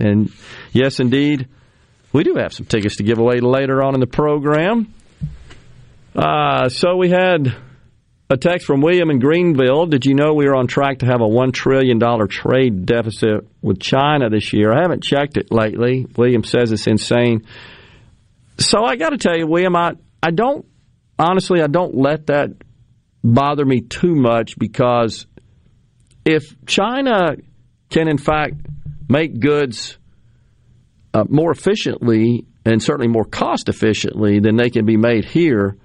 And 0.01 0.33
yes, 0.73 1.01
indeed, 1.01 1.49
we 2.13 2.25
do 2.25 2.35
have 2.35 2.53
some 2.53 2.67
tickets 2.67 2.97
to 2.97 3.05
give 3.05 3.19
away 3.19 3.39
later 3.41 3.83
on 3.83 3.95
in 3.95 4.01
the 4.01 4.07
program. 4.09 4.93
Uh, 6.15 6.69
so 6.69 6.97
we 6.97 7.11
had 7.11 7.55
a 8.29 8.37
text 8.37 8.67
from 8.67 8.81
William 8.81 9.11
in 9.11 9.21
Greenville. 9.21 9.87
Did 9.87 10.05
you 10.05 10.15
know 10.15 10.35
we 10.35 10.47
are 10.47 10.57
on 10.57 10.67
track 10.67 10.99
to 10.99 11.07
have 11.07 11.21
a 11.21 11.29
$1 11.29 11.53
trillion 11.53 12.01
trade 12.29 12.85
deficit 12.85 13.47
with 13.63 13.79
China 13.81 14.29
this 14.29 14.53
year? 14.53 14.73
I 14.73 14.83
haven't 14.83 15.05
checked 15.05 15.37
it 15.37 15.53
lately. 15.53 16.07
William 16.17 16.43
says 16.43 16.73
it's 16.73 16.89
insane. 16.89 17.47
So 18.59 18.85
I 18.85 18.97
got 18.97 19.11
to 19.11 19.19
tell 19.19 19.39
you, 19.39 19.47
William, 19.47 19.77
I, 19.77 19.93
I 20.21 20.33
don't, 20.33 20.67
honestly, 21.19 21.63
I 21.63 21.69
don't 21.69 21.95
let 21.95 22.27
that 22.27 22.51
bother 23.35 23.65
me 23.65 23.81
too 23.81 24.15
much 24.15 24.59
because 24.59 25.27
if 26.25 26.55
China 26.67 27.37
can, 27.91 28.09
in 28.09 28.19
fact, 28.19 28.55
make 29.09 29.41
goods 29.41 29.99
uh, 31.15 31.25
more 31.29 31.51
efficiently 31.51 32.47
and 32.65 32.83
certainly 32.83 33.09
more 33.09 33.25
cost 33.25 33.69
efficiently 33.69 34.41
than 34.41 34.57
they 34.57 34.71
can 34.71 34.85
be 34.85 34.97
made 34.97 35.25
here. 35.25 35.77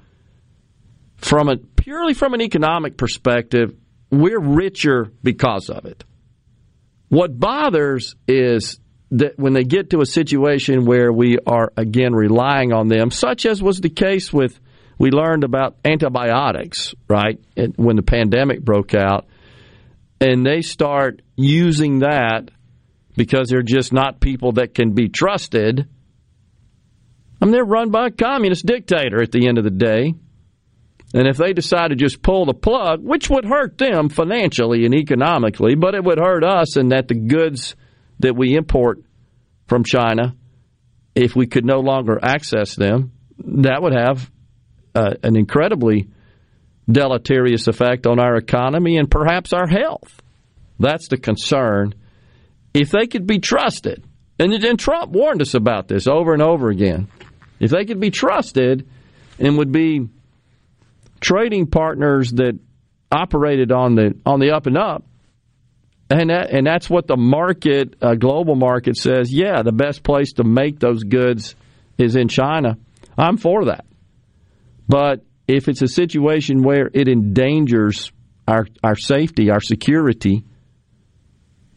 From 1.18 1.48
a 1.48 1.58
purely 1.58 2.14
from 2.14 2.34
an 2.34 2.42
economic 2.42 2.98
perspective, 2.98 3.74
we're 4.12 4.40
richer 4.40 5.12
because 5.24 5.70
of 5.70 5.86
it. 5.86 6.04
What 7.08 7.40
bothers 7.40 8.16
is 8.28 8.80
that 9.12 9.38
when 9.38 9.54
they 9.54 9.64
get 9.64 9.92
to 9.92 10.02
a 10.02 10.06
situation 10.06 10.86
where 10.86 11.14
we 11.14 11.38
are 11.46 11.72
again 11.78 12.14
relying 12.14 12.74
on 12.74 12.88
them, 12.90 13.12
such 13.12 13.46
as 13.46 13.62
was 13.62 13.80
the 13.80 13.90
case 13.90 14.34
with 14.34 14.60
we 14.98 15.12
learned 15.12 15.44
about 15.44 15.78
antibiotics, 15.86 16.94
right? 17.08 17.40
When 17.76 17.96
the 17.96 18.04
pandemic 18.04 18.62
broke 18.62 18.94
out, 18.94 19.28
and 20.20 20.46
they 20.46 20.62
start 20.62 21.22
using 21.36 22.00
that 22.00 22.50
because 23.16 23.50
they're 23.50 23.62
just 23.62 23.92
not 23.92 24.20
people 24.20 24.54
that 24.54 24.74
can 24.74 24.94
be 24.94 25.10
trusted. 25.10 25.88
I 27.42 27.46
mean, 27.46 27.52
they're 27.52 27.66
run 27.66 27.92
by 27.92 28.08
a 28.08 28.12
communist 28.12 28.66
dictator 28.66 29.22
at 29.22 29.32
the 29.32 29.48
end 29.48 29.58
of 29.58 29.64
the 29.64 29.70
day. 29.70 30.14
And 31.14 31.28
if 31.28 31.38
they 31.38 31.54
decide 31.54 31.90
to 31.90 31.96
just 31.96 32.24
pull 32.24 32.46
the 32.46 32.54
plug, 32.54 33.04
which 33.04 33.30
would 33.30 33.46
hurt 33.46 33.78
them 33.78 34.10
financially 34.10 34.86
and 34.86 34.96
economically, 34.96 35.76
but 35.76 35.94
it 35.94 36.04
would 36.04 36.18
hurt 36.18 36.44
us 36.44 36.76
in 36.78 36.90
that 36.90 37.08
the 37.08 37.16
goods 37.16 37.76
that 38.20 38.36
we 38.36 38.56
import 38.56 39.04
from 39.68 39.84
China, 39.84 40.36
if 41.14 41.36
we 41.36 41.46
could 41.46 41.66
no 41.66 41.82
longer 41.82 42.18
access 42.24 42.76
them, 42.76 43.12
that 43.38 43.82
would 43.82 43.94
have 43.94 44.32
uh, 44.96 45.14
an 45.24 45.36
incredibly 45.36 46.10
deleterious 46.90 47.68
effect 47.68 48.06
on 48.06 48.20
our 48.20 48.36
economy 48.36 48.98
and 48.98 49.10
perhaps 49.10 49.54
our 49.54 49.68
health. 49.68 50.22
That's 50.80 51.08
the 51.08 51.18
concern. 51.18 51.96
If 52.74 52.92
they 52.92 53.08
could 53.08 53.28
be 53.28 53.40
trusted, 53.40 54.04
and 54.40 54.52
then 54.52 54.78
Trump 54.78 55.12
warned 55.12 55.42
us 55.42 55.54
about 55.54 55.88
this 55.88 56.08
over 56.08 56.34
and 56.34 56.42
over 56.42 56.70
again, 56.70 57.08
if 57.60 57.72
they 57.72 57.86
could 57.86 58.00
be 58.00 58.12
trusted 58.12 58.88
and 59.40 59.58
would 59.58 59.72
be 59.72 60.10
trading 61.22 61.68
partners 61.68 62.32
that 62.32 62.60
operated 63.12 63.72
on 63.72 63.96
the 63.96 64.18
on 64.26 64.40
the 64.40 64.52
up 64.52 64.66
and 64.66 64.78
up, 64.78 65.06
and 66.10 66.30
that, 66.30 66.52
and 66.52 66.68
that's 66.68 66.90
what 66.90 67.08
the 67.08 67.16
market, 67.16 67.96
uh, 68.02 68.16
global 68.16 68.56
market 68.56 68.98
says. 68.98 69.32
Yeah, 69.32 69.62
the 69.64 69.72
best 69.72 70.04
place 70.04 70.34
to 70.34 70.44
make 70.44 70.80
those 70.80 71.04
goods 71.04 71.56
is 71.98 72.16
in 72.16 72.28
China. 72.28 72.78
I'm 73.18 73.38
for 73.38 73.66
that, 73.66 73.86
but 74.88 75.24
if 75.48 75.68
it's 75.68 75.82
a 75.82 75.88
situation 75.88 76.64
where 76.64 76.90
it 76.94 77.08
endangers 77.08 78.12
our 78.48 78.68
our 78.84 78.96
safety, 78.96 79.50
our 79.50 79.62
security, 79.62 80.44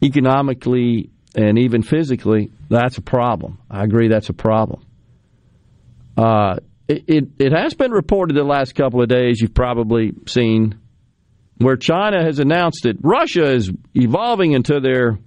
economically 0.03 1.09
and 1.35 1.59
even 1.59 1.83
physically, 1.83 2.51
that's 2.69 2.97
a 2.97 3.01
problem. 3.01 3.59
I 3.69 3.83
agree, 3.83 4.07
that's 4.07 4.29
a 4.29 4.33
problem. 4.33 4.83
Uh, 6.17 6.57
it, 6.87 7.03
it, 7.07 7.23
it 7.37 7.51
has 7.51 7.73
been 7.75 7.91
reported 7.91 8.35
the 8.35 8.43
last 8.43 8.73
couple 8.73 9.01
of 9.01 9.09
days. 9.09 9.39
You've 9.39 9.53
probably 9.53 10.13
seen 10.27 10.79
where 11.57 11.75
China 11.75 12.23
has 12.23 12.39
announced 12.39 12.83
that 12.83 12.97
Russia 13.01 13.53
is 13.53 13.71
evolving 13.93 14.53
into 14.53 14.79
their 14.79 15.19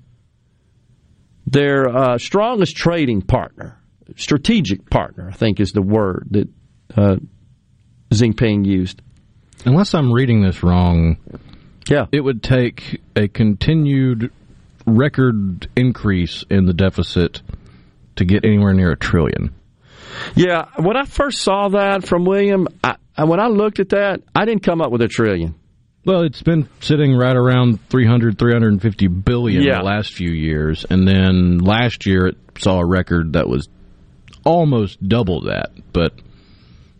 their 1.46 1.88
uh, 1.88 2.18
strongest 2.18 2.76
trading 2.76 3.22
partner, 3.22 3.80
strategic 4.16 4.88
partner. 4.88 5.28
I 5.28 5.34
think 5.34 5.58
is 5.60 5.72
the 5.72 5.82
word 5.82 6.28
that 6.30 6.48
uh, 6.96 7.16
Jinping 8.10 8.66
used. 8.66 9.02
Unless 9.64 9.94
I'm 9.94 10.12
reading 10.12 10.42
this 10.42 10.62
wrong, 10.62 11.18
yeah, 11.88 12.06
it 12.12 12.20
would 12.20 12.42
take 12.42 13.00
a 13.14 13.28
continued 13.28 14.32
record 14.86 15.68
increase 15.76 16.44
in 16.50 16.66
the 16.66 16.72
deficit 16.72 17.42
to 18.16 18.24
get 18.24 18.44
anywhere 18.44 18.72
near 18.72 18.92
a 18.92 18.96
trillion. 18.96 19.54
Yeah, 20.34 20.66
when 20.76 20.96
I 20.96 21.04
first 21.04 21.40
saw 21.40 21.68
that 21.68 22.04
from 22.04 22.24
William, 22.24 22.68
I, 22.82 22.96
when 23.24 23.40
I 23.40 23.46
looked 23.46 23.80
at 23.80 23.90
that, 23.90 24.22
I 24.34 24.44
didn't 24.44 24.62
come 24.62 24.80
up 24.80 24.90
with 24.90 25.02
a 25.02 25.08
trillion. 25.08 25.54
Well, 26.04 26.22
it's 26.22 26.42
been 26.42 26.68
sitting 26.80 27.14
right 27.14 27.36
around 27.36 27.78
300, 27.90 28.38
350 28.38 29.06
billion 29.08 29.62
yeah. 29.62 29.78
the 29.78 29.84
last 29.84 30.14
few 30.14 30.30
years. 30.30 30.86
And 30.88 31.06
then 31.06 31.58
last 31.58 32.06
year 32.06 32.28
it 32.28 32.36
saw 32.58 32.80
a 32.80 32.86
record 32.86 33.34
that 33.34 33.48
was 33.48 33.68
almost 34.44 35.06
double 35.06 35.42
that, 35.42 35.70
but 35.92 36.14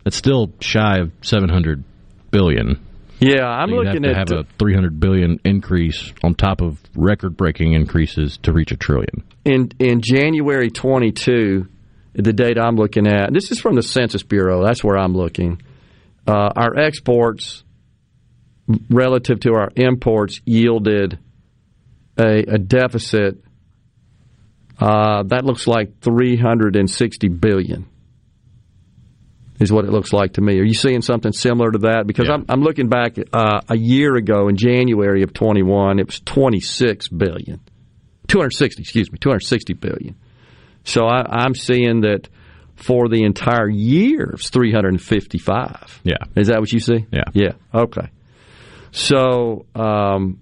it's 0.05 0.15
still 0.15 0.53
shy 0.59 0.99
of 0.99 1.11
700 1.21 1.83
billion. 2.31 2.79
Yeah, 3.19 3.45
I'm 3.45 3.69
so 3.69 3.75
looking 3.75 4.03
have 4.03 4.27
to 4.27 4.35
at 4.35 4.39
have 4.39 4.45
a 4.45 4.47
300 4.57 4.99
billion 4.99 5.39
increase 5.45 6.11
on 6.23 6.33
top 6.33 6.61
of 6.61 6.79
record-breaking 6.95 7.73
increases 7.73 8.37
to 8.43 8.51
reach 8.51 8.71
a 8.71 8.77
trillion. 8.77 9.23
In 9.45 9.71
in 9.77 10.01
January 10.01 10.71
22, 10.71 11.67
the 12.13 12.33
data 12.33 12.61
I'm 12.61 12.77
looking 12.77 13.05
at. 13.05 13.31
This 13.31 13.51
is 13.51 13.59
from 13.59 13.75
the 13.75 13.83
Census 13.83 14.23
Bureau. 14.23 14.63
That's 14.63 14.83
where 14.83 14.97
I'm 14.97 15.13
looking. 15.13 15.61
Uh, 16.25 16.49
our 16.55 16.77
exports 16.77 17.63
relative 18.89 19.39
to 19.41 19.53
our 19.53 19.69
imports 19.75 20.41
yielded 20.45 21.19
a, 22.17 22.55
a 22.55 22.57
deficit 22.57 23.43
uh, 24.79 25.23
that 25.23 25.45
looks 25.45 25.67
like 25.67 26.01
360 26.01 27.27
billion 27.27 27.85
is 29.61 29.71
what 29.71 29.85
it 29.85 29.91
looks 29.91 30.11
like 30.11 30.33
to 30.33 30.41
me. 30.41 30.59
Are 30.59 30.63
you 30.63 30.73
seeing 30.73 31.01
something 31.01 31.31
similar 31.31 31.71
to 31.71 31.77
that? 31.79 32.07
Because 32.07 32.27
yeah. 32.27 32.33
I'm, 32.33 32.45
I'm, 32.49 32.61
looking 32.61 32.89
back 32.89 33.15
uh, 33.31 33.61
a 33.69 33.77
year 33.77 34.15
ago 34.15 34.47
in 34.47 34.57
January 34.57 35.21
of 35.21 35.33
21, 35.33 35.99
it 35.99 36.07
was 36.07 36.19
26 36.21 37.07
billion, 37.09 37.61
260, 38.27 38.81
excuse 38.81 39.11
me, 39.11 39.19
260 39.19 39.73
billion. 39.73 40.15
So 40.83 41.05
I, 41.05 41.45
am 41.45 41.53
seeing 41.53 42.01
that 42.01 42.27
for 42.75 43.07
the 43.07 43.23
entire 43.23 43.69
year 43.69 44.31
it's 44.33 44.49
355. 44.49 46.01
Yeah, 46.03 46.15
is 46.35 46.47
that 46.47 46.59
what 46.59 46.71
you 46.71 46.79
see? 46.79 47.05
Yeah, 47.11 47.25
yeah. 47.33 47.51
Okay. 47.73 48.09
So, 48.91 49.67
um, 49.75 50.39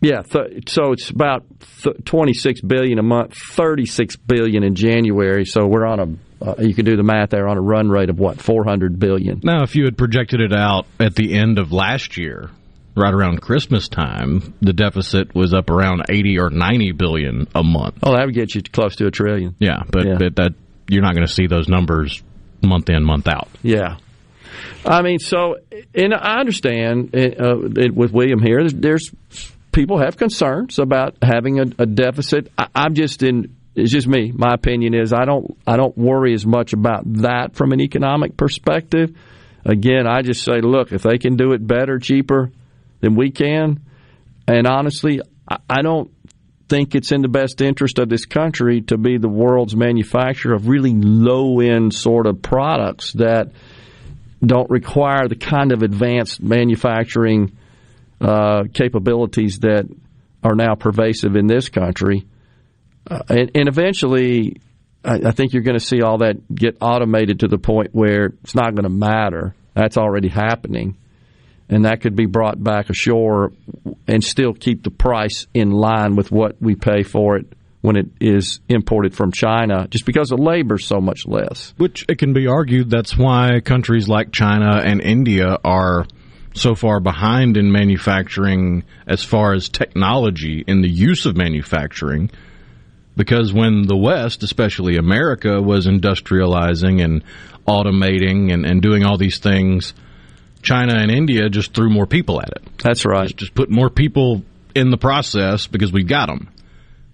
yeah, 0.00 0.22
th- 0.22 0.70
so 0.70 0.92
it's 0.92 1.10
about 1.10 1.44
th- 1.82 1.96
26 2.06 2.62
billion 2.62 2.98
a 2.98 3.02
month, 3.02 3.36
36 3.36 4.16
billion 4.16 4.64
in 4.64 4.74
January. 4.74 5.44
So 5.44 5.66
we're 5.66 5.86
on 5.86 6.00
a 6.00 6.29
uh, 6.40 6.54
you 6.58 6.74
can 6.74 6.84
do 6.84 6.96
the 6.96 7.02
math 7.02 7.30
there 7.30 7.48
on 7.48 7.56
a 7.56 7.60
run 7.60 7.88
rate 7.88 8.10
of 8.10 8.18
what 8.18 8.40
400 8.40 8.98
billion. 8.98 9.40
Now, 9.42 9.62
if 9.62 9.76
you 9.76 9.84
had 9.84 9.98
projected 9.98 10.40
it 10.40 10.52
out 10.52 10.86
at 10.98 11.14
the 11.14 11.34
end 11.34 11.58
of 11.58 11.72
last 11.72 12.16
year, 12.16 12.50
right 12.96 13.12
around 13.12 13.40
Christmas 13.42 13.88
time, 13.88 14.54
the 14.60 14.72
deficit 14.72 15.34
was 15.34 15.52
up 15.52 15.70
around 15.70 16.04
80 16.08 16.38
or 16.38 16.50
90 16.50 16.92
billion 16.92 17.46
a 17.54 17.62
month. 17.62 17.98
Oh, 18.02 18.12
that 18.12 18.26
would 18.26 18.34
get 18.34 18.54
you 18.54 18.62
close 18.62 18.96
to 18.96 19.06
a 19.06 19.10
trillion. 19.10 19.54
Yeah, 19.58 19.82
but, 19.90 20.06
yeah. 20.06 20.16
but 20.18 20.36
that 20.36 20.54
you're 20.88 21.02
not 21.02 21.14
going 21.14 21.26
to 21.26 21.32
see 21.32 21.46
those 21.46 21.68
numbers 21.68 22.22
month 22.62 22.88
in, 22.88 23.04
month 23.04 23.28
out. 23.28 23.48
Yeah. 23.62 23.96
I 24.84 25.02
mean, 25.02 25.18
so, 25.18 25.56
and 25.94 26.14
I 26.14 26.40
understand 26.40 27.14
uh, 27.14 27.56
with 27.92 28.12
William 28.12 28.40
here, 28.42 28.58
there's, 28.60 28.74
there's, 28.74 29.12
people 29.72 29.98
have 29.98 30.16
concerns 30.16 30.78
about 30.78 31.16
having 31.22 31.60
a, 31.60 31.66
a 31.78 31.86
deficit. 31.86 32.50
I, 32.58 32.68
I'm 32.74 32.94
just 32.94 33.22
in 33.22 33.56
it's 33.74 33.92
just 33.92 34.08
me. 34.08 34.32
My 34.34 34.54
opinion 34.54 34.94
is 34.94 35.12
I 35.12 35.24
don't 35.24 35.56
I 35.66 35.76
don't 35.76 35.96
worry 35.96 36.34
as 36.34 36.44
much 36.44 36.72
about 36.72 37.02
that 37.22 37.54
from 37.54 37.72
an 37.72 37.80
economic 37.80 38.36
perspective. 38.36 39.16
Again, 39.64 40.06
I 40.06 40.22
just 40.22 40.42
say, 40.42 40.60
look, 40.60 40.92
if 40.92 41.02
they 41.02 41.18
can 41.18 41.36
do 41.36 41.52
it 41.52 41.66
better, 41.66 41.98
cheaper 41.98 42.50
than 43.00 43.14
we 43.14 43.30
can, 43.30 43.80
and 44.48 44.66
honestly, 44.66 45.20
I, 45.68 45.82
don't 45.82 46.10
think 46.68 46.94
it's 46.94 47.12
in 47.12 47.22
the 47.22 47.28
best 47.28 47.60
interest 47.60 47.98
of 47.98 48.08
this 48.08 48.24
country 48.24 48.80
to 48.82 48.96
be 48.96 49.18
the 49.18 49.28
world's 49.28 49.76
manufacturer 49.76 50.54
of 50.54 50.68
really 50.68 50.94
low 50.94 51.60
end 51.60 51.92
sort 51.92 52.26
of 52.26 52.40
products 52.40 53.12
that 53.14 53.52
don't 54.44 54.70
require 54.70 55.28
the 55.28 55.36
kind 55.36 55.72
of 55.72 55.82
advanced 55.82 56.42
manufacturing 56.42 57.56
uh, 58.20 58.64
capabilities 58.72 59.58
that 59.58 59.86
are 60.42 60.54
now 60.54 60.74
pervasive 60.74 61.36
in 61.36 61.46
this 61.46 61.68
country. 61.68 62.26
Uh, 63.08 63.22
and, 63.28 63.50
and, 63.54 63.68
eventually, 63.68 64.60
I, 65.04 65.20
I 65.26 65.30
think 65.30 65.52
you're 65.52 65.62
going 65.62 65.78
to 65.78 65.84
see 65.84 66.02
all 66.02 66.18
that 66.18 66.54
get 66.54 66.78
automated 66.80 67.40
to 67.40 67.48
the 67.48 67.58
point 67.58 67.90
where 67.92 68.26
it's 68.42 68.54
not 68.54 68.74
going 68.74 68.84
to 68.84 68.90
matter. 68.90 69.54
That's 69.74 69.96
already 69.96 70.28
happening. 70.28 70.96
And 71.68 71.84
that 71.84 72.00
could 72.00 72.16
be 72.16 72.26
brought 72.26 72.62
back 72.62 72.90
ashore 72.90 73.52
and 74.06 74.24
still 74.24 74.52
keep 74.52 74.82
the 74.82 74.90
price 74.90 75.46
in 75.54 75.70
line 75.70 76.16
with 76.16 76.32
what 76.32 76.60
we 76.60 76.74
pay 76.74 77.04
for 77.04 77.36
it 77.36 77.46
when 77.80 77.96
it 77.96 78.06
is 78.20 78.60
imported 78.68 79.14
from 79.14 79.32
China, 79.32 79.86
just 79.88 80.04
because 80.04 80.28
the 80.28 80.36
labor 80.36 80.74
is 80.74 80.84
so 80.84 81.00
much 81.00 81.26
less. 81.26 81.72
Which 81.78 82.04
it 82.08 82.18
can 82.18 82.32
be 82.32 82.46
argued 82.46 82.90
that's 82.90 83.16
why 83.16 83.60
countries 83.60 84.08
like 84.08 84.32
China 84.32 84.82
and 84.84 85.00
India 85.00 85.56
are 85.64 86.06
so 86.54 86.74
far 86.74 87.00
behind 87.00 87.56
in 87.56 87.70
manufacturing 87.70 88.84
as 89.06 89.22
far 89.22 89.54
as 89.54 89.68
technology 89.68 90.64
in 90.66 90.82
the 90.82 90.90
use 90.90 91.24
of 91.24 91.36
manufacturing 91.36 92.30
because 93.20 93.52
when 93.52 93.86
the 93.86 93.96
West, 93.98 94.42
especially 94.42 94.96
America, 94.96 95.60
was 95.60 95.86
industrializing 95.86 97.04
and 97.04 97.22
automating 97.68 98.50
and, 98.50 98.64
and 98.64 98.80
doing 98.80 99.04
all 99.04 99.18
these 99.18 99.38
things, 99.40 99.92
China 100.62 100.94
and 100.96 101.10
India 101.10 101.50
just 101.50 101.74
threw 101.74 101.90
more 101.90 102.06
people 102.06 102.40
at 102.40 102.48
it. 102.48 102.62
That's 102.82 103.04
right. 103.04 103.26
Just, 103.26 103.36
just 103.36 103.54
put 103.54 103.68
more 103.68 103.90
people 103.90 104.42
in 104.74 104.88
the 104.88 104.96
process 104.96 105.66
because 105.66 105.92
we 105.92 106.02
got 106.02 106.28
them. 106.28 106.48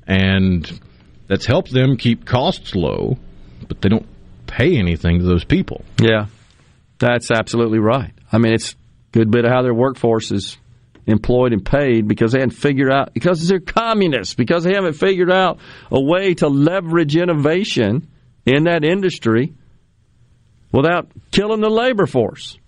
And 0.06 0.80
that's 1.26 1.44
helped 1.44 1.72
them 1.72 1.96
keep 1.96 2.24
costs 2.24 2.76
low, 2.76 3.18
but 3.66 3.80
they 3.80 3.88
don't 3.88 4.06
pay 4.46 4.78
anything 4.78 5.18
to 5.18 5.24
those 5.24 5.42
people. 5.42 5.84
Yeah, 6.00 6.26
that's 7.00 7.32
absolutely 7.32 7.80
right. 7.80 8.12
I 8.30 8.38
mean, 8.38 8.52
it's 8.52 8.74
a 8.74 8.76
good 9.10 9.32
bit 9.32 9.44
of 9.44 9.50
how 9.50 9.62
their 9.62 9.74
workforce 9.74 10.30
is 10.30 10.56
employed 11.06 11.52
and 11.52 11.64
paid 11.64 12.08
because 12.08 12.32
they 12.32 12.40
haven't 12.40 12.56
figured 12.56 12.92
out, 12.92 13.14
because 13.14 13.46
they're 13.46 13.60
communists, 13.60 14.34
because 14.34 14.64
they 14.64 14.74
haven't 14.74 14.94
figured 14.94 15.30
out 15.30 15.58
a 15.90 16.00
way 16.00 16.34
to 16.34 16.48
leverage 16.48 17.16
innovation 17.16 18.08
in 18.44 18.64
that 18.64 18.84
industry 18.84 19.54
without 20.72 21.08
killing 21.30 21.60
the 21.60 21.70
labor 21.70 22.06
force. 22.06 22.58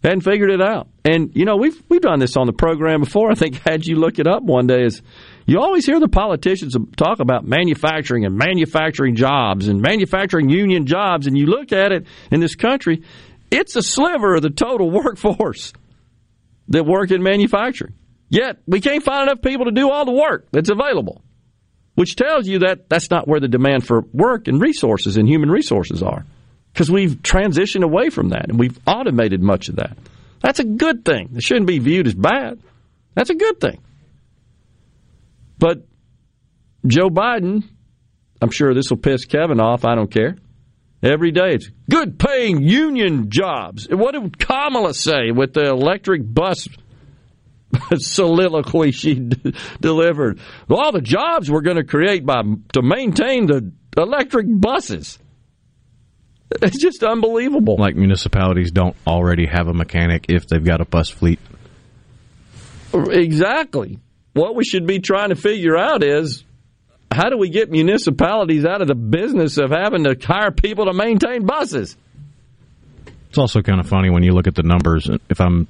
They 0.00 0.10
hadn't 0.10 0.24
figured 0.24 0.50
it 0.50 0.60
out. 0.60 0.88
And, 1.04 1.30
you 1.34 1.46
know, 1.46 1.56
we've, 1.56 1.82
we've 1.88 2.00
done 2.00 2.18
this 2.18 2.36
on 2.36 2.46
the 2.46 2.52
program 2.52 3.00
before. 3.00 3.30
I 3.30 3.34
think 3.34 3.62
had 3.62 3.86
you 3.86 3.96
look 3.96 4.18
it 4.18 4.26
up 4.26 4.42
one 4.42 4.66
day 4.66 4.84
is 4.84 5.00
you 5.46 5.60
always 5.60 5.86
hear 5.86 5.98
the 5.98 6.08
politicians 6.08 6.76
talk 6.96 7.20
about 7.20 7.46
manufacturing 7.46 8.26
and 8.26 8.36
manufacturing 8.36 9.16
jobs 9.16 9.68
and 9.68 9.80
manufacturing 9.80 10.50
union 10.50 10.86
jobs, 10.86 11.26
and 11.26 11.38
you 11.38 11.46
look 11.46 11.72
at 11.72 11.92
it 11.92 12.06
in 12.30 12.40
this 12.40 12.54
country, 12.54 13.02
it's 13.50 13.76
a 13.76 13.82
sliver 13.82 14.34
of 14.34 14.42
the 14.42 14.50
total 14.50 14.90
workforce 15.04 15.72
that 16.68 16.84
work 16.84 17.10
in 17.10 17.22
manufacturing. 17.22 17.94
Yet 18.28 18.58
we 18.66 18.80
can't 18.80 19.02
find 19.02 19.28
enough 19.28 19.42
people 19.42 19.66
to 19.66 19.70
do 19.70 19.90
all 19.90 20.04
the 20.04 20.12
work 20.12 20.48
that's 20.50 20.70
available, 20.70 21.22
which 21.94 22.16
tells 22.16 22.46
you 22.48 22.60
that 22.60 22.88
that's 22.88 23.10
not 23.10 23.28
where 23.28 23.40
the 23.40 23.48
demand 23.48 23.86
for 23.86 24.02
work 24.12 24.48
and 24.48 24.60
resources 24.60 25.16
and 25.16 25.28
human 25.28 25.50
resources 25.50 26.02
are. 26.02 26.24
Because 26.72 26.90
we've 26.90 27.16
transitioned 27.22 27.84
away 27.84 28.10
from 28.10 28.30
that 28.30 28.48
and 28.48 28.58
we've 28.58 28.78
automated 28.86 29.40
much 29.40 29.68
of 29.68 29.76
that. 29.76 29.96
That's 30.40 30.58
a 30.58 30.64
good 30.64 31.04
thing. 31.04 31.30
It 31.36 31.42
shouldn't 31.42 31.66
be 31.66 31.78
viewed 31.78 32.06
as 32.06 32.14
bad. 32.14 32.58
That's 33.14 33.30
a 33.30 33.34
good 33.34 33.60
thing. 33.60 33.80
But 35.58 35.86
Joe 36.86 37.08
Biden, 37.08 37.62
I'm 38.42 38.50
sure 38.50 38.74
this 38.74 38.90
will 38.90 38.98
piss 38.98 39.24
Kevin 39.24 39.60
off. 39.60 39.84
I 39.84 39.94
don't 39.94 40.10
care. 40.10 40.36
Every 41.04 41.32
day 41.32 41.54
it's 41.54 41.68
good 41.90 42.18
paying 42.18 42.62
union 42.62 43.28
jobs. 43.28 43.86
What 43.90 44.12
did 44.12 44.38
Kamala 44.38 44.94
say 44.94 45.32
with 45.32 45.52
the 45.52 45.68
electric 45.68 46.22
bus 46.24 46.66
soliloquy 47.98 48.90
she 48.90 49.14
d- 49.20 49.54
delivered? 49.80 50.40
All 50.70 50.92
the 50.92 51.02
jobs 51.02 51.50
we're 51.50 51.60
going 51.60 51.76
to 51.76 51.84
create 51.84 52.24
by 52.24 52.40
to 52.72 52.80
maintain 52.82 53.46
the 53.46 53.70
electric 53.98 54.46
buses. 54.48 55.18
It's 56.62 56.78
just 56.80 57.04
unbelievable. 57.04 57.76
Like 57.78 57.96
municipalities 57.96 58.70
don't 58.70 58.96
already 59.06 59.44
have 59.46 59.68
a 59.68 59.74
mechanic 59.74 60.26
if 60.30 60.46
they've 60.46 60.64
got 60.64 60.80
a 60.80 60.86
bus 60.86 61.10
fleet. 61.10 61.38
Exactly. 62.94 63.98
What 64.32 64.54
we 64.54 64.64
should 64.64 64.86
be 64.86 65.00
trying 65.00 65.28
to 65.30 65.36
figure 65.36 65.76
out 65.76 66.02
is 66.02 66.44
how 67.14 67.30
do 67.30 67.38
we 67.38 67.48
get 67.48 67.70
municipalities 67.70 68.64
out 68.64 68.82
of 68.82 68.88
the 68.88 68.94
business 68.94 69.58
of 69.58 69.70
having 69.70 70.04
to 70.04 70.16
hire 70.20 70.50
people 70.50 70.86
to 70.86 70.92
maintain 70.92 71.46
buses? 71.46 71.96
It's 73.28 73.38
also 73.38 73.62
kind 73.62 73.80
of 73.80 73.88
funny 73.88 74.10
when 74.10 74.22
you 74.22 74.32
look 74.32 74.46
at 74.46 74.54
the 74.54 74.62
numbers. 74.62 75.08
If 75.28 75.40
I'm 75.40 75.68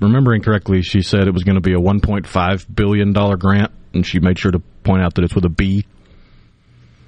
remembering 0.00 0.42
correctly, 0.42 0.82
she 0.82 1.02
said 1.02 1.26
it 1.26 1.34
was 1.34 1.44
going 1.44 1.56
to 1.56 1.60
be 1.60 1.72
a 1.74 1.78
1.5 1.78 2.74
billion 2.74 3.12
dollar 3.12 3.36
grant, 3.36 3.72
and 3.92 4.06
she 4.06 4.18
made 4.20 4.38
sure 4.38 4.50
to 4.50 4.60
point 4.82 5.02
out 5.02 5.14
that 5.14 5.24
it's 5.24 5.34
with 5.34 5.44
a 5.44 5.50
B. 5.50 5.84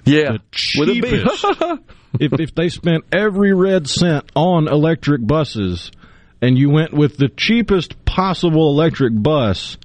Yeah, 0.04 0.38
with 0.76 0.88
a 0.88 1.00
B. 1.00 1.80
if 2.20 2.40
if 2.40 2.54
they 2.54 2.68
spent 2.68 3.04
every 3.12 3.52
red 3.52 3.88
cent 3.88 4.30
on 4.36 4.68
electric 4.68 5.26
buses, 5.26 5.90
and 6.40 6.56
you 6.56 6.70
went 6.70 6.92
with 6.92 7.16
the 7.16 7.28
cheapest 7.28 8.04
possible 8.04 8.70
electric 8.70 9.12
bus, 9.14 9.76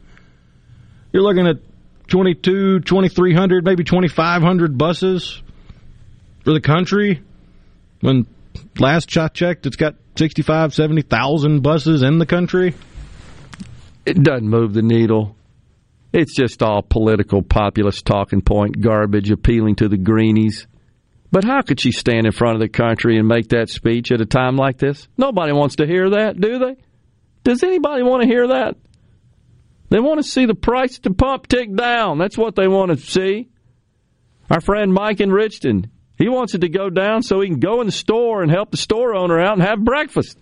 you're 1.11 1.23
looking 1.23 1.47
at 1.47 1.57
22, 2.11 2.81
2300, 2.81 3.65
maybe 3.65 3.83
2500 3.85 4.77
buses 4.77 5.41
for 6.43 6.51
the 6.53 6.59
country. 6.59 7.21
When 8.01 8.27
last 8.77 9.17
I 9.17 9.29
checked, 9.29 9.65
it's 9.65 9.77
got 9.77 9.95
65, 10.17 10.73
70,000 10.73 11.63
buses 11.63 12.03
in 12.03 12.19
the 12.19 12.25
country. 12.25 12.75
It 14.05 14.21
doesn't 14.21 14.47
move 14.47 14.73
the 14.73 14.81
needle. 14.81 15.37
It's 16.11 16.35
just 16.35 16.61
all 16.61 16.81
political 16.81 17.41
populist 17.41 18.05
talking 18.05 18.41
point 18.41 18.81
garbage 18.81 19.31
appealing 19.31 19.77
to 19.77 19.87
the 19.87 19.97
greenies. 19.97 20.67
But 21.31 21.45
how 21.45 21.61
could 21.61 21.79
she 21.79 21.93
stand 21.93 22.25
in 22.25 22.33
front 22.33 22.55
of 22.55 22.59
the 22.59 22.67
country 22.67 23.17
and 23.17 23.25
make 23.25 23.49
that 23.49 23.69
speech 23.69 24.11
at 24.11 24.19
a 24.19 24.25
time 24.25 24.57
like 24.57 24.77
this? 24.77 25.07
Nobody 25.17 25.53
wants 25.53 25.77
to 25.77 25.87
hear 25.87 26.09
that, 26.09 26.41
do 26.41 26.59
they? 26.59 26.75
Does 27.45 27.63
anybody 27.63 28.03
want 28.03 28.23
to 28.23 28.27
hear 28.27 28.47
that? 28.47 28.75
They 29.91 29.99
want 29.99 30.23
to 30.23 30.23
see 30.23 30.45
the 30.45 30.55
price 30.55 30.99
to 30.99 31.13
pump 31.13 31.47
tick 31.47 31.75
down. 31.75 32.17
That's 32.17 32.37
what 32.37 32.55
they 32.55 32.69
want 32.69 32.91
to 32.91 32.97
see. 32.97 33.49
Our 34.49 34.61
friend 34.61 34.93
Mike 34.93 35.19
in 35.19 35.29
Richton, 35.29 35.89
he 36.17 36.29
wants 36.29 36.55
it 36.55 36.61
to 36.61 36.69
go 36.69 36.89
down 36.89 37.23
so 37.23 37.41
he 37.41 37.49
can 37.49 37.59
go 37.59 37.81
in 37.81 37.87
the 37.87 37.91
store 37.91 38.41
and 38.41 38.49
help 38.49 38.71
the 38.71 38.77
store 38.77 39.13
owner 39.13 39.37
out 39.37 39.53
and 39.57 39.61
have 39.61 39.83
breakfast. 39.83 40.39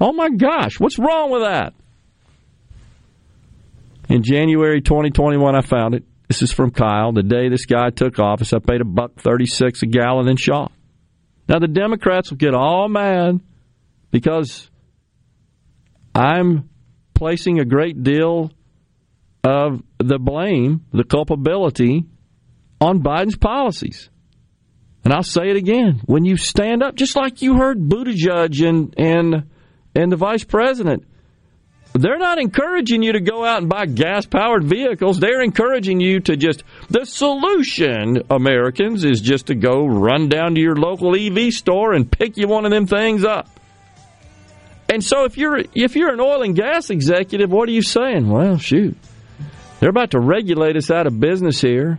Oh 0.00 0.12
my 0.12 0.28
gosh, 0.28 0.80
what's 0.80 0.98
wrong 0.98 1.30
with 1.30 1.42
that? 1.42 1.72
In 4.08 4.24
January 4.24 4.80
2021, 4.80 5.54
I 5.54 5.60
found 5.60 5.94
it. 5.94 6.02
This 6.26 6.42
is 6.42 6.50
from 6.50 6.72
Kyle. 6.72 7.12
The 7.12 7.22
day 7.22 7.48
this 7.48 7.66
guy 7.66 7.90
took 7.90 8.18
office, 8.18 8.52
I 8.52 8.58
paid 8.58 8.80
a 8.80 8.84
buck 8.84 9.14
36 9.20 9.84
a 9.84 9.86
gallon 9.86 10.28
in 10.28 10.36
Shaw. 10.36 10.66
Now 11.48 11.60
the 11.60 11.68
Democrats 11.68 12.30
will 12.30 12.38
get 12.38 12.54
all 12.54 12.88
mad 12.88 13.40
because 14.10 14.68
I'm 16.12 16.68
placing 17.14 17.60
a 17.60 17.64
great 17.64 18.02
deal 18.02 18.50
of 19.44 19.82
the 19.98 20.18
blame, 20.18 20.86
the 20.92 21.04
culpability 21.04 22.04
on 22.80 23.02
Biden's 23.02 23.36
policies. 23.36 24.08
And 25.04 25.12
I'll 25.12 25.22
say 25.22 25.50
it 25.50 25.56
again. 25.56 26.00
When 26.06 26.24
you 26.24 26.36
stand 26.38 26.82
up, 26.82 26.94
just 26.94 27.14
like 27.14 27.42
you 27.42 27.58
heard 27.58 27.78
Buttigieg 27.78 28.66
and, 28.66 28.94
and, 28.96 29.50
and 29.94 30.10
the 30.10 30.16
vice 30.16 30.44
president, 30.44 31.04
they're 31.92 32.18
not 32.18 32.38
encouraging 32.38 33.02
you 33.02 33.12
to 33.12 33.20
go 33.20 33.44
out 33.44 33.58
and 33.58 33.68
buy 33.68 33.86
gas 33.86 34.26
powered 34.26 34.64
vehicles. 34.64 35.20
They're 35.20 35.42
encouraging 35.42 36.00
you 36.00 36.20
to 36.20 36.36
just, 36.36 36.64
the 36.88 37.04
solution, 37.04 38.22
Americans, 38.30 39.04
is 39.04 39.20
just 39.20 39.46
to 39.46 39.54
go 39.54 39.86
run 39.86 40.28
down 40.28 40.54
to 40.54 40.60
your 40.60 40.74
local 40.74 41.14
EV 41.14 41.52
store 41.52 41.92
and 41.92 42.10
pick 42.10 42.36
you 42.36 42.48
one 42.48 42.64
of 42.64 42.72
them 42.72 42.86
things 42.86 43.24
up. 43.24 43.48
And 44.88 45.02
so 45.02 45.24
if 45.24 45.38
you're 45.38 45.62
if 45.74 45.96
you're 45.96 46.12
an 46.12 46.20
oil 46.20 46.42
and 46.42 46.54
gas 46.54 46.90
executive, 46.90 47.50
what 47.50 47.68
are 47.68 47.72
you 47.72 47.82
saying? 47.82 48.28
Well, 48.28 48.58
shoot, 48.58 48.96
they're 49.84 49.90
about 49.90 50.12
to 50.12 50.18
regulate 50.18 50.78
us 50.78 50.90
out 50.90 51.06
of 51.06 51.20
business 51.20 51.60
here. 51.60 51.98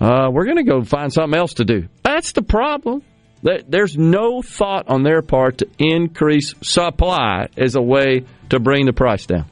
Uh, 0.00 0.30
we're 0.32 0.46
going 0.46 0.56
to 0.56 0.64
go 0.64 0.82
find 0.82 1.12
something 1.12 1.38
else 1.38 1.54
to 1.54 1.64
do. 1.64 1.86
That's 2.02 2.32
the 2.32 2.42
problem. 2.42 3.04
There's 3.40 3.96
no 3.96 4.42
thought 4.42 4.88
on 4.88 5.04
their 5.04 5.22
part 5.22 5.58
to 5.58 5.68
increase 5.78 6.56
supply 6.60 7.46
as 7.56 7.76
a 7.76 7.80
way 7.80 8.24
to 8.48 8.58
bring 8.58 8.86
the 8.86 8.92
price 8.92 9.26
down. 9.26 9.44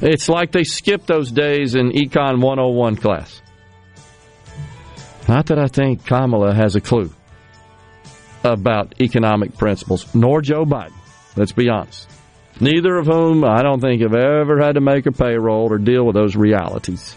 It's 0.00 0.28
like 0.28 0.50
they 0.50 0.64
skipped 0.64 1.06
those 1.06 1.30
days 1.30 1.76
in 1.76 1.92
Econ 1.92 2.40
101 2.42 2.96
class. 2.96 3.40
Not 5.28 5.46
that 5.46 5.58
I 5.60 5.68
think 5.68 6.04
Kamala 6.04 6.52
has 6.52 6.74
a 6.74 6.80
clue 6.80 7.14
about 8.42 9.00
economic 9.00 9.56
principles, 9.56 10.12
nor 10.16 10.40
Joe 10.40 10.64
Biden. 10.64 10.94
Let's 11.36 11.52
be 11.52 11.68
honest. 11.68 12.10
Neither 12.60 12.96
of 12.98 13.06
whom 13.06 13.44
I 13.44 13.62
don't 13.62 13.80
think 13.80 14.02
have 14.02 14.14
ever 14.14 14.60
had 14.60 14.74
to 14.74 14.80
make 14.80 15.06
a 15.06 15.12
payroll 15.12 15.72
or 15.72 15.78
deal 15.78 16.04
with 16.04 16.14
those 16.14 16.36
realities. 16.36 17.16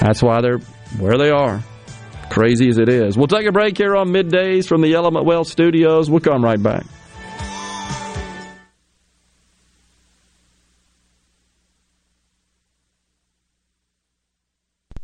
That's 0.00 0.22
why 0.22 0.40
they're 0.40 0.58
where 0.98 1.18
they 1.18 1.30
are. 1.30 1.62
Crazy 2.30 2.68
as 2.68 2.78
it 2.78 2.88
is. 2.88 3.16
We'll 3.16 3.26
take 3.26 3.46
a 3.46 3.52
break 3.52 3.76
here 3.76 3.96
on 3.96 4.08
middays 4.08 4.66
from 4.66 4.80
the 4.80 4.94
Element 4.94 5.26
Wealth 5.26 5.48
Studios. 5.48 6.10
We'll 6.10 6.20
come 6.20 6.42
right 6.42 6.62
back. 6.62 6.84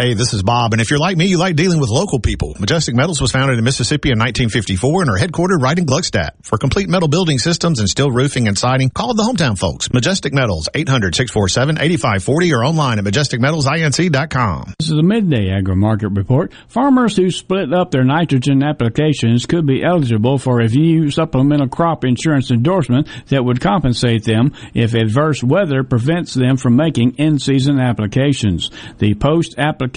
Hey, 0.00 0.14
this 0.14 0.32
is 0.32 0.44
Bob, 0.44 0.74
and 0.74 0.80
if 0.80 0.90
you're 0.90 1.00
like 1.00 1.16
me, 1.16 1.26
you 1.26 1.38
like 1.38 1.56
dealing 1.56 1.80
with 1.80 1.90
local 1.90 2.20
people. 2.20 2.54
Majestic 2.60 2.94
Metals 2.94 3.20
was 3.20 3.32
founded 3.32 3.58
in 3.58 3.64
Mississippi 3.64 4.10
in 4.10 4.18
1954 4.20 5.02
and 5.02 5.10
are 5.10 5.18
headquartered 5.18 5.60
right 5.60 5.76
in 5.76 5.86
Gluckstadt. 5.86 6.34
For 6.42 6.56
complete 6.56 6.88
metal 6.88 7.08
building 7.08 7.40
systems 7.40 7.80
and 7.80 7.88
steel 7.88 8.08
roofing 8.08 8.46
and 8.46 8.56
siding, 8.56 8.90
call 8.90 9.12
the 9.14 9.24
hometown 9.24 9.58
folks. 9.58 9.92
Majestic 9.92 10.32
Metals, 10.32 10.68
800-647-8540 10.72 12.52
or 12.52 12.64
online 12.64 13.00
at 13.00 13.04
majesticmetalsinc.com. 13.06 14.74
This 14.78 14.88
is 14.88 14.96
a 14.96 15.02
midday 15.02 15.50
agri 15.50 15.74
market 15.74 16.10
report. 16.10 16.52
Farmers 16.68 17.16
who 17.16 17.32
split 17.32 17.74
up 17.74 17.90
their 17.90 18.04
nitrogen 18.04 18.62
applications 18.62 19.46
could 19.46 19.66
be 19.66 19.82
eligible 19.82 20.38
for 20.38 20.60
a 20.60 20.68
VIEW 20.68 21.10
supplemental 21.10 21.66
crop 21.66 22.04
insurance 22.04 22.52
endorsement 22.52 23.08
that 23.30 23.44
would 23.44 23.60
compensate 23.60 24.22
them 24.22 24.52
if 24.74 24.94
adverse 24.94 25.42
weather 25.42 25.82
prevents 25.82 26.34
them 26.34 26.56
from 26.56 26.76
making 26.76 27.16
in-season 27.16 27.80
applications. 27.80 28.70
The 28.98 29.14
post-application 29.16 29.87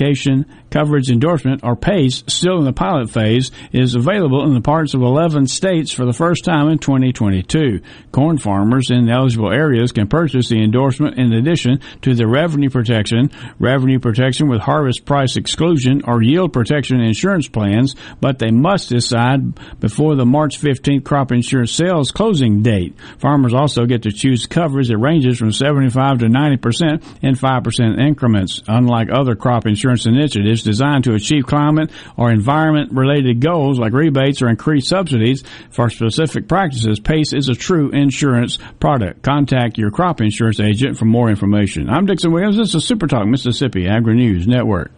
coverage 0.72 1.11
endorsement 1.11 1.63
or 1.63 1.76
PACE 1.76 2.23
still 2.27 2.57
in 2.57 2.65
the 2.65 2.73
pilot 2.73 3.09
phase 3.09 3.51
is 3.72 3.93
available 3.93 4.45
in 4.45 4.53
the 4.53 4.61
parts 4.61 4.93
of 4.93 5.01
11 5.01 5.47
states 5.47 5.91
for 5.91 6.05
the 6.05 6.13
first 6.13 6.45
time 6.45 6.69
in 6.69 6.80
2022. 6.80 7.81
Corn 8.11 8.38
farmers 8.38 8.89
in 8.89 9.09
eligible 9.09 9.51
areas 9.51 9.91
can 9.91 10.07
purchase 10.07 10.49
the 10.49 10.63
endorsement 10.63 11.19
in 11.19 11.34
addition 11.34 11.80
to 12.01 12.15
the 12.15 12.26
revenue 12.26 12.69
protection, 12.69 13.30
revenue 13.59 13.99
protection 13.99 14.47
with 14.47 14.61
harvest 14.61 15.05
price 15.05 15.35
exclusion 15.35 16.01
or 16.05 16.23
yield 16.23 16.53
protection 16.53 17.01
insurance 17.01 17.47
plans, 17.47 17.95
but 18.22 18.39
they 18.39 18.51
must 18.51 18.89
decide 18.89 19.59
before 19.80 20.15
the 20.15 20.26
March 20.26 20.59
15th 20.59 21.03
crop 21.03 21.31
insurance 21.31 21.73
sales 21.73 22.11
closing 22.11 22.61
date. 22.61 22.95
Farmers 23.18 23.53
also 23.53 23.85
get 23.85 24.03
to 24.03 24.11
choose 24.11 24.45
coverage 24.45 24.88
that 24.88 24.97
ranges 24.97 25.38
from 25.38 25.51
75 25.51 26.19
to 26.19 26.26
90% 26.27 27.03
in 27.22 27.35
5% 27.35 27.99
increments. 27.99 28.61
Unlike 28.68 29.09
other 29.11 29.35
crop 29.35 29.65
insurance 29.65 29.80
initiatives 29.83 30.63
designed 30.63 31.03
to 31.05 31.13
achieve 31.13 31.45
climate 31.45 31.91
or 32.17 32.31
environment 32.31 32.91
related 32.91 33.39
goals 33.39 33.79
like 33.79 33.93
rebates 33.93 34.41
or 34.41 34.49
increased 34.49 34.87
subsidies 34.87 35.43
for 35.69 35.89
specific 35.89 36.47
practices, 36.47 36.99
PACE 36.99 37.33
is 37.33 37.49
a 37.49 37.55
true 37.55 37.89
insurance 37.91 38.57
product. 38.79 39.23
Contact 39.23 39.77
your 39.77 39.91
crop 39.91 40.21
insurance 40.21 40.59
agent 40.59 40.97
for 40.97 41.05
more 41.05 41.29
information. 41.29 41.89
I'm 41.89 42.05
Dixon 42.05 42.31
Williams. 42.31 42.57
This 42.57 42.75
is 42.75 42.85
Super 42.85 43.07
Talk 43.07 43.27
Mississippi 43.27 43.87
Agri 43.87 44.15
News 44.15 44.47
Network. 44.47 44.91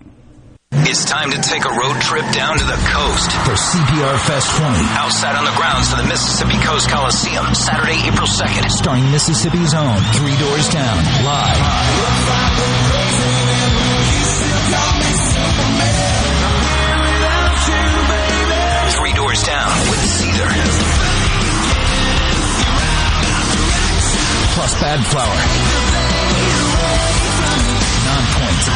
It's 0.76 1.06
time 1.06 1.30
to 1.30 1.40
take 1.40 1.64
a 1.66 1.70
road 1.70 2.02
trip 2.02 2.26
down 2.34 2.58
to 2.58 2.66
the 2.66 2.74
coast 2.74 3.32
for 3.46 3.54
CPR 3.54 4.18
Fest 4.26 4.58
20. 4.58 4.80
Outside 4.98 5.36
on 5.36 5.46
the 5.46 5.56
grounds 5.56 5.92
of 5.92 6.00
the 6.00 6.06
Mississippi 6.06 6.58
Coast 6.66 6.90
Coliseum, 6.90 7.54
Saturday, 7.54 8.00
April 8.08 8.28
2nd. 8.28 8.70
Starring 8.72 9.10
Mississippi's 9.12 9.74
own 9.76 9.98
Three 10.18 10.36
Doors 10.38 10.70
Down, 10.70 10.98
live. 11.24 12.83
Doors 19.34 19.48
Down 19.48 19.90
with 19.90 19.98
Seether. 19.98 20.46
Plus 24.54 24.74
Bad 24.80 25.04
Flower. 25.08 25.40
Nonpoint. 28.06 28.70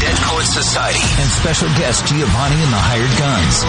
Dead 0.00 0.16
Poet 0.18 0.44
Society. 0.44 1.00
And 1.22 1.30
special 1.30 1.68
guest 1.78 2.04
Giovannie 2.04 2.62
and 2.62 2.72
the 2.72 2.76
Hired 2.76 3.18
Guns. 3.18 3.64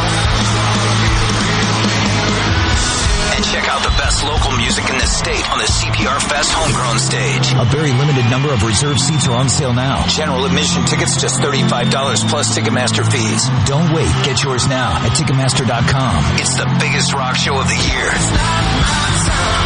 And 3.33 3.43
check 3.45 3.65
out 3.65 3.81
the 3.81 3.89
best 3.97 4.23
local 4.23 4.53
music 4.57 4.85
in 4.89 4.97
the 4.97 5.09
state 5.09 5.41
on 5.49 5.57
the 5.57 5.65
CPR 5.65 6.21
Fest 6.29 6.53
Homegrown 6.53 6.99
stage. 7.01 7.57
A 7.57 7.65
very 7.65 7.91
limited 7.91 8.29
number 8.29 8.53
of 8.53 8.61
reserved 8.61 8.99
seats 9.01 9.27
are 9.27 9.33
on 9.33 9.49
sale 9.49 9.73
now. 9.73 10.05
General 10.05 10.45
admission 10.45 10.85
tickets 10.85 11.19
just 11.19 11.41
$35 11.41 12.29
plus 12.29 12.53
Ticketmaster 12.55 13.01
fees. 13.01 13.49
Don't 13.65 13.89
wait. 13.91 14.11
Get 14.21 14.43
yours 14.43 14.67
now 14.67 14.93
at 15.01 15.17
Ticketmaster.com. 15.17 16.37
It's 16.37 16.55
the 16.61 16.69
biggest 16.79 17.13
rock 17.13 17.35
show 17.35 17.57
of 17.57 17.65
the 17.65 17.79
year. 17.89 18.13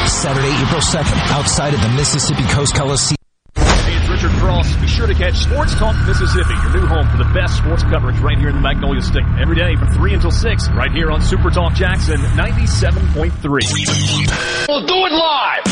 Saturday, 0.07 0.55
April 0.63 0.79
2nd, 0.79 1.19
outside 1.35 1.73
of 1.73 1.81
the 1.81 1.89
Mississippi 1.89 2.43
Coast 2.47 2.73
Coliseum. 2.73 3.17
Hey, 4.27 4.33
Richard 4.33 4.41
Cross. 4.41 4.75
Be 4.77 4.87
sure 4.87 5.05
to 5.07 5.13
catch 5.13 5.35
Sports 5.35 5.75
Talk 5.75 5.95
Mississippi, 6.05 6.53
your 6.63 6.73
new 6.81 6.87
home 6.87 7.07
for 7.09 7.17
the 7.17 7.29
best 7.33 7.55
sports 7.57 7.83
coverage 7.83 8.17
right 8.19 8.37
here 8.37 8.49
in 8.49 8.55
the 8.55 8.61
Magnolia 8.61 9.01
State. 9.01 9.23
Every 9.39 9.55
day 9.55 9.75
from 9.75 9.89
3 9.93 10.15
until 10.15 10.31
6, 10.31 10.69
right 10.69 10.91
here 10.91 11.11
on 11.11 11.21
Super 11.21 11.49
Talk 11.49 11.73
Jackson 11.75 12.17
97.3. 12.17 14.67
We'll 14.67 14.85
do 14.85 14.95
it 14.95 15.13
live 15.13 15.63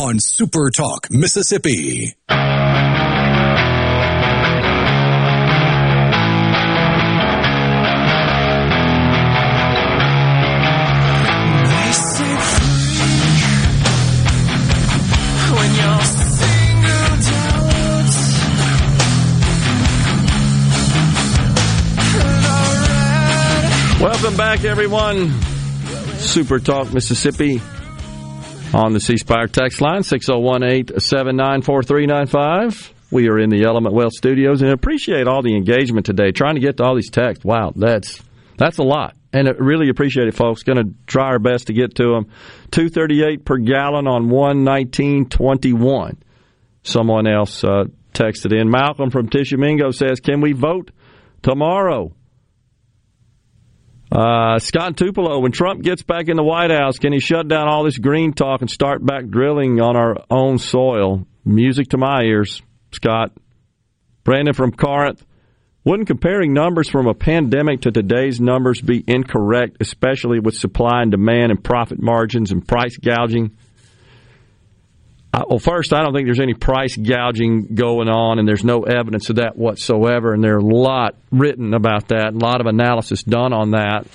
on 0.00 0.18
Super 0.18 0.70
Talk 0.70 1.08
Mississippi. 1.10 2.14
Back, 24.56 24.64
everyone. 24.64 25.32
Super 26.16 26.60
Talk 26.60 26.92
Mississippi 26.92 27.60
on 28.72 28.92
the 28.92 29.00
C 29.00 29.16
Spire 29.16 29.48
text 29.48 29.80
line 29.80 30.04
601 30.04 31.00
794 31.00 32.70
We 33.10 33.28
are 33.28 33.38
in 33.40 33.50
the 33.50 33.64
Element 33.64 33.96
Wealth 33.96 34.12
Studios 34.12 34.62
and 34.62 34.70
appreciate 34.70 35.26
all 35.26 35.42
the 35.42 35.56
engagement 35.56 36.06
today. 36.06 36.30
Trying 36.30 36.54
to 36.54 36.60
get 36.60 36.76
to 36.76 36.84
all 36.84 36.94
these 36.94 37.10
texts. 37.10 37.44
Wow, 37.44 37.72
that's 37.74 38.22
that's 38.56 38.78
a 38.78 38.84
lot, 38.84 39.16
and 39.32 39.48
I 39.48 39.52
really 39.58 39.88
appreciate 39.88 40.28
it, 40.28 40.34
folks. 40.34 40.62
Going 40.62 40.78
to 40.78 40.94
try 41.04 41.24
our 41.24 41.40
best 41.40 41.66
to 41.66 41.72
get 41.72 41.96
to 41.96 42.10
them. 42.10 42.30
Two 42.70 42.88
thirty 42.88 43.24
eight 43.24 43.44
per 43.44 43.56
gallon 43.56 44.06
on 44.06 44.28
one 44.28 44.62
nineteen 44.62 45.28
twenty 45.28 45.72
one. 45.72 46.16
Someone 46.84 47.26
else 47.26 47.64
uh, 47.64 47.86
texted 48.12 48.56
in. 48.56 48.70
Malcolm 48.70 49.10
from 49.10 49.28
Tishomingo 49.28 49.90
says, 49.90 50.20
"Can 50.20 50.40
we 50.40 50.52
vote 50.52 50.92
tomorrow?" 51.42 52.12
Uh, 54.14 54.60
Scott 54.60 54.96
Tupelo, 54.96 55.40
when 55.40 55.50
Trump 55.50 55.82
gets 55.82 56.02
back 56.02 56.28
in 56.28 56.36
the 56.36 56.44
White 56.44 56.70
House, 56.70 56.98
can 56.98 57.12
he 57.12 57.18
shut 57.18 57.48
down 57.48 57.66
all 57.66 57.82
this 57.82 57.98
green 57.98 58.32
talk 58.32 58.60
and 58.60 58.70
start 58.70 59.04
back 59.04 59.26
drilling 59.26 59.80
on 59.80 59.96
our 59.96 60.18
own 60.30 60.58
soil? 60.58 61.26
music 61.44 61.88
to 61.90 61.98
my 61.98 62.22
ears, 62.22 62.62
Scott. 62.92 63.32
Brandon 64.24 64.54
from 64.54 64.72
Corinth. 64.72 65.24
Wouldn't 65.84 66.08
comparing 66.08 66.54
numbers 66.54 66.88
from 66.88 67.06
a 67.06 67.14
pandemic 67.14 67.82
to 67.82 67.90
today's 67.90 68.40
numbers 68.40 68.80
be 68.80 69.04
incorrect, 69.06 69.76
especially 69.80 70.40
with 70.40 70.56
supply 70.56 71.02
and 71.02 71.10
demand 71.10 71.52
and 71.52 71.62
profit 71.62 72.00
margins 72.00 72.50
and 72.50 72.66
price 72.66 72.96
gouging? 72.96 73.58
Well, 75.48 75.58
first, 75.58 75.92
I 75.92 76.02
don't 76.02 76.14
think 76.14 76.26
there's 76.26 76.40
any 76.40 76.54
price 76.54 76.96
gouging 76.96 77.74
going 77.74 78.08
on, 78.08 78.38
and 78.38 78.46
there's 78.46 78.64
no 78.64 78.82
evidence 78.82 79.30
of 79.30 79.36
that 79.36 79.56
whatsoever. 79.56 80.32
And 80.32 80.44
there's 80.44 80.62
a 80.62 80.66
lot 80.66 81.16
written 81.30 81.74
about 81.74 82.08
that, 82.08 82.34
a 82.34 82.38
lot 82.38 82.60
of 82.60 82.66
analysis 82.66 83.22
done 83.22 83.52
on 83.52 83.70
that. 83.70 84.06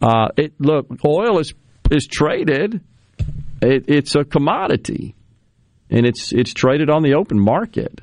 Uh, 0.00 0.28
it 0.36 0.54
look, 0.58 0.86
oil 1.04 1.38
is 1.38 1.54
is 1.90 2.06
traded. 2.06 2.80
It, 3.60 3.84
it's 3.88 4.14
a 4.14 4.24
commodity, 4.24 5.14
and 5.90 6.06
it's 6.06 6.32
it's 6.32 6.54
traded 6.54 6.90
on 6.90 7.02
the 7.02 7.14
open 7.14 7.38
market. 7.38 8.00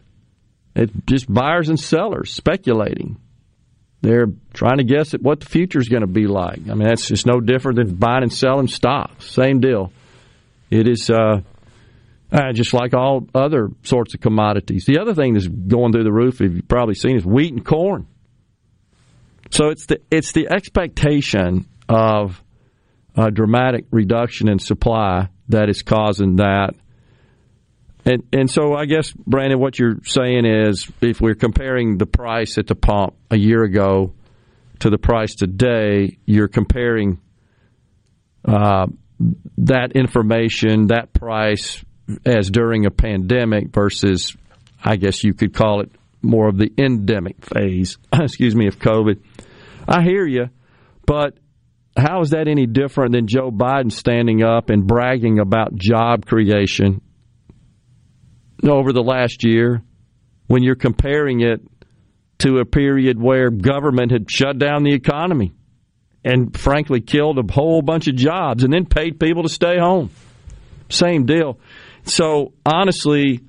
It's 0.76 0.92
just 1.08 1.34
buyers 1.34 1.70
and 1.70 1.80
sellers 1.80 2.32
speculating. 2.32 3.18
They're 4.02 4.28
trying 4.54 4.78
to 4.78 4.84
guess 4.84 5.14
at 5.14 5.22
what 5.22 5.40
the 5.40 5.46
future 5.48 5.80
is 5.80 5.88
going 5.88 6.02
to 6.02 6.08
be 6.08 6.28
like. 6.28 6.60
I 6.70 6.74
mean, 6.76 6.88
that's 6.88 7.08
just 7.08 7.26
no 7.26 7.40
different 7.40 7.78
than 7.78 7.96
buying 7.96 8.24
and 8.24 8.32
selling 8.32 8.68
stocks. 8.68 9.32
Same 9.32 9.62
deal. 9.62 9.92
It 10.70 10.88
is 10.88 11.10
uh, 11.10 11.42
uh, 12.32 12.54
just 12.54 12.74
like 12.74 12.94
all 12.94 13.28
other 13.34 13.70
sorts 13.84 14.14
of 14.14 14.22
commodities. 14.22 14.86
The 14.86 15.00
other 15.00 15.14
thing 15.14 15.34
that's 15.34 15.48
going 15.48 15.92
through 15.92 16.04
the 16.04 16.12
roof, 16.12 16.42
if 16.42 16.54
you've 16.54 16.68
probably 16.68 16.96
seen, 16.96 17.18
is 17.18 17.26
wheat 17.26 17.54
and 17.54 17.66
corn. 17.66 18.08
So 19.52 19.70
it's 19.70 19.86
the 19.86 20.02
it's 20.10 20.32
the 20.32 20.50
expectation 20.50 21.68
of 21.88 22.42
a 23.16 23.32
dramatic 23.32 23.86
reduction 23.92 24.50
in 24.50 24.60
supply 24.60 25.30
that 25.50 25.70
is 25.70 25.84
causing 25.84 26.38
that. 26.38 26.72
And 28.06 28.24
and 28.34 28.50
so 28.50 28.74
I 28.74 28.86
guess 28.86 29.12
Brandon, 29.12 29.60
what 29.60 29.78
you're 29.80 30.00
saying 30.04 30.46
is, 30.46 30.92
if 31.02 31.22
we're 31.22 31.36
comparing 31.36 31.98
the 31.98 32.06
price 32.06 32.58
at 32.58 32.68
the 32.68 32.76
pump 32.76 33.16
a 33.30 33.38
year 33.38 33.64
ago 33.64 34.14
to 34.80 34.90
the 34.90 34.98
price 34.98 35.36
today, 35.36 36.18
you're 36.26 36.48
comparing 36.48 37.22
uh, 38.44 38.88
that 39.60 39.94
information, 39.94 40.88
that 40.88 41.14
price, 41.14 41.85
as 42.26 42.50
during 42.50 42.86
a 42.86 42.92
pandemic 42.92 43.74
versus, 43.74 44.36
I 44.84 44.96
guess 44.96 45.24
you 45.24 45.34
could 45.34 45.54
call 45.54 45.82
it 45.82 45.92
more 46.22 46.48
of 46.48 46.58
the 46.58 46.72
endemic 46.78 47.44
phase. 47.44 47.98
excuse 48.14 48.56
me, 48.56 48.68
of 48.68 48.80
COVID. 48.80 49.22
I 49.88 50.02
hear 50.02 50.26
you, 50.26 50.50
but 51.06 51.38
how 51.98 52.22
is 52.22 52.32
that 52.32 52.48
any 52.48 52.66
different 52.66 53.14
than 53.14 53.28
Joe 53.28 53.52
Biden 53.52 53.92
standing 53.92 54.44
up 54.44 54.70
and 54.70 54.86
bragging 54.86 55.40
about 55.40 55.76
job 55.76 56.26
creation 56.26 57.02
over 58.64 58.92
the 58.92 59.04
last 59.04 59.44
year 59.44 59.82
when 60.48 60.64
you're 60.64 60.76
comparing 60.76 61.42
it 61.42 61.62
to 62.40 62.58
a 62.58 62.66
period 62.66 63.22
where 63.22 63.50
government 63.50 64.12
had 64.12 64.30
shut 64.30 64.58
down 64.58 64.84
the 64.84 64.94
economy 64.94 65.54
and 66.24 66.58
frankly 66.58 67.00
killed 67.02 67.38
a 67.38 67.54
whole 67.54 67.82
bunch 67.82 68.08
of 68.08 68.16
jobs 68.16 68.64
and 68.64 68.74
then 68.74 68.86
paid 68.86 69.20
people 69.20 69.44
to 69.44 69.50
stay 69.50 69.78
home. 69.78 70.10
Same 70.90 71.26
deal. 71.26 71.60
So 72.06 72.54
honestly, 72.66 73.42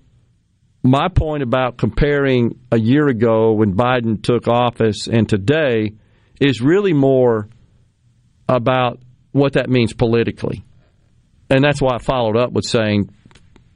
my 0.82 1.08
point 1.08 1.42
about 1.42 1.76
comparing 1.76 2.58
a 2.72 2.78
year 2.78 3.06
ago 3.08 3.52
when 3.52 3.74
Biden 3.74 4.22
took 4.22 4.48
office 4.48 5.08
and 5.08 5.28
today 5.28 5.92
is 6.40 6.60
really 6.60 6.92
more 6.92 7.48
about 8.48 9.00
what 9.32 9.54
that 9.54 9.68
means 9.68 9.92
politically. 9.92 10.64
And 11.50 11.62
that's 11.62 11.80
why 11.80 11.96
I 11.96 11.98
followed 11.98 12.36
up 12.36 12.52
with 12.52 12.64
saying, 12.64 13.10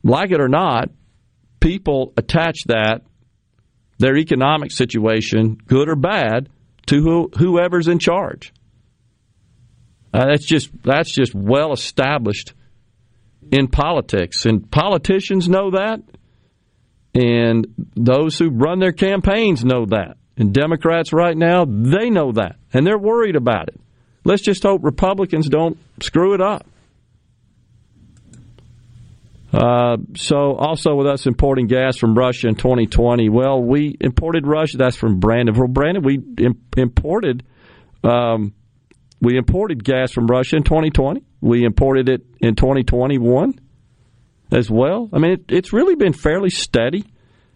like 0.03 0.31
it 0.31 0.41
or 0.41 0.49
not, 0.49 0.91
people 1.61 2.13
attach 2.17 2.65
that, 2.65 3.03
their 3.99 4.17
economic 4.17 4.73
situation, 4.73 5.59
good 5.67 5.89
or 5.89 5.97
bad, 5.97 6.49
to 6.87 7.03
who, 7.03 7.31
whoever's 7.37 7.87
in 7.87 7.99
charge. 7.99 8.53
Uh, 10.13 10.27
that's 10.27 10.47
just 10.47 10.71
that's 10.83 11.13
just 11.13 11.33
well 11.35 11.73
established 11.73 12.55
in 13.51 13.69
politics, 13.69 14.47
and 14.47 14.71
politicians 14.71 15.49
know 15.49 15.71
that, 15.71 16.01
and 17.15 17.67
those 17.97 18.39
who 18.39 18.51
run 18.51 18.79
their 18.79 18.93
campaigns 18.93 19.65
know 19.65 19.87
that, 19.87 20.17
and 20.37 20.53
Democrats 20.53 21.13
right 21.13 21.37
now 21.37 21.65
they 21.65 22.11
know 22.11 22.33
that, 22.33 22.57
and 22.73 22.87
they're 22.87 22.99
worried 22.99 23.37
about 23.37 23.69
it. 23.69 23.81
Let's 24.25 24.43
just 24.43 24.63
hope 24.63 24.85
Republicans 24.85 25.49
don't 25.49 25.79
screw 26.01 26.35
it 26.35 26.41
up. 26.41 26.67
Uh, 29.53 29.97
so, 30.15 30.55
also 30.55 30.95
with 30.95 31.09
us 31.09 31.27
importing 31.27 31.67
gas 31.67 31.97
from 31.97 32.17
Russia 32.17 32.47
in 32.47 32.55
2020, 32.55 33.29
well, 33.31 33.61
we 33.61 33.97
imported 34.01 34.47
Russia. 34.47 34.77
That's 34.77 34.97
from 34.97 35.19
Brandon. 35.19 35.57
From 35.57 35.73
Brandon, 35.73 36.05
we 36.05 36.21
imported 36.77 37.43
um, 38.05 38.55
we 39.21 39.37
imported 39.37 39.85
gas 39.85 40.13
from 40.13 40.27
Russia 40.27 40.57
in 40.57 40.63
2020. 40.63 41.23
We 41.41 41.65
imported 41.65 42.09
it 42.09 42.23
in 42.41 42.55
2021 42.55 43.59
as 44.53 44.71
well. 44.71 45.09
I 45.13 45.19
mean, 45.19 45.33
it, 45.33 45.45
it's 45.49 45.73
really 45.73 45.95
been 45.95 46.13
fairly 46.13 46.51
steady, 46.51 47.05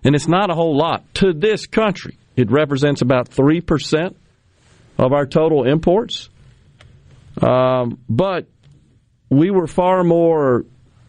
and 0.03 0.15
it's 0.15 0.29
not 0.29 0.51
a 0.51 0.55
whole 0.55 0.77
lot 0.77 1.03
to 1.17 1.33
this 1.33 1.67
country. 1.67 2.19
It 2.37 2.51
represents 2.51 3.03
about 3.03 3.29
three 3.29 3.61
percent 3.61 4.17
of 4.99 5.13
our 5.13 5.27
total 5.27 5.65
imports. 5.65 6.29
Um, 7.41 7.99
but 8.09 8.47
we 9.29 9.51
were 9.51 9.67
far 9.67 10.05
more, 10.05 10.65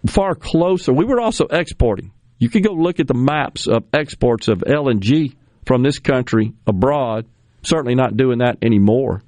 far 0.07 0.35
closer. 0.35 0.91
We 0.91 1.05
were 1.05 1.21
also 1.21 1.45
exporting. 1.45 2.11
You 2.39 2.49
could 2.49 2.63
go 2.63 2.73
look 2.73 2.99
at 2.99 3.07
the 3.07 3.13
maps 3.13 3.67
of 3.67 3.85
exports 3.93 4.47
of 4.47 4.59
LNG 4.59 5.35
from 5.65 5.83
this 5.83 5.99
country 5.99 6.53
abroad. 6.67 7.25
Certainly 7.63 7.95
not 7.95 8.17
doing 8.17 8.39
that 8.39 8.57
anymore. 8.61 9.21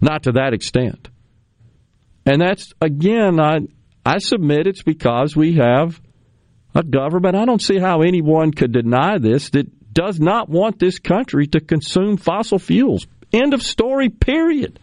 Not 0.00 0.24
to 0.24 0.32
that 0.32 0.54
extent. 0.54 1.08
And 2.26 2.40
that's, 2.40 2.72
again, 2.80 3.38
I, 3.38 3.60
I 4.04 4.18
submit 4.18 4.66
it's 4.66 4.82
because 4.82 5.36
we 5.36 5.54
have 5.54 6.00
a 6.74 6.82
government. 6.82 7.36
I 7.36 7.44
don't 7.44 7.62
see 7.62 7.78
how 7.78 8.02
anyone 8.02 8.52
could 8.52 8.72
deny 8.72 9.18
this 9.18 9.50
that 9.50 9.92
does 9.92 10.18
not 10.18 10.48
want 10.48 10.78
this 10.78 10.98
country 10.98 11.46
to 11.48 11.60
consume 11.60 12.16
fossil 12.16 12.58
fuels. 12.58 13.06
End 13.32 13.54
of 13.54 13.62
story, 13.62 14.08
period. 14.08 14.80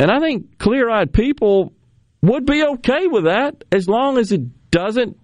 And 0.00 0.10
I 0.10 0.20
think 0.20 0.58
clear 0.58 0.90
eyed 0.90 1.12
people 1.12 1.72
would 2.22 2.46
be 2.46 2.64
okay 2.64 3.06
with 3.06 3.24
that 3.24 3.64
as 3.70 3.88
long 3.88 4.18
as 4.18 4.32
it 4.32 4.70
doesn't 4.70 5.16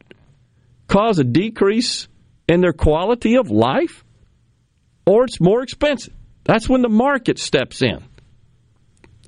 cause 0.86 1.18
a 1.18 1.24
decrease 1.24 2.08
in 2.48 2.60
their 2.60 2.72
quality 2.72 3.36
of 3.36 3.50
life 3.50 4.04
or 5.06 5.24
it's 5.24 5.40
more 5.40 5.62
expensive. 5.62 6.14
That's 6.44 6.68
when 6.68 6.82
the 6.82 6.88
market 6.88 7.38
steps 7.38 7.82
in 7.82 8.04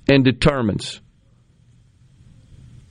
and 0.09 0.25
determines 0.25 1.01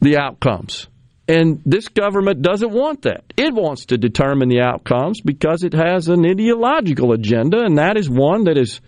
the 0.01 0.17
outcomes. 0.17 0.87
And 1.27 1.61
this 1.65 1.87
government 1.87 2.41
doesn't 2.41 2.71
want 2.71 3.03
that. 3.03 3.23
It 3.35 3.53
wants 3.53 3.87
to 3.87 3.97
determine 3.97 4.49
the 4.49 4.61
outcomes 4.61 5.21
because 5.21 5.63
it 5.63 5.73
has 5.73 6.07
an 6.07 6.25
ideological 6.25 7.13
agenda, 7.13 7.61
and 7.61 7.79
that 7.79 7.97
is 7.97 8.07
one 8.07 8.43
that 8.43 8.57
is 8.57 8.79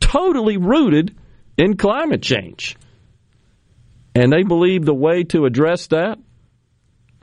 totally 0.00 0.56
rooted 0.56 1.14
in 1.58 1.76
climate 1.76 2.22
change. 2.22 2.76
And 4.14 4.32
they 4.32 4.44
believe 4.44 4.84
the 4.84 4.94
way 4.94 5.24
to 5.24 5.44
address 5.44 5.88
that 5.88 6.18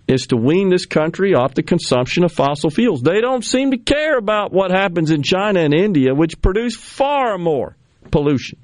is 0.08 0.28
to 0.28 0.36
wean 0.36 0.70
this 0.70 0.86
country 0.86 1.34
off 1.34 1.54
the 1.54 1.64
consumption 1.64 2.24
of 2.24 2.32
fossil 2.32 2.70
fuels. 2.70 3.02
They 3.02 3.22
don't 3.22 3.46
seem 3.46 3.72
to 3.72 3.78
care 3.78 4.18
about 4.18 4.52
what 4.52 4.72
happens 4.72 5.10
in 5.10 5.24
China 5.24 5.62
and 5.62 5.74
India, 5.74 6.14
which 6.14 6.42
produce 6.42 6.76
far 6.76 7.38
more 7.38 7.78
pollution. 8.12 8.60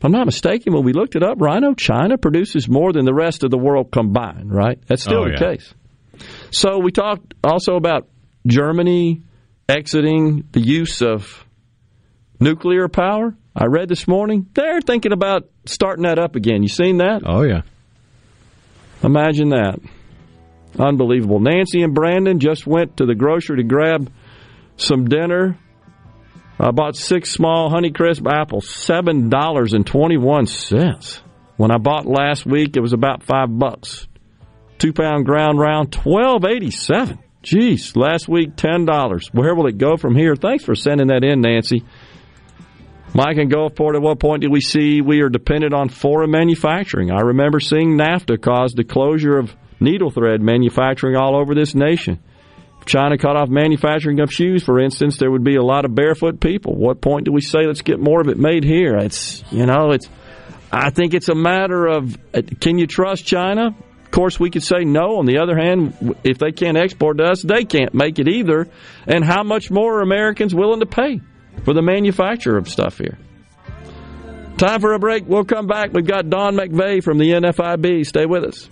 If 0.00 0.06
I'm 0.06 0.12
not 0.12 0.24
mistaken, 0.24 0.72
when 0.72 0.82
we 0.82 0.94
looked 0.94 1.14
it 1.14 1.22
up, 1.22 1.42
Rhino, 1.42 1.74
China 1.74 2.16
produces 2.16 2.66
more 2.66 2.90
than 2.90 3.04
the 3.04 3.12
rest 3.12 3.44
of 3.44 3.50
the 3.50 3.58
world 3.58 3.92
combined, 3.92 4.50
right? 4.50 4.78
That's 4.86 5.02
still 5.02 5.24
oh, 5.24 5.24
the 5.26 5.32
yeah. 5.32 5.56
case. 5.56 5.74
So 6.50 6.78
we 6.78 6.90
talked 6.90 7.34
also 7.44 7.74
about 7.74 8.08
Germany 8.46 9.20
exiting 9.68 10.48
the 10.52 10.60
use 10.60 11.02
of 11.02 11.44
nuclear 12.40 12.88
power. 12.88 13.36
I 13.54 13.66
read 13.66 13.90
this 13.90 14.08
morning 14.08 14.48
they're 14.54 14.80
thinking 14.80 15.12
about 15.12 15.50
starting 15.66 16.04
that 16.04 16.18
up 16.18 16.34
again. 16.34 16.62
You 16.62 16.70
seen 16.70 16.96
that? 16.96 17.20
Oh 17.26 17.42
yeah. 17.42 17.60
Imagine 19.02 19.50
that. 19.50 19.80
Unbelievable. 20.78 21.40
Nancy 21.40 21.82
and 21.82 21.94
Brandon 21.94 22.40
just 22.40 22.66
went 22.66 22.96
to 22.96 23.04
the 23.04 23.14
grocery 23.14 23.58
to 23.58 23.64
grab 23.64 24.10
some 24.78 25.08
dinner. 25.08 25.58
I 26.62 26.72
bought 26.72 26.94
six 26.94 27.30
small 27.30 27.70
Honeycrisp 27.70 28.30
apples, 28.30 28.68
seven 28.68 29.30
dollars 29.30 29.72
and 29.72 29.86
twenty 29.86 30.18
one 30.18 30.46
cents. 30.46 31.22
When 31.56 31.70
I 31.70 31.78
bought 31.78 32.04
last 32.04 32.44
week, 32.44 32.76
it 32.76 32.80
was 32.80 32.92
about 32.92 33.22
five 33.22 33.48
bucks. 33.58 34.06
Two 34.78 34.92
pound 34.92 35.24
ground 35.24 35.58
round, 35.58 35.90
twelve 35.90 36.44
eighty 36.44 36.70
seven. 36.70 37.18
Jeez, 37.42 37.96
last 37.96 38.28
week 38.28 38.56
ten 38.56 38.84
dollars. 38.84 39.28
Where 39.32 39.54
will 39.54 39.68
it 39.68 39.78
go 39.78 39.96
from 39.96 40.14
here? 40.14 40.36
Thanks 40.36 40.64
for 40.64 40.74
sending 40.74 41.06
that 41.06 41.24
in, 41.24 41.40
Nancy. 41.40 41.82
Mike 43.14 43.38
and 43.38 43.50
Gulfport, 43.50 43.96
at 43.96 44.02
what 44.02 44.20
point 44.20 44.42
did 44.42 44.52
we 44.52 44.60
see 44.60 45.00
we 45.00 45.22
are 45.22 45.30
dependent 45.30 45.74
on 45.74 45.88
foreign 45.88 46.30
manufacturing? 46.30 47.10
I 47.10 47.20
remember 47.20 47.58
seeing 47.58 47.96
NAFTA 47.96 48.40
cause 48.40 48.72
the 48.72 48.84
closure 48.84 49.36
of 49.38 49.56
needle 49.80 50.10
thread 50.10 50.42
manufacturing 50.42 51.16
all 51.16 51.34
over 51.34 51.54
this 51.54 51.74
nation. 51.74 52.20
China 52.86 53.18
cut 53.18 53.36
off 53.36 53.48
manufacturing 53.48 54.20
of 54.20 54.32
shoes, 54.32 54.62
for 54.62 54.80
instance, 54.80 55.18
there 55.18 55.30
would 55.30 55.44
be 55.44 55.56
a 55.56 55.62
lot 55.62 55.84
of 55.84 55.94
barefoot 55.94 56.40
people. 56.40 56.74
What 56.74 57.00
point 57.00 57.24
do 57.24 57.32
we 57.32 57.40
say 57.40 57.66
let's 57.66 57.82
get 57.82 58.00
more 58.00 58.20
of 58.20 58.28
it 58.28 58.38
made 58.38 58.64
here? 58.64 58.96
It's 58.96 59.42
you 59.50 59.66
know, 59.66 59.90
it's. 59.92 60.08
I 60.72 60.90
think 60.90 61.14
it's 61.14 61.28
a 61.28 61.34
matter 61.34 61.86
of 61.86 62.16
uh, 62.32 62.42
can 62.60 62.78
you 62.78 62.86
trust 62.86 63.26
China? 63.26 63.74
Of 64.04 64.10
course, 64.10 64.40
we 64.40 64.50
could 64.50 64.64
say 64.64 64.84
no. 64.84 65.18
On 65.18 65.26
the 65.26 65.38
other 65.38 65.56
hand, 65.56 66.16
if 66.24 66.38
they 66.38 66.50
can't 66.50 66.76
export 66.76 67.18
to 67.18 67.24
us, 67.24 67.42
they 67.42 67.64
can't 67.64 67.94
make 67.94 68.18
it 68.18 68.26
either. 68.26 68.66
And 69.06 69.24
how 69.24 69.44
much 69.44 69.70
more 69.70 69.98
are 69.98 70.02
Americans 70.02 70.52
willing 70.52 70.80
to 70.80 70.86
pay 70.86 71.20
for 71.64 71.74
the 71.74 71.82
manufacture 71.82 72.56
of 72.56 72.68
stuff 72.68 72.98
here? 72.98 73.18
Time 74.58 74.80
for 74.80 74.92
a 74.94 74.98
break. 74.98 75.24
We'll 75.26 75.44
come 75.44 75.66
back. 75.66 75.92
We've 75.92 76.06
got 76.06 76.28
Dawn 76.28 76.56
McVeigh 76.56 77.02
from 77.02 77.18
the 77.18 77.30
NFIB. 77.30 78.04
Stay 78.04 78.26
with 78.26 78.44
us. 78.44 78.68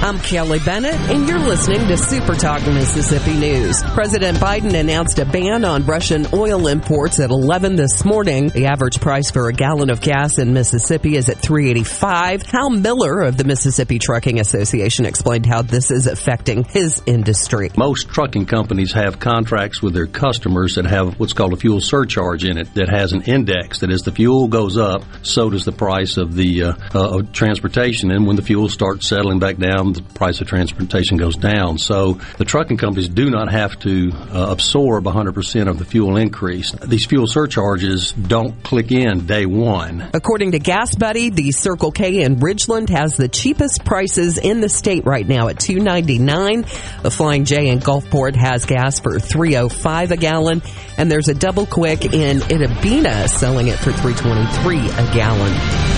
I'm 0.00 0.20
Kelly 0.20 0.60
Bennett, 0.60 0.94
and 0.94 1.28
you're 1.28 1.40
listening 1.40 1.88
to 1.88 1.96
Super 1.96 2.34
Talk 2.34 2.64
Mississippi 2.66 3.34
News. 3.36 3.82
President 3.82 4.38
Biden 4.38 4.78
announced 4.78 5.18
a 5.18 5.24
ban 5.24 5.64
on 5.64 5.84
Russian 5.86 6.24
oil 6.32 6.68
imports 6.68 7.18
at 7.18 7.30
11 7.30 7.74
this 7.74 8.04
morning. 8.04 8.48
The 8.48 8.66
average 8.66 9.00
price 9.00 9.32
for 9.32 9.48
a 9.48 9.52
gallon 9.52 9.90
of 9.90 10.00
gas 10.00 10.38
in 10.38 10.52
Mississippi 10.52 11.16
is 11.16 11.28
at 11.28 11.38
385. 11.38 12.42
Hal 12.42 12.70
Miller 12.70 13.22
of 13.22 13.36
the 13.36 13.42
Mississippi 13.42 13.98
Trucking 13.98 14.38
Association 14.38 15.04
explained 15.04 15.46
how 15.46 15.62
this 15.62 15.90
is 15.90 16.06
affecting 16.06 16.62
his 16.62 17.02
industry. 17.04 17.70
Most 17.76 18.08
trucking 18.08 18.46
companies 18.46 18.92
have 18.92 19.18
contracts 19.18 19.82
with 19.82 19.94
their 19.94 20.06
customers 20.06 20.76
that 20.76 20.86
have 20.86 21.18
what's 21.18 21.32
called 21.32 21.54
a 21.54 21.56
fuel 21.56 21.80
surcharge 21.80 22.44
in 22.44 22.56
it 22.56 22.72
that 22.74 22.88
has 22.88 23.12
an 23.12 23.22
index 23.22 23.80
that 23.80 23.90
as 23.90 24.02
the 24.02 24.12
fuel 24.12 24.46
goes 24.46 24.78
up, 24.78 25.02
so 25.22 25.50
does 25.50 25.64
the 25.64 25.72
price 25.72 26.18
of 26.18 26.36
the 26.36 26.62
uh, 26.62 26.72
uh, 26.94 27.22
transportation. 27.32 28.12
And 28.12 28.28
when 28.28 28.36
the 28.36 28.42
fuel 28.42 28.68
starts 28.68 29.08
settling 29.08 29.40
back 29.40 29.56
down, 29.56 29.87
the 29.92 30.02
price 30.02 30.40
of 30.40 30.46
transportation 30.46 31.16
goes 31.16 31.36
down. 31.36 31.78
So 31.78 32.14
the 32.36 32.44
trucking 32.44 32.76
companies 32.76 33.08
do 33.08 33.30
not 33.30 33.50
have 33.50 33.78
to 33.80 34.10
uh, 34.12 34.48
absorb 34.50 35.04
100% 35.04 35.68
of 35.68 35.78
the 35.78 35.84
fuel 35.84 36.16
increase. 36.16 36.72
These 36.72 37.06
fuel 37.06 37.26
surcharges 37.26 38.12
don't 38.12 38.62
click 38.62 38.92
in 38.92 39.26
day 39.26 39.46
one. 39.46 40.10
According 40.14 40.52
to 40.52 40.60
GasBuddy, 40.60 41.34
the 41.34 41.52
Circle 41.52 41.92
K 41.92 42.22
in 42.22 42.36
Ridgeland 42.36 42.90
has 42.90 43.16
the 43.16 43.28
cheapest 43.28 43.84
prices 43.84 44.38
in 44.38 44.60
the 44.60 44.68
state 44.68 45.04
right 45.04 45.26
now 45.26 45.48
at 45.48 45.56
2.99. 45.56 47.02
The 47.02 47.10
Flying 47.10 47.44
J 47.44 47.68
in 47.68 47.80
Gulfport 47.80 48.36
has 48.36 48.64
gas 48.64 49.00
for 49.00 49.12
3.05 49.12 50.10
a 50.10 50.16
gallon, 50.16 50.62
and 50.96 51.10
there's 51.10 51.28
a 51.28 51.34
Double 51.34 51.66
Quick 51.66 52.04
in 52.04 52.38
Itta 52.38 52.82
Bena 52.82 53.28
selling 53.28 53.68
it 53.68 53.78
for 53.78 53.90
3.23 53.90 55.10
a 55.10 55.14
gallon. 55.14 55.97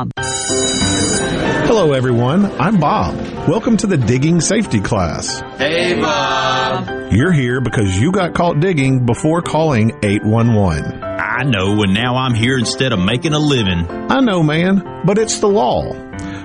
Hello, 1.67 1.93
everyone. 1.93 2.45
I'm 2.59 2.79
Bob. 2.79 3.15
Welcome 3.47 3.77
to 3.77 3.87
the 3.87 3.97
digging 3.97 4.41
safety 4.41 4.79
class. 4.79 5.41
Hey, 5.57 5.99
Bob. 5.99 7.11
You're 7.11 7.31
here 7.31 7.61
because 7.61 7.99
you 7.99 8.11
got 8.11 8.33
caught 8.33 8.59
digging 8.59 9.05
before 9.05 9.41
calling 9.41 9.91
811. 10.03 11.03
I 11.03 11.43
know, 11.43 11.83
and 11.83 11.93
now 11.93 12.15
I'm 12.15 12.33
here 12.33 12.57
instead 12.57 12.93
of 12.93 12.99
making 12.99 13.33
a 13.33 13.39
living. 13.39 13.85
I 14.09 14.21
know, 14.21 14.41
man, 14.41 15.03
but 15.05 15.17
it's 15.17 15.39
the 15.39 15.47
law. 15.47 15.91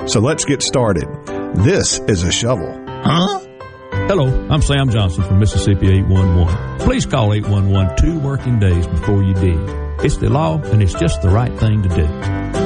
So 0.07 0.20
let's 0.20 0.45
get 0.45 0.62
started. 0.62 1.07
This 1.55 1.99
is 2.09 2.24
a 2.24 2.33
shovel. 2.33 2.85
Huh? 2.87 3.41
Hello, 4.09 4.49
I'm 4.51 4.62
Sam 4.62 4.91
Johnson 4.91 5.24
from 5.24 5.39
Mississippi 5.39 5.89
811. 5.89 6.78
Please 6.81 7.07
call 7.07 7.33
811 7.33 7.97
two 7.97 8.19
working 8.19 8.59
days 8.59 8.87
before 8.87 9.23
you 9.23 9.35
dig. 9.35 9.59
It's 10.05 10.19
the 10.19 10.28
law, 10.28 10.61
and 10.61 10.83
it's 10.83 10.95
just 10.95 11.23
the 11.23 11.31
right 11.31 11.53
thing 11.59 11.83
to 11.83 11.89
do. 11.89 12.65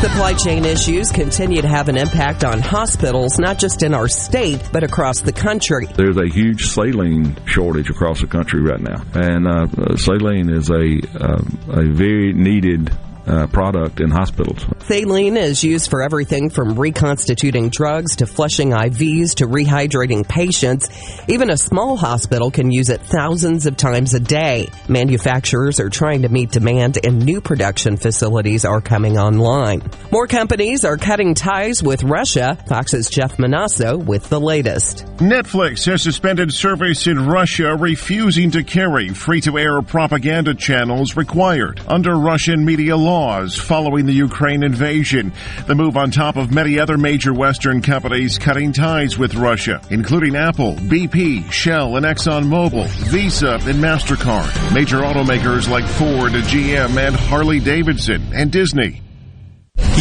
Supply 0.00 0.32
chain 0.32 0.64
issues 0.64 1.10
continue 1.10 1.60
to 1.60 1.68
have 1.68 1.90
an 1.90 1.98
impact 1.98 2.42
on 2.42 2.58
hospitals, 2.58 3.38
not 3.38 3.58
just 3.58 3.82
in 3.82 3.92
our 3.92 4.08
state, 4.08 4.66
but 4.72 4.82
across 4.82 5.20
the 5.20 5.30
country. 5.30 5.88
There's 5.94 6.16
a 6.16 6.26
huge 6.26 6.68
saline 6.68 7.36
shortage 7.44 7.90
across 7.90 8.22
the 8.22 8.26
country 8.26 8.62
right 8.62 8.80
now, 8.80 9.04
and 9.12 9.46
uh, 9.46 9.96
saline 9.98 10.48
is 10.48 10.70
a 10.70 11.00
uh, 11.22 11.42
a 11.68 11.92
very 11.92 12.32
needed 12.32 12.90
uh, 13.26 13.46
product 13.48 14.00
in 14.00 14.10
hospitals. 14.10 14.64
Saline 14.86 15.36
is 15.36 15.62
used 15.62 15.90
for 15.90 16.02
everything 16.02 16.50
from 16.50 16.78
reconstituting 16.78 17.70
drugs 17.70 18.16
to 18.16 18.26
flushing 18.26 18.70
IVs 18.70 19.36
to 19.36 19.46
rehydrating 19.46 20.26
patients. 20.26 20.88
Even 21.28 21.50
a 21.50 21.56
small 21.56 21.96
hospital 21.96 22.50
can 22.50 22.70
use 22.70 22.88
it 22.88 23.00
thousands 23.00 23.66
of 23.66 23.76
times 23.76 24.14
a 24.14 24.20
day. 24.20 24.68
Manufacturers 24.88 25.80
are 25.80 25.90
trying 25.90 26.22
to 26.22 26.28
meet 26.28 26.50
demand 26.50 26.98
and 27.04 27.24
new 27.24 27.40
production 27.40 27.96
facilities 27.96 28.64
are 28.64 28.80
coming 28.80 29.18
online. 29.18 29.82
More 30.10 30.26
companies 30.26 30.84
are 30.84 30.96
cutting 30.96 31.34
ties 31.34 31.82
with 31.82 32.02
Russia. 32.02 32.58
Fox's 32.68 33.08
Jeff 33.10 33.36
Monosso 33.36 33.96
with 33.96 34.28
the 34.28 34.40
latest. 34.40 35.04
Netflix 35.16 35.86
has 35.86 36.02
suspended 36.02 36.52
service 36.52 37.06
in 37.06 37.26
Russia, 37.26 37.76
refusing 37.76 38.50
to 38.52 38.62
carry 38.62 39.08
free 39.10 39.40
to 39.42 39.58
air 39.58 39.82
propaganda 39.82 40.54
channels 40.54 41.16
required 41.16 41.80
under 41.86 42.14
Russian 42.14 42.64
media 42.64 42.96
laws 43.10 43.56
following 43.56 44.06
the 44.06 44.12
Ukraine 44.12 44.62
invasion. 44.62 45.32
The 45.66 45.74
move 45.74 45.96
on 45.96 46.12
top 46.12 46.36
of 46.36 46.54
many 46.54 46.78
other 46.78 46.96
major 46.96 47.34
Western 47.34 47.82
companies 47.82 48.38
cutting 48.38 48.72
ties 48.72 49.18
with 49.18 49.34
Russia, 49.34 49.80
including 49.90 50.36
Apple, 50.36 50.76
BP, 50.76 51.50
Shell, 51.50 51.96
and 51.96 52.06
ExxonMobil, 52.06 52.86
Visa, 53.10 53.54
and 53.54 53.82
MasterCard. 53.82 54.72
Major 54.72 54.98
automakers 54.98 55.68
like 55.68 55.86
Ford, 55.86 56.32
GM, 56.32 56.96
and 57.04 57.16
Harley 57.16 57.58
Davidson, 57.58 58.22
and 58.32 58.52
Disney. 58.52 59.02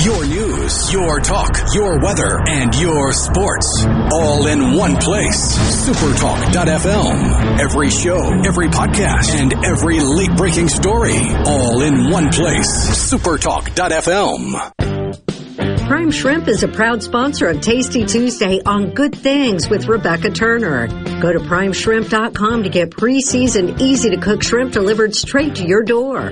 Your 0.04 0.26
news, 0.26 0.92
your 0.94 1.20
talk, 1.20 1.58
your 1.74 2.00
weather, 2.00 2.40
and 2.48 2.74
your 2.76 3.12
sports. 3.12 3.86
All 4.14 4.48
in 4.48 4.76
one 4.78 4.96
place. 4.98 5.58
Supertalk.fm. 5.88 7.60
Every 7.60 7.90
show, 7.90 8.20
every 8.46 8.68
podcast, 8.68 9.36
and 9.36 9.54
every 9.66 10.00
late 10.00 10.36
breaking 10.38 10.70
story. 10.70 11.18
All 11.46 11.82
in 11.82 12.10
one 12.10 12.30
place. 12.30 13.12
Supertalk.fm. 13.12 14.72
Prime 15.88 16.12
Shrimp 16.12 16.48
is 16.48 16.64
a 16.64 16.68
proud 16.68 17.02
sponsor 17.02 17.48
of 17.48 17.62
Tasty 17.62 18.06
Tuesday 18.06 18.62
on 18.66 18.92
Good 18.92 19.16
Things 19.16 19.70
with 19.70 19.88
Rebecca 19.88 20.30
Turner. 20.30 20.88
Go 21.20 21.34
to 21.34 21.40
primeshrimp.com 21.40 22.64
to 22.64 22.70
get 22.70 22.92
pre-seasoned, 22.92 23.82
easy 23.82 24.12
to 24.12 24.18
cook 24.18 24.44
shrimp 24.44 24.72
delivered 24.72 25.16
straight 25.16 25.56
to 25.56 25.66
your 25.66 25.84
door. 25.84 26.32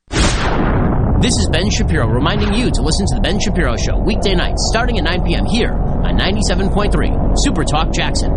This 1.21 1.37
is 1.37 1.49
Ben 1.51 1.69
Shapiro 1.69 2.07
reminding 2.07 2.55
you 2.55 2.71
to 2.71 2.81
listen 2.81 3.05
to 3.05 3.15
The 3.15 3.21
Ben 3.21 3.39
Shapiro 3.39 3.77
Show 3.77 3.99
weekday 3.99 4.33
nights 4.33 4.67
starting 4.73 4.97
at 4.97 5.03
9 5.03 5.23
p.m. 5.23 5.45
here 5.45 5.71
on 5.71 6.17
97.3 6.17 7.37
Super 7.37 7.63
Talk 7.63 7.93
Jackson. 7.93 8.31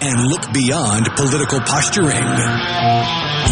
And 0.00 0.28
look 0.30 0.52
beyond 0.52 1.06
political 1.16 1.58
posturing. 1.58 2.22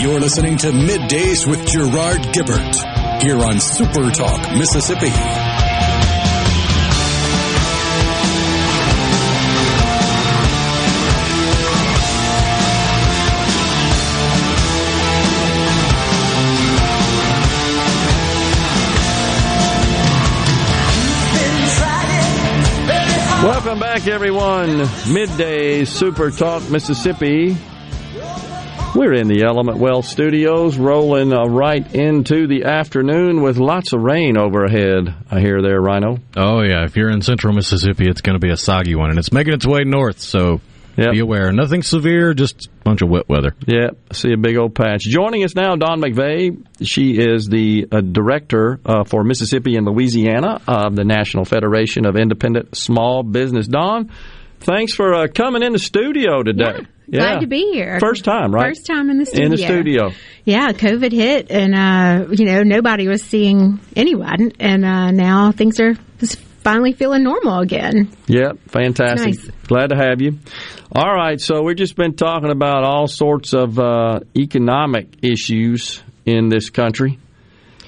You're 0.01 0.21
listening 0.21 0.57
to 0.59 0.71
Middays 0.71 1.45
with 1.51 1.67
Gerard 1.67 2.21
Gibert 2.33 3.23
here 3.23 3.39
on 3.39 3.59
Super 3.59 4.11
Talk, 4.13 4.57
Mississippi. 4.57 5.52
Welcome 23.73 23.89
back, 23.89 24.07
everyone. 24.07 24.87
Midday 25.11 25.87
Super 25.87 26.31
Talk 26.31 26.69
Mississippi. 26.69 27.57
We're 28.95 29.15
in 29.15 29.29
the 29.29 29.45
Element 29.47 29.79
Wealth 29.79 30.05
studios, 30.05 30.77
rolling 30.77 31.33
uh, 31.33 31.47
right 31.47 31.95
into 31.95 32.47
the 32.47 32.65
afternoon 32.65 33.41
with 33.41 33.57
lots 33.57 33.95
of 33.95 34.03
rain 34.03 34.37
overhead. 34.37 35.15
I 35.31 35.41
hear 35.41 35.63
there, 35.63 35.81
Rhino. 35.81 36.19
Oh 36.37 36.61
yeah, 36.61 36.85
if 36.85 36.97
you're 36.97 37.09
in 37.09 37.23
central 37.23 37.55
Mississippi, 37.55 38.11
it's 38.11 38.21
going 38.21 38.39
to 38.39 38.47
be 38.47 38.53
a 38.53 38.59
soggy 38.59 38.95
one, 38.95 39.09
and 39.09 39.19
it's 39.19 39.33
making 39.33 39.55
its 39.55 39.67
way 39.67 39.85
north. 39.85 40.21
So 40.21 40.61
be 40.97 41.21
aware. 41.21 41.53
Nothing 41.53 41.83
severe, 41.83 42.35
just 42.35 42.67
a 42.67 42.85
bunch 42.85 43.03
of 43.03 43.09
wet 43.09 43.29
weather. 43.29 43.55
Yeah, 43.67 43.91
see 44.13 44.33
a 44.33 44.37
big 44.37 44.57
old 44.57 44.75
patch. 44.75 45.03
Joining 45.03 45.45
us 45.45 45.55
now, 45.55 45.77
Dawn 45.77 46.01
McVeigh. 46.01 46.65
She 46.83 47.13
is 47.19 47.49
the 47.49 47.87
uh, 47.91 48.01
director 48.01 48.81
uh, 48.85 49.05
for 49.05 49.25
Mississippi 49.25 49.77
and 49.77 49.87
Louisiana 49.87 50.61
of 50.67 50.97
the 50.97 51.05
National 51.05 51.45
Federation 51.45 52.07
of 52.07 52.17
Independent 52.17 52.77
Small 52.77 53.23
Business. 53.23 53.67
Dawn, 53.67 54.11
thanks 54.61 54.95
for 54.95 55.15
uh, 55.15 55.27
coming 55.29 55.63
in 55.63 55.73
the 55.73 55.79
studio 55.79 56.43
today. 56.43 56.87
Glad 57.11 57.41
to 57.41 57.47
be 57.47 57.71
here. 57.73 57.99
First 58.01 58.25
time, 58.25 58.55
right? 58.55 58.69
First 58.69 58.87
time 58.87 59.11
in 59.11 59.19
the 59.19 59.27
studio. 59.27 59.45
In 59.45 59.51
the 59.51 59.59
studio. 59.59 60.11
Yeah, 60.45 60.73
COVID 60.73 61.13
hit, 61.13 61.51
and 61.51 61.75
uh, 61.75 62.33
you 62.33 62.47
know 62.47 62.63
nobody 62.63 63.07
was 63.07 63.23
seeing 63.23 63.81
anyone, 63.95 64.53
and 64.59 64.85
uh, 64.85 65.11
now 65.11 65.53
things 65.53 65.79
are 65.79 65.95
just 66.19 66.39
finally 66.63 66.93
feeling 66.93 67.23
normal 67.25 67.59
again. 67.61 68.11
Yep, 68.27 68.59
fantastic. 68.69 69.35
Nice. 69.35 69.51
Glad 69.67 69.89
to 69.91 69.97
have 69.97 70.21
you. 70.21 70.39
All 70.95 71.13
right, 71.13 71.41
so 71.41 71.63
we've 71.63 71.77
just 71.77 71.97
been 71.97 72.15
talking 72.15 72.51
about 72.51 72.85
all 72.85 73.07
sorts 73.09 73.53
of 73.55 73.79
uh, 73.79 74.21
economic 74.37 75.23
issues 75.23 76.03
in 76.27 76.49
this 76.49 76.71
country, 76.71 77.19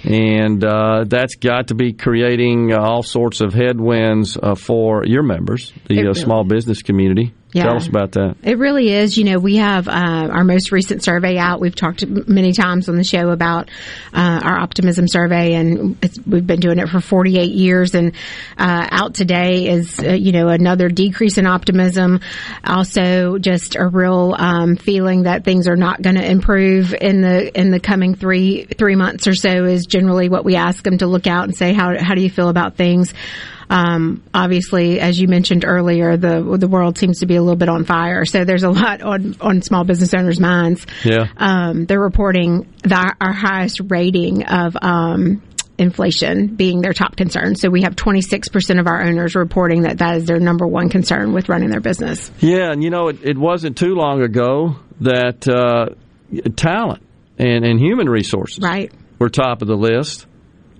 and 0.02 0.64
uh, 0.64 1.04
that's 1.06 1.36
got 1.36 1.68
to 1.68 1.74
be 1.74 1.92
creating 1.92 2.72
uh, 2.72 2.80
all 2.80 3.02
sorts 3.02 3.40
of 3.40 3.52
headwinds 3.54 4.36
uh, 4.42 4.54
for 4.54 5.04
your 5.06 5.22
members, 5.22 5.72
the 5.88 5.98
uh, 5.98 6.02
really- 6.02 6.14
small 6.20 6.44
business 6.44 6.82
community. 6.82 7.32
Yeah. 7.54 7.66
Tell 7.66 7.76
us 7.76 7.86
about 7.86 8.10
that. 8.12 8.34
It 8.42 8.58
really 8.58 8.92
is. 8.92 9.16
You 9.16 9.22
know, 9.22 9.38
we 9.38 9.56
have 9.56 9.86
uh, 9.86 9.92
our 9.92 10.42
most 10.42 10.72
recent 10.72 11.04
survey 11.04 11.38
out. 11.38 11.60
We've 11.60 11.74
talked 11.74 12.04
many 12.04 12.52
times 12.52 12.88
on 12.88 12.96
the 12.96 13.04
show 13.04 13.30
about 13.30 13.70
uh, 14.12 14.40
our 14.42 14.58
optimism 14.58 15.06
survey, 15.06 15.54
and 15.54 15.96
it's, 16.02 16.18
we've 16.26 16.44
been 16.44 16.58
doing 16.58 16.80
it 16.80 16.88
for 16.88 17.00
48 17.00 17.52
years. 17.52 17.94
And 17.94 18.10
uh, 18.58 18.88
out 18.90 19.14
today 19.14 19.68
is, 19.68 20.00
uh, 20.00 20.14
you 20.14 20.32
know, 20.32 20.48
another 20.48 20.88
decrease 20.88 21.38
in 21.38 21.46
optimism. 21.46 22.22
Also, 22.64 23.38
just 23.38 23.76
a 23.76 23.86
real 23.86 24.34
um, 24.36 24.74
feeling 24.74 25.22
that 25.22 25.44
things 25.44 25.68
are 25.68 25.76
not 25.76 26.02
going 26.02 26.16
to 26.16 26.28
improve 26.28 26.92
in 26.92 27.20
the 27.20 27.56
in 27.56 27.70
the 27.70 27.78
coming 27.78 28.16
three 28.16 28.64
three 28.64 28.96
months 28.96 29.28
or 29.28 29.34
so. 29.34 29.64
Is 29.64 29.86
generally 29.86 30.28
what 30.28 30.44
we 30.44 30.56
ask 30.56 30.82
them 30.82 30.98
to 30.98 31.06
look 31.06 31.28
out 31.28 31.44
and 31.44 31.56
say, 31.56 31.72
how 31.72 31.96
how 32.02 32.16
do 32.16 32.20
you 32.20 32.30
feel 32.30 32.48
about 32.48 32.74
things? 32.76 33.14
Um, 33.74 34.22
obviously, 34.32 35.00
as 35.00 35.20
you 35.20 35.26
mentioned 35.26 35.64
earlier, 35.66 36.16
the 36.16 36.56
the 36.58 36.68
world 36.68 36.96
seems 36.96 37.18
to 37.20 37.26
be 37.26 37.34
a 37.34 37.42
little 37.42 37.56
bit 37.56 37.68
on 37.68 37.84
fire. 37.84 38.24
So 38.24 38.44
there's 38.44 38.62
a 38.62 38.70
lot 38.70 39.02
on 39.02 39.34
on 39.40 39.62
small 39.62 39.82
business 39.82 40.14
owners' 40.14 40.38
minds. 40.38 40.86
Yeah. 41.04 41.26
Um, 41.36 41.84
they're 41.84 42.00
reporting 42.00 42.72
that 42.84 43.16
our 43.20 43.32
highest 43.32 43.80
rating 43.88 44.44
of 44.44 44.76
um, 44.80 45.42
inflation 45.76 46.54
being 46.54 46.82
their 46.82 46.92
top 46.92 47.16
concern. 47.16 47.56
So 47.56 47.68
we 47.68 47.82
have 47.82 47.96
26% 47.96 48.78
of 48.78 48.86
our 48.86 49.02
owners 49.02 49.34
reporting 49.34 49.82
that 49.82 49.98
that 49.98 50.18
is 50.18 50.26
their 50.26 50.38
number 50.38 50.66
one 50.68 50.88
concern 50.88 51.32
with 51.32 51.48
running 51.48 51.70
their 51.70 51.80
business. 51.80 52.30
Yeah, 52.38 52.70
and 52.70 52.80
you 52.80 52.90
know, 52.90 53.08
it, 53.08 53.24
it 53.24 53.36
wasn't 53.36 53.76
too 53.76 53.94
long 53.94 54.22
ago 54.22 54.76
that 55.00 55.48
uh, 55.48 55.94
talent 56.54 57.02
and, 57.38 57.64
and 57.64 57.80
human 57.80 58.08
resources 58.08 58.60
right. 58.62 58.92
were 59.18 59.28
top 59.28 59.62
of 59.62 59.68
the 59.68 59.76
list. 59.76 60.26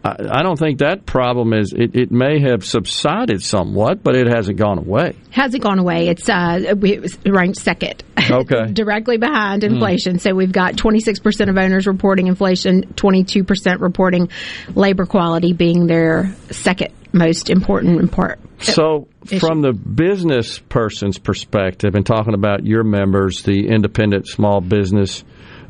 I, 0.05 0.43
don't 0.43 0.59
think 0.59 0.81
that 0.81 1.07
problem 1.07 1.55
is. 1.55 1.73
It, 1.73 1.97
it 1.97 2.11
may 2.11 2.39
have 2.41 2.63
subsided 2.63 3.43
somewhat, 3.43 4.03
but 4.03 4.15
it 4.15 4.27
hasn't 4.27 4.59
gone 4.59 4.79
away. 4.79 5.17
Hasn't 5.31 5.63
gone 5.63 5.79
away. 5.79 6.09
It's 6.09 6.29
uh, 6.29 6.61
it 6.63 7.01
was 7.01 7.19
ranked 7.25 7.59
second. 7.59 8.05
Okay. 8.31 8.67
directly 8.73 9.17
behind 9.17 9.63
Hmm. 9.63 9.75
inflation. 9.75 10.19
So 10.19 10.35
we've 10.35 10.53
got 10.53 10.75
26% 10.75 11.49
of 11.49 11.57
owners 11.57 11.87
reporting 11.87 12.27
inflation, 12.27 12.83
22% 12.97 13.81
reporting 13.81 14.29
labor 14.75 15.07
quality 15.07 15.55
being 15.55 15.87
their 15.87 16.35
second 16.51 16.93
most 17.15 17.49
important 17.49 18.01
import. 18.01 18.41
So, 18.59 19.09
from 19.39 19.63
the 19.63 19.73
business 19.73 20.59
person's 20.59 21.19
perspective, 21.19 21.95
and 21.95 22.05
talking 22.05 22.35
about 22.35 22.67
your 22.67 22.83
members, 22.83 23.43
the 23.43 23.69
independent 23.69 24.27
small 24.29 24.61
business, 24.61 25.25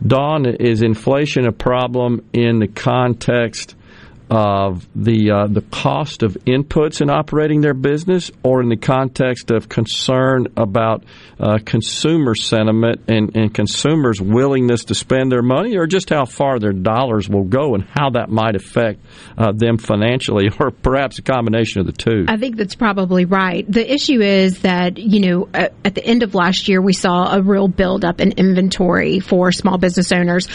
Dawn, 0.04 0.46
is 0.46 0.82
inflation 0.82 1.46
a 1.46 1.52
problem 1.52 2.26
in 2.32 2.58
the 2.58 2.66
context 2.68 3.76
of 4.30 4.86
the 4.94 5.30
uh, 5.30 5.46
the 5.46 5.60
cost 5.60 6.22
of 6.22 6.32
inputs 6.46 7.02
in 7.02 7.10
operating 7.10 7.60
their 7.60 7.74
business, 7.74 8.30
or 8.42 8.62
in 8.62 8.68
the 8.68 8.76
context 8.76 9.50
of 9.50 9.68
concern 9.68 10.46
about 10.56 11.04
uh, 11.38 11.58
consumer 11.64 12.34
sentiment 12.34 13.02
and, 13.08 13.36
and 13.36 13.52
consumers' 13.52 14.20
willingness 14.20 14.84
to 14.84 14.94
spend 14.94 15.30
their 15.30 15.42
money, 15.42 15.76
or 15.76 15.86
just 15.86 16.08
how 16.08 16.24
far 16.24 16.58
their 16.58 16.72
dollars 16.72 17.28
will 17.28 17.44
go 17.44 17.74
and 17.74 17.84
how 17.84 18.10
that 18.10 18.30
might 18.30 18.56
affect 18.56 19.00
uh, 19.36 19.52
them 19.52 19.76
financially, 19.76 20.48
or 20.60 20.70
perhaps 20.70 21.18
a 21.18 21.22
combination 21.22 21.80
of 21.80 21.86
the 21.86 21.92
two. 21.92 22.24
I 22.26 22.38
think 22.38 22.56
that's 22.56 22.74
probably 22.74 23.26
right. 23.26 23.70
The 23.70 23.92
issue 23.92 24.20
is 24.22 24.60
that 24.60 24.96
you 24.96 25.20
know 25.20 25.48
at, 25.52 25.94
the 25.94 26.04
end 26.04 26.22
of 26.22 26.34
last 26.34 26.66
year 26.66 26.80
we 26.80 26.94
saw 26.94 27.34
a 27.34 27.42
real 27.42 27.68
buildup 27.68 28.20
in 28.20 28.32
inventory 28.32 29.20
for 29.20 29.52
small 29.52 29.76
business 29.76 30.10
owners, 30.12 30.48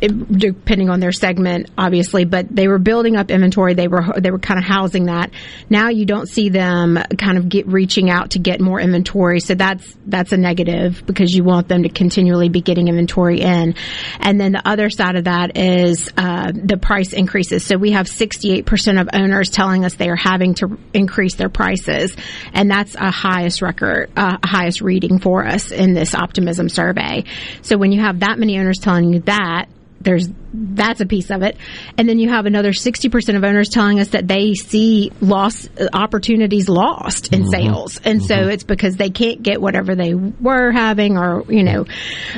depending 0.00 0.90
on 0.90 1.00
their 1.00 1.12
segment, 1.12 1.70
obviously, 1.76 2.24
but 2.24 2.46
they 2.48 2.67
were 2.68 2.78
building 2.78 3.16
up 3.16 3.30
inventory. 3.30 3.74
They 3.74 3.88
were 3.88 4.04
they 4.18 4.30
were 4.30 4.38
kind 4.38 4.58
of 4.58 4.64
housing 4.64 5.06
that. 5.06 5.30
Now 5.68 5.88
you 5.88 6.06
don't 6.06 6.28
see 6.28 6.48
them 6.48 6.98
kind 7.18 7.38
of 7.38 7.48
get 7.48 7.66
reaching 7.66 8.10
out 8.10 8.30
to 8.32 8.38
get 8.38 8.60
more 8.60 8.80
inventory. 8.80 9.40
So 9.40 9.54
that's 9.54 9.96
that's 10.06 10.32
a 10.32 10.36
negative 10.36 11.02
because 11.06 11.34
you 11.34 11.44
want 11.44 11.68
them 11.68 11.82
to 11.82 11.88
continually 11.88 12.48
be 12.48 12.60
getting 12.60 12.88
inventory 12.88 13.40
in. 13.40 13.74
And 14.20 14.40
then 14.40 14.52
the 14.52 14.66
other 14.66 14.90
side 14.90 15.16
of 15.16 15.24
that 15.24 15.56
is 15.56 16.10
uh, 16.16 16.52
the 16.54 16.76
price 16.76 17.12
increases. 17.12 17.64
So 17.64 17.76
we 17.76 17.92
have 17.92 18.06
68% 18.06 19.00
of 19.00 19.08
owners 19.12 19.50
telling 19.50 19.84
us 19.84 19.94
they 19.94 20.08
are 20.08 20.16
having 20.16 20.54
to 20.54 20.78
increase 20.92 21.36
their 21.36 21.48
prices, 21.48 22.16
and 22.52 22.70
that's 22.70 22.94
a 22.94 23.10
highest 23.10 23.62
record, 23.62 24.10
uh, 24.16 24.38
highest 24.42 24.80
reading 24.80 25.18
for 25.18 25.46
us 25.46 25.70
in 25.70 25.94
this 25.94 26.14
optimism 26.14 26.68
survey. 26.68 27.24
So 27.62 27.76
when 27.76 27.92
you 27.92 28.00
have 28.00 28.20
that 28.20 28.38
many 28.38 28.58
owners 28.58 28.78
telling 28.78 29.12
you 29.12 29.20
that, 29.20 29.66
there's 30.00 30.28
that's 30.52 31.00
a 31.00 31.06
piece 31.06 31.30
of 31.30 31.42
it. 31.42 31.56
And 31.96 32.08
then 32.08 32.18
you 32.18 32.28
have 32.28 32.46
another 32.46 32.72
60% 32.72 33.36
of 33.36 33.44
owners 33.44 33.68
telling 33.68 34.00
us 34.00 34.08
that 34.08 34.26
they 34.26 34.54
see 34.54 35.12
loss 35.20 35.68
opportunities 35.92 36.68
lost 36.68 37.32
in 37.32 37.42
mm-hmm. 37.42 37.50
sales. 37.50 38.00
And 38.02 38.20
mm-hmm. 38.20 38.26
so 38.26 38.48
it's 38.48 38.64
because 38.64 38.96
they 38.96 39.10
can't 39.10 39.42
get 39.42 39.60
whatever 39.60 39.94
they 39.94 40.14
were 40.14 40.72
having 40.72 41.18
or, 41.18 41.44
you 41.48 41.64
know, 41.64 41.86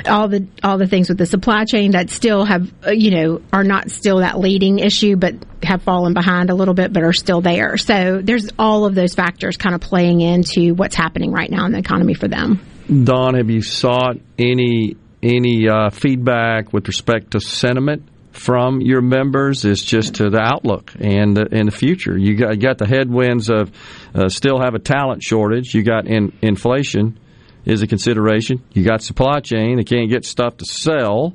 all 0.06 0.28
the 0.28 0.46
all 0.62 0.78
the 0.78 0.86
things 0.86 1.08
with 1.08 1.18
the 1.18 1.26
supply 1.26 1.64
chain 1.64 1.92
that 1.92 2.10
still 2.10 2.44
have 2.44 2.70
uh, 2.86 2.90
you 2.90 3.10
know, 3.10 3.42
are 3.52 3.64
not 3.64 3.90
still 3.90 4.18
that 4.18 4.38
leading 4.38 4.78
issue 4.78 5.16
but 5.16 5.34
have 5.62 5.82
fallen 5.82 6.14
behind 6.14 6.50
a 6.50 6.54
little 6.54 6.74
bit 6.74 6.92
but 6.92 7.02
are 7.02 7.12
still 7.12 7.40
there. 7.40 7.76
So 7.76 8.20
there's 8.22 8.48
all 8.58 8.86
of 8.86 8.94
those 8.94 9.14
factors 9.14 9.56
kind 9.56 9.74
of 9.74 9.80
playing 9.80 10.20
into 10.20 10.74
what's 10.74 10.96
happening 10.96 11.32
right 11.32 11.50
now 11.50 11.66
in 11.66 11.72
the 11.72 11.78
economy 11.78 12.14
for 12.14 12.28
them. 12.28 12.60
Dawn, 13.04 13.34
have 13.34 13.50
you 13.50 13.62
sought 13.62 14.16
any 14.36 14.96
any 15.22 15.68
uh, 15.68 15.90
feedback 15.90 16.72
with 16.72 16.88
respect 16.88 17.32
to 17.32 17.40
sentiment 17.40 18.08
from 18.32 18.80
your 18.80 19.02
members 19.02 19.64
is 19.64 19.82
just 19.82 20.16
to 20.16 20.30
the 20.30 20.40
outlook 20.40 20.92
and 20.98 21.36
the, 21.36 21.46
in 21.46 21.66
the 21.66 21.72
future. 21.72 22.16
You 22.16 22.36
got, 22.36 22.54
you 22.54 22.60
got 22.60 22.78
the 22.78 22.86
headwinds 22.86 23.50
of 23.50 23.70
uh, 24.14 24.28
still 24.28 24.60
have 24.60 24.74
a 24.74 24.78
talent 24.78 25.22
shortage. 25.22 25.74
You 25.74 25.82
got 25.82 26.06
in, 26.06 26.32
inflation 26.40 27.18
is 27.64 27.82
a 27.82 27.86
consideration. 27.86 28.62
You 28.72 28.84
got 28.84 29.02
supply 29.02 29.40
chain. 29.40 29.76
They 29.76 29.84
can't 29.84 30.10
get 30.10 30.24
stuff 30.24 30.58
to 30.58 30.64
sell 30.64 31.34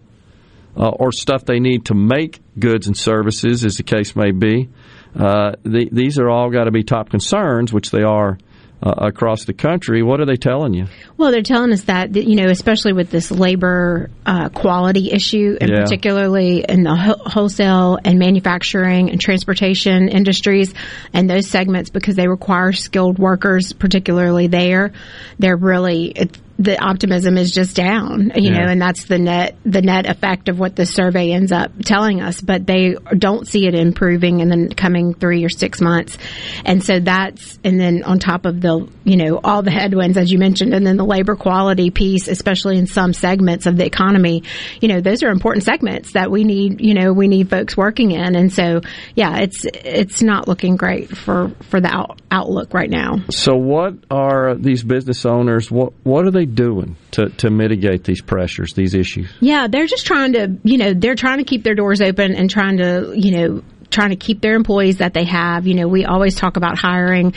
uh, 0.77 0.89
or 0.89 1.11
stuff 1.11 1.45
they 1.45 1.59
need 1.59 1.85
to 1.85 1.93
make 1.93 2.39
goods 2.57 2.87
and 2.87 2.97
services, 2.97 3.63
as 3.65 3.75
the 3.75 3.83
case 3.83 4.15
may 4.15 4.31
be. 4.31 4.69
Uh, 5.15 5.53
the, 5.63 5.87
these 5.91 6.19
are 6.19 6.29
all 6.29 6.49
got 6.49 6.65
to 6.65 6.71
be 6.71 6.83
top 6.83 7.09
concerns, 7.09 7.71
which 7.71 7.91
they 7.91 8.03
are 8.03 8.37
uh, 8.83 8.93
across 8.97 9.45
the 9.45 9.53
country. 9.53 10.03
What 10.03 10.19
are 10.19 10.25
they 10.25 10.35
telling 10.35 10.73
you? 10.73 10.85
Well, 11.17 11.31
they're 11.31 11.41
telling 11.41 11.71
us 11.71 11.83
that 11.83 12.15
you 12.15 12.35
know, 12.35 12.47
especially 12.49 12.93
with 12.93 13.09
this 13.09 13.31
labor 13.31 14.09
uh, 14.25 14.49
quality 14.49 15.11
issue, 15.11 15.57
and 15.59 15.69
yeah. 15.69 15.83
particularly 15.83 16.65
in 16.67 16.83
the 16.83 16.95
wholesale 16.95 17.97
and 18.03 18.19
manufacturing 18.19 19.09
and 19.09 19.19
transportation 19.19 20.09
industries 20.09 20.73
and 21.13 21.29
those 21.29 21.47
segments, 21.47 21.89
because 21.89 22.15
they 22.15 22.27
require 22.27 22.73
skilled 22.73 23.17
workers, 23.19 23.73
particularly 23.73 24.47
there. 24.47 24.93
They're 25.39 25.57
really 25.57 26.13
the 26.57 26.81
optimism 26.81 27.37
is 27.37 27.51
just 27.51 27.75
down, 27.75 28.31
you 28.35 28.51
yeah. 28.51 28.59
know, 28.59 28.71
and 28.71 28.81
that's 28.81 29.05
the 29.05 29.19
net 29.19 29.57
the 29.65 29.81
net 29.81 30.09
effect 30.09 30.47
of 30.47 30.57
what 30.57 30.75
the 30.75 30.85
survey 30.85 31.31
ends 31.31 31.51
up 31.51 31.71
telling 31.83 32.21
us. 32.21 32.39
But 32.39 32.65
they 32.65 32.95
don't 33.17 33.45
see 33.45 33.67
it 33.67 33.75
improving 33.75 34.39
in 34.39 34.49
the 34.49 34.73
coming 34.73 35.13
three 35.13 35.43
or 35.43 35.49
six 35.49 35.81
months, 35.81 36.17
and 36.63 36.81
so 36.83 36.99
that's 36.99 37.59
and 37.63 37.79
then 37.79 38.03
on 38.03 38.19
top 38.19 38.45
of 38.45 38.61
the 38.61 38.87
you 39.03 39.17
know 39.17 39.39
all 39.43 39.63
the 39.63 39.71
headwinds 39.71 40.17
as 40.17 40.31
you 40.31 40.37
mentioned, 40.37 40.73
and 40.73 40.87
then 40.87 40.95
the 40.95 41.05
labor 41.05 41.35
quality 41.35 41.91
piece, 41.91 42.29
especially 42.29 42.77
in 42.77 42.87
some 42.87 43.11
segments 43.11 43.65
of 43.65 43.75
the 43.75 43.85
economy, 43.85 44.43
you 44.79 44.87
know, 44.87 45.01
those 45.01 45.23
are 45.23 45.29
important 45.29 45.65
segments 45.65 46.13
that 46.13 46.31
we 46.31 46.45
need. 46.45 46.79
You 46.79 46.93
know, 46.93 47.11
we 47.11 47.27
need 47.27 47.49
folks 47.49 47.75
working 47.75 48.11
in, 48.11 48.35
and 48.35 48.51
so 48.51 48.79
yeah, 49.13 49.39
it's 49.39 49.65
it's 49.65 50.21
not 50.21 50.47
looking 50.47 50.77
great 50.77 51.15
for 51.17 51.51
for 51.69 51.81
the 51.81 51.93
out, 51.93 52.21
outlook 52.31 52.73
right 52.73 52.89
now. 52.89 53.17
So, 53.29 53.55
what 53.55 53.95
are 54.09 54.55
these 54.55 54.83
business 54.83 55.25
owners? 55.25 55.69
What 55.69 55.93
what 56.03 56.25
are 56.25 56.31
they 56.31 56.44
doing 56.45 56.95
to, 57.11 57.29
to 57.29 57.49
mitigate 57.49 58.03
these 58.03 58.21
pressures, 58.21 58.73
these 58.73 58.93
issues? 58.93 59.31
Yeah, 59.39 59.67
they're 59.67 59.87
just 59.87 60.05
trying 60.05 60.33
to, 60.33 60.57
you 60.63 60.77
know, 60.77 60.93
they're 60.93 61.15
trying 61.15 61.39
to 61.39 61.43
keep 61.43 61.63
their 61.63 61.75
doors 61.75 62.01
open 62.01 62.35
and 62.35 62.49
trying 62.49 62.77
to, 62.77 63.13
you 63.15 63.31
know, 63.31 63.63
trying 63.89 64.09
to 64.09 64.15
keep 64.15 64.41
their 64.41 64.55
employees 64.55 64.97
that 64.97 65.13
they 65.13 65.25
have. 65.25 65.67
You 65.67 65.75
know, 65.75 65.87
we 65.87 66.05
always 66.05 66.35
talk 66.35 66.57
about 66.57 66.77
hiring. 66.77 67.33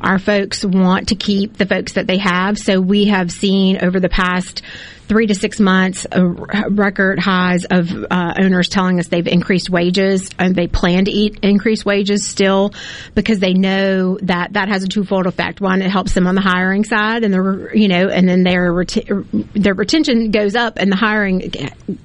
Our 0.00 0.18
folks 0.18 0.64
want 0.64 1.08
to 1.08 1.14
keep 1.14 1.56
the 1.56 1.66
folks 1.66 1.94
that 1.94 2.06
they 2.06 2.18
have. 2.18 2.58
So 2.58 2.80
we 2.80 3.06
have 3.06 3.30
seen 3.30 3.84
over 3.84 4.00
the 4.00 4.08
past 4.08 4.62
three 5.08 5.26
to 5.26 5.34
six 5.34 5.58
months, 5.58 6.06
record 6.14 7.18
highs 7.18 7.64
of 7.64 7.90
uh, 8.10 8.34
owners 8.38 8.68
telling 8.68 9.00
us 9.00 9.08
they've 9.08 9.26
increased 9.26 9.70
wages 9.70 10.30
and 10.38 10.54
they 10.54 10.66
plan 10.66 11.06
to 11.06 11.10
eat 11.10 11.38
increase 11.42 11.84
wages 11.84 12.26
still 12.26 12.72
because 13.14 13.38
they 13.38 13.54
know 13.54 14.18
that 14.22 14.52
that 14.52 14.68
has 14.68 14.84
a 14.84 14.88
twofold 14.88 15.26
effect. 15.26 15.60
One, 15.60 15.82
it 15.82 15.90
helps 15.90 16.12
them 16.12 16.26
on 16.26 16.34
the 16.34 16.40
hiring 16.40 16.84
side, 16.84 17.24
and 17.24 17.32
the 17.32 17.70
you 17.74 17.88
know, 17.88 18.08
and 18.08 18.28
then 18.28 18.42
their 18.42 18.84
their 19.54 19.74
retention 19.74 20.30
goes 20.30 20.54
up 20.54 20.74
and 20.76 20.92
the 20.92 20.96
hiring 20.96 21.52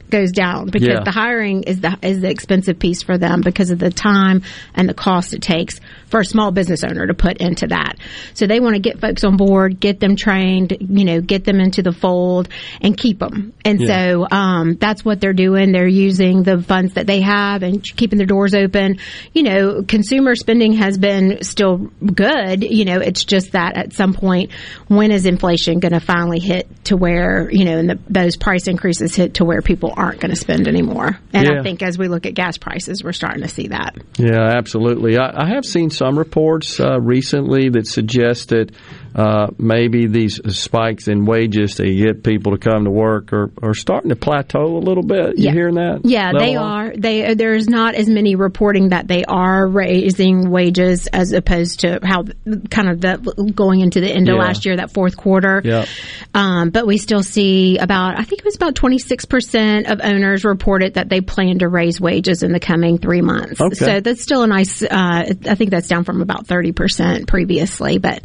goes 0.10 0.32
down 0.32 0.68
because 0.68 0.88
yeah. 0.88 1.04
the 1.04 1.12
hiring 1.12 1.64
is 1.64 1.82
the 1.82 1.98
is 2.02 2.22
the 2.22 2.30
expensive 2.30 2.80
piece 2.80 3.04
for 3.04 3.18
them 3.18 3.42
because 3.42 3.70
of 3.70 3.80
the 3.80 3.90
time 3.90 4.44
and 4.74 4.88
the 4.88 4.94
cost 4.94 5.34
it 5.34 5.42
takes 5.42 5.80
for 6.14 6.19
a 6.19 6.26
small 6.26 6.52
business 6.52 6.84
owner 6.84 7.07
to 7.07 7.15
put 7.15 7.38
into 7.38 7.65
that. 7.65 7.95
So 8.35 8.45
they 8.45 8.60
want 8.60 8.76
to 8.76 8.80
get 8.80 9.02
folks 9.02 9.23
on 9.23 9.35
board, 9.35 9.80
get 9.80 9.99
them 9.99 10.15
trained, 10.15 10.77
you 10.80 11.06
know, 11.06 11.22
get 11.22 11.44
them 11.44 11.60
into 11.60 11.81
the 11.81 11.91
fold 11.91 12.49
and 12.81 12.95
keep 12.95 13.18
them. 13.18 13.52
And 13.65 13.81
yeah. 13.81 13.88
so 13.88 14.27
um, 14.30 14.76
that's 14.76 15.03
what 15.03 15.19
they're 15.19 15.34
doing. 15.34 15.72
They're 15.72 15.88
using 15.88 16.44
the 16.44 16.61
funds 16.61 16.94
that 16.94 17.07
they 17.07 17.22
have 17.22 17.64
and 17.64 17.84
keeping 17.84 18.19
their 18.19 18.27
doors 18.27 18.53
open. 18.53 18.99
You 19.34 19.41
know, 19.41 19.81
consumer 19.81 20.35
spending 20.35 20.73
has 20.73 20.99
been 20.99 21.41
still 21.41 21.77
good. 21.77 22.64
You 22.64 22.85
know, 22.85 22.99
it's 22.99 23.23
just 23.23 23.53
that 23.53 23.76
at 23.76 23.94
some 23.94 24.14
point, 24.14 24.52
when 24.90 25.11
is 25.11 25.26
inflation 25.26 25.80
going 25.80 25.94
to 25.94 25.99
finally 25.99 26.40
hit 26.40 26.85
to 26.85 26.95
where, 26.95 27.49
you 27.49 27.65
know, 27.65 27.80
and 27.80 27.90
the, 27.90 27.99
those 28.07 28.38
price 28.38 28.68
increases 28.68 29.15
hit 29.15 29.34
to 29.35 29.45
where 29.45 29.64
people 29.64 29.91
aren't 29.98 30.19
going 30.19 30.30
to 30.30 30.40
spend 30.40 30.68
anymore. 30.68 31.18
And 31.34 31.48
yeah. 31.48 31.60
I 31.60 31.64
think 31.64 31.81
as 31.81 31.98
we 31.98 32.07
look 32.07 32.27
at 32.27 32.35
gas 32.35 32.60
prices, 32.60 33.03
we're 33.03 33.14
starting 33.14 33.41
to 33.41 33.49
see 33.49 33.69
that. 33.69 33.98
Yeah, 34.19 34.52
absolutely. 34.56 35.18
I, 35.18 35.45
I 35.45 35.48
have 35.56 35.65
seen 35.65 35.90
some 35.90 36.03
some 36.04 36.20
reports 36.20 36.82
uh, 36.82 37.00
recently 37.00 37.70
that 37.70 37.88
suggest 37.88 38.50
that 38.50 38.70
uh, 39.15 39.48
maybe 39.57 40.07
these 40.07 40.40
spikes 40.57 41.07
in 41.07 41.26
wages 41.26 41.76
to 41.76 41.94
get 41.94 42.23
people 42.23 42.53
to 42.53 42.57
come 42.57 42.85
to 42.85 42.91
work 42.91 43.31
are, 43.31 43.52
are 43.61 43.76
starting 43.76 44.10
to 44.10 44.15
plateau 44.15 44.77
a 44.77 44.80
little 44.80 45.03
bit. 45.03 45.38
You 45.38 45.45
yeah. 45.45 45.52
hearing 45.52 45.76
that? 45.76 46.02
Yeah, 46.03 46.31
they 46.34 46.56
are. 46.56 46.94
They 46.95 47.35
there's 47.35 47.69
not 47.69 47.94
as 47.94 48.10
many 48.10 48.35
reporting 48.35 48.90
that 48.90 49.07
they 49.07 49.23
are 49.26 49.68
raising 49.68 50.49
wages 50.49 51.07
as 51.07 51.31
opposed 51.31 51.81
to 51.81 51.99
how 52.02 52.23
kind 52.69 52.90
of 52.90 53.02
the 53.02 53.52
going 53.56 53.81
into 53.81 53.99
the 53.99 54.11
end 54.11 54.30
of 54.30 54.38
last 54.38 54.65
year, 54.65 54.77
that 54.77 54.91
fourth 54.94 55.15
quarter. 55.15 55.61
Yeah. 55.64 55.85
Um, 56.34 56.72
but 56.72 56.88
we 56.88 56.98
still 56.98 57.23
see 57.23 57.77
about 57.77 58.19
I 58.19 58.23
think 58.23 58.40
it 58.40 58.45
was 58.45 58.56
about 58.56 58.73
26 58.76 59.26
percent 59.26 59.88
of 59.88 60.02
owners 60.03 60.44
reported 60.44 60.95
that 60.95 61.10
they 61.10 61.22
plan 61.22 61.60
to 61.60 61.68
raise 61.68 62.02
wages 62.02 62.41
in 62.41 62.52
the 62.52 62.60
coming 62.60 62.98
three 62.98 63.22
months. 63.22 63.61
Okay. 63.61 63.76
So 63.76 63.99
that's 63.99 64.23
still 64.23 64.41
a 64.41 64.48
nice. 64.48 64.81
Uh, 64.81 65.34
I 65.48 65.56
think 65.56 65.69
that's 65.69 65.88
down 65.88 66.03
from 66.03 66.22
about 66.22 66.48
30 66.48 66.72
percent 66.72 67.27
previously, 67.27 67.99
but 67.99 68.23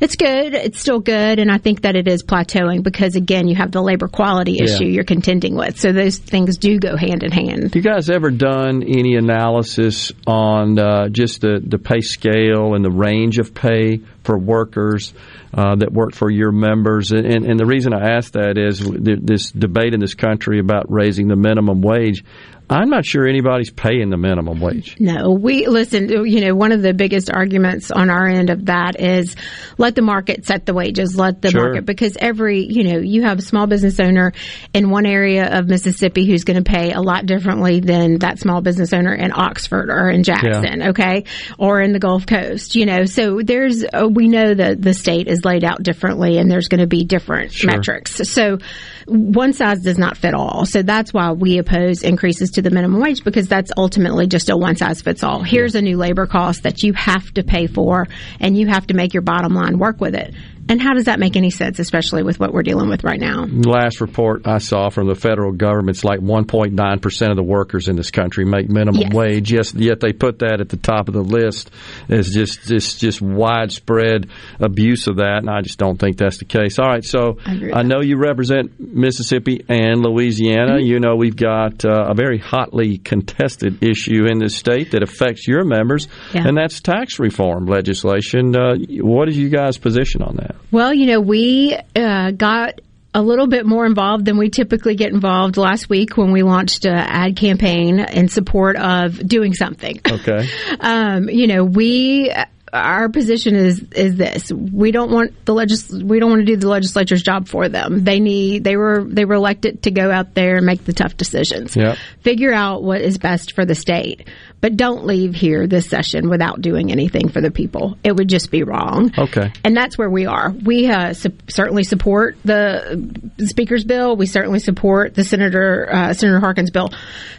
it's 0.00 0.16
good. 0.22 0.54
It's 0.54 0.80
still 0.80 1.00
good, 1.00 1.38
and 1.38 1.50
I 1.50 1.58
think 1.58 1.82
that 1.82 1.96
it 1.96 2.06
is 2.06 2.22
plateauing 2.22 2.82
because 2.82 3.16
again, 3.16 3.48
you 3.48 3.56
have 3.56 3.72
the 3.72 3.82
labor 3.82 4.08
quality 4.08 4.60
issue 4.60 4.84
yeah. 4.84 4.90
you're 4.90 5.04
contending 5.04 5.56
with. 5.56 5.78
So 5.78 5.92
those 5.92 6.18
things 6.18 6.56
do 6.58 6.78
go 6.78 6.96
hand 6.96 7.22
in 7.22 7.32
hand. 7.32 7.74
You 7.74 7.82
guys 7.82 8.08
ever 8.08 8.30
done 8.30 8.82
any 8.82 9.16
analysis 9.16 10.12
on 10.26 10.78
uh, 10.78 11.08
just 11.08 11.40
the 11.40 11.60
the 11.64 11.78
pay 11.78 12.00
scale 12.00 12.74
and 12.74 12.84
the 12.84 12.90
range 12.90 13.38
of 13.38 13.54
pay 13.54 14.00
for 14.24 14.38
workers 14.38 15.12
uh, 15.54 15.76
that 15.76 15.92
work 15.92 16.14
for 16.14 16.30
your 16.30 16.52
members. 16.52 17.12
And, 17.12 17.26
and 17.26 17.58
the 17.58 17.66
reason 17.66 17.92
I 17.92 18.16
ask 18.16 18.32
that 18.32 18.56
is 18.58 18.80
this 18.80 19.50
debate 19.50 19.94
in 19.94 20.00
this 20.00 20.14
country 20.14 20.58
about 20.58 20.90
raising 20.90 21.28
the 21.28 21.36
minimum 21.36 21.82
wage. 21.82 22.24
I'm 22.70 22.88
not 22.88 23.04
sure 23.04 23.26
anybody's 23.26 23.70
paying 23.70 24.08
the 24.08 24.16
minimum 24.16 24.58
wage. 24.60 24.96
No, 24.98 25.32
we 25.32 25.66
listen. 25.66 26.08
You 26.08 26.40
know, 26.40 26.54
one 26.54 26.72
of 26.72 26.80
the 26.80 26.94
biggest 26.94 27.30
arguments 27.30 27.90
on 27.90 28.08
our 28.08 28.26
end 28.26 28.48
of 28.48 28.66
that 28.66 28.98
is 28.98 29.36
let 29.76 29.94
the 29.94 30.00
market 30.00 30.46
set 30.46 30.64
the 30.64 30.72
wages. 30.72 31.14
Let 31.14 31.42
the 31.42 31.50
Sure. 31.50 31.64
market 31.64 31.84
because 31.84 32.16
every 32.18 32.64
you 32.64 32.84
know 32.84 32.98
you 33.00 33.24
have 33.24 33.38
a 33.38 33.42
small 33.42 33.66
business 33.66 34.00
owner 34.00 34.32
in 34.72 34.88
one 34.88 35.04
area 35.04 35.58
of 35.58 35.68
Mississippi 35.68 36.24
who's 36.24 36.44
going 36.44 36.62
to 36.62 36.70
pay 36.70 36.92
a 36.92 37.00
lot 37.00 37.26
differently 37.26 37.80
than 37.80 38.20
that 38.20 38.38
small 38.38 38.62
business 38.62 38.94
owner 38.94 39.12
in 39.12 39.32
Oxford 39.34 39.90
or 39.90 40.08
in 40.08 40.22
Jackson, 40.22 40.82
okay, 40.90 41.24
or 41.58 41.82
in 41.82 41.92
the 41.92 41.98
Gulf 41.98 42.24
Coast. 42.26 42.74
You 42.74 42.86
know, 42.86 43.04
so 43.04 43.40
there's 43.44 43.84
uh, 43.84 44.08
we 44.14 44.28
know 44.28 44.54
that 44.54 44.80
the 44.80 44.94
state 44.94 45.28
is 45.28 45.44
laid 45.44 45.64
out 45.64 45.82
differently, 45.82 46.38
and 46.38 46.50
there's 46.50 46.68
going 46.68 46.80
to 46.80 46.86
be 46.86 47.04
different 47.04 47.52
Sure. 47.52 47.70
metrics. 47.70 48.28
So 48.30 48.58
one 49.06 49.52
size 49.52 49.80
does 49.80 49.98
not 49.98 50.16
fit 50.16 50.34
all. 50.34 50.64
So 50.66 50.82
that's 50.82 51.12
why 51.12 51.32
we 51.32 51.58
oppose 51.58 52.02
increases 52.02 52.50
to 52.52 52.62
the 52.62 52.70
minimum 52.70 53.00
wage 53.00 53.24
because 53.24 53.48
that's 53.48 53.72
ultimately 53.76 54.26
just 54.26 54.48
a 54.50 54.56
one 54.56 54.76
size 54.76 55.02
fits 55.02 55.22
all. 55.24 55.42
Here's 55.42 55.74
a 55.74 55.82
new 55.82 55.96
labor 55.96 56.26
cost 56.26 56.62
that 56.62 56.82
you 56.82 56.92
have 56.92 57.32
to 57.34 57.42
pay 57.42 57.66
for 57.66 58.06
and 58.40 58.56
you 58.56 58.68
have 58.68 58.86
to 58.88 58.94
make 58.94 59.12
your 59.14 59.22
bottom 59.22 59.54
line 59.54 59.78
work 59.78 60.00
with 60.00 60.14
it. 60.14 60.34
And 60.68 60.80
how 60.80 60.94
does 60.94 61.04
that 61.04 61.18
make 61.18 61.36
any 61.36 61.50
sense, 61.50 61.78
especially 61.78 62.22
with 62.22 62.40
what 62.40 62.52
we're 62.54 62.62
dealing 62.62 62.88
with 62.88 63.04
right 63.04 63.20
now? 63.20 63.44
Last 63.44 64.00
report 64.00 64.46
I 64.46 64.58
saw 64.58 64.88
from 64.88 65.06
the 65.08 65.14
federal 65.14 65.52
government, 65.52 65.90
it's 65.96 66.04
like 66.04 66.20
1.9 66.20 67.02
percent 67.02 67.30
of 67.30 67.36
the 67.36 67.42
workers 67.42 67.88
in 67.88 67.96
this 67.96 68.10
country 68.10 68.44
make 68.44 68.68
minimum 68.70 69.00
Yes. 69.02 69.12
wage. 69.12 69.52
Yes, 69.52 69.74
yet 69.74 70.00
they 70.00 70.12
put 70.12 70.38
that 70.38 70.60
at 70.60 70.68
the 70.68 70.76
top 70.76 71.08
of 71.08 71.14
the 71.14 71.22
list 71.22 71.70
as 72.08 72.30
just 72.30 72.62
just 72.68 73.00
just 73.00 73.20
widespread 73.20 74.28
abuse 74.60 75.08
of 75.08 75.16
that, 75.16 75.38
and 75.38 75.50
I 75.50 75.60
just 75.62 75.78
don't 75.78 75.98
think 75.98 76.16
that's 76.16 76.38
the 76.38 76.44
case. 76.44 76.78
All 76.78 76.88
right, 76.88 77.04
so 77.04 77.38
I 77.44 77.70
I 77.74 77.82
know 77.82 78.00
you 78.00 78.16
represent 78.16 78.78
Mississippi 78.80 79.64
and 79.68 80.00
Louisiana. 80.02 80.76
Mm-hmm. 80.76 80.86
You 80.86 81.00
know 81.00 81.16
we've 81.16 81.36
got 81.36 81.84
uh, 81.84 82.06
a 82.08 82.14
very 82.14 82.38
hotly 82.38 82.98
contested 82.98 83.82
issue 83.82 84.26
in 84.26 84.38
this 84.38 84.56
state 84.56 84.92
that 84.92 85.02
affects 85.02 85.46
your 85.46 85.64
members, 85.64 86.08
Yeah. 86.32 86.46
and 86.46 86.56
that's 86.56 86.80
tax 86.80 87.18
reform 87.18 87.66
legislation. 87.66 88.56
Uh, 88.56 88.76
what 89.00 89.28
is 89.28 89.36
you 89.36 89.48
guys' 89.48 89.76
position 89.76 90.22
on 90.22 90.36
that? 90.36 90.51
Well, 90.70 90.92
you 90.92 91.06
know, 91.06 91.20
we 91.20 91.76
uh, 91.96 92.30
got 92.32 92.80
a 93.14 93.22
little 93.22 93.46
bit 93.46 93.66
more 93.66 93.84
involved 93.84 94.24
than 94.24 94.38
we 94.38 94.48
typically 94.48 94.94
get 94.94 95.12
involved 95.12 95.56
last 95.56 95.88
week 95.88 96.16
when 96.16 96.32
we 96.32 96.42
launched 96.42 96.86
an 96.86 96.94
ad 96.94 97.36
campaign 97.36 98.00
in 98.00 98.28
support 98.28 98.76
of 98.76 99.26
doing 99.26 99.52
something. 99.52 100.00
Okay. 100.08 100.48
um, 100.80 101.28
you 101.28 101.46
know, 101.46 101.64
we 101.64 102.32
our 102.72 103.08
position 103.08 103.54
is 103.54 103.82
is 103.94 104.16
this: 104.16 104.50
we 104.50 104.92
don't 104.92 105.10
want 105.10 105.44
the 105.44 105.52
legis- 105.52 105.90
we 105.90 106.18
don't 106.20 106.30
want 106.30 106.40
to 106.40 106.46
do 106.46 106.56
the 106.56 106.68
legislature's 106.68 107.22
job 107.22 107.48
for 107.48 107.68
them. 107.68 108.04
They 108.04 108.18
need 108.18 108.64
they 108.64 108.76
were 108.76 109.04
they 109.04 109.24
were 109.24 109.34
elected 109.34 109.82
to 109.82 109.90
go 109.90 110.10
out 110.10 110.34
there 110.34 110.56
and 110.56 110.64
make 110.64 110.84
the 110.84 110.92
tough 110.92 111.16
decisions. 111.16 111.76
Yep. 111.76 111.98
Figure 112.22 112.52
out 112.52 112.82
what 112.82 113.02
is 113.02 113.18
best 113.18 113.54
for 113.54 113.66
the 113.66 113.74
state, 113.74 114.26
but 114.60 114.76
don't 114.76 115.04
leave 115.04 115.34
here 115.34 115.66
this 115.66 115.88
session 115.88 116.30
without 116.30 116.62
doing 116.62 116.90
anything 116.90 117.28
for 117.28 117.40
the 117.40 117.50
people. 117.50 117.98
It 118.02 118.16
would 118.16 118.28
just 118.28 118.50
be 118.50 118.62
wrong. 118.62 119.12
Okay. 119.18 119.52
And 119.64 119.76
that's 119.76 119.98
where 119.98 120.10
we 120.10 120.24
are. 120.24 120.50
We 120.50 120.88
uh, 120.88 121.12
su- 121.12 121.36
certainly 121.48 121.84
support 121.84 122.36
the 122.44 123.34
speaker's 123.38 123.84
bill. 123.84 124.16
We 124.16 124.26
certainly 124.26 124.60
support 124.60 125.14
the 125.14 125.24
senator 125.24 125.88
uh, 125.92 126.14
Senator 126.14 126.40
Harkins' 126.40 126.70
bill. 126.70 126.90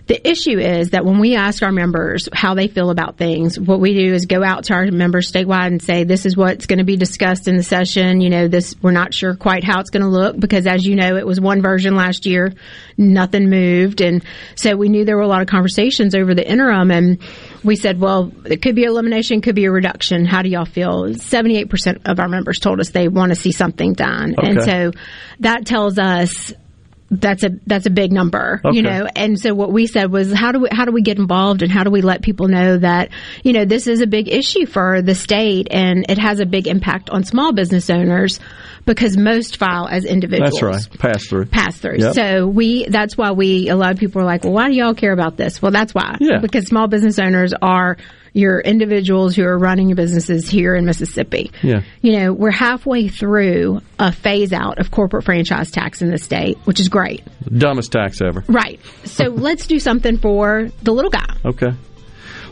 The 0.06 0.30
issue 0.30 0.60
is 0.60 0.92
that 0.92 1.06
when 1.06 1.20
we 1.20 1.36
ask 1.36 1.64
our 1.64 1.72
members 1.72 2.28
how 2.34 2.56
they 2.56 2.68
feel 2.68 2.90
about 2.90 3.18
things, 3.18 3.58
what 3.58 3.80
we 3.80 3.94
do 3.94 4.14
is 4.14 4.26
go 4.26 4.44
out 4.44 4.66
to 4.66 4.74
our 4.74 4.86
members 4.92 5.23
statewide 5.24 5.68
and 5.68 5.82
say, 5.82 6.04
"This 6.04 6.26
is 6.26 6.38
what's 6.38 6.66
going 6.66 6.80
to 6.80 6.86
be 6.86 6.98
discussed 6.98 7.48
in 7.48 7.58
the 7.58 7.64
session." 7.64 8.22
You 8.22 8.30
know, 8.30 8.48
this 8.48 8.76
we're 8.82 8.92
not 8.92 9.14
sure 9.14 9.36
quite 9.36 9.64
how 9.64 9.80
it's 9.80 9.90
going 9.90 10.04
to 10.04 10.10
look 10.10 10.40
because, 10.40 10.68
as 10.68 10.86
you 10.86 10.96
know, 10.96 11.18
it 11.18 11.26
was 11.26 11.42
one 11.42 11.62
version 11.62 11.96
last 11.96 12.26
year, 12.26 12.54
nothing 12.98 13.50
moved, 13.50 14.02
and 14.02 14.24
so 14.56 14.76
we 14.76 14.90
knew 14.90 15.06
there 15.06 15.18
were 15.18 15.24
a 15.24 15.28
lot 15.28 15.42
of 15.42 15.48
conversations 15.48 16.16
over 16.16 16.36
the 16.36 16.48
interim 16.48 16.92
and 16.92 17.20
we 17.64 17.76
said, 17.76 18.00
well, 18.00 18.32
it 18.46 18.62
could 18.62 18.76
be 18.76 18.84
elimination, 18.84 19.42
could 19.42 19.56
be 19.56 19.66
a 19.66 19.72
reduction. 19.72 20.26
How 20.26 20.42
do 20.42 20.50
y'all 20.50 20.66
feel? 20.66 21.06
78% 21.06 22.02
of 22.06 22.20
our 22.20 22.28
members 22.28 22.60
told 22.60 22.80
us 22.80 22.90
they 22.90 23.08
want 23.08 23.32
to 23.32 23.36
see 23.36 23.52
something 23.52 23.94
done. 23.94 24.36
And 24.38 24.62
so 24.64 24.92
that 25.40 25.66
tells 25.66 25.98
us 25.98 26.54
that's 27.22 27.44
a 27.44 27.50
that's 27.68 27.86
a 27.86 27.90
big 27.90 28.12
number, 28.12 28.62
Okay. 28.66 28.76
you 28.76 28.82
know. 28.84 29.08
And 29.16 29.40
so 29.40 29.54
what 29.54 29.72
we 29.72 29.88
said 29.88 30.12
was 30.12 30.34
how 30.34 30.52
do 30.52 30.60
we 30.62 30.70
how 30.72 30.86
do 30.86 30.92
we 30.92 31.02
get 31.02 31.18
involved 31.18 31.62
and 31.62 31.72
how 31.72 31.84
do 31.84 31.92
we 31.92 32.02
let 32.02 32.22
people 32.22 32.48
know 32.48 32.78
that 32.78 33.10
you 33.44 33.54
know 33.54 33.66
this 33.66 33.88
is 33.88 34.02
a 34.02 34.08
big 34.08 34.28
issue 34.28 34.66
for 34.66 35.02
the 35.02 35.16
state 35.16 35.68
and 35.72 36.06
it 36.10 36.18
has 36.18 36.40
a 36.40 36.46
big 36.46 36.68
impact 36.68 37.10
on 37.10 37.24
small 37.24 37.54
business 37.54 37.90
owners 37.90 38.40
because 38.86 39.16
most 39.16 39.58
file 39.58 39.88
as 39.88 40.04
individuals 40.06 40.60
That's 40.60 40.92
right. 40.92 41.00
Pass 41.00 41.28
through. 41.28 41.46
pass 41.46 41.78
through. 41.78 41.98
Yep. 42.00 42.14
So 42.16 42.48
we 42.48 42.88
that's 42.88 43.18
why 43.18 43.32
we 43.32 43.70
a 43.70 43.76
lot 43.76 43.92
of 43.92 43.98
people 43.98 44.22
are 44.22 44.26
like, 44.26 44.44
well, 44.44 44.54
why 44.54 44.70
do 44.70 44.76
y'all 44.76 44.94
care 44.94 45.14
about 45.14 45.38
this? 45.38 45.62
Well, 45.62 45.72
that's 45.72 45.94
why. 45.94 46.18
Yeah. 46.20 46.40
Because 46.42 46.68
small 46.68 46.88
business 46.88 47.20
owners 47.20 47.54
are 47.62 47.98
your 48.34 48.60
individuals 48.60 49.36
who 49.36 49.44
are 49.44 49.58
running 49.58 49.90
your 49.90 49.96
businesses 49.96 50.50
here 50.50 50.76
in 50.76 50.86
Mississippi. 50.86 51.52
Yeah. 51.62 51.84
You 52.02 52.20
know, 52.20 52.34
we're 52.34 52.52
halfway 52.52 53.08
through 53.08 53.82
a 54.00 54.12
phase 54.12 54.52
out 54.52 54.80
of 54.80 54.92
corporate 54.92 55.24
franchise 55.24 55.72
tax 55.72 56.02
in 56.02 56.10
the 56.10 56.18
state, 56.18 56.58
which 56.66 56.80
is 56.80 56.90
great. 56.90 57.24
Dumbest 57.46 57.92
tax 57.92 58.22
ever. 58.22 58.44
Right. 58.48 58.80
So 59.06 59.26
let's 59.30 59.68
do 59.68 59.80
something 59.80 60.18
for 60.18 60.70
the 60.82 60.92
little 60.92 61.12
guy. 61.12 61.36
Okay. 61.46 61.72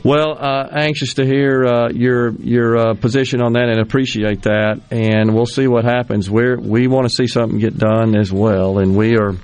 Well, 0.03 0.35
uh, 0.39 0.67
anxious 0.71 1.15
to 1.15 1.25
hear 1.25 1.63
uh, 1.63 1.89
your 1.89 2.31
your 2.31 2.75
uh, 2.77 2.93
position 2.95 3.39
on 3.39 3.53
that 3.53 3.69
and 3.69 3.79
appreciate 3.79 4.43
that, 4.43 4.81
and 4.89 5.35
we'll 5.35 5.45
see 5.45 5.67
what 5.67 5.85
happens. 5.85 6.27
We 6.27 6.55
we 6.55 6.87
want 6.87 7.07
to 7.07 7.13
see 7.13 7.27
something 7.27 7.59
get 7.59 7.77
done 7.77 8.17
as 8.17 8.31
well, 8.31 8.79
and 8.79 8.97
we 8.97 9.15
are 9.17 9.35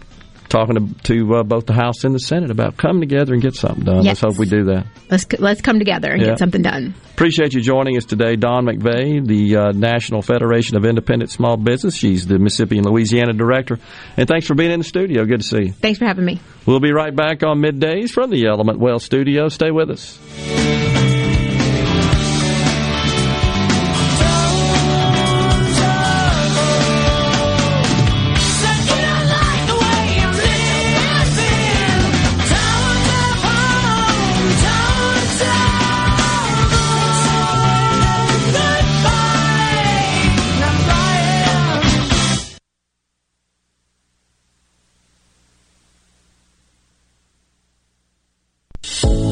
talking 0.49 0.75
to, 0.75 1.03
to 1.03 1.35
uh, 1.35 1.43
both 1.43 1.65
the 1.65 1.73
House 1.73 2.03
and 2.03 2.13
the 2.15 2.19
Senate 2.19 2.51
about 2.51 2.77
coming 2.77 3.01
together 3.01 3.33
and 3.33 3.41
get 3.41 3.55
something 3.55 3.83
done. 3.83 3.97
Yes. 4.03 4.21
Let's 4.23 4.35
hope 4.35 4.39
we 4.39 4.45
do 4.47 4.63
that. 4.65 4.85
Let's 5.09 5.25
let's 5.39 5.61
come 5.61 5.79
together 5.79 6.11
and 6.11 6.21
Yeah. 6.21 6.27
get 6.29 6.39
something 6.39 6.61
done. 6.61 6.93
Appreciate 7.13 7.53
you 7.53 7.61
joining 7.61 7.97
us 7.97 8.05
today, 8.05 8.35
Dawn 8.35 8.65
McVeigh, 8.65 9.25
the 9.25 9.55
uh, 9.55 9.71
National 9.71 10.21
Federation 10.21 10.77
of 10.77 10.85
Independent 10.85 11.31
Small 11.31 11.57
Business. 11.57 11.95
She's 11.95 12.27
the 12.27 12.37
Mississippi 12.39 12.77
and 12.77 12.85
Louisiana 12.85 13.33
director, 13.33 13.79
and 14.15 14.27
thanks 14.27 14.45
for 14.47 14.53
being 14.55 14.71
in 14.71 14.79
the 14.79 14.85
studio. 14.85 15.25
Good 15.25 15.41
to 15.41 15.47
see 15.47 15.61
you. 15.67 15.71
Thanks 15.71 15.97
for 15.99 16.05
having 16.05 16.25
me. 16.25 16.39
We'll 16.65 16.79
be 16.79 16.91
right 16.91 17.15
back 17.15 17.43
on 17.43 17.59
middays 17.59 18.11
from 18.11 18.29
the 18.29 18.45
Element 18.45 18.79
Wealth 18.79 19.01
studio. 19.01 19.47
Stay 19.49 19.71
with 19.71 19.89
us. 19.89 21.16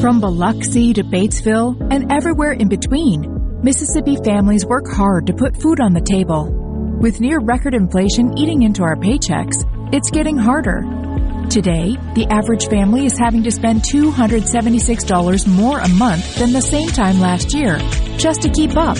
From 0.06 0.20
Biloxi 0.20 0.92
to 0.92 1.02
Batesville 1.02 1.92
and 1.92 2.12
everywhere 2.12 2.52
in 2.52 2.68
between, 2.68 3.60
Mississippi 3.64 4.14
families 4.14 4.64
work 4.64 4.86
hard 4.86 5.26
to 5.26 5.32
put 5.32 5.60
food 5.60 5.80
on 5.80 5.94
the 5.94 6.00
table. 6.00 6.48
With 7.00 7.20
near 7.20 7.40
record 7.40 7.74
inflation 7.74 8.38
eating 8.38 8.62
into 8.62 8.84
our 8.84 8.94
paychecks, 8.94 9.64
it's 9.92 10.12
getting 10.12 10.38
harder. 10.38 10.82
Today, 11.50 11.96
the 12.14 12.28
average 12.30 12.68
family 12.68 13.04
is 13.04 13.18
having 13.18 13.42
to 13.42 13.50
spend 13.50 13.82
$276 13.82 15.48
more 15.48 15.80
a 15.80 15.88
month 15.88 16.36
than 16.36 16.52
the 16.52 16.62
same 16.62 16.88
time 16.88 17.18
last 17.18 17.52
year 17.52 17.76
just 18.16 18.42
to 18.42 18.48
keep 18.48 18.76
up. 18.76 18.98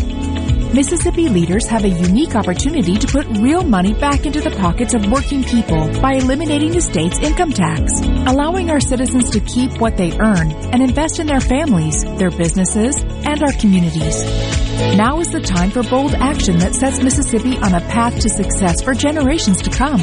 Mississippi 0.74 1.28
leaders 1.28 1.66
have 1.68 1.84
a 1.84 1.88
unique 1.88 2.34
opportunity 2.34 2.97
to 2.97 3.06
put 3.06 3.26
real 3.38 3.62
money 3.62 3.94
back 3.94 4.26
into 4.26 4.40
the 4.40 4.51
pockets 4.51 4.94
of 4.94 5.10
working 5.10 5.43
people 5.43 5.88
by 6.01 6.14
eliminating 6.14 6.72
the 6.72 6.80
state's 6.80 7.18
income 7.18 7.52
tax, 7.52 8.01
allowing 8.01 8.70
our 8.70 8.80
citizens 8.80 9.30
to 9.30 9.40
keep 9.40 9.80
what 9.80 9.97
they 9.97 10.18
earn 10.18 10.51
and 10.72 10.82
invest 10.82 11.18
in 11.18 11.26
their 11.26 11.40
families, 11.40 12.05
their 12.18 12.30
businesses, 12.30 13.02
and 13.02 13.43
our 13.43 13.52
communities. 13.52 14.24
Now 14.97 15.20
is 15.20 15.30
the 15.30 15.40
time 15.40 15.70
for 15.70 15.82
bold 15.82 16.14
action 16.14 16.59
that 16.59 16.74
sets 16.74 17.02
Mississippi 17.02 17.56
on 17.56 17.74
a 17.74 17.80
path 17.80 18.20
to 18.20 18.28
success 18.28 18.82
for 18.82 18.93
generations 18.93 19.62
to 19.62 19.70
come. 19.70 20.01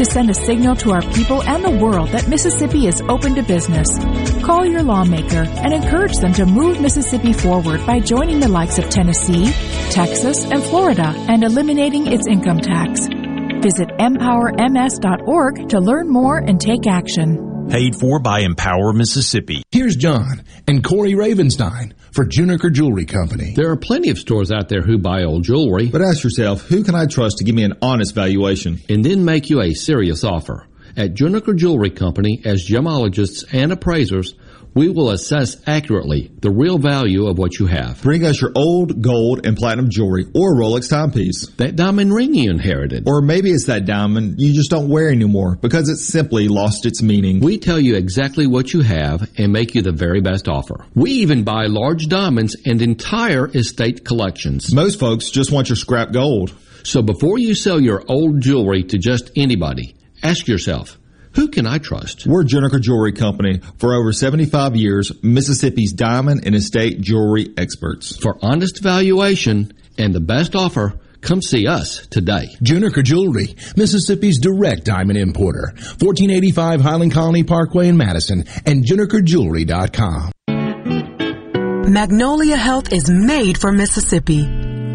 To 0.00 0.04
send 0.04 0.30
a 0.30 0.34
signal 0.34 0.74
to 0.76 0.92
our 0.92 1.02
people 1.12 1.42
and 1.42 1.62
the 1.62 1.70
world 1.70 2.08
that 2.08 2.26
Mississippi 2.26 2.86
is 2.86 3.02
open 3.02 3.34
to 3.34 3.42
business, 3.42 3.86
call 4.42 4.64
your 4.64 4.82
lawmaker 4.82 5.42
and 5.42 5.72
encourage 5.72 6.16
them 6.16 6.32
to 6.34 6.46
move 6.46 6.80
Mississippi 6.80 7.32
forward 7.32 7.86
by 7.86 8.00
joining 8.00 8.40
the 8.40 8.48
likes 8.48 8.78
of 8.78 8.88
Tennessee, 8.88 9.52
Texas, 9.90 10.44
and 10.44 10.62
Florida 10.62 11.12
and 11.28 11.42
eliminating 11.42 12.06
its 12.06 12.26
income 12.26 12.60
tax. 12.60 13.06
Visit 13.60 13.88
empowerms.org 13.98 15.68
to 15.68 15.80
learn 15.80 16.08
more 16.08 16.38
and 16.38 16.60
take 16.60 16.86
action. 16.86 17.68
Paid 17.68 17.96
for 17.96 18.18
by 18.18 18.40
Empower 18.40 18.92
Mississippi. 18.92 19.62
Here's 19.70 19.96
John 19.96 20.42
and 20.66 20.82
Corey 20.82 21.12
Ravenstein 21.12 21.92
for 22.12 22.24
Juniker 22.24 22.72
Jewelry 22.72 23.04
Company. 23.04 23.52
There 23.54 23.70
are 23.70 23.76
plenty 23.76 24.10
of 24.10 24.18
stores 24.18 24.50
out 24.50 24.68
there 24.68 24.82
who 24.82 24.98
buy 24.98 25.24
old 25.24 25.44
jewelry. 25.44 25.88
But 25.88 26.02
ask 26.02 26.24
yourself, 26.24 26.62
who 26.62 26.82
can 26.82 26.94
I 26.94 27.06
trust 27.06 27.38
to 27.38 27.44
give 27.44 27.54
me 27.54 27.64
an 27.64 27.78
honest 27.82 28.14
valuation? 28.14 28.80
And 28.88 29.04
then 29.04 29.24
make 29.24 29.50
you 29.50 29.60
a 29.60 29.74
serious 29.74 30.24
offer. 30.24 30.66
At 30.96 31.14
Juniker 31.14 31.56
Jewelry 31.56 31.90
Company, 31.90 32.42
as 32.44 32.66
gemologists 32.68 33.44
and 33.52 33.72
appraisers, 33.72 34.34
we 34.74 34.88
will 34.88 35.10
assess 35.10 35.56
accurately 35.66 36.30
the 36.40 36.50
real 36.50 36.78
value 36.78 37.26
of 37.26 37.38
what 37.38 37.58
you 37.58 37.66
have. 37.66 38.00
Bring 38.02 38.24
us 38.24 38.40
your 38.40 38.52
old 38.54 39.02
gold 39.02 39.46
and 39.46 39.56
platinum 39.56 39.90
jewelry 39.90 40.26
or 40.34 40.54
Rolex 40.54 40.88
timepiece. 40.88 41.48
That 41.56 41.76
diamond 41.76 42.12
ring 42.12 42.34
you 42.34 42.50
inherited. 42.50 43.04
Or 43.06 43.20
maybe 43.20 43.50
it's 43.50 43.66
that 43.66 43.84
diamond 43.84 44.40
you 44.40 44.52
just 44.52 44.70
don't 44.70 44.88
wear 44.88 45.10
anymore 45.10 45.56
because 45.56 45.88
it 45.88 45.96
simply 45.96 46.48
lost 46.48 46.86
its 46.86 47.02
meaning. 47.02 47.40
We 47.40 47.58
tell 47.58 47.80
you 47.80 47.96
exactly 47.96 48.46
what 48.46 48.72
you 48.72 48.82
have 48.82 49.28
and 49.36 49.52
make 49.52 49.74
you 49.74 49.82
the 49.82 49.92
very 49.92 50.20
best 50.20 50.48
offer. 50.48 50.86
We 50.94 51.10
even 51.12 51.44
buy 51.44 51.66
large 51.66 52.08
diamonds 52.08 52.56
and 52.64 52.80
entire 52.80 53.48
estate 53.48 54.04
collections. 54.04 54.72
Most 54.74 55.00
folks 55.00 55.30
just 55.30 55.52
want 55.52 55.68
your 55.68 55.76
scrap 55.76 56.12
gold. 56.12 56.54
So 56.82 57.02
before 57.02 57.38
you 57.38 57.54
sell 57.54 57.80
your 57.80 58.04
old 58.08 58.40
jewelry 58.40 58.84
to 58.84 58.98
just 58.98 59.30
anybody, 59.36 59.94
ask 60.22 60.48
yourself, 60.48 60.96
who 61.34 61.48
can 61.48 61.66
I 61.66 61.78
trust? 61.78 62.26
We're 62.26 62.44
Juniker 62.44 62.80
Jewelry 62.80 63.12
Company. 63.12 63.60
For 63.78 63.94
over 63.94 64.12
75 64.12 64.76
years, 64.76 65.12
Mississippi's 65.22 65.92
diamond 65.92 66.46
and 66.46 66.54
estate 66.54 67.00
jewelry 67.00 67.52
experts. 67.56 68.16
For 68.16 68.38
honest 68.42 68.82
valuation 68.82 69.72
and 69.96 70.14
the 70.14 70.20
best 70.20 70.54
offer, 70.56 70.98
come 71.20 71.40
see 71.42 71.66
us 71.66 72.06
today. 72.08 72.48
Juniker 72.62 73.04
Jewelry, 73.04 73.54
Mississippi's 73.76 74.40
direct 74.40 74.84
diamond 74.84 75.18
importer. 75.18 75.72
1485 75.74 76.80
Highland 76.80 77.12
Colony 77.12 77.44
Parkway 77.44 77.88
in 77.88 77.96
Madison 77.96 78.44
and 78.66 78.84
junikerjewelry.com. 78.84 80.32
Magnolia 81.92 82.56
Health 82.56 82.92
is 82.92 83.10
made 83.10 83.58
for 83.58 83.72
Mississippi. 83.72 84.69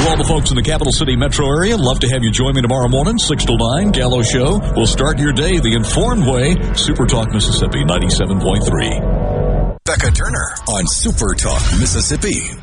To 0.00 0.08
all 0.08 0.16
the 0.16 0.24
folks 0.24 0.48
in 0.48 0.56
the 0.56 0.62
capital 0.62 0.94
city 0.94 1.14
metro 1.14 1.44
area, 1.46 1.76
love 1.76 2.00
to 2.00 2.08
have 2.08 2.24
you 2.24 2.30
join 2.30 2.54
me 2.54 2.62
tomorrow 2.62 2.88
morning, 2.88 3.18
6 3.18 3.44
to 3.44 3.54
9, 3.84 3.90
Gallo 3.90 4.22
Show. 4.22 4.58
We'll 4.74 4.86
start 4.86 5.18
your 5.18 5.34
day 5.34 5.60
the 5.60 5.74
informed 5.76 6.24
way. 6.26 6.56
Super 6.72 7.04
Talk 7.04 7.34
Mississippi 7.34 7.84
97.3. 7.84 9.76
Becca 9.84 10.10
Turner 10.12 10.54
on 10.72 10.86
Super 10.86 11.34
Talk 11.34 11.60
Mississippi. 11.78 12.56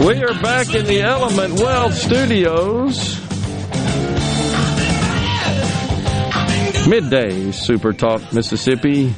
We 0.00 0.22
are 0.22 0.32
back 0.40 0.74
in 0.74 0.86
the 0.86 1.02
Element 1.02 1.60
Wealth 1.60 1.92
Studios. 1.94 3.20
Midday 6.88 7.52
Super 7.52 7.92
Talk 7.92 8.32
Mississippi. 8.32 9.12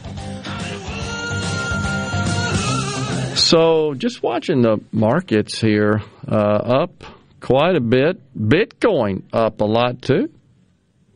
So, 3.37 3.95
just 3.95 4.25
watching 4.25 4.63
the 4.63 4.81
markets 4.91 5.61
here 5.61 6.03
uh, 6.27 6.35
up 6.35 7.05
quite 7.41 7.77
a 7.77 7.81
bit. 7.81 8.21
Bitcoin 8.37 9.23
up 9.33 9.61
a 9.61 9.65
lot 9.65 10.03
too. 10.03 10.31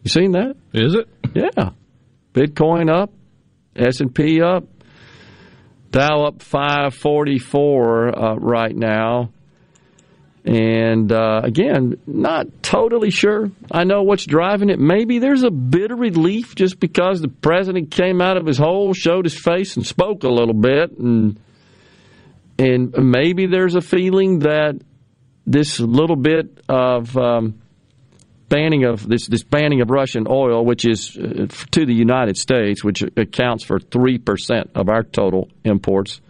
You 0.05 0.09
seen 0.09 0.31
that? 0.33 0.55
Is 0.73 0.95
it? 0.95 1.09
Yeah. 1.35 1.71
Bitcoin 2.33 2.89
up, 2.89 3.13
S 3.75 4.01
and 4.01 4.15
P 4.15 4.41
up, 4.41 4.63
Dow 5.91 6.25
up 6.27 6.43
five 6.43 6.95
forty 6.95 7.39
four 7.39 8.17
uh, 8.17 8.37
right 8.37 8.75
now. 8.77 9.31
And 10.47 11.11
uh, 11.11 11.41
again, 11.43 12.01
not 12.07 12.63
totally 12.63 13.11
sure. 13.11 13.51
I 13.69 13.83
know 13.83 14.05
what's 14.05 14.25
driving 14.25 14.71
it. 14.71 14.79
Maybe 14.79 15.19
there's 15.19 15.43
a 15.43 15.51
bit 15.51 15.91
of 15.91 15.99
relief 15.99 16.55
just 16.55 16.79
because 16.79 17.21
the 17.21 17.29
president 17.29 17.91
came 17.91 18.21
out 18.21 18.37
of 18.37 18.47
his 18.47 18.57
hole, 18.57 18.95
showed 18.95 19.25
his 19.25 19.37
face, 19.37 19.77
and 19.77 19.85
spoke 19.85 20.23
a 20.23 20.29
little 20.29 20.55
bit, 20.55 20.97
and 20.99 21.41
and 22.61 22.95
maybe 22.97 23.47
there's 23.47 23.75
a 23.75 23.81
feeling 23.81 24.41
that 24.41 24.81
this 25.47 25.81
little 25.81 26.17
bit 26.17 26.63
of 26.69 27.17
um, 27.17 27.61
banning 28.49 28.85
of 28.85 29.07
this 29.09 29.27
this 29.27 29.43
banning 29.43 29.81
of 29.81 29.91
Russian 29.91 30.29
oil, 30.29 30.65
which 30.65 30.87
is 30.87 31.17
uh, 31.17 31.49
to 31.73 31.87
the 31.87 31.95
United 31.95 32.37
States, 32.37 32.85
which 32.85 33.03
accounts 33.17 33.65
for 33.65 33.81
three 33.81 34.19
percent 34.19 34.71
of 34.77 34.89
our 34.89 35.03
total 35.03 35.49
imports, 35.65 36.21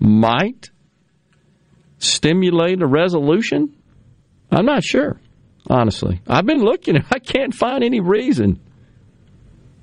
might 0.00 0.70
stimulate 2.00 2.82
a 2.82 2.86
resolution? 2.86 3.76
I'm 4.50 4.66
not 4.66 4.82
sure, 4.82 5.20
honestly. 5.68 6.20
I've 6.26 6.46
been 6.46 6.62
looking, 6.62 6.96
I 7.10 7.18
can't 7.20 7.54
find 7.54 7.84
any 7.84 8.00
reason. 8.00 8.60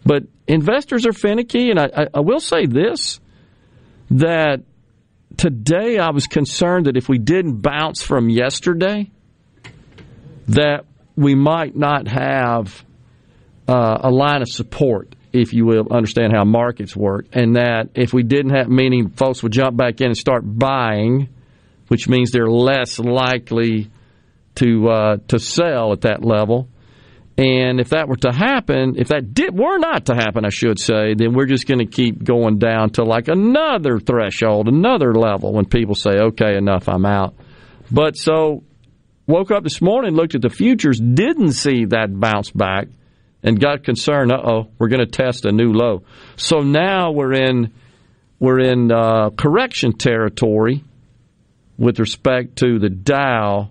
But 0.05 0.23
investors 0.47 1.05
are 1.05 1.13
finicky, 1.13 1.69
and 1.69 1.79
I, 1.79 2.07
I, 2.13 2.19
will 2.21 2.39
say 2.39 2.65
this 2.65 3.19
that 4.11 4.61
today 5.35 5.97
I 5.97 6.11
was 6.11 6.27
concerned 6.27 6.85
that 6.85 6.95
if 6.95 7.09
we 7.09 7.17
didn't 7.17 7.61
bounce 7.61 8.01
from 8.01 8.29
yesterday, 8.29 9.11
that 10.47 10.85
we 11.17 11.35
might 11.35 11.75
not 11.75 12.07
have 12.07 12.85
uh, 13.67 13.97
a 14.03 14.09
line 14.09 14.41
of 14.41 14.47
support, 14.47 15.13
if 15.33 15.53
you 15.53 15.65
will, 15.65 15.87
understand 15.91 16.31
how 16.33 16.45
markets 16.45 16.95
work, 16.95 17.25
and 17.33 17.57
that 17.57 17.89
if 17.95 18.13
we 18.13 18.23
didn't 18.23 18.55
have, 18.55 18.69
meaning 18.69 19.09
folks 19.09 19.43
would 19.43 19.51
jump 19.51 19.75
back 19.75 19.99
in 19.99 20.07
and 20.07 20.17
start 20.17 20.43
buying, 20.45 21.27
which 21.87 22.07
means 22.07 22.31
they're 22.31 22.49
less 22.49 22.99
likely 22.99 23.89
to 24.55 24.89
uh, 24.89 25.17
to 25.27 25.39
sell 25.39 25.93
at 25.93 26.01
that 26.01 26.23
level. 26.23 26.67
And 27.37 27.79
if 27.79 27.89
that 27.89 28.07
were 28.07 28.15
to 28.17 28.31
happen, 28.31 28.95
if 28.97 29.09
that 29.09 29.35
did 29.35 29.55
were 29.55 29.77
not 29.77 30.07
to 30.07 30.15
happen, 30.15 30.43
I 30.43 30.49
should 30.49 30.79
say, 30.79 31.13
then 31.13 31.33
we're 31.35 31.45
just 31.45 31.67
going 31.67 31.79
to 31.79 31.85
keep 31.85 32.23
going 32.23 32.57
down 32.57 32.89
to 32.91 33.03
like 33.03 33.27
another 33.27 33.99
threshold, 33.99 34.67
another 34.67 35.13
level 35.13 35.53
when 35.53 35.65
people 35.65 35.93
say, 35.93 36.17
"Okay, 36.17 36.57
enough, 36.57 36.89
I'm 36.89 37.05
out." 37.05 37.35
But 37.91 38.17
so 38.17 38.63
woke 39.27 39.51
up 39.51 39.63
this 39.63 39.81
morning, 39.81 40.15
looked 40.15 40.33
at 40.33 40.41
the 40.41 40.49
futures, 40.49 40.99
didn't 40.99 41.51
see 41.51 41.85
that 41.85 42.07
bounce 42.19 42.49
back, 42.49 42.87
and 43.43 43.59
got 43.59 43.83
concerned. 43.83 44.31
Uh 44.31 44.41
oh, 44.43 44.67
we're 44.79 44.89
going 44.89 45.05
to 45.05 45.11
test 45.11 45.45
a 45.45 45.51
new 45.51 45.71
low. 45.73 46.03
So 46.37 46.61
now 46.61 47.11
we're 47.11 47.33
in 47.33 47.71
we're 48.39 48.59
in 48.59 48.91
uh, 48.91 49.29
correction 49.31 49.93
territory 49.93 50.83
with 51.77 51.99
respect 51.99 52.57
to 52.57 52.79
the 52.79 52.89
Dow, 52.89 53.69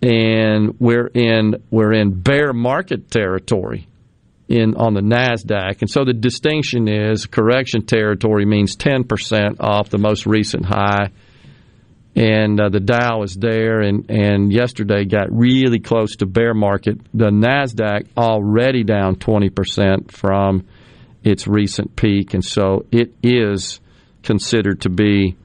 and 0.00 0.78
we're 0.78 1.08
in 1.08 1.56
we're 1.70 1.92
in 1.92 2.20
bear 2.20 2.52
market 2.52 3.10
territory 3.10 3.88
in 4.48 4.76
on 4.76 4.94
the 4.94 5.00
Nasdaq. 5.00 5.82
And 5.82 5.90
so 5.90 6.04
the 6.04 6.12
distinction 6.14 6.88
is 6.88 7.26
correction 7.26 7.84
territory 7.84 8.46
means 8.46 8.76
ten 8.76 9.04
percent 9.04 9.60
off 9.60 9.90
the 9.90 9.98
most 9.98 10.26
recent 10.26 10.64
high, 10.64 11.10
and 12.14 12.60
uh, 12.60 12.68
the 12.68 12.80
Dow 12.80 13.22
is 13.22 13.34
there, 13.34 13.80
and 13.80 14.08
and 14.10 14.52
yesterday 14.52 15.04
got 15.04 15.26
really 15.30 15.80
close 15.80 16.16
to 16.16 16.26
bear 16.26 16.54
market. 16.54 17.00
The 17.12 17.30
Nasdaq 17.30 18.06
already 18.16 18.84
down 18.84 19.16
twenty 19.16 19.50
percent 19.50 20.12
from 20.12 20.66
its 21.24 21.48
recent 21.48 21.96
peak, 21.96 22.34
and 22.34 22.44
so 22.44 22.86
it 22.92 23.12
is 23.22 23.80
considered 24.22 24.82
to 24.82 24.88
be 24.88 25.36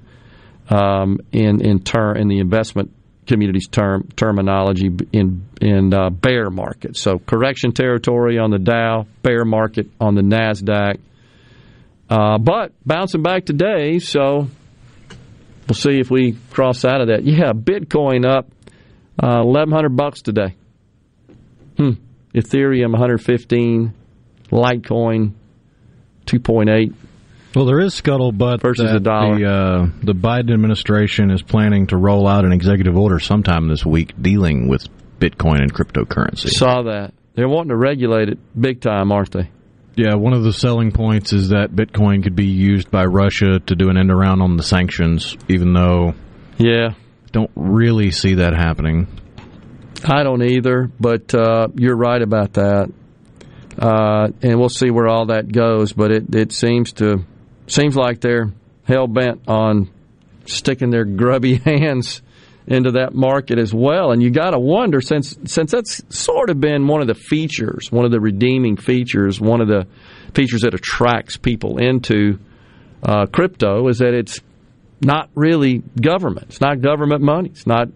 um, 0.69 1.19
in 1.31 1.61
in 1.61 1.79
turn 1.79 2.17
in 2.17 2.27
the 2.27 2.39
investment 2.39 2.91
community's 3.25 3.67
term 3.67 4.07
terminology 4.15 4.91
in 5.13 5.45
in 5.61 5.93
uh, 5.93 6.09
bear 6.09 6.49
market. 6.49 6.97
So 6.97 7.19
correction 7.19 7.71
territory 7.71 8.37
on 8.37 8.51
the 8.51 8.59
Dow, 8.59 9.05
bear 9.21 9.45
market 9.45 9.87
on 9.99 10.15
the 10.15 10.21
Nasdaq. 10.21 10.99
Uh, 12.09 12.37
but 12.37 12.73
bouncing 12.85 13.23
back 13.23 13.45
today, 13.45 13.99
so 13.99 14.47
we'll 15.67 15.75
see 15.75 15.99
if 15.99 16.11
we 16.11 16.37
cross 16.51 16.83
out 16.85 17.01
of 17.01 17.07
that. 17.07 17.23
Yeah, 17.23 17.53
Bitcoin 17.53 18.25
up 18.29 18.49
uh, 19.23 19.39
eleven 19.39 19.73
hundred 19.73 19.95
bucks 19.95 20.21
today. 20.21 20.55
Hmm. 21.77 21.91
Ethereum 22.35 22.91
one 22.91 22.99
hundred 22.99 23.19
fifteen, 23.19 23.93
Litecoin 24.51 25.31
two 26.25 26.39
point 26.39 26.69
eight. 26.69 26.93
Well, 27.55 27.65
there 27.65 27.79
is 27.79 27.93
scuttlebutt 27.93 28.61
versus 28.61 28.89
that 28.89 28.95
a 28.95 28.99
dollar. 28.99 29.37
The, 29.37 29.45
uh, 29.45 29.85
the 30.01 30.13
Biden 30.13 30.53
administration 30.53 31.29
is 31.29 31.43
planning 31.43 31.87
to 31.87 31.97
roll 31.97 32.27
out 32.27 32.45
an 32.45 32.51
executive 32.51 32.97
order 32.97 33.19
sometime 33.19 33.67
this 33.67 33.85
week 33.85 34.13
dealing 34.19 34.67
with 34.67 34.87
Bitcoin 35.19 35.61
and 35.61 35.71
cryptocurrency. 35.71 36.49
Saw 36.49 36.83
that. 36.83 37.13
They're 37.35 37.47
wanting 37.47 37.69
to 37.69 37.77
regulate 37.77 38.29
it 38.29 38.39
big 38.59 38.81
time, 38.81 39.11
aren't 39.11 39.31
they? 39.31 39.51
Yeah, 39.95 40.15
one 40.15 40.33
of 40.33 40.43
the 40.43 40.53
selling 40.53 40.91
points 40.91 41.33
is 41.33 41.49
that 41.49 41.71
Bitcoin 41.71 42.23
could 42.23 42.35
be 42.35 42.47
used 42.47 42.89
by 42.89 43.05
Russia 43.05 43.59
to 43.59 43.75
do 43.75 43.89
an 43.89 43.97
end 43.97 44.11
around 44.11 44.41
on 44.41 44.57
the 44.57 44.63
sanctions, 44.63 45.37
even 45.47 45.73
though 45.73 46.15
yeah, 46.57 46.93
don't 47.31 47.51
really 47.55 48.09
see 48.09 48.35
that 48.35 48.53
happening. 48.55 49.07
I 50.03 50.23
don't 50.23 50.41
either, 50.41 50.89
but 50.99 51.33
uh, 51.35 51.67
you're 51.75 51.95
right 51.95 52.21
about 52.21 52.53
that, 52.53 52.91
uh, 53.77 54.29
and 54.41 54.59
we'll 54.59 54.69
see 54.69 54.89
where 54.89 55.07
all 55.07 55.27
that 55.27 55.51
goes. 55.51 55.93
But 55.93 56.11
it, 56.11 56.35
it 56.35 56.51
seems 56.51 56.93
to 56.93 57.23
seems 57.73 57.95
like 57.95 58.21
they're 58.21 58.51
hell 58.85 59.07
bent 59.07 59.47
on 59.47 59.89
sticking 60.45 60.89
their 60.89 61.05
grubby 61.05 61.55
hands 61.65 62.21
into 62.65 62.91
that 62.91 63.13
market 63.13 63.59
as 63.59 63.73
well. 63.73 64.11
And 64.11 64.21
you 64.21 64.31
got 64.31 64.51
to 64.51 64.59
wonder 64.59 65.01
since 65.01 65.37
since 65.45 65.71
that's 65.71 66.01
sort 66.09 66.49
of 66.49 66.59
been 66.59 66.87
one 66.87 67.01
of 67.01 67.07
the 67.07 67.15
features, 67.15 67.91
one 67.91 68.05
of 68.05 68.11
the 68.11 68.19
redeeming 68.19 68.77
features, 68.77 69.39
one 69.39 69.61
of 69.61 69.67
the 69.67 69.87
features 70.33 70.61
that 70.61 70.73
attracts 70.73 71.37
people 71.37 71.77
into 71.77 72.39
uh, 73.01 73.25
crypto 73.25 73.87
is 73.89 73.99
that 73.99 74.13
it's 74.13 74.39
not 75.01 75.29
really 75.35 75.83
government. 75.99 76.47
It's 76.49 76.61
not 76.61 76.81
government 76.81 77.21
money. 77.21 77.49
It's 77.49 77.67
not 77.67 77.89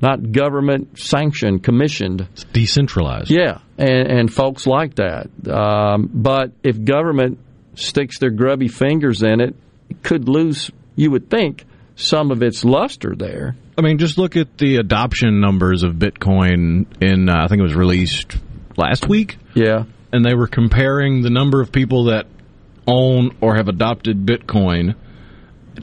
not 0.00 0.32
government 0.32 0.98
sanctioned, 0.98 1.64
commissioned. 1.64 2.28
It's 2.32 2.44
decentralized. 2.44 3.30
Yeah, 3.30 3.58
and, 3.76 4.08
and 4.08 4.32
folks 4.32 4.66
like 4.66 4.94
that. 4.96 5.28
Um, 5.48 6.08
but 6.12 6.52
if 6.62 6.84
government 6.84 7.40
sticks 7.78 8.18
their 8.18 8.30
grubby 8.30 8.68
fingers 8.68 9.22
in 9.22 9.40
it, 9.40 9.54
it 9.88 10.02
could 10.02 10.28
lose. 10.28 10.70
You 10.96 11.10
would 11.12 11.30
think 11.30 11.64
some 11.96 12.30
of 12.30 12.42
its 12.42 12.64
luster 12.64 13.14
there. 13.16 13.56
I 13.76 13.82
mean, 13.82 13.98
just 13.98 14.18
look 14.18 14.36
at 14.36 14.58
the 14.58 14.76
adoption 14.76 15.40
numbers 15.40 15.84
of 15.84 15.94
Bitcoin 15.94 16.86
in, 17.00 17.28
uh, 17.28 17.44
I 17.44 17.48
think 17.48 17.60
it 17.60 17.64
was 17.64 17.74
released 17.74 18.36
last 18.76 19.08
week. 19.08 19.36
Yeah. 19.54 19.84
And 20.12 20.24
they 20.24 20.34
were 20.34 20.46
comparing 20.46 21.22
the 21.22 21.30
number 21.30 21.60
of 21.60 21.70
people 21.70 22.04
that 22.04 22.26
own 22.86 23.36
or 23.40 23.56
have 23.56 23.68
adopted 23.68 24.24
Bitcoin 24.24 24.94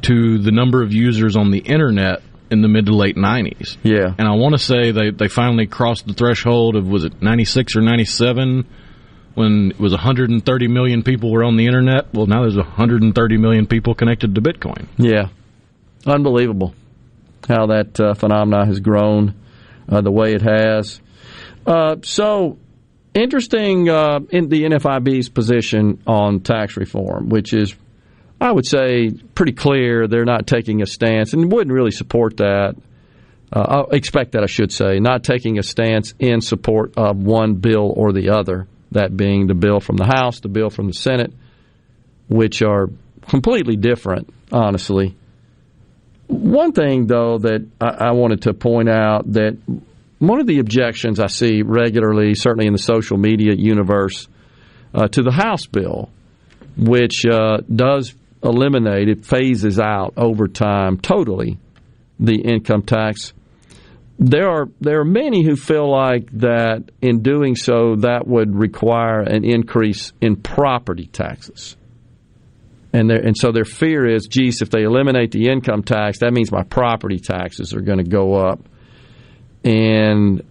to 0.01 0.39
the 0.39 0.51
number 0.51 0.81
of 0.81 0.91
users 0.91 1.37
on 1.37 1.51
the 1.51 1.59
internet 1.59 2.21
in 2.49 2.61
the 2.61 2.67
mid 2.67 2.87
to 2.87 2.95
late 2.95 3.15
90s. 3.15 3.77
Yeah. 3.83 4.13
And 4.17 4.27
I 4.27 4.35
want 4.35 4.53
to 4.53 4.59
say 4.59 4.91
they, 4.91 5.11
they 5.11 5.27
finally 5.27 5.67
crossed 5.67 6.07
the 6.07 6.13
threshold 6.13 6.75
of, 6.75 6.87
was 6.87 7.05
it 7.05 7.21
96 7.21 7.75
or 7.75 7.81
97? 7.81 8.65
When 9.35 9.71
it 9.71 9.79
was 9.79 9.91
130 9.91 10.67
million 10.67 11.03
people 11.03 11.31
were 11.31 11.43
on 11.43 11.57
the 11.57 11.65
internet. 11.65 12.13
Well, 12.13 12.25
now 12.25 12.41
there's 12.41 12.55
130 12.55 13.37
million 13.37 13.67
people 13.67 13.93
connected 13.93 14.35
to 14.35 14.41
Bitcoin. 14.41 14.87
Yeah. 14.97 15.27
Unbelievable 16.05 16.73
how 17.47 17.67
that 17.67 17.99
uh, 17.99 18.13
phenomena 18.13 18.65
has 18.65 18.79
grown 18.79 19.35
uh, 19.89 20.01
the 20.01 20.11
way 20.11 20.33
it 20.33 20.41
has. 20.41 20.99
Uh, 21.65 21.97
so, 22.03 22.57
interesting 23.13 23.89
uh, 23.89 24.19
in 24.29 24.49
the 24.49 24.63
NFIB's 24.63 25.29
position 25.29 26.01
on 26.05 26.41
tax 26.41 26.77
reform, 26.77 27.29
which 27.29 27.53
is, 27.53 27.75
I 28.39 28.51
would 28.51 28.65
say, 28.65 29.11
pretty 29.33 29.53
clear. 29.53 30.07
They're 30.07 30.25
not 30.25 30.47
taking 30.47 30.81
a 30.81 30.85
stance 30.85 31.33
and 31.33 31.51
wouldn't 31.51 31.73
really 31.73 31.91
support 31.91 32.37
that. 32.37 32.75
Uh, 33.51 33.83
I 33.91 33.95
expect 33.95 34.33
that, 34.33 34.43
I 34.43 34.47
should 34.47 34.71
say, 34.71 34.99
not 34.99 35.23
taking 35.23 35.59
a 35.59 35.63
stance 35.63 36.13
in 36.19 36.41
support 36.41 36.93
of 36.97 37.17
one 37.17 37.55
bill 37.55 37.93
or 37.95 38.11
the 38.11 38.29
other, 38.31 38.67
that 38.95 39.15
being 39.15 39.47
the 39.47 39.53
bill 39.53 39.79
from 39.79 39.95
the 39.95 40.05
House, 40.05 40.39
the 40.39 40.49
bill 40.49 40.69
from 40.69 40.87
the 40.87 40.93
Senate, 40.93 41.31
which 42.27 42.61
are 42.61 42.87
completely 43.29 43.75
different, 43.75 44.33
honestly. 44.51 45.15
One 46.27 46.71
thing, 46.71 47.05
though, 47.07 47.37
that 47.37 47.67
I, 47.79 48.07
I 48.07 48.11
wanted 48.11 48.41
to 48.43 48.53
point 48.53 48.89
out 48.89 49.31
that 49.33 49.57
one 50.19 50.39
of 50.39 50.47
the 50.47 50.59
objections 50.59 51.19
I 51.19 51.27
see 51.27 51.61
regularly, 51.61 52.33
certainly 52.33 52.67
in 52.67 52.73
the 52.73 52.79
social 52.79 53.17
media 53.17 53.53
universe, 53.55 54.27
uh, 54.93 55.07
to 55.09 55.21
the 55.21 55.31
House 55.31 55.65
bill, 55.67 56.09
which 56.77 57.25
uh, 57.25 57.57
does 57.73 58.15
eliminate, 58.43 59.09
it 59.09 59.25
phases 59.25 59.79
out 59.79 60.13
over 60.17 60.47
time 60.47 60.97
totally 60.97 61.57
the 62.19 62.35
income 62.35 62.81
tax. 62.81 63.33
There 64.17 64.49
are 64.49 64.69
there 64.79 65.01
are 65.01 65.05
many 65.05 65.43
who 65.43 65.55
feel 65.55 65.91
like 65.91 66.31
that 66.39 66.91
in 67.01 67.21
doing 67.21 67.55
so 67.55 67.97
that 67.97 68.25
would 68.25 68.55
require 68.55 69.19
an 69.19 69.43
increase 69.43 70.13
in 70.21 70.37
property 70.37 71.07
taxes. 71.07 71.75
And, 72.93 73.11
and 73.11 73.35
so 73.37 73.51
their 73.51 73.65
fear 73.65 74.07
is, 74.07 74.27
geez, 74.27 74.61
if 74.61 74.69
they 74.69 74.83
eliminate 74.83 75.31
the 75.31 75.49
income 75.49 75.83
tax, 75.83 76.19
that 76.19 76.31
means 76.31 76.49
my 76.49 76.63
property 76.63 77.19
taxes 77.19 77.73
are 77.73 77.81
going 77.81 77.97
to 77.97 78.09
go 78.09 78.35
up. 78.35 78.61
And 79.65 80.45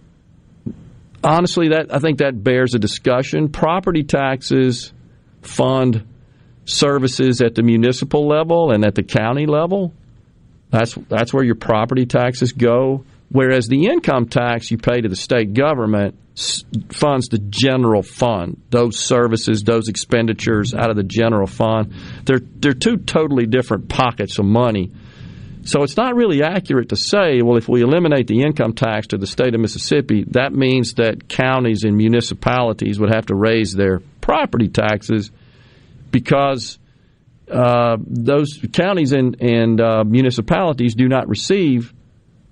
honestly, 1.23 1.69
that 1.69 1.91
I 1.91 1.97
think 1.97 2.19
that 2.19 2.43
bears 2.43 2.75
a 2.75 2.79
discussion. 2.79 3.49
Property 3.49 4.03
taxes 4.03 4.93
fund 5.41 6.05
services 6.65 7.41
at 7.41 7.55
the 7.55 7.63
municipal 7.63 8.27
level 8.27 8.71
and 8.71 8.85
at 8.85 8.93
the 8.93 9.03
county 9.03 9.47
level. 9.47 9.93
That's 10.69 10.93
that's 11.09 11.33
where 11.33 11.43
your 11.43 11.55
property 11.55 12.05
taxes 12.05 12.51
go. 12.51 13.05
Whereas 13.29 13.67
the 13.67 13.87
income 13.87 14.27
tax 14.27 14.69
you 14.71 14.77
pay 14.77 15.01
to 15.01 15.09
the 15.09 15.15
state 15.15 15.53
government 15.53 16.17
funds 16.89 17.29
the 17.29 17.39
general 17.39 18.03
fund, 18.03 18.61
those 18.69 18.99
services, 18.99 19.63
those 19.63 19.87
expenditures 19.87 20.73
out 20.73 20.89
of 20.89 20.97
the 20.97 21.03
general 21.03 21.47
fund. 21.47 21.93
They're 22.25 22.41
they're 22.41 22.73
two 22.73 22.97
totally 22.97 23.45
different 23.45 23.89
pockets 23.89 24.37
of 24.37 24.45
money. 24.45 24.91
So 25.63 25.81
it's 25.81 25.97
not 25.97 26.15
really 26.15 26.43
accurate 26.43 26.89
to 26.89 26.95
say, 26.95 27.41
well, 27.41 27.57
if 27.57 27.67
we 27.67 27.81
eliminate 27.81 28.27
the 28.27 28.43
income 28.43 28.73
tax 28.73 29.07
to 29.07 29.17
the 29.17 29.25
state 29.25 29.55
of 29.55 29.61
Mississippi, 29.61 30.23
that 30.29 30.53
means 30.53 30.95
that 30.95 31.27
counties 31.27 31.83
and 31.83 31.97
municipalities 31.97 32.99
would 32.99 33.11
have 33.11 33.25
to 33.27 33.35
raise 33.35 33.73
their 33.73 34.01
property 34.21 34.67
taxes 34.67 35.31
because 36.11 36.77
uh, 37.51 37.97
those 37.99 38.59
counties 38.73 39.11
and, 39.11 39.41
and 39.41 39.81
uh, 39.81 40.03
municipalities 40.03 40.93
do 40.93 41.07
not 41.07 41.27
receive 41.27 41.94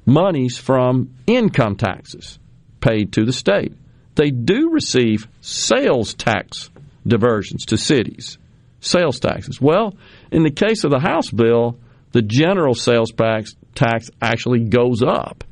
monies 0.06 0.58
from 0.58 1.16
income 1.28 1.76
taxes 1.76 2.40
paid 2.82 3.14
to 3.14 3.26
the 3.26 3.34
state. 3.34 3.74
They 4.16 4.30
do 4.30 4.70
receive 4.72 5.28
sales 5.42 6.14
tax 6.14 6.70
diversions 7.06 7.66
to 7.68 7.78
cities, 7.78 8.38
sales 8.80 9.20
taxes. 9.20 9.60
Well, 9.60 9.96
in 10.32 10.44
the 10.44 10.52
case 10.52 10.84
of 10.84 10.92
the 10.92 11.00
House 11.00 11.30
bill, 11.32 11.80
the 12.12 12.22
general 12.22 12.76
sales 12.76 13.12
tax, 13.12 13.56
tax 13.76 14.10
actually 14.22 14.66
goes 14.66 15.02
up. 15.02 15.44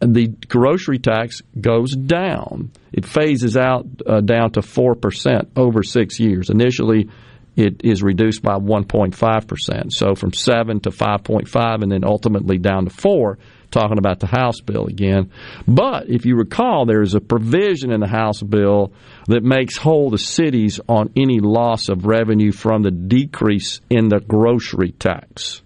And 0.00 0.16
the 0.16 0.28
grocery 0.48 0.98
tax 0.98 1.42
goes 1.60 1.94
down. 1.94 2.72
It 2.92 3.06
phases 3.06 3.56
out 3.56 3.86
uh, 4.04 4.20
down 4.20 4.50
to 4.52 4.60
4% 4.60 5.50
over 5.54 5.84
six 5.84 6.18
years. 6.18 6.50
Initially, 6.50 7.08
it 7.54 7.82
is 7.84 8.02
reduced 8.02 8.42
by 8.42 8.54
1.5%. 8.54 9.92
So 9.92 10.16
from 10.16 10.32
7 10.32 10.80
to 10.80 10.90
5.5 10.90 11.82
and 11.82 11.92
then 11.92 12.04
ultimately 12.04 12.58
down 12.58 12.86
to 12.86 12.90
4 12.90 13.38
talking 13.72 13.98
about 13.98 14.20
the 14.20 14.26
House 14.26 14.60
bill 14.60 14.86
again. 14.86 15.32
But 15.66 16.08
if 16.08 16.24
you 16.26 16.36
recall, 16.36 16.86
there 16.86 17.02
is 17.02 17.14
a 17.14 17.20
provision 17.20 17.90
in 17.90 18.00
the 18.00 18.06
House 18.06 18.40
bill 18.42 18.92
that 19.26 19.42
makes 19.42 19.76
whole 19.76 20.10
the 20.10 20.18
cities 20.18 20.78
on 20.88 21.10
any 21.16 21.40
loss 21.40 21.88
of 21.88 22.06
revenue 22.06 22.52
from 22.52 22.82
the 22.82 22.90
decrease 22.90 23.80
in 23.90 24.08
the 24.08 24.20
grocery 24.20 24.92
tax. 24.92 25.62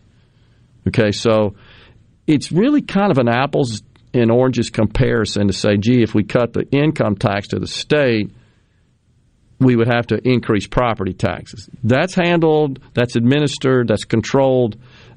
Okay, 0.88 1.10
so 1.10 1.56
it's 2.26 2.52
really 2.52 2.82
kind 2.82 3.10
of 3.10 3.18
an 3.18 3.28
apples 3.28 3.82
and 4.14 4.30
oranges 4.30 4.70
comparison 4.70 5.48
to 5.48 5.52
say, 5.52 5.76
gee, 5.76 6.02
if 6.02 6.14
we 6.14 6.24
cut 6.24 6.52
the 6.52 6.66
income 6.70 7.16
tax 7.16 7.48
to 7.48 7.58
the 7.58 7.66
state, 7.66 8.30
we 9.58 9.74
would 9.74 9.88
have 9.88 10.08
to 10.08 10.18
increase 10.22 10.66
property 10.66 11.12
taxes. 11.12 11.68
That's 11.82 12.14
handled, 12.14 12.78
that's 12.94 13.16
administered, 13.16 13.88
that's 13.88 14.04
controlled 14.04 14.76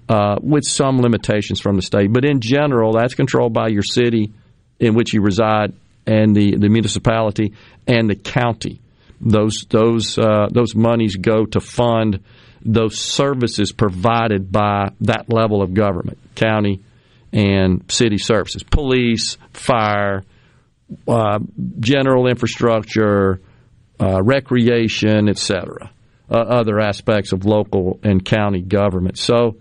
uh, 0.10 0.38
with 0.42 0.66
some 0.66 1.00
limitations 1.00 1.62
from 1.62 1.76
the 1.76 1.84
state. 1.84 2.12
But 2.12 2.26
in 2.26 2.42
general, 2.42 2.94
that's 2.94 3.14
controlled 3.14 3.54
by 3.54 3.68
your 3.68 3.84
city 3.84 4.34
in 4.80 4.96
which 4.96 5.14
you 5.14 5.22
reside 5.22 5.74
and 6.08 6.36
the, 6.36 6.56
the 6.58 6.68
municipality 6.68 7.54
and 7.88 8.10
the 8.10 8.16
county. 8.16 8.82
Those 9.22 9.66
those 9.70 10.18
uh, 10.18 10.48
those 10.50 10.74
monies 10.74 11.18
go 11.18 11.46
to 11.46 11.60
fund 11.60 12.22
those 12.62 12.98
services 12.98 13.72
provided 13.72 14.52
by 14.52 14.92
that 15.02 15.32
level 15.32 15.62
of 15.62 15.74
government, 15.74 16.18
county 16.36 16.82
and 17.32 17.84
city 17.90 18.18
services, 18.18 18.64
police, 18.64 19.38
fire, 19.54 20.24
uh, 21.08 21.40
general 21.80 22.28
infrastructure, 22.28 23.40
uh, 24.00 24.22
recreation, 24.24 25.30
etc., 25.30 25.92
uh, 26.32 26.36
other 26.36 26.80
aspects 26.80 27.34
of 27.34 27.46
local 27.46 28.00
and 28.04 28.24
county 28.26 28.62
government. 28.62 29.18
So 29.18 29.58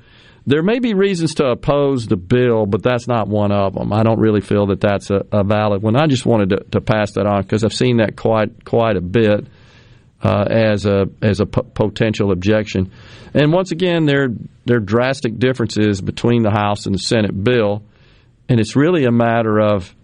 there 0.49 0.63
may 0.63 0.79
be 0.79 0.95
reasons 0.95 1.35
to 1.35 1.45
oppose 1.45 2.07
the 2.07 2.17
bill, 2.17 2.65
but 2.65 2.83
that's 2.83 3.07
not 3.07 3.29
one 3.29 3.53
of 3.53 3.75
them. 3.75 3.93
I 3.93 4.03
don't 4.03 4.19
really 4.19 4.41
feel 4.41 4.69
that 4.69 4.81
that's 4.81 5.11
a, 5.11 5.23
a 5.31 5.45
valid 5.45 5.83
one. 5.83 5.95
I 5.95 6.07
just 6.07 6.25
wanted 6.25 6.49
to, 6.51 6.57
to 6.71 6.81
pass 6.81 7.13
that 7.13 7.27
on 7.27 7.43
because 7.43 7.65
I've 7.65 7.75
seen 7.75 7.99
that 7.99 8.17
quite 8.17 8.65
quite 8.65 8.97
a 8.97 9.03
bit 9.03 9.47
uh, 10.23 10.47
as 10.51 10.87
a 10.87 11.05
as 11.21 11.41
a 11.41 11.47
p- 11.47 11.61
potential 11.75 12.33
objection. 12.33 12.91
And 13.35 13.53
once 13.53 13.73
again, 13.73 14.07
there 14.07 14.29
there 14.65 14.79
are 14.79 14.81
drastic 14.81 15.39
differences 15.39 16.01
between 16.01 16.45
the 16.45 16.51
House 16.51 16.87
and 16.87 16.95
the 16.95 16.99
Senate 16.99 17.45
bill, 17.45 17.83
and 18.49 18.59
it's 18.59 18.75
really 18.75 19.05
a 19.05 19.13
matter 19.13 19.61
of 19.61 19.95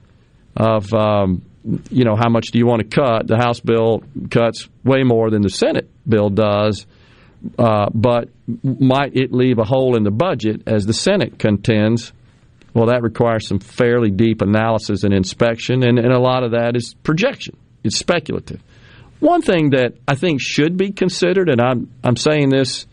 of 0.55 0.92
um, 0.92 1.40
you 1.89 2.05
know 2.05 2.16
how 2.16 2.28
much 2.28 2.48
do 2.48 2.58
you 2.58 2.66
want 2.66 2.82
to 2.82 2.94
cut? 2.94 3.26
The 3.26 3.39
House 3.39 3.60
bill 3.60 4.02
cuts 4.31 4.68
way 4.84 5.05
more 5.05 5.31
than 5.31 5.40
the 5.40 5.48
Senate 5.48 5.89
bill 6.06 6.28
does 6.28 6.84
uh, 7.58 7.86
but 7.92 8.28
might 8.62 9.16
it 9.16 9.32
leave 9.32 9.58
a 9.58 9.64
hole 9.64 9.97
in 9.97 10.05
the 10.05 10.10
budget 10.10 10.62
as 10.66 10.86
the 10.86 10.92
Senate 10.92 11.39
contends? 11.39 12.12
Well, 12.74 12.86
that 12.86 13.02
requires 13.02 13.47
some 13.47 13.60
fairly 13.60 14.10
deep 14.10 14.42
analysis 14.42 15.05
and 15.05 15.14
inspection, 15.14 15.84
and, 15.84 15.98
and 15.98 16.12
a 16.12 16.18
lot 16.18 16.42
of 16.42 16.52
that 16.52 16.76
is 16.76 16.94
projection. 17.02 17.56
It's 17.84 17.97
speculative. 17.97 18.60
One 19.20 19.42
thing 19.42 19.70
that 19.70 19.94
I 20.08 20.16
think 20.16 20.40
should 20.40 20.76
be 20.76 20.90
considered, 20.92 21.48
and 21.48 21.60
I'm 21.60 21.90
I'm 22.02 22.16
saying 22.16 22.50
this 22.50 22.86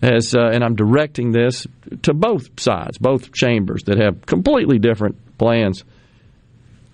as 0.00 0.34
uh, 0.34 0.50
and 0.52 0.62
I'm 0.64 0.76
directing 0.76 1.32
this 1.32 1.66
to 2.02 2.14
both 2.14 2.60
sides, 2.60 2.98
both 2.98 3.32
chambers 3.32 3.84
that 3.84 3.98
have 3.98 4.24
completely 4.26 4.78
different 4.78 5.16
plans. 5.38 5.84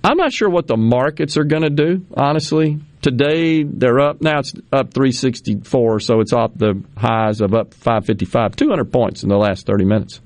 I'm 0.02 0.16
not 0.16 0.32
sure 0.32 0.48
what 0.48 0.66
the 0.66 0.76
markets 0.76 1.36
are 1.36 1.44
going 1.44 1.62
to 1.62 1.70
do, 1.70 2.07
honestly. 2.16 2.78
Today 3.01 3.62
they're 3.62 4.01
up. 4.01 4.20
Now 4.20 4.41
it's 4.41 4.55
up 4.73 4.93
364, 4.93 6.01
so 6.01 6.20
it's 6.20 6.33
off 6.33 6.52
the 6.57 6.83
highs 6.97 7.41
of 7.41 7.55
up 7.55 7.75
555, 7.75 8.57
200 8.57 8.93
points 8.93 9.23
in 9.23 9.28
the 9.28 9.36
last 9.36 9.67
30 9.67 9.85
minutes. 9.85 10.20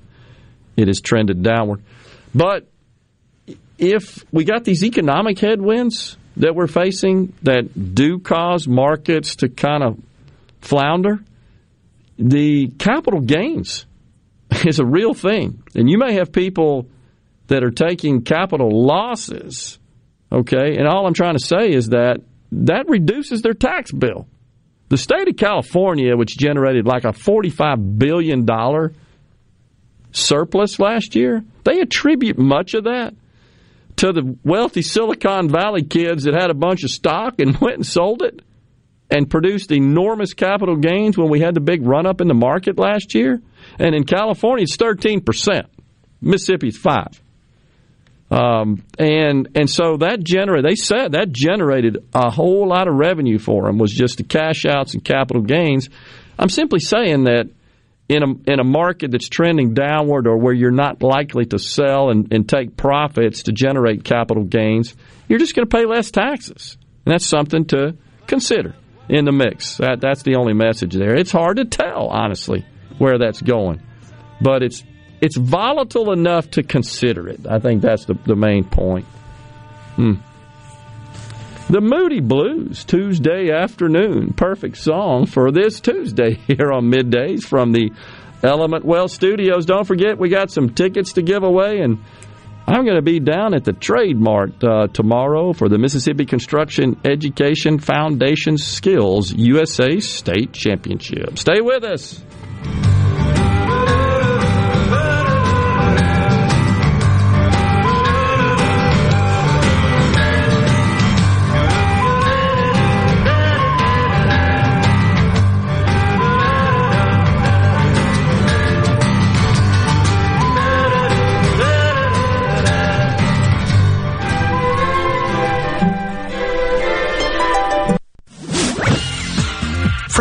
It 0.76 0.89
has 0.89 1.01
trended 1.01 1.42
downward. 1.42 1.83
But 2.34 2.67
if 3.78 4.25
we 4.33 4.44
got 4.44 4.65
these 4.65 4.84
economic 4.84 5.39
headwinds 5.39 6.17
that 6.39 6.55
we're 6.55 6.67
facing 6.67 7.34
that 7.42 7.94
do 7.94 8.18
cause 8.18 8.67
markets 8.67 9.36
to 9.36 9.49
kind 9.51 9.83
of 9.83 9.99
flounder, 10.62 11.23
the 12.18 12.68
capital 12.78 13.20
gains 13.20 13.84
is 14.65 14.78
a 14.78 14.86
real 14.86 15.12
thing. 15.12 15.62
And 15.75 15.91
you 15.91 15.99
may 15.99 16.15
have 16.15 16.33
people 16.33 16.86
that 17.49 17.65
are 17.65 17.70
taking 17.70 18.23
capital 18.23 18.70
losses, 18.70 19.78
okay? 20.31 20.76
And 20.78 20.86
all 20.86 21.07
I'm 21.07 21.15
trying 21.15 21.34
to 21.34 21.44
say 21.44 21.70
is 21.70 21.91
that 21.91 22.23
that 22.52 22.89
reduces 22.89 23.42
their 23.42 23.55
tax 23.55 23.90
bill. 23.90 24.28
The 24.90 24.98
state 24.98 25.28
of 25.28 25.36
California, 25.36 26.16
which 26.16 26.36
generated 26.36 26.86
like 26.86 27.05
a 27.05 27.08
$45 27.08 27.98
billion 27.98 28.47
surplus 30.12 30.78
last 30.78 31.14
year, 31.14 31.42
they 31.64 31.81
attribute 31.81 32.39
much 32.39 32.74
of 32.74 32.84
that 32.84 33.14
to 33.97 34.12
the 34.12 34.36
wealthy 34.44 34.82
Silicon 34.82 35.48
Valley 35.48 35.82
kids 35.82 36.24
that 36.24 36.34
had 36.34 36.50
a 36.50 36.55
bunch 36.55 36.84
of 36.84 36.90
stock 36.90 37.40
and 37.40 37.56
went 37.60 37.76
and 37.76 37.86
sold 37.86 38.22
it 38.22 38.42
and 39.10 39.31
produced 39.31 39.72
enormous 39.72 40.34
capital 40.34 40.76
gains 40.76 41.16
when 41.16 41.31
we 41.31 41.40
had 41.40 41.55
the 41.55 41.60
big 41.60 41.86
run 41.86 42.06
up 42.06 42.20
in 42.20 42.28
the 42.28 42.34
market 42.34 42.78
last 42.78 43.14
year. 43.14 43.40
And 43.78 43.94
in 43.94 44.05
California, 44.05 44.64
it's 44.64 44.76
13%. 44.76 45.66
Mississippi's 46.20 46.76
5 46.76 47.22
um, 48.33 48.83
and 48.99 49.51
and 49.55 49.69
so 49.69 49.99
that 49.99 50.25
generated 50.25 50.65
they 50.65 50.75
said 50.75 51.12
that 51.12 51.33
generated 51.33 51.99
a 52.15 52.31
whole 52.31 52.67
lot 52.67 52.89
of 52.89 52.94
revenue 52.94 53.39
for 53.39 53.65
them 53.67 53.77
was 53.77 53.93
just 53.93 54.17
the 54.17 54.25
cash 54.25 54.65
outs 54.65 54.94
and 54.94 55.05
capital 55.05 55.43
gains. 55.43 55.91
I'm 56.39 56.49
simply 56.49 56.81
saying 56.81 57.25
that 57.25 57.51
in 58.09 58.23
a 58.23 58.51
in 58.51 58.59
a 58.59 58.65
market 58.65 59.11
that's 59.11 59.28
trending 59.28 59.75
downward 59.75 60.27
or 60.27 60.39
where 60.39 60.55
you're 60.55 60.70
not 60.70 61.02
likely 61.02 61.44
to 61.47 61.59
sell 61.59 62.09
and, 62.09 62.33
and 62.33 62.49
take 62.49 62.75
profits 62.75 63.43
to 63.44 63.52
generate 63.52 64.02
capital 64.02 64.44
gains, 64.44 64.97
you're 65.28 65.39
just 65.39 65.55
going 65.55 65.69
to 65.69 65.77
pay 65.77 65.85
less 65.85 66.11
taxes. 66.11 66.78
And 67.05 67.12
that's 67.12 67.27
something 67.27 67.67
to 67.67 67.99
consider 68.27 68.75
in 69.11 69.27
the 69.27 69.33
mix. 69.33 69.77
That 69.77 70.01
that's 70.01 70.23
the 70.23 70.36
only 70.36 70.55
message 70.55 70.94
there. 70.94 71.15
It's 71.15 71.33
hard 71.33 71.59
to 71.59 71.67
tell, 71.67 72.09
honestly, 72.09 72.65
where 72.97 73.19
that's 73.19 73.43
going. 73.43 73.83
But 74.41 74.62
it's 74.62 74.83
it's 75.23 75.36
volatile 75.36 76.12
enough 76.12 76.51
to 76.51 76.65
consider 76.65 77.28
it. 77.28 77.47
I 77.49 77.60
think 77.60 77.81
that's 77.81 78.07
the, 78.07 78.15
the 78.26 78.34
main 78.34 78.65
point. 78.65 79.07
Hmm. 79.94 80.15
The 81.70 81.81
Moody 81.81 82.20
Blues, 82.20 82.84
Tuesday 82.84 83.52
afternoon. 83.52 84.33
Perfect 84.34 84.76
song 84.76 85.26
for 85.26 85.52
this 85.52 85.81
Tuesday 85.81 86.34
here 86.49 86.73
on 86.73 86.91
Middays 86.91 87.44
from 87.44 87.70
the 87.70 87.92
Element 88.42 88.84
Wealth 88.84 89.12
Studios. 89.12 89.65
Don't 89.65 89.86
forget, 89.86 90.18
we 90.18 90.28
got 90.28 90.51
some 90.51 90.70
tickets 90.70 91.12
to 91.12 91.23
give 91.23 91.44
away, 91.44 91.78
and 91.78 92.02
I'm 92.67 92.84
going 92.84 92.97
to 92.97 93.02
be 93.02 93.20
down 93.20 93.55
at 93.55 93.65
the 93.65 93.73
Trade 93.73 94.18
Mart 94.18 94.62
uh, 94.65 94.89
tomorrow 94.89 95.52
for 95.52 95.68
the 95.68 95.78
Mississippi 95.78 96.26
Construction 96.26 97.01
Education 97.05 97.78
Foundation 97.78 98.59
Skills 98.59 99.33
USA 99.33 100.01
State 100.01 100.52
Championship. 100.52 101.39
Stay 101.39 101.60
with 101.60 101.84
us. 101.84 102.20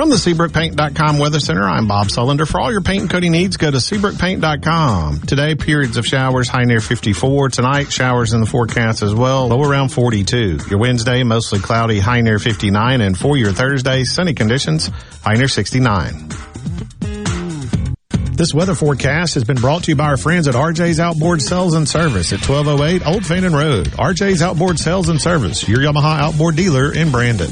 From 0.01 0.09
the 0.09 0.15
SeabrookPaint.com 0.15 1.19
Weather 1.19 1.39
Center, 1.39 1.61
I'm 1.61 1.87
Bob 1.87 2.07
Sullender. 2.07 2.47
For 2.47 2.59
all 2.59 2.71
your 2.71 2.81
paint 2.81 3.01
and 3.01 3.09
coating 3.11 3.33
needs, 3.33 3.55
go 3.57 3.69
to 3.69 3.77
SeabrookPaint.com. 3.77 5.21
Today, 5.27 5.53
periods 5.53 5.95
of 5.95 6.07
showers, 6.07 6.49
high 6.49 6.63
near 6.63 6.81
54. 6.81 7.49
Tonight, 7.49 7.91
showers 7.91 8.33
in 8.33 8.39
the 8.39 8.47
forecast 8.47 9.03
as 9.03 9.13
well, 9.13 9.49
low 9.49 9.61
around 9.61 9.89
42. 9.89 10.57
Your 10.71 10.79
Wednesday, 10.79 11.21
mostly 11.21 11.59
cloudy, 11.59 11.99
high 11.99 12.21
near 12.21 12.39
59. 12.39 12.99
And 12.99 13.15
for 13.15 13.37
your 13.37 13.51
Thursday, 13.51 14.03
sunny 14.03 14.33
conditions, 14.33 14.89
high 15.21 15.35
near 15.35 15.47
69. 15.47 16.29
This 18.33 18.55
weather 18.55 18.73
forecast 18.73 19.35
has 19.35 19.43
been 19.43 19.57
brought 19.57 19.83
to 19.83 19.91
you 19.91 19.95
by 19.95 20.05
our 20.05 20.17
friends 20.17 20.47
at 20.47 20.55
RJ's 20.55 20.99
Outboard 20.99 21.43
Sales 21.43 21.75
and 21.75 21.87
Service 21.87 22.33
at 22.33 22.39
1208 22.39 23.05
Old 23.05 23.23
Fannin 23.23 23.53
Road. 23.53 23.85
RJ's 23.85 24.41
Outboard 24.41 24.79
Sales 24.79 25.09
and 25.09 25.21
Service, 25.21 25.69
your 25.69 25.81
Yamaha 25.81 26.21
outboard 26.21 26.55
dealer 26.55 26.91
in 26.91 27.11
Brandon. 27.11 27.51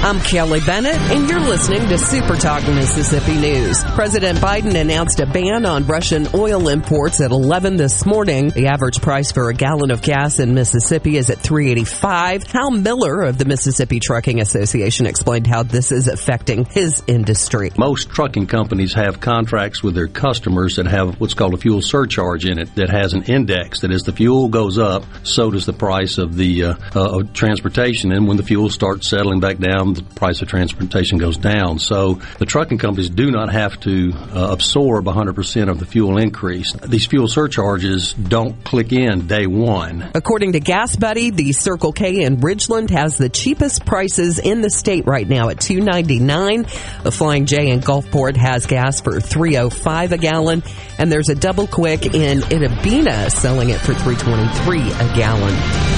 I'm 0.00 0.20
Kelly 0.20 0.60
Bennett, 0.60 0.94
and 0.94 1.28
you're 1.28 1.40
listening 1.40 1.88
to 1.88 1.98
Super 1.98 2.36
Talk 2.36 2.62
Mississippi 2.68 3.34
News. 3.34 3.82
President 3.82 4.38
Biden 4.38 4.80
announced 4.80 5.18
a 5.18 5.26
ban 5.26 5.66
on 5.66 5.86
Russian 5.86 6.28
oil 6.34 6.68
imports 6.68 7.20
at 7.20 7.32
11 7.32 7.76
this 7.76 8.06
morning. 8.06 8.50
The 8.50 8.68
average 8.68 9.00
price 9.02 9.32
for 9.32 9.50
a 9.50 9.54
gallon 9.54 9.90
of 9.90 10.00
gas 10.00 10.38
in 10.38 10.54
Mississippi 10.54 11.16
is 11.16 11.30
at 11.30 11.38
385. 11.38 12.44
Hal 12.44 12.70
Miller 12.70 13.22
of 13.22 13.38
the 13.38 13.44
Mississippi 13.44 13.98
Trucking 13.98 14.40
Association 14.40 15.04
explained 15.04 15.48
how 15.48 15.64
this 15.64 15.90
is 15.90 16.06
affecting 16.06 16.64
his 16.64 17.02
industry. 17.08 17.72
Most 17.76 18.08
trucking 18.08 18.46
companies 18.46 18.94
have 18.94 19.18
contracts 19.18 19.82
with 19.82 19.96
their 19.96 20.08
customers 20.08 20.76
that 20.76 20.86
have 20.86 21.20
what's 21.20 21.34
called 21.34 21.54
a 21.54 21.58
fuel 21.58 21.82
surcharge 21.82 22.46
in 22.46 22.60
it 22.60 22.72
that 22.76 22.88
has 22.88 23.14
an 23.14 23.24
index 23.24 23.80
that 23.80 23.90
as 23.90 24.04
the 24.04 24.12
fuel 24.12 24.48
goes 24.48 24.78
up, 24.78 25.04
so 25.24 25.50
does 25.50 25.66
the 25.66 25.72
price 25.72 26.18
of 26.18 26.36
the 26.36 26.64
uh, 26.64 26.74
uh, 26.94 27.22
transportation. 27.34 28.12
And 28.12 28.28
when 28.28 28.36
the 28.36 28.44
fuel 28.44 28.70
starts 28.70 29.08
settling 29.08 29.40
back 29.40 29.58
down, 29.58 29.87
the 29.94 30.02
price 30.02 30.42
of 30.42 30.48
transportation 30.48 31.18
goes 31.18 31.36
down. 31.36 31.78
So 31.78 32.14
the 32.38 32.46
trucking 32.46 32.78
companies 32.78 33.10
do 33.10 33.30
not 33.30 33.52
have 33.52 33.78
to 33.80 34.12
uh, 34.14 34.48
absorb 34.50 35.04
100% 35.06 35.70
of 35.70 35.78
the 35.78 35.86
fuel 35.86 36.18
increase. 36.18 36.72
These 36.72 37.06
fuel 37.06 37.28
surcharges 37.28 38.12
don't 38.14 38.64
click 38.64 38.92
in 38.92 39.26
day 39.26 39.46
one. 39.46 40.10
According 40.14 40.52
to 40.52 40.60
GasBuddy, 40.60 41.34
the 41.34 41.52
Circle 41.52 41.92
K 41.92 42.22
in 42.22 42.38
Ridgeland 42.38 42.90
has 42.90 43.16
the 43.16 43.28
cheapest 43.28 43.84
prices 43.84 44.38
in 44.38 44.60
the 44.60 44.70
state 44.70 45.06
right 45.06 45.28
now 45.28 45.48
at 45.48 45.58
2.99. 45.58 47.02
The 47.02 47.12
Flying 47.12 47.46
J 47.46 47.70
in 47.70 47.80
Gulfport 47.80 48.36
has 48.36 48.66
gas 48.66 49.00
for 49.00 49.12
3.05 49.12 50.12
a 50.12 50.18
gallon, 50.18 50.62
and 50.98 51.10
there's 51.10 51.28
a 51.28 51.34
Double 51.34 51.66
Quick 51.66 52.06
in 52.06 52.40
Itta 52.40 52.82
Bena 52.82 53.30
selling 53.30 53.70
it 53.70 53.80
for 53.80 53.92
3.23 53.92 54.88
a 54.88 55.16
gallon. 55.16 55.97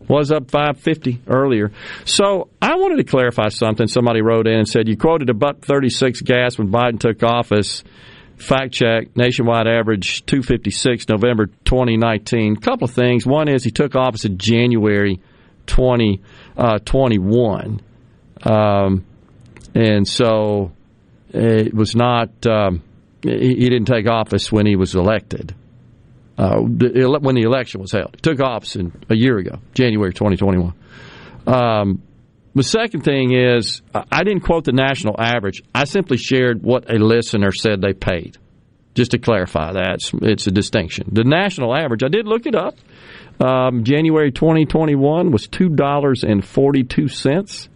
Was 0.08 0.32
up 0.32 0.50
550 0.50 1.22
earlier. 1.27 1.72
So 2.06 2.50
I 2.59 2.77
wanted 2.77 2.98
to 2.98 3.03
clarify 3.03 3.50
something. 3.50 3.85
Somebody 3.88 4.22
wrote 4.22 4.48
in 4.48 4.58
and 4.58 4.67
said, 4.67 4.88
You 4.88 4.98
quoted 4.98 5.30
a 5.30 5.35
buck 5.35 5.59
36 5.59 6.22
gas 6.22 6.58
when 6.58 6.72
Biden 6.72 7.00
took 7.00 7.22
office. 7.22 7.84
Fact 8.38 8.74
check, 8.74 9.18
nationwide 9.18 9.68
average 9.68 10.26
256 10.26 11.10
November 11.10 11.48
2019. 11.48 12.58
A 12.58 12.60
couple 12.60 12.86
of 12.86 12.92
things. 12.92 13.26
One 13.26 13.50
is 13.50 13.64
he 13.64 13.72
took 13.72 13.96
office 13.96 14.26
in 14.26 14.38
January 14.38 15.20
2021. 15.66 17.82
Uh, 18.46 18.50
um, 18.50 19.04
and 19.74 20.08
so 20.08 20.72
it 21.34 21.74
was 21.74 21.96
not, 21.96 22.46
um, 22.46 22.84
he, 23.24 23.56
he, 23.56 23.70
didn't 23.70 23.86
take 23.86 24.08
office 24.08 24.52
when 24.52 24.68
he 24.68 24.76
was 24.76 24.94
elected, 24.94 25.56
uh, 26.38 26.58
when 26.58 27.34
the 27.36 27.42
election 27.42 27.82
was 27.82 27.92
held. 27.92 28.16
He 28.16 28.22
took 28.22 28.40
office 28.40 28.76
in, 28.76 28.92
a 29.10 29.16
year 29.16 29.40
ago, 29.40 29.58
January 29.74 30.14
2021. 30.14 30.76
Um, 31.48 32.04
the 32.58 32.64
second 32.64 33.02
thing 33.02 33.34
is, 33.34 33.82
I 33.94 34.24
didn't 34.24 34.40
quote 34.42 34.66
the 34.66 34.72
national 34.72 35.16
average. 35.19 35.61
I 35.74 35.86
simply 35.86 36.18
shared 36.18 36.61
what 36.64 36.92
a 36.92 36.98
listener 36.98 37.52
said 37.52 37.82
they 37.82 37.94
paid. 37.94 38.38
Just 38.95 39.11
to 39.11 39.19
clarify 39.19 39.74
that, 39.74 40.00
it's, 40.24 40.48
a 40.48 40.52
distinction. 40.52 41.08
The 41.11 41.24
national 41.24 41.76
average, 41.76 42.03
I 42.03 42.08
did 42.08 42.27
look 42.27 42.48
it 42.48 42.56
up. 42.56 42.76
Um, 43.40 43.84
January 43.84 44.32
2021 44.32 45.30
was 45.32 45.48
$2.42, 45.48 47.68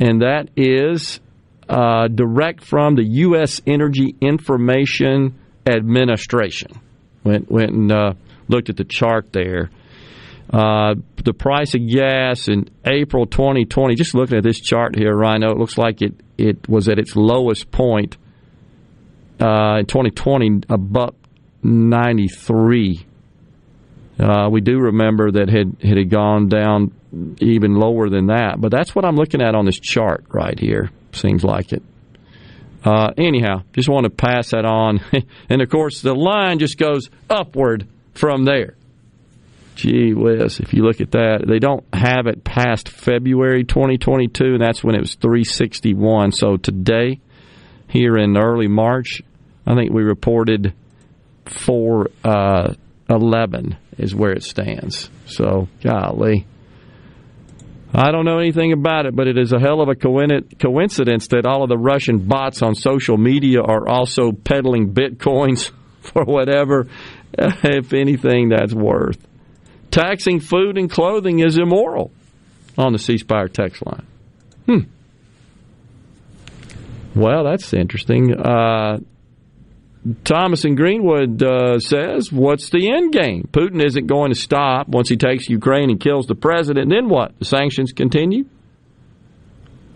and 0.00 0.20
that 0.20 0.50
is 0.54 1.20
uh, 1.66 2.08
direct 2.08 2.62
from 2.62 2.96
the 2.96 3.04
U.S. 3.04 3.62
Energy 3.66 4.14
Information 4.20 5.38
Administration. 5.66 6.72
Went, 7.24 7.50
went 7.50 7.70
and 7.70 7.90
uh, 7.90 8.12
looked 8.48 8.68
at 8.68 8.76
the 8.76 8.84
chart 8.84 9.32
there. 9.32 9.70
Uh, 10.52 10.94
the 11.24 11.32
price 11.32 11.74
of 11.74 11.86
gas 11.88 12.48
in 12.48 12.68
April 12.84 13.26
2020, 13.26 13.94
just 13.94 14.14
looking 14.14 14.36
at 14.36 14.44
this 14.44 14.60
chart 14.60 14.96
here, 14.96 15.14
Rhino, 15.14 15.50
it 15.50 15.58
looks 15.58 15.78
like 15.78 16.02
it, 16.02 16.14
it 16.36 16.68
was 16.68 16.88
at 16.88 16.98
its 16.98 17.16
lowest 17.16 17.70
point 17.70 18.16
uh, 19.40 19.78
in 19.78 19.86
2020, 19.86 20.62
a 20.68 20.78
buck 20.78 21.14
93. 21.62 23.06
Uh, 24.18 24.48
we 24.50 24.60
do 24.60 24.78
remember 24.78 25.32
that 25.32 25.48
had 25.48 25.76
it 25.80 25.96
had 25.96 26.10
gone 26.10 26.48
down 26.48 26.92
even 27.40 27.74
lower 27.74 28.08
than 28.08 28.26
that, 28.26 28.60
but 28.60 28.70
that's 28.70 28.94
what 28.94 29.04
I'm 29.04 29.16
looking 29.16 29.42
at 29.42 29.54
on 29.54 29.64
this 29.64 29.80
chart 29.80 30.24
right 30.28 30.58
here. 30.58 30.90
Seems 31.12 31.42
like 31.42 31.72
it. 31.72 31.82
Uh, 32.84 33.12
anyhow, 33.16 33.62
just 33.72 33.88
want 33.88 34.04
to 34.04 34.10
pass 34.10 34.50
that 34.50 34.64
on, 34.64 35.00
and 35.48 35.62
of 35.62 35.68
course 35.68 36.00
the 36.00 36.14
line 36.14 36.58
just 36.58 36.78
goes 36.78 37.08
upward 37.28 37.88
from 38.12 38.44
there. 38.44 38.76
Gee 39.74 40.14
whiz, 40.14 40.60
if 40.60 40.72
you 40.72 40.82
look 40.82 41.00
at 41.00 41.12
that, 41.12 41.44
they 41.46 41.58
don't 41.58 41.84
have 41.92 42.26
it 42.26 42.44
past 42.44 42.88
February 42.88 43.64
2022, 43.64 44.44
and 44.44 44.60
that's 44.60 44.84
when 44.84 44.94
it 44.94 45.00
was 45.00 45.14
361. 45.16 46.32
So 46.32 46.56
today, 46.56 47.20
here 47.88 48.16
in 48.16 48.36
early 48.36 48.68
March, 48.68 49.22
I 49.66 49.74
think 49.74 49.92
we 49.92 50.02
reported 50.02 50.74
411 51.46 53.72
uh, 53.72 53.76
is 53.98 54.14
where 54.14 54.32
it 54.32 54.42
stands. 54.42 55.10
So, 55.26 55.68
golly. 55.82 56.46
I 57.96 58.10
don't 58.10 58.24
know 58.24 58.38
anything 58.38 58.72
about 58.72 59.06
it, 59.06 59.14
but 59.14 59.28
it 59.28 59.38
is 59.38 59.52
a 59.52 59.60
hell 59.60 59.80
of 59.80 59.88
a 59.88 59.94
coincidence 59.94 61.28
that 61.28 61.46
all 61.46 61.62
of 61.62 61.68
the 61.68 61.78
Russian 61.78 62.26
bots 62.26 62.60
on 62.60 62.74
social 62.74 63.16
media 63.16 63.60
are 63.60 63.88
also 63.88 64.32
peddling 64.32 64.92
bitcoins 64.92 65.70
for 66.00 66.24
whatever, 66.24 66.88
if 67.38 67.92
anything, 67.92 68.48
that's 68.48 68.74
worth. 68.74 69.24
Taxing 69.94 70.40
food 70.40 70.76
and 70.76 70.90
clothing 70.90 71.38
is 71.38 71.56
immoral 71.56 72.10
on 72.76 72.92
the 72.92 72.98
C 72.98 73.16
Spire 73.16 73.46
text 73.46 73.80
line. 73.86 74.04
Hmm. 74.66 74.78
Well, 77.14 77.44
that's 77.44 77.72
interesting. 77.72 78.34
Uh, 78.34 78.98
Thomas 80.24 80.64
and 80.64 80.76
Greenwood 80.76 81.40
uh, 81.44 81.78
says, 81.78 82.32
What's 82.32 82.70
the 82.70 82.90
end 82.90 83.12
game? 83.12 83.48
Putin 83.52 83.80
isn't 83.86 84.08
going 84.08 84.32
to 84.32 84.34
stop 84.34 84.88
once 84.88 85.08
he 85.08 85.16
takes 85.16 85.48
Ukraine 85.48 85.90
and 85.90 86.00
kills 86.00 86.26
the 86.26 86.34
president. 86.34 86.90
Then 86.90 87.08
what? 87.08 87.38
The 87.38 87.44
sanctions 87.44 87.92
continue? 87.92 88.46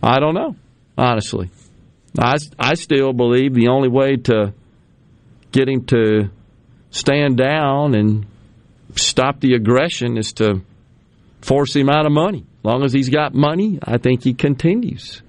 I 0.01 0.21
don't 0.21 0.35
know, 0.35 0.55
honestly. 0.97 1.51
I, 2.17 2.37
I 2.57 2.75
still 2.75 3.13
believe 3.13 3.53
the 3.53 3.67
only 3.67 3.89
way 3.89 4.15
to 4.15 4.55
get 5.51 5.69
him 5.69 5.87
to 5.87 6.31
stand 6.91 7.37
down 7.37 7.97
and 7.97 8.27
stop 8.95 9.41
the 9.41 9.55
aggression 9.55 10.17
is 10.17 10.33
to 10.35 10.63
force 11.41 11.75
him 11.75 11.89
out 11.89 12.07
of 12.07 12.13
money. 12.13 12.45
As 12.61 12.65
long 12.65 12.85
as 12.85 12.93
he's 12.93 13.09
got 13.09 13.35
money, 13.35 13.79
I 13.83 13.99
think 13.99 14.25
he 14.25 14.35
continues. 14.35 15.23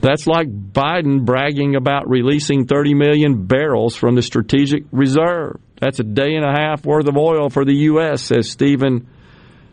That's 0.00 0.26
like 0.26 0.48
Biden 0.48 1.24
bragging 1.24 1.74
about 1.74 2.08
releasing 2.08 2.66
30 2.66 2.94
million 2.94 3.46
barrels 3.46 3.96
from 3.96 4.14
the 4.14 4.22
strategic 4.22 4.84
reserve. 4.92 5.58
That's 5.80 5.98
a 5.98 6.04
day 6.04 6.34
and 6.34 6.44
a 6.44 6.52
half 6.52 6.84
worth 6.86 7.08
of 7.08 7.16
oil 7.16 7.50
for 7.50 7.64
the 7.64 7.74
U.S., 7.74 8.22
says 8.22 8.48
Stephen 8.48 9.08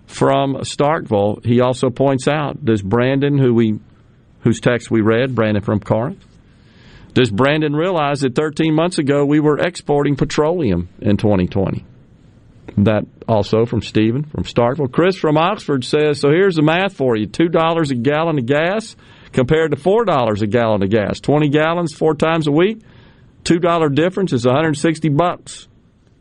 from 0.08 0.56
Starkville. 0.56 1.46
He 1.46 1.62
also 1.62 1.90
points 1.90 2.28
out, 2.28 2.64
does 2.66 2.82
Brandon, 2.82 3.38
who 3.38 3.54
we, 3.54 3.80
whose 4.42 4.60
text 4.60 4.90
we 4.90 5.02
read, 5.02 5.36
Brandon 5.36 5.62
from 5.64 5.80
Corinth, 5.80 6.26
does 7.14 7.30
Brandon 7.30 7.76
realize 7.76 8.22
that 8.22 8.36
13 8.36 8.74
months 8.74 8.98
ago 8.98 9.26
we 9.26 9.40
were 9.40 9.60
exporting 9.60 10.16
petroleum 10.16 10.90
in 11.00 11.18
2020? 11.18 11.86
That 12.78 13.06
also 13.28 13.66
from 13.66 13.82
Stephen 13.82 14.24
from 14.24 14.44
Starkville. 14.44 14.92
Chris 14.92 15.16
from 15.16 15.38
Oxford 15.38 15.84
says, 15.84 16.20
so 16.20 16.30
here's 16.30 16.56
the 16.56 16.64
math 16.64 16.94
for 16.94 17.16
you 17.16 17.28
$2 17.28 17.92
a 17.92 17.96
gallon 17.96 18.40
of 18.40 18.46
gas 18.46 18.96
compared 19.32 19.72
to 19.72 19.78
$4 19.78 20.42
a 20.42 20.48
gallon 20.48 20.82
of 20.82 20.90
gas. 20.90 21.20
20 21.20 21.50
gallons 21.50 21.94
four 21.94 22.16
times 22.16 22.48
a 22.48 22.52
week, 22.52 22.82
$2 23.44 23.96
difference 23.96 24.34
is 24.34 24.46
160 24.46 25.10
bucks. 25.10 25.68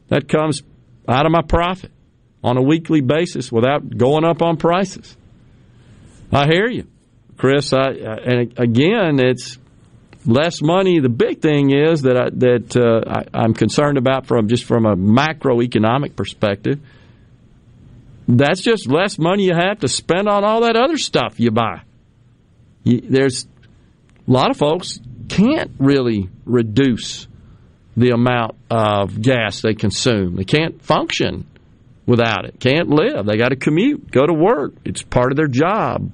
That 0.09 0.29
comes 0.29 0.63
out 1.09 1.25
of 1.25 1.33
my 1.33 1.43
profit 1.43 1.91
on 2.45 2.59
a 2.59 2.63
weekly 2.63 3.01
basis 3.01 3.51
without 3.51 3.97
going 3.97 4.25
up 4.25 4.43
on 4.43 4.57
prices. 4.57 5.17
I 6.31 6.47
hear 6.47 6.69
you, 6.69 6.87
Chris. 7.37 7.73
I, 7.73 7.91
and 7.91 8.59
again, 8.59 9.21
it's 9.21 9.59
less 10.27 10.63
money. 10.63 11.01
The 11.01 11.09
big 11.09 11.41
thing 11.41 11.71
is 11.71 12.03
that 12.03 12.17
I, 12.17 12.31
that 12.31 12.77
uh, 12.77 13.25
I, 13.35 13.45
am 13.45 13.55
concerned 13.55 13.99
about 13.99 14.27
from 14.27 14.49
just 14.49 14.65
from 14.65 14.87
a 14.87 14.97
macroeconomic 14.97 16.17
perspective. 16.17 16.81
That's 18.29 18.63
just 18.63 18.89
less 18.89 19.19
money 19.19 19.45
you 19.45 19.55
have 19.55 19.81
to 19.81 19.89
spend 19.89 20.29
on 20.29 20.45
all 20.45 20.63
that 20.63 20.77
other 20.77 20.97
stuff 20.97 21.41
you 21.41 21.51
buy. 21.51 21.83
You, 22.85 23.01
there's 23.01 23.47
a 24.27 24.31
lot 24.31 24.51
of 24.51 24.57
folks 24.57 25.01
can't 25.29 25.73
really 25.79 26.29
reduce 26.45 27.27
the 27.97 28.11
amount 28.11 28.57
of 28.71 29.21
gas 29.21 29.61
they 29.61 29.75
consume. 29.75 30.37
They 30.37 30.45
can't 30.45 30.83
function 30.83 31.47
without 32.07 32.45
it. 32.45 32.59
Can't 32.61 32.89
live. 32.89 33.27
They 33.27 33.37
got 33.37 33.51
to 33.51 33.57
commute, 33.57 34.11
go 34.11 34.27
to 34.27 34.33
work. 34.33 34.75
It's 34.85 35.03
part 35.03 35.33
of 35.33 35.37
their 35.37 35.49
job. 35.49 36.11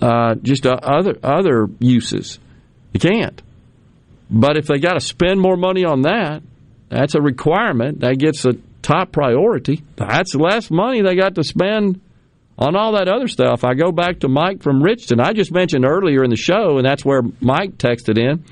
Uh, 0.00 0.34
just 0.36 0.66
uh, 0.66 0.76
other 0.82 1.16
other 1.22 1.68
uses. 1.80 2.38
You 2.92 3.00
can't. 3.00 3.40
But 4.30 4.56
if 4.56 4.66
they 4.66 4.78
got 4.78 4.94
to 4.94 5.00
spend 5.00 5.40
more 5.40 5.56
money 5.56 5.84
on 5.84 6.02
that, 6.02 6.42
that's 6.88 7.14
a 7.14 7.20
requirement. 7.20 8.00
That 8.00 8.18
gets 8.18 8.44
a 8.44 8.54
top 8.82 9.12
priority. 9.12 9.82
That's 9.96 10.34
less 10.34 10.70
money 10.70 11.02
they 11.02 11.14
got 11.14 11.34
to 11.36 11.44
spend 11.44 12.00
on 12.58 12.76
all 12.76 12.92
that 12.92 13.08
other 13.08 13.28
stuff. 13.28 13.64
I 13.64 13.74
go 13.74 13.92
back 13.92 14.20
to 14.20 14.28
Mike 14.28 14.62
from 14.62 14.82
Richton. 14.82 15.20
I 15.24 15.32
just 15.32 15.52
mentioned 15.52 15.84
earlier 15.84 16.22
in 16.22 16.30
the 16.30 16.36
show, 16.36 16.76
and 16.76 16.86
that's 16.86 17.04
where 17.04 17.22
Mike 17.40 17.78
texted 17.78 18.18
in. 18.18 18.44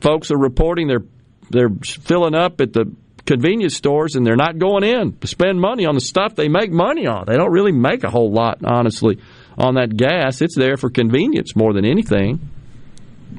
Folks 0.00 0.30
are 0.30 0.38
reporting 0.38 0.88
they're 0.88 1.04
they're 1.50 1.70
filling 1.82 2.34
up 2.34 2.60
at 2.60 2.72
the 2.72 2.92
convenience 3.26 3.76
stores 3.76 4.16
and 4.16 4.26
they're 4.26 4.36
not 4.36 4.58
going 4.58 4.84
in 4.84 5.16
to 5.18 5.26
spend 5.26 5.60
money 5.60 5.86
on 5.86 5.94
the 5.94 6.00
stuff 6.00 6.34
they 6.34 6.48
make 6.48 6.70
money 6.70 7.06
on. 7.06 7.24
They 7.26 7.36
don't 7.36 7.52
really 7.52 7.72
make 7.72 8.04
a 8.04 8.10
whole 8.10 8.30
lot, 8.30 8.58
honestly, 8.64 9.18
on 9.56 9.74
that 9.74 9.96
gas. 9.96 10.42
It's 10.42 10.56
there 10.56 10.76
for 10.76 10.90
convenience 10.90 11.56
more 11.56 11.72
than 11.72 11.84
anything. 11.84 12.40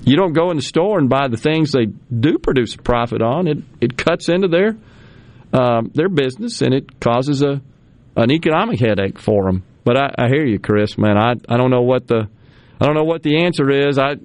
You 0.06 0.16
don't 0.16 0.34
go 0.34 0.52
in 0.52 0.58
the 0.58 0.64
store 0.64 1.00
and 1.00 1.10
buy 1.10 1.28
the 1.28 1.38
things 1.38 1.72
they 1.72 1.88
do 1.88 2.38
produce 2.38 2.76
a 2.76 2.78
profit 2.78 3.22
on. 3.22 3.48
It 3.48 3.58
it 3.82 3.98
cuts 3.98 4.30
into 4.30 4.48
their 4.48 4.78
um, 5.52 5.92
their 5.94 6.10
business 6.10 6.62
and 6.62 6.74
it 6.74 7.00
causes 7.00 7.42
a 7.42 7.62
an 8.16 8.32
economic 8.32 8.80
headache 8.80 9.20
for 9.20 9.46
them. 9.46 9.64
But 9.84 9.98
I, 9.98 10.14
I 10.18 10.28
hear 10.28 10.46
you, 10.46 10.60
Chris. 10.60 10.98
Man, 10.98 11.18
I 11.18 11.34
I 11.50 11.58
don't 11.58 11.72
know 11.72 11.82
what 11.82 12.08
the 12.08 12.28
I 12.80 12.86
don't 12.86 12.96
know 12.96 13.04
what 13.04 13.24
the 13.24 13.44
answer 13.46 13.70
is. 13.70 13.98
I 13.98 14.16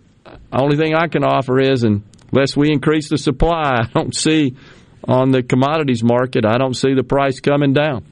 only 0.52 0.76
thing 0.76 0.94
I 0.94 1.08
can 1.08 1.24
offer 1.24 1.58
is, 1.58 1.82
unless 1.82 2.56
we 2.56 2.70
increase 2.70 3.08
the 3.08 3.18
supply, 3.18 3.80
I 3.80 3.86
don't 3.92 4.14
see 4.14 4.56
on 5.08 5.30
the 5.30 5.42
commodities 5.42 6.04
market, 6.04 6.44
I 6.44 6.58
don't 6.58 6.74
see 6.74 6.94
the 6.94 7.02
price 7.02 7.40
coming 7.40 7.72
down. 7.72 8.04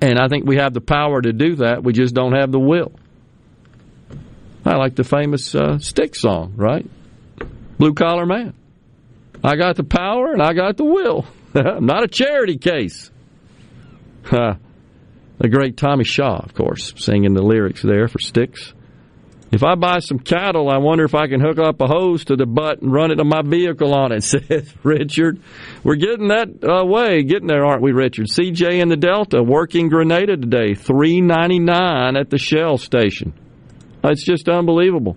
And 0.00 0.18
I 0.18 0.28
think 0.28 0.44
we 0.46 0.56
have 0.56 0.74
the 0.74 0.80
power 0.80 1.22
to 1.22 1.32
do 1.32 1.56
that. 1.56 1.84
We 1.84 1.92
just 1.92 2.14
don't 2.14 2.34
have 2.34 2.50
the 2.50 2.58
will. 2.58 2.92
I 4.66 4.76
like 4.76 4.96
the 4.96 5.04
famous 5.04 5.54
uh, 5.54 5.78
Styx 5.78 6.20
song, 6.20 6.54
right? 6.56 6.84
Blue 7.78 7.94
collar 7.94 8.26
man. 8.26 8.52
I 9.44 9.54
got 9.54 9.76
the 9.76 9.84
power 9.84 10.32
and 10.32 10.42
I 10.42 10.54
got 10.54 10.76
the 10.76 10.84
will. 10.84 11.24
I'm 11.54 11.86
not 11.86 12.02
a 12.02 12.08
charity 12.08 12.58
case. 12.58 13.10
the 14.30 14.58
great 15.48 15.76
Tommy 15.76 16.04
Shaw, 16.04 16.38
of 16.38 16.52
course, 16.52 16.94
singing 16.96 17.34
the 17.34 17.42
lyrics 17.42 17.80
there 17.82 18.08
for 18.08 18.18
Styx. 18.18 18.72
If 19.52 19.62
I 19.62 19.76
buy 19.76 20.00
some 20.00 20.18
cattle, 20.18 20.68
I 20.68 20.78
wonder 20.78 21.04
if 21.04 21.14
I 21.14 21.28
can 21.28 21.40
hook 21.40 21.58
up 21.60 21.80
a 21.80 21.86
hose 21.86 22.24
to 22.24 22.36
the 22.36 22.46
butt 22.46 22.82
and 22.82 22.92
run 22.92 23.12
it 23.12 23.16
to 23.16 23.24
my 23.24 23.42
vehicle 23.42 23.94
on 23.94 24.10
it, 24.10 24.22
says 24.24 24.68
Richard. 24.82 25.40
We're 25.84 25.94
getting 25.94 26.28
that 26.28 26.48
uh, 26.64 26.84
way, 26.84 27.22
getting 27.22 27.46
there, 27.46 27.64
aren't 27.64 27.82
we, 27.82 27.92
Richard? 27.92 28.26
CJ 28.26 28.80
in 28.82 28.88
the 28.88 28.96
Delta, 28.96 29.44
working 29.44 29.88
Grenada 29.88 30.36
today, 30.36 30.74
three 30.74 31.20
ninety 31.20 31.60
nine 31.60 32.16
at 32.16 32.30
the 32.30 32.38
Shell 32.38 32.78
station. 32.78 33.32
It's 34.10 34.24
just 34.24 34.48
unbelievable. 34.48 35.16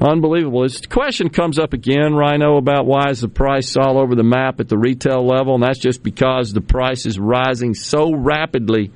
Unbelievable. 0.00 0.62
This 0.62 0.84
question 0.84 1.30
comes 1.30 1.58
up 1.58 1.72
again, 1.72 2.14
Rhino, 2.14 2.56
about 2.56 2.84
why 2.84 3.10
is 3.10 3.20
the 3.20 3.28
price 3.28 3.76
all 3.76 3.98
over 3.98 4.14
the 4.14 4.24
map 4.24 4.60
at 4.60 4.68
the 4.68 4.76
retail 4.76 5.26
level, 5.26 5.54
and 5.54 5.62
that's 5.62 5.78
just 5.78 6.02
because 6.02 6.52
the 6.52 6.60
price 6.60 7.06
is 7.06 7.18
rising 7.18 7.74
so 7.74 8.12
rapidly 8.12 8.90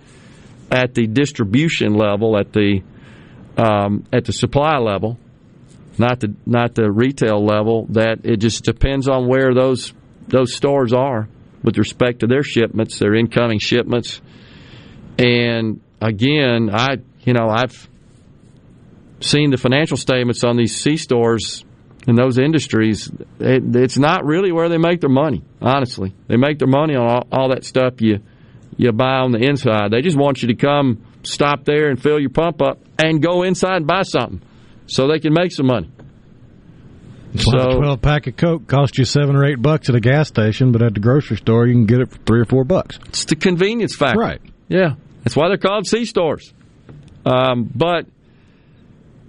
at 0.71 0.95
the 0.95 1.07
distribution 1.07 1.95
level, 1.95 2.37
at 2.37 2.53
the 2.53 2.83
um, 3.57 4.05
at 4.13 4.25
the 4.25 4.33
supply 4.33 4.77
level, 4.79 5.19
not 5.97 6.21
the 6.21 6.35
not 6.45 6.75
the 6.75 6.91
retail 6.91 7.45
level. 7.45 7.87
That 7.91 8.25
it 8.25 8.39
just 8.39 8.65
depends 8.65 9.09
on 9.09 9.29
where 9.29 9.55
those 9.55 9.95
those 10.27 10.55
stores 10.55 10.93
are 10.93 11.29
with 11.63 11.79
respect 11.79 12.21
to 12.21 12.27
their 12.27 12.43
shipments, 12.43 12.99
their 12.99 13.15
incoming 13.15 13.61
shipments. 13.61 14.21
And 15.19 15.81
again, 16.03 16.71
I 16.73 16.97
you 17.21 17.33
know 17.33 17.49
I've 17.49 17.89
seen 19.21 19.51
the 19.51 19.57
financial 19.57 19.97
statements 19.97 20.45
on 20.45 20.57
these 20.57 20.81
C 20.81 20.97
stores 20.97 21.65
in 22.07 22.17
those 22.17 22.39
industries. 22.39 23.11
It, 23.39 23.77
it's 23.77 23.99
not 23.99 24.25
really 24.25 24.53
where 24.53 24.69
they 24.69 24.79
make 24.79 25.01
their 25.01 25.11
money. 25.11 25.43
Honestly, 25.61 26.15
they 26.27 26.37
make 26.37 26.59
their 26.59 26.69
money 26.69 26.95
on 26.95 27.09
all, 27.09 27.29
all 27.31 27.49
that 27.51 27.65
stuff 27.65 28.01
you 28.01 28.21
you 28.77 28.93
buy 28.93 29.19
on 29.19 29.33
the 29.33 29.39
inside. 29.39 29.91
They 29.91 30.03
just 30.03 30.17
want 30.17 30.41
you 30.41 30.49
to 30.49 30.55
come 30.55 31.05
stop 31.25 31.65
there 31.65 31.91
and 31.91 32.01
fill 32.01 32.21
your 32.21 32.31
pump 32.31 32.63
up 32.63 32.79
and 32.99 33.21
go 33.21 33.43
inside 33.43 33.79
and 33.79 33.87
buy 33.87 34.03
something 34.03 34.41
so 34.87 35.09
they 35.09 35.19
can 35.19 35.33
make 35.33 35.53
some 35.53 35.67
money. 35.67 35.91
So, 37.37 37.59
a 37.59 37.75
12 37.75 38.01
pack 38.01 38.27
of 38.27 38.37
Coke 38.37 38.67
costs 38.67 38.97
you 38.97 39.05
seven 39.05 39.37
or 39.37 39.45
eight 39.45 39.61
bucks 39.61 39.89
at 39.91 39.95
a 39.95 40.01
gas 40.01 40.29
station, 40.29 40.73
but 40.73 40.81
at 40.81 40.95
the 40.95 41.01
grocery 41.01 41.37
store 41.37 41.67
you 41.67 41.75
can 41.75 41.87
get 41.87 42.01
it 42.01 42.11
for 42.11 42.19
three 42.19 42.41
or 42.41 42.47
four 42.47 42.65
bucks. 42.65 42.99
It's 43.09 43.27
the 43.27 43.37
convenience 43.37 43.95
factor. 43.95 44.19
Right. 44.19 44.41
Yeah. 44.69 44.95
That's 45.25 45.37
why 45.37 45.49
they're 45.49 45.59
called 45.59 45.87
C 45.87 46.05
stores. 46.05 46.53
Um, 47.27 47.71
but 47.75 48.07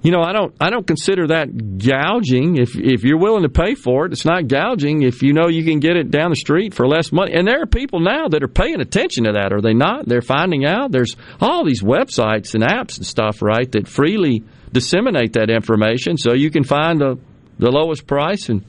you 0.01 0.11
know, 0.11 0.21
I 0.21 0.31
don't 0.31 0.55
I 0.61 0.69
don't 0.69 0.87
consider 0.87 1.27
that 1.27 1.77
gouging. 1.77 2.57
If 2.57 2.75
if 2.75 3.03
you're 3.03 3.17
willing 3.17 3.43
to 3.43 3.49
pay 3.49 3.75
for 3.75 4.05
it, 4.05 4.13
it's 4.13 4.23
not 4.23 4.47
gouging 4.47 5.01
if 5.01 5.21
you 5.21 5.33
know 5.33 5.49
you 5.49 5.65
can 5.65 5.79
get 5.79 5.97
it 5.97 6.09
down 6.09 6.29
the 6.29 6.37
street 6.37 6.73
for 6.73 6.87
less 6.87 7.11
money. 7.11 7.33
And 7.33 7.45
there 7.45 7.61
are 7.61 7.65
people 7.65 7.99
now 7.99 8.29
that 8.29 8.41
are 8.41 8.47
paying 8.47 8.79
attention 8.79 9.25
to 9.25 9.33
that, 9.33 9.51
are 9.51 9.61
they 9.61 9.73
not? 9.73 10.07
They're 10.07 10.21
finding 10.21 10.65
out 10.65 10.91
there's 10.91 11.17
all 11.41 11.65
these 11.65 11.83
websites 11.83 12.53
and 12.53 12.63
apps 12.63 12.97
and 12.97 13.05
stuff, 13.05 13.41
right, 13.41 13.69
that 13.73 13.87
freely 13.87 14.43
disseminate 14.71 15.33
that 15.33 15.49
information 15.49 16.15
so 16.17 16.33
you 16.33 16.49
can 16.49 16.63
find 16.63 17.01
the 17.01 17.19
the 17.57 17.69
lowest 17.69 18.07
price 18.07 18.47
and 18.47 18.63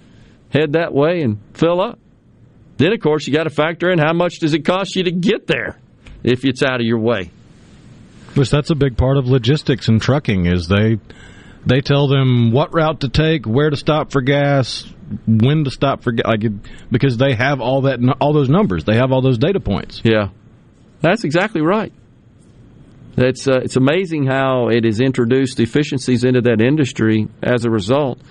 head 0.52 0.72
that 0.72 0.92
way 0.92 1.22
and 1.22 1.38
fill 1.54 1.80
up. 1.80 2.00
Then 2.78 2.92
of 2.92 3.00
course 3.00 3.26
you 3.28 3.32
got 3.32 3.44
to 3.44 3.50
factor 3.50 3.92
in 3.92 4.00
how 4.00 4.12
much 4.12 4.40
does 4.40 4.52
it 4.52 4.64
cost 4.64 4.96
you 4.96 5.04
to 5.04 5.12
get 5.12 5.46
there 5.46 5.78
if 6.24 6.44
it's 6.44 6.62
out 6.64 6.80
of 6.80 6.86
your 6.86 6.98
way. 6.98 7.30
Which 8.40 8.48
that's 8.48 8.70
a 8.70 8.74
big 8.74 8.96
part 8.96 9.18
of 9.18 9.26
logistics 9.26 9.88
and 9.88 10.00
trucking 10.00 10.46
is 10.46 10.66
they 10.66 10.96
they 11.66 11.82
tell 11.82 12.08
them 12.08 12.52
what 12.52 12.72
route 12.72 13.00
to 13.02 13.10
take, 13.10 13.44
where 13.44 13.68
to 13.68 13.76
stop 13.76 14.12
for 14.12 14.22
gas, 14.22 14.90
when 15.26 15.64
to 15.64 15.70
stop 15.70 16.02
for 16.02 16.12
gas, 16.12 16.24
like, 16.24 16.50
because 16.90 17.18
they 17.18 17.34
have 17.34 17.60
all 17.60 17.82
that 17.82 18.00
all 18.18 18.32
those 18.32 18.48
numbers, 18.48 18.84
they 18.84 18.96
have 18.96 19.12
all 19.12 19.20
those 19.20 19.36
data 19.36 19.60
points. 19.60 20.00
Yeah, 20.04 20.30
that's 21.02 21.24
exactly 21.24 21.60
right. 21.60 21.92
It's 23.18 23.46
uh, 23.46 23.60
it's 23.62 23.76
amazing 23.76 24.24
how 24.24 24.68
it 24.68 24.84
has 24.84 25.00
introduced 25.02 25.60
efficiencies 25.60 26.24
into 26.24 26.40
that 26.40 26.62
industry 26.62 27.28
as 27.42 27.66
a 27.66 27.70
result. 27.70 28.22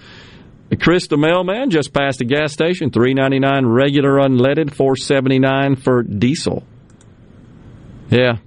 Chris 0.81 1.05
the 1.05 1.17
mailman 1.17 1.69
just 1.69 1.93
passed 1.93 2.19
a 2.21 2.25
gas 2.25 2.51
station, 2.51 2.89
three 2.89 3.13
ninety 3.13 3.37
nine 3.37 3.63
regular 3.63 4.13
unleaded, 4.13 4.73
four 4.73 4.95
seventy 4.95 5.37
nine 5.37 5.75
for 5.75 6.01
diesel. 6.01 6.63
Yeah, 8.09 8.37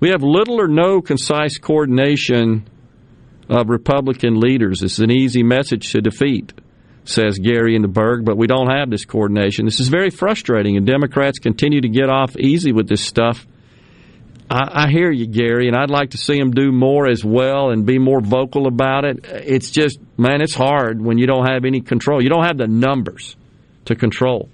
we 0.00 0.10
have 0.10 0.22
little 0.22 0.60
or 0.60 0.68
no 0.68 1.00
concise 1.00 1.58
coordination 1.58 2.68
of 3.48 3.68
Republican 3.68 4.40
leaders. 4.40 4.82
It's 4.82 4.98
an 4.98 5.10
easy 5.10 5.42
message 5.42 5.92
to 5.92 6.00
defeat, 6.00 6.52
says 7.04 7.38
Gary 7.38 7.76
in 7.76 7.82
the 7.82 7.88
Berg, 7.88 8.24
but 8.24 8.36
we 8.36 8.46
don't 8.46 8.70
have 8.70 8.90
this 8.90 9.04
coordination. 9.04 9.64
This 9.64 9.80
is 9.80 9.88
very 9.88 10.10
frustrating, 10.10 10.76
and 10.76 10.86
Democrats 10.86 11.38
continue 11.38 11.80
to 11.80 11.88
get 11.88 12.10
off 12.10 12.36
easy 12.36 12.72
with 12.72 12.88
this 12.88 13.02
stuff. 13.02 13.46
I, 14.50 14.84
I 14.86 14.90
hear 14.90 15.10
you, 15.10 15.26
Gary, 15.26 15.68
and 15.68 15.76
I'd 15.76 15.90
like 15.90 16.10
to 16.10 16.18
see 16.18 16.38
them 16.38 16.50
do 16.50 16.72
more 16.72 17.08
as 17.08 17.24
well 17.24 17.70
and 17.70 17.86
be 17.86 17.98
more 17.98 18.20
vocal 18.20 18.66
about 18.66 19.04
it. 19.04 19.24
It's 19.24 19.70
just, 19.70 19.98
man, 20.16 20.40
it's 20.40 20.54
hard 20.54 21.00
when 21.00 21.18
you 21.18 21.26
don't 21.26 21.48
have 21.48 21.64
any 21.64 21.80
control. 21.80 22.22
You 22.22 22.28
don't 22.28 22.44
have 22.44 22.58
the 22.58 22.68
numbers 22.68 23.36
to 23.86 23.94
control. 23.94 24.48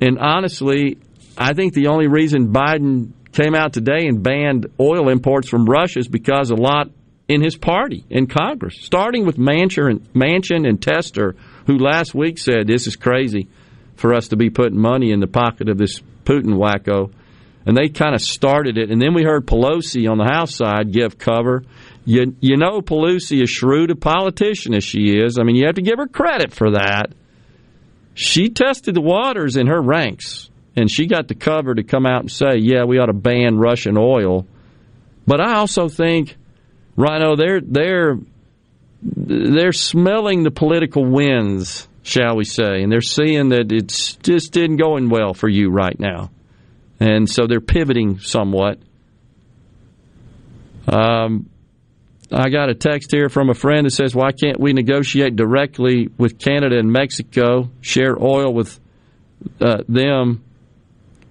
And 0.00 0.18
honestly, 0.18 0.98
I 1.38 1.54
think 1.54 1.74
the 1.74 1.86
only 1.86 2.08
reason 2.08 2.52
Biden 2.52 3.12
came 3.34 3.54
out 3.54 3.72
today 3.72 4.06
and 4.06 4.22
banned 4.22 4.66
oil 4.80 5.08
imports 5.08 5.48
from 5.48 5.66
Russia 5.66 5.98
is 5.98 6.08
because 6.08 6.50
a 6.50 6.54
lot 6.54 6.88
in 7.26 7.42
his 7.42 7.56
party 7.56 8.04
in 8.10 8.26
Congress, 8.26 8.76
starting 8.80 9.26
with 9.26 9.36
Manchin 9.36 10.68
and, 10.68 10.82
Tester, 10.82 11.34
who 11.66 11.78
last 11.78 12.14
week 12.14 12.38
said 12.38 12.66
this 12.66 12.86
is 12.86 12.96
crazy 12.96 13.48
for 13.96 14.14
us 14.14 14.28
to 14.28 14.36
be 14.36 14.50
putting 14.50 14.78
money 14.78 15.10
in 15.10 15.20
the 15.20 15.26
pocket 15.26 15.68
of 15.68 15.78
this 15.78 16.00
Putin 16.24 16.54
wacko. 16.56 17.12
And 17.66 17.76
they 17.76 17.88
kind 17.88 18.14
of 18.14 18.20
started 18.20 18.76
it. 18.76 18.90
And 18.90 19.00
then 19.00 19.14
we 19.14 19.24
heard 19.24 19.46
Pelosi 19.46 20.08
on 20.10 20.18
the 20.18 20.30
House 20.30 20.54
side 20.54 20.92
give 20.92 21.16
cover. 21.16 21.64
You, 22.04 22.36
you 22.40 22.58
know, 22.58 22.82
Pelosi, 22.82 23.42
a 23.42 23.46
shrewd 23.46 23.90
a 23.90 23.96
politician 23.96 24.74
as 24.74 24.84
she 24.84 25.18
is, 25.18 25.38
I 25.40 25.44
mean, 25.44 25.56
you 25.56 25.64
have 25.64 25.76
to 25.76 25.82
give 25.82 25.98
her 25.98 26.06
credit 26.06 26.52
for 26.52 26.72
that. 26.72 27.14
She 28.12 28.50
tested 28.50 28.94
the 28.94 29.00
waters 29.00 29.56
in 29.56 29.66
her 29.68 29.80
ranks 29.80 30.50
and 30.76 30.90
she 30.90 31.06
got 31.06 31.28
the 31.28 31.34
cover 31.34 31.74
to 31.74 31.82
come 31.82 32.06
out 32.06 32.22
and 32.22 32.30
say, 32.30 32.56
"Yeah, 32.58 32.84
we 32.84 32.98
ought 32.98 33.06
to 33.06 33.12
ban 33.12 33.56
Russian 33.56 33.96
oil." 33.96 34.46
But 35.26 35.40
I 35.40 35.54
also 35.54 35.88
think, 35.88 36.36
Rhino, 36.96 37.36
they're 37.36 37.60
they're 37.60 38.18
they're 39.02 39.72
smelling 39.72 40.42
the 40.42 40.50
political 40.50 41.04
winds, 41.04 41.88
shall 42.02 42.36
we 42.36 42.44
say, 42.44 42.82
and 42.82 42.90
they're 42.90 43.00
seeing 43.00 43.50
that 43.50 43.70
it's 43.70 44.16
just 44.16 44.56
isn't 44.56 44.76
going 44.76 45.08
well 45.08 45.34
for 45.34 45.48
you 45.48 45.70
right 45.70 45.98
now, 45.98 46.30
and 47.00 47.28
so 47.28 47.46
they're 47.46 47.60
pivoting 47.60 48.18
somewhat. 48.18 48.78
Um, 50.86 51.48
I 52.32 52.50
got 52.50 52.68
a 52.68 52.74
text 52.74 53.10
here 53.10 53.28
from 53.28 53.48
a 53.48 53.54
friend 53.54 53.86
that 53.86 53.92
says, 53.92 54.14
"Why 54.14 54.32
can't 54.32 54.58
we 54.58 54.72
negotiate 54.72 55.36
directly 55.36 56.08
with 56.18 56.38
Canada 56.38 56.78
and 56.78 56.90
Mexico, 56.90 57.70
share 57.80 58.20
oil 58.20 58.52
with 58.52 58.80
uh, 59.60 59.82
them?" 59.88 60.43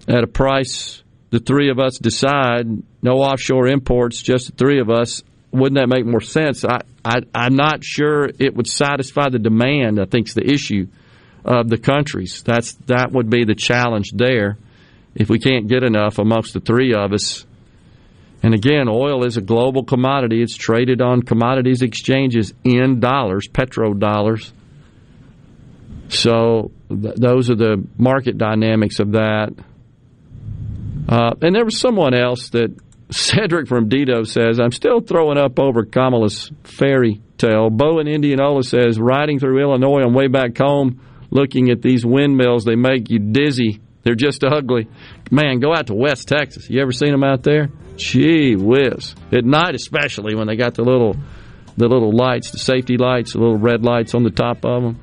At 0.08 0.24
a 0.24 0.26
price 0.26 1.02
the 1.34 1.40
three 1.40 1.68
of 1.68 1.80
us 1.80 1.98
decide, 1.98 2.64
no 3.02 3.14
offshore 3.14 3.66
imports, 3.66 4.22
just 4.22 4.46
the 4.46 4.52
three 4.52 4.78
of 4.78 4.88
us, 4.88 5.24
wouldn't 5.50 5.80
that 5.80 5.88
make 5.88 6.06
more 6.06 6.20
sense? 6.20 6.64
I, 6.64 6.82
I, 7.04 7.22
I'm 7.34 7.56
not 7.56 7.82
sure 7.82 8.30
it 8.38 8.54
would 8.54 8.68
satisfy 8.68 9.30
the 9.30 9.40
demand, 9.40 10.00
I 10.00 10.04
think 10.04 10.28
is 10.28 10.34
the 10.34 10.48
issue 10.48 10.86
of 11.44 11.68
the 11.68 11.76
countries. 11.76 12.44
That's 12.44 12.74
That 12.86 13.10
would 13.10 13.30
be 13.30 13.44
the 13.44 13.56
challenge 13.56 14.12
there 14.14 14.58
if 15.16 15.28
we 15.28 15.40
can't 15.40 15.66
get 15.66 15.82
enough 15.82 16.20
amongst 16.20 16.54
the 16.54 16.60
three 16.60 16.94
of 16.94 17.12
us. 17.12 17.44
And 18.44 18.54
again, 18.54 18.88
oil 18.88 19.24
is 19.24 19.36
a 19.36 19.40
global 19.40 19.82
commodity. 19.82 20.40
It's 20.40 20.56
traded 20.56 21.02
on 21.02 21.22
commodities 21.22 21.82
exchanges 21.82 22.54
in 22.62 23.00
dollars, 23.00 23.48
petrodollars. 23.48 24.52
So 26.10 26.70
th- 26.88 27.16
those 27.16 27.50
are 27.50 27.56
the 27.56 27.84
market 27.98 28.38
dynamics 28.38 29.00
of 29.00 29.12
that. 29.12 29.52
Uh, 31.08 31.34
and 31.42 31.54
there 31.54 31.64
was 31.64 31.78
someone 31.78 32.14
else 32.14 32.50
that 32.50 32.74
Cedric 33.10 33.68
from 33.68 33.88
Dido 33.88 34.24
says, 34.24 34.58
I'm 34.58 34.72
still 34.72 35.00
throwing 35.00 35.38
up 35.38 35.58
over 35.58 35.84
Kamala's 35.84 36.50
fairy 36.64 37.20
tale. 37.38 37.70
Bo 37.70 37.98
in 37.98 38.08
Indianola 38.08 38.62
says, 38.62 38.98
riding 38.98 39.38
through 39.38 39.60
Illinois 39.60 40.02
on 40.02 40.14
way 40.14 40.28
back 40.28 40.56
home, 40.56 41.00
looking 41.30 41.70
at 41.70 41.82
these 41.82 42.04
windmills, 42.04 42.64
they 42.64 42.76
make 42.76 43.10
you 43.10 43.18
dizzy. 43.18 43.80
They're 44.02 44.14
just 44.14 44.44
ugly. 44.44 44.88
Man, 45.30 45.60
go 45.60 45.74
out 45.74 45.86
to 45.88 45.94
West 45.94 46.28
Texas. 46.28 46.68
You 46.68 46.80
ever 46.82 46.92
seen 46.92 47.10
them 47.10 47.24
out 47.24 47.42
there? 47.42 47.70
Gee 47.96 48.54
whiz. 48.56 49.14
At 49.32 49.44
night 49.44 49.74
especially 49.74 50.34
when 50.34 50.46
they 50.46 50.56
got 50.56 50.74
the 50.74 50.82
little 50.82 51.16
the 51.76 51.88
little 51.88 52.12
lights, 52.14 52.50
the 52.50 52.58
safety 52.58 52.96
lights, 52.96 53.32
the 53.32 53.40
little 53.40 53.58
red 53.58 53.82
lights 53.82 54.14
on 54.14 54.22
the 54.22 54.30
top 54.30 54.64
of 54.64 54.82
them. 54.82 55.00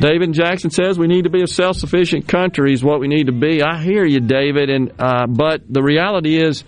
David 0.00 0.32
Jackson 0.32 0.70
says 0.70 0.98
we 0.98 1.08
need 1.08 1.24
to 1.24 1.30
be 1.30 1.42
a 1.42 1.46
self-sufficient 1.46 2.26
country 2.26 2.72
is 2.72 2.82
what 2.82 3.00
we 3.00 3.06
need 3.06 3.26
to 3.26 3.32
be. 3.32 3.62
I 3.62 3.82
hear 3.82 4.02
you, 4.02 4.20
David, 4.20 4.70
and 4.70 4.92
uh, 4.98 5.26
but 5.26 5.62
the 5.68 5.82
reality 5.82 6.42
is, 6.42 6.64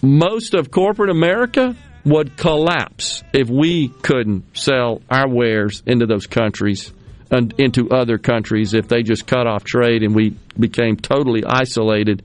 most 0.00 0.54
of 0.54 0.70
corporate 0.70 1.10
America 1.10 1.76
would 2.06 2.38
collapse 2.38 3.22
if 3.34 3.50
we 3.50 3.88
couldn't 3.88 4.56
sell 4.56 5.02
our 5.10 5.28
wares 5.28 5.82
into 5.84 6.06
those 6.06 6.26
countries 6.26 6.94
and 7.30 7.52
into 7.58 7.90
other 7.90 8.16
countries 8.16 8.72
if 8.72 8.88
they 8.88 9.02
just 9.02 9.26
cut 9.26 9.46
off 9.46 9.64
trade 9.64 10.02
and 10.02 10.14
we 10.14 10.34
became 10.58 10.96
totally 10.96 11.44
isolated. 11.44 12.22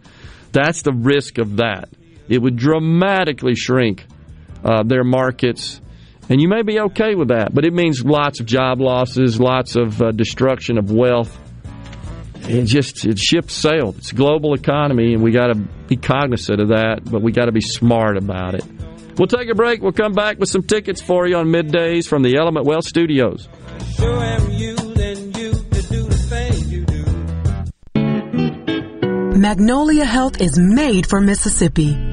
That's 0.53 0.83
the 0.83 0.93
risk 0.93 1.39
of 1.39 1.57
that. 1.57 1.89
It 2.29 2.41
would 2.41 2.55
dramatically 2.55 3.55
shrink 3.55 4.05
uh, 4.63 4.83
their 4.83 5.03
markets 5.03 5.81
and 6.29 6.41
you 6.41 6.47
may 6.47 6.61
be 6.61 6.79
okay 6.79 7.15
with 7.15 7.29
that, 7.29 7.53
but 7.53 7.65
it 7.65 7.73
means 7.73 8.03
lots 8.03 8.39
of 8.39 8.45
job 8.45 8.79
losses, 8.79 9.39
lots 9.39 9.75
of 9.75 10.01
uh, 10.01 10.11
destruction 10.11 10.77
of 10.77 10.91
wealth. 10.91 11.37
It 12.45 12.65
just 12.65 13.05
it 13.05 13.19
ships 13.19 13.53
sailed. 13.53 13.97
It's 13.97 14.11
a 14.11 14.15
global 14.15 14.53
economy, 14.53 15.13
and 15.13 15.23
we 15.23 15.31
got 15.31 15.47
to 15.47 15.55
be 15.55 15.95
cognizant 15.95 16.59
of 16.59 16.69
that, 16.69 17.01
but 17.09 17.21
we 17.21 17.31
got 17.31 17.45
to 17.45 17.51
be 17.51 17.61
smart 17.61 18.17
about 18.17 18.55
it. 18.55 18.63
We'll 19.17 19.27
take 19.27 19.49
a 19.49 19.55
break. 19.55 19.81
We'll 19.81 19.91
come 19.91 20.13
back 20.13 20.39
with 20.39 20.49
some 20.49 20.63
tickets 20.63 21.01
for 21.01 21.27
you 21.27 21.37
on 21.37 21.47
middays 21.47 22.07
from 22.07 22.23
the 22.23 22.37
Element 22.37 22.65
Wealth 22.65 22.85
Studios. 22.85 23.47
Magnolia 29.37 30.05
Health 30.05 30.41
is 30.41 30.57
made 30.57 31.05
for 31.05 31.19
Mississippi 31.19 32.12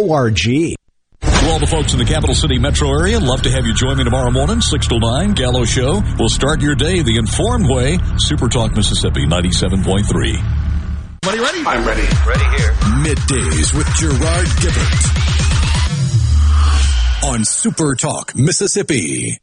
O-R-G. 0.01 0.75
To 1.21 1.51
all 1.51 1.59
the 1.59 1.67
folks 1.67 1.93
in 1.93 1.99
the 1.99 2.05
capital 2.05 2.33
city 2.33 2.57
metro 2.57 2.89
area, 2.89 3.19
love 3.19 3.43
to 3.43 3.51
have 3.51 3.65
you 3.65 3.73
join 3.73 3.97
me 3.97 4.03
tomorrow 4.03 4.31
morning, 4.31 4.61
6 4.61 4.87
to 4.87 4.99
9, 4.99 5.33
Gallo 5.33 5.63
Show. 5.65 6.01
We'll 6.17 6.29
start 6.29 6.61
your 6.61 6.73
day 6.75 7.03
the 7.03 7.17
informed 7.17 7.69
way. 7.69 7.99
Super 8.17 8.47
Talk 8.47 8.75
Mississippi 8.75 9.25
97.3. 9.27 10.01
Everybody 11.23 11.39
ready? 11.39 11.63
I'm 11.67 11.85
ready. 11.85 12.07
Ready 12.25 12.45
here. 12.57 12.71
Middays 13.05 13.73
with 13.77 13.87
Gerard 13.95 14.47
Gibert 14.57 15.21
on 17.23 17.45
Super 17.45 17.95
Talk, 17.95 18.33
Mississippi. 18.35 19.37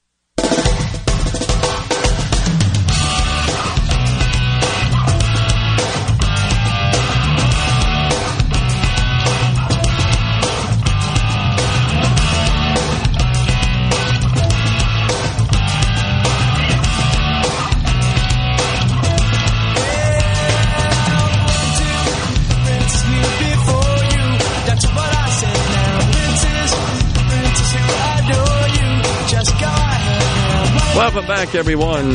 Welcome 30.99 31.29
back, 31.29 31.55
everyone. 31.55 32.15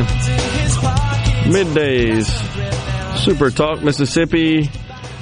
Middays, 1.47 2.27
Super 3.17 3.49
Talk, 3.49 3.81
Mississippi. 3.81 4.69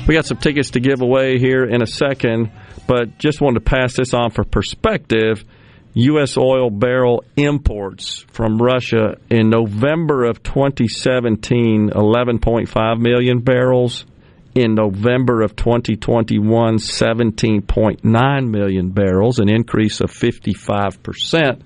We 0.08 0.16
got 0.16 0.26
some 0.26 0.38
tickets 0.38 0.72
to 0.72 0.80
give 0.80 1.04
away 1.04 1.38
here 1.38 1.66
in 1.66 1.84
a 1.84 1.86
second, 1.86 2.52
but 2.88 3.20
just 3.20 3.40
wanted 3.40 3.64
to 3.64 3.70
pass 3.70 3.94
this 3.96 4.16
on 4.16 4.32
for 4.32 4.44
perspective. 4.46 5.46
U.S. 5.94 6.38
oil 6.38 6.72
barrel 6.72 7.24
imports 7.36 8.26
from 8.32 8.58
Russia 8.58 9.18
in 9.30 9.52
November 9.52 10.24
of 10.24 10.42
2017, 10.42 11.92
11.5 11.92 13.00
million 13.00 13.42
barrels. 13.42 14.08
In 14.56 14.74
November 14.74 15.44
of 15.44 15.56
2021, 15.56 16.78
17.9 16.78 18.50
million 18.50 18.90
barrels, 18.90 19.38
an 19.38 19.50
increase 19.50 20.02
of 20.02 20.10
55%. 20.10 21.62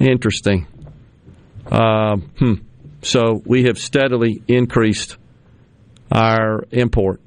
Interesting. 0.00 0.66
Uh, 1.66 2.16
hmm. 2.16 2.54
So 3.02 3.42
we 3.44 3.64
have 3.64 3.78
steadily 3.78 4.42
increased 4.48 5.16
our 6.10 6.64
import 6.70 7.20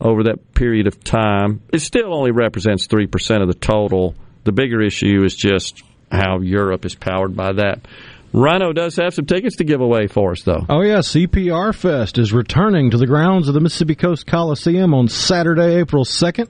over 0.00 0.24
that 0.24 0.54
period 0.54 0.86
of 0.86 1.02
time. 1.02 1.60
It 1.72 1.80
still 1.80 2.14
only 2.14 2.30
represents 2.30 2.86
3% 2.86 3.42
of 3.42 3.48
the 3.48 3.54
total. 3.54 4.14
The 4.44 4.52
bigger 4.52 4.80
issue 4.80 5.22
is 5.24 5.36
just 5.36 5.82
how 6.10 6.40
Europe 6.40 6.84
is 6.84 6.94
powered 6.94 7.36
by 7.36 7.52
that. 7.52 7.86
Rhino 8.32 8.72
does 8.72 8.96
have 8.96 9.12
some 9.12 9.26
tickets 9.26 9.56
to 9.56 9.64
give 9.64 9.80
away 9.80 10.06
for 10.06 10.32
us, 10.32 10.42
though. 10.42 10.64
Oh, 10.68 10.80
yeah. 10.80 10.98
CPR 10.98 11.74
Fest 11.74 12.18
is 12.18 12.32
returning 12.32 12.90
to 12.90 12.96
the 12.96 13.06
grounds 13.06 13.46
of 13.46 13.54
the 13.54 13.60
Mississippi 13.60 13.94
Coast 13.94 14.26
Coliseum 14.26 14.94
on 14.94 15.08
Saturday, 15.08 15.76
April 15.76 16.04
2nd. 16.04 16.48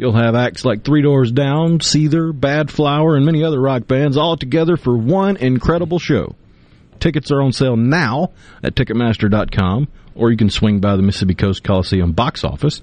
You'll 0.00 0.12
have 0.12 0.34
acts 0.34 0.64
like 0.64 0.82
Three 0.82 1.02
Doors 1.02 1.30
Down, 1.30 1.78
Seether, 1.78 2.32
Badflower, 2.32 3.18
and 3.18 3.26
many 3.26 3.44
other 3.44 3.60
rock 3.60 3.86
bands 3.86 4.16
all 4.16 4.34
together 4.34 4.78
for 4.78 4.96
one 4.96 5.36
incredible 5.36 5.98
show. 5.98 6.36
Tickets 7.00 7.30
are 7.30 7.42
on 7.42 7.52
sale 7.52 7.76
now 7.76 8.30
at 8.62 8.74
Ticketmaster.com, 8.74 9.88
or 10.14 10.30
you 10.30 10.38
can 10.38 10.48
swing 10.48 10.80
by 10.80 10.96
the 10.96 11.02
Mississippi 11.02 11.34
Coast 11.34 11.62
Coliseum 11.62 12.12
box 12.12 12.44
office. 12.44 12.80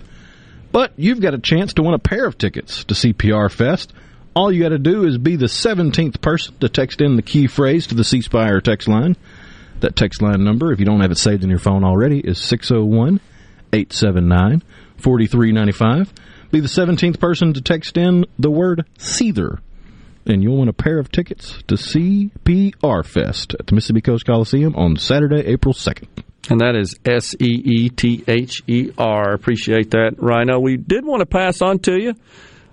But 0.72 0.94
you've 0.96 1.20
got 1.20 1.34
a 1.34 1.40
chance 1.40 1.74
to 1.74 1.82
win 1.82 1.96
a 1.96 2.00
pair 2.00 2.28
of 2.28 2.38
tickets 2.38 2.84
to 2.84 2.94
CPR 2.94 3.52
Fest. 3.52 3.94
All 4.36 4.52
you 4.52 4.62
got 4.62 4.70
to 4.70 4.78
do 4.78 5.04
is 5.08 5.18
be 5.18 5.38
the 5.38 5.48
17th 5.48 6.22
person 6.22 6.54
to 6.60 6.70
text 6.70 7.02
in 7.02 7.16
the 7.16 7.24
key 7.24 7.48
phrase 7.48 7.88
to 7.88 7.96
the 7.96 8.04
C 8.04 8.22
text 8.22 8.88
line. 8.88 9.18
That 9.80 9.96
text 9.96 10.22
line 10.22 10.44
number, 10.44 10.72
if 10.72 10.80
you 10.80 10.86
don't 10.86 11.02
have 11.02 11.12
it 11.12 11.18
saved 11.18 11.44
in 11.44 11.50
your 11.50 11.58
phone 11.58 11.84
already, 11.84 12.20
is 12.20 12.38
601 12.38 13.20
879 13.74 14.62
4395. 14.98 16.14
Be 16.50 16.62
the 16.62 16.68
17th 16.68 17.20
person 17.20 17.54
to 17.54 17.62
text 17.62 17.98
in 17.98 18.26
the 18.40 18.50
word 18.50 18.86
Seether, 18.98 19.60
and 20.26 20.42
you'll 20.42 20.60
win 20.60 20.70
a 20.70 20.74
pair 20.74 20.98
of 20.98 21.12
tickets 21.12 21.62
to 21.68 21.76
CPR 21.76 23.06
Fest 23.06 23.56
at 23.60 23.68
the 23.68 23.76
Mississippi 23.76 24.02
Coast 24.02 24.26
Coliseum 24.26 24.74
on 24.76 24.96
Saturday, 24.96 25.46
April 25.46 25.74
2nd. 25.74 26.08
And 26.50 26.62
that 26.62 26.78
is 26.78 26.98
S 27.04 27.36
E 27.42 27.46
E 27.46 27.90
T 27.90 28.24
H 28.26 28.64
E 28.66 28.92
R. 28.98 29.34
Appreciate 29.34 29.92
that, 29.92 30.16
Rhino. 30.18 30.60
We 30.60 30.78
did 30.78 31.06
want 31.06 31.20
to 31.20 31.26
pass 31.26 31.62
on 31.62 31.80
to 31.80 32.02
you 32.02 32.14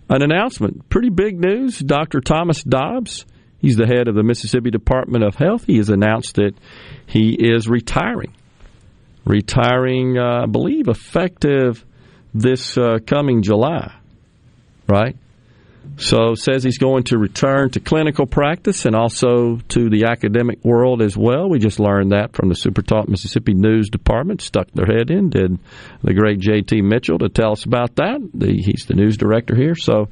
an 0.08 0.22
announcement. 0.22 0.88
Pretty 0.88 1.10
big 1.10 1.40
news. 1.40 1.80
Dr. 1.80 2.20
Thomas 2.20 2.62
Dobbs, 2.62 3.26
he's 3.58 3.76
the 3.76 3.86
head 3.86 4.06
of 4.06 4.14
the 4.14 4.22
Mississippi 4.22 4.70
Department 4.70 5.24
of 5.24 5.34
Health. 5.34 5.64
He 5.64 5.78
has 5.78 5.88
announced 5.88 6.36
that 6.36 6.52
he 7.06 7.34
is 7.34 7.68
retiring. 7.68 8.32
Retiring, 9.24 10.18
uh, 10.18 10.42
I 10.42 10.46
believe, 10.46 10.86
effective 10.86 11.84
this 12.34 12.76
uh, 12.76 12.98
coming 13.06 13.42
July, 13.42 13.94
right? 14.88 15.16
So 15.96 16.34
says 16.34 16.64
he's 16.64 16.78
going 16.78 17.04
to 17.04 17.18
return 17.18 17.70
to 17.70 17.80
clinical 17.80 18.26
practice 18.26 18.84
and 18.84 18.96
also 18.96 19.58
to 19.68 19.88
the 19.88 20.06
academic 20.06 20.64
world 20.64 21.02
as 21.02 21.16
well. 21.16 21.48
We 21.48 21.58
just 21.58 21.78
learned 21.78 22.12
that 22.12 22.34
from 22.34 22.48
the 22.48 22.56
Super 22.56 22.82
Talk 22.82 23.08
Mississippi 23.08 23.54
News 23.54 23.90
Department. 23.90 24.42
Stuck 24.42 24.70
their 24.72 24.86
head 24.86 25.10
in, 25.10 25.30
did 25.30 25.58
the 26.02 26.14
great 26.14 26.40
J.T. 26.40 26.82
Mitchell 26.82 27.18
to 27.18 27.28
tell 27.28 27.52
us 27.52 27.64
about 27.64 27.96
that. 27.96 28.18
The, 28.34 28.60
he's 28.60 28.86
the 28.86 28.94
news 28.94 29.16
director 29.16 29.54
here, 29.54 29.74
so 29.76 30.08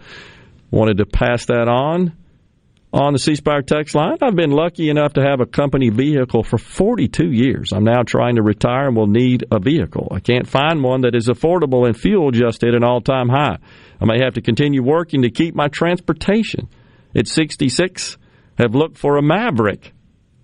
wanted 0.71 0.99
to 0.99 1.07
pass 1.07 1.47
that 1.47 1.69
on 1.69 2.13
on 2.93 3.13
the 3.15 3.19
C 3.19 3.35
Spire 3.37 3.63
text 3.63 3.95
line. 3.95 4.19
I've 4.21 4.37
been 4.37 4.51
lucky 4.51 4.91
enough 4.91 5.15
to 5.15 5.23
have 5.23 5.41
a 5.41 5.47
company 5.47 5.89
vehicle 5.89 6.43
for 6.43 6.59
42 6.59 7.31
years. 7.31 7.73
I'm 7.73 7.85
now 7.85 8.03
trying 8.03 8.37
to 8.37 8.43
retire 8.43 8.89
and 8.89 8.97
will 8.97 9.07
need 9.07 9.45
a 9.51 9.59
vehicle. 9.59 10.09
I 10.11 10.21
can't 10.21 10.47
find 10.47 10.83
one 10.83 11.03
that 11.03 11.15
is 11.15 11.29
affordable 11.29 11.87
and 11.87 11.97
fuel 11.97 12.31
just 12.31 12.61
hit 12.61 12.75
an 12.75 12.85
all 12.85 13.01
time 13.01 13.29
high. 13.29 13.59
I 14.01 14.05
may 14.05 14.23
have 14.23 14.35
to 14.35 14.43
continue 14.43 14.83
working 14.83 15.23
to 15.23 15.31
keep 15.31 15.55
my 15.55 15.69
transportation. 15.69 16.69
At 17.15 17.29
66, 17.29 18.17
have 18.59 18.75
looked 18.75 18.99
for 18.99 19.17
a 19.17 19.23
Maverick. 19.23 19.93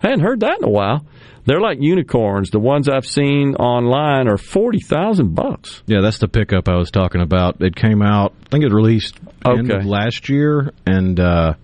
I 0.03 0.09
Hadn't 0.09 0.25
heard 0.25 0.41
that 0.41 0.59
in 0.61 0.65
a 0.65 0.71
while. 0.71 1.07
They're 1.45 1.61
like 1.61 1.79
unicorns. 1.81 2.51
The 2.51 2.59
ones 2.59 2.89
I've 2.91 3.07
seen 3.07 3.55
online 3.57 4.29
are 4.29 4.37
forty 4.37 4.81
thousand 4.81 5.35
bucks. 5.35 5.83
Yeah, 5.87 6.03
that's 6.03 6.19
the 6.19 6.29
pickup 6.29 6.69
I 6.69 6.77
was 6.77 6.91
talking 6.91 7.23
about. 7.23 7.63
It 7.63 7.75
came 7.75 8.03
out. 8.03 8.35
I 8.47 8.49
think 8.51 8.65
it 8.65 8.73
released 8.73 9.19
end 9.47 9.71
Okay. 9.73 9.81
of 9.81 9.87
last 9.87 10.29
year, 10.29 10.73
and 10.87 11.19
uh, 11.19 11.55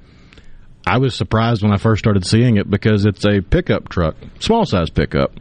I 0.86 0.98
was 0.98 1.14
surprised 1.14 1.62
when 1.62 1.72
I 1.72 1.78
first 1.78 2.00
started 2.00 2.26
seeing 2.26 2.56
it 2.56 2.68
because 2.68 3.06
it's 3.06 3.24
a 3.24 3.40
pickup 3.40 3.88
truck, 3.88 4.16
small 4.38 4.66
size 4.66 4.90
pickup, 4.90 5.32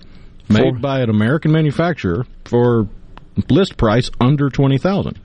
made 0.49 0.75
For- 0.75 0.79
by 0.79 1.01
an 1.01 1.09
American 1.09 1.51
manufacturer 1.51 2.25
for 2.45 2.87
list 3.49 3.77
price 3.77 4.09
under 4.21 4.49
twenty 4.49 4.77
thousand. 4.77 5.19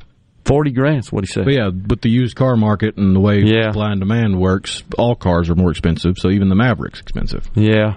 Forty 0.44 0.70
grand. 0.70 1.04
What 1.08 1.24
he 1.24 1.32
said. 1.32 1.44
But 1.44 1.54
yeah, 1.54 1.70
but 1.70 2.00
the 2.02 2.08
used 2.08 2.34
car 2.34 2.56
market 2.56 2.96
and 2.96 3.14
the 3.14 3.20
way 3.20 3.42
Yeah. 3.44 3.70
supply 3.70 3.90
and 3.92 4.00
demand 4.00 4.40
works, 4.40 4.82
all 4.96 5.14
cars 5.14 5.50
are 5.50 5.54
more 5.54 5.70
expensive. 5.70 6.14
So 6.18 6.30
even 6.30 6.48
the 6.48 6.54
Maverick's 6.56 7.00
expensive. 7.00 7.48
Yeah. 7.54 7.96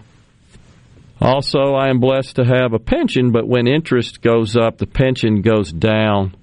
Also, 1.22 1.76
I 1.76 1.90
am 1.90 2.00
blessed 2.00 2.38
to 2.38 2.44
have 2.46 2.74
a 2.74 2.80
pension, 2.80 3.32
but 3.32 3.48
when 3.48 3.68
interest 3.68 4.22
goes 4.22 4.58
up, 4.58 4.80
the 4.80 4.88
pension 4.88 5.42
goes 5.42 5.72
down. 5.72 6.34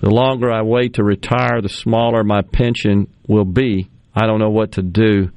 The 0.00 0.10
longer 0.10 0.50
I 0.52 0.62
wait 0.62 0.94
to 0.94 1.04
retire, 1.04 1.60
the 1.62 1.68
smaller 1.68 2.24
my 2.24 2.42
pension 2.42 3.06
will 3.28 3.44
be. 3.44 3.88
I 4.18 4.26
don't 4.26 4.40
know 4.40 4.50
what 4.50 4.72
to 4.72 4.82
do. 4.82 5.30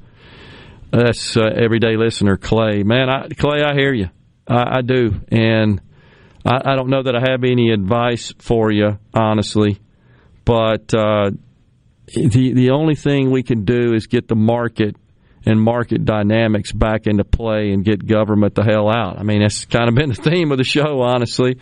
That's 0.90 1.36
uh, 1.36 1.42
everyday 1.44 1.96
listener 1.96 2.36
Clay. 2.36 2.82
Man, 2.82 3.08
I, 3.08 3.28
Clay, 3.28 3.62
I 3.62 3.74
hear 3.74 3.94
you. 3.94 4.08
I, 4.46 4.78
I 4.78 4.80
do, 4.82 5.20
and 5.30 5.80
I, 6.44 6.72
I 6.72 6.76
don't 6.76 6.90
know 6.90 7.02
that 7.02 7.14
I 7.14 7.20
have 7.30 7.44
any 7.44 7.70
advice 7.70 8.34
for 8.38 8.72
you, 8.72 8.98
honestly. 9.14 9.78
But 10.44 10.92
uh, 10.92 11.30
the 12.06 12.52
the 12.52 12.70
only 12.70 12.96
thing 12.96 13.30
we 13.30 13.42
can 13.42 13.64
do 13.64 13.94
is 13.94 14.06
get 14.06 14.26
the 14.26 14.34
market 14.34 14.96
and 15.46 15.60
market 15.60 16.04
dynamics 16.04 16.72
back 16.72 17.06
into 17.06 17.24
play 17.24 17.72
and 17.72 17.84
get 17.84 18.04
government 18.06 18.54
the 18.54 18.64
hell 18.64 18.88
out. 18.88 19.18
I 19.18 19.22
mean, 19.22 19.42
that's 19.42 19.64
kind 19.64 19.88
of 19.88 19.94
been 19.94 20.08
the 20.08 20.14
theme 20.14 20.52
of 20.52 20.58
the 20.58 20.64
show, 20.64 21.00
honestly. 21.02 21.58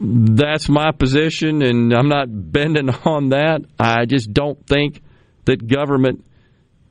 That's 0.00 0.68
my 0.68 0.90
position, 0.92 1.62
and 1.62 1.92
I'm 1.92 2.08
not 2.08 2.26
bending 2.28 2.90
on 3.04 3.30
that. 3.30 3.62
I 3.78 4.04
just 4.04 4.32
don't 4.32 4.64
think 4.66 5.00
that 5.46 5.66
government 5.66 6.24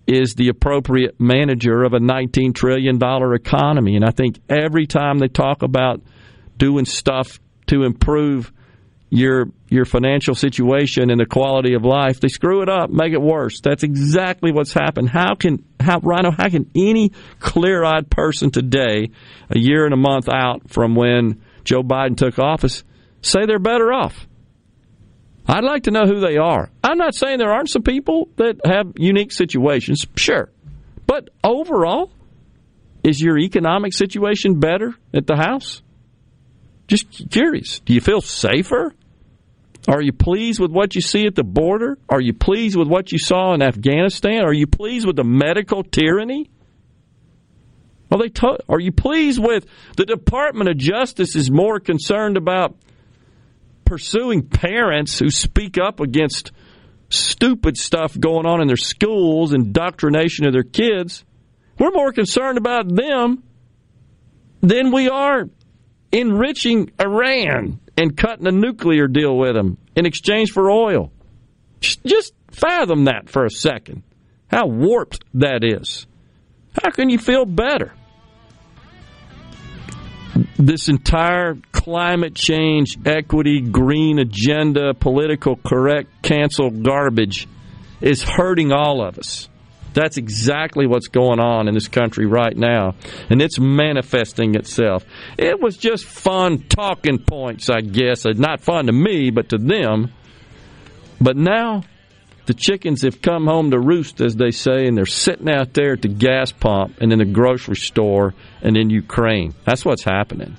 is 0.07 0.35
the 0.35 0.49
appropriate 0.49 1.19
manager 1.19 1.83
of 1.83 1.93
a 1.93 1.99
$19 1.99 2.53
trillion 2.53 2.99
economy. 3.33 3.95
And 3.95 4.05
I 4.05 4.11
think 4.11 4.39
every 4.49 4.85
time 4.85 5.19
they 5.19 5.27
talk 5.27 5.63
about 5.63 6.01
doing 6.57 6.85
stuff 6.85 7.39
to 7.67 7.83
improve 7.83 8.51
your 9.09 9.45
your 9.69 9.85
financial 9.85 10.35
situation 10.35 11.09
and 11.09 11.19
the 11.19 11.25
quality 11.25 11.73
of 11.73 11.83
life, 11.83 12.19
they 12.19 12.27
screw 12.27 12.61
it 12.61 12.69
up, 12.69 12.89
make 12.89 13.13
it 13.13 13.21
worse. 13.21 13.61
That's 13.61 13.83
exactly 13.83 14.51
what's 14.51 14.73
happened. 14.73 15.09
How 15.09 15.35
can 15.35 15.63
how 15.79 15.99
Rhino, 15.99 16.31
how 16.31 16.49
can 16.49 16.69
any 16.75 17.11
clear 17.39 17.83
eyed 17.83 18.09
person 18.09 18.51
today, 18.51 19.09
a 19.49 19.57
year 19.57 19.85
and 19.85 19.93
a 19.93 19.97
month 19.97 20.27
out 20.29 20.69
from 20.69 20.95
when 20.95 21.41
Joe 21.63 21.81
Biden 21.81 22.17
took 22.17 22.39
office, 22.39 22.83
say 23.21 23.45
they're 23.45 23.59
better 23.59 23.91
off? 23.91 24.27
I'd 25.47 25.63
like 25.63 25.83
to 25.83 25.91
know 25.91 26.05
who 26.05 26.19
they 26.19 26.37
are. 26.37 26.71
I'm 26.83 26.97
not 26.97 27.13
saying 27.15 27.37
there 27.37 27.53
aren't 27.53 27.69
some 27.69 27.83
people 27.83 28.29
that 28.37 28.57
have 28.65 28.93
unique 28.95 29.31
situations, 29.31 30.05
sure. 30.15 30.49
But 31.05 31.29
overall, 31.43 32.11
is 33.03 33.21
your 33.21 33.37
economic 33.37 33.93
situation 33.93 34.59
better 34.59 34.95
at 35.13 35.27
the 35.27 35.35
house? 35.35 35.83
Just 36.87 37.29
curious. 37.29 37.79
Do 37.79 37.93
you 37.93 38.01
feel 38.01 38.21
safer? 38.21 38.93
Are 39.87 40.01
you 40.01 40.13
pleased 40.13 40.59
with 40.59 40.71
what 40.71 40.95
you 40.95 41.01
see 41.01 41.27
at 41.27 41.35
the 41.35 41.43
border? 41.43 41.99
Are 42.09 42.21
you 42.21 42.33
pleased 42.33 42.75
with 42.75 42.87
what 42.87 43.11
you 43.11 43.19
saw 43.19 43.53
in 43.53 43.61
Afghanistan? 43.61 44.43
Are 44.43 44.53
you 44.53 44.65
pleased 44.65 45.05
with 45.05 45.15
the 45.15 45.23
medical 45.23 45.83
tyranny? 45.83 46.49
Are, 48.11 48.17
they 48.17 48.29
to- 48.29 48.59
are 48.67 48.79
you 48.79 48.91
pleased 48.91 49.43
with 49.43 49.65
the 49.97 50.05
Department 50.05 50.69
of 50.69 50.77
Justice 50.77 51.35
is 51.35 51.51
more 51.51 51.79
concerned 51.79 52.37
about 52.37 52.75
pursuing 53.95 54.45
parents 54.45 55.17
who 55.17 55.29
speak 55.29 55.77
up 55.77 56.01
against 56.01 56.51
stupid 57.07 57.77
stuff 57.77 58.19
going 58.19 58.45
on 58.45 58.59
in 58.59 58.67
their 58.67 58.75
schools, 58.75 59.53
indoctrination 59.53 60.45
of 60.45 60.51
their 60.51 60.63
kids? 60.63 61.23
We're 61.79 61.91
more 61.91 62.11
concerned 62.11 62.57
about 62.57 62.93
them 62.93 63.41
than 64.59 64.91
we 64.91 65.07
are 65.07 65.49
enriching 66.11 66.91
Iran 66.99 67.79
and 67.97 68.17
cutting 68.17 68.47
a 68.47 68.51
nuclear 68.51 69.07
deal 69.07 69.37
with 69.37 69.55
them 69.55 69.77
in 69.95 70.05
exchange 70.05 70.51
for 70.51 70.69
oil. 70.69 71.13
Just 71.79 72.33
fathom 72.51 73.05
that 73.05 73.29
for 73.29 73.45
a 73.45 73.49
second. 73.49 74.03
How 74.51 74.67
warped 74.67 75.23
that 75.35 75.63
is. 75.63 76.05
How 76.83 76.91
can 76.91 77.09
you 77.09 77.17
feel 77.17 77.45
better? 77.45 77.93
This 80.57 80.87
entire 80.87 81.55
climate 81.71 82.33
change, 82.33 82.97
equity, 83.05 83.59
green 83.59 84.19
agenda, 84.19 84.93
political 84.93 85.57
correct, 85.57 86.09
cancel 86.21 86.69
garbage 86.69 87.47
is 87.99 88.23
hurting 88.23 88.71
all 88.71 89.05
of 89.05 89.19
us. 89.19 89.49
That's 89.93 90.17
exactly 90.17 90.87
what's 90.87 91.07
going 91.07 91.39
on 91.39 91.67
in 91.67 91.73
this 91.73 91.87
country 91.87 92.25
right 92.25 92.55
now, 92.55 92.95
and 93.29 93.41
it's 93.41 93.57
manifesting 93.57 94.55
itself. 94.55 95.05
It 95.37 95.61
was 95.61 95.77
just 95.77 96.05
fun 96.05 96.63
talking 96.67 97.17
points, 97.19 97.69
I 97.69 97.79
guess. 97.79 98.25
Uh, 98.25 98.31
not 98.35 98.59
fun 98.59 98.87
to 98.87 98.91
me, 98.91 99.31
but 99.31 99.49
to 99.49 99.57
them. 99.57 100.11
But 101.21 101.37
now 101.37 101.83
the 102.45 102.53
chickens 102.53 103.01
have 103.01 103.21
come 103.21 103.45
home 103.45 103.71
to 103.71 103.79
roost, 103.79 104.21
as 104.21 104.35
they 104.35 104.51
say, 104.51 104.85
and 104.85 104.97
they're 104.97 105.05
sitting 105.05 105.49
out 105.49 105.73
there 105.73 105.93
at 105.93 106.01
the 106.01 106.07
gas 106.07 106.51
pump 106.51 107.01
and 107.01 107.11
in 107.11 107.19
the 107.19 107.25
grocery 107.25 107.75
store 107.75 108.33
and 108.61 108.77
in 108.77 108.89
Ukraine. 108.89 109.53
That's 109.65 109.83
what's 109.83 110.03
happening. 110.03 110.57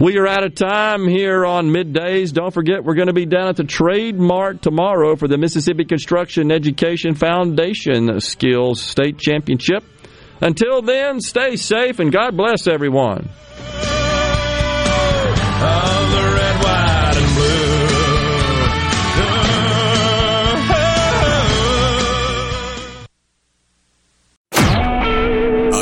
We 0.00 0.18
are 0.18 0.26
out 0.26 0.42
of 0.42 0.56
time 0.56 1.06
here 1.06 1.46
on 1.46 1.68
middays. 1.68 2.32
Don't 2.32 2.52
forget, 2.52 2.82
we're 2.82 2.96
going 2.96 3.06
to 3.06 3.12
be 3.12 3.26
down 3.26 3.48
at 3.48 3.56
the 3.56 3.62
Trade 3.62 4.18
Mart 4.18 4.60
tomorrow 4.60 5.14
for 5.14 5.28
the 5.28 5.38
Mississippi 5.38 5.84
Construction 5.84 6.50
Education 6.50 7.14
Foundation 7.14 8.18
Skills 8.20 8.82
State 8.82 9.18
Championship. 9.18 9.84
Until 10.40 10.82
then, 10.82 11.20
stay 11.20 11.54
safe 11.54 12.00
and 12.00 12.10
God 12.10 12.36
bless 12.36 12.66
everyone. 12.66 13.28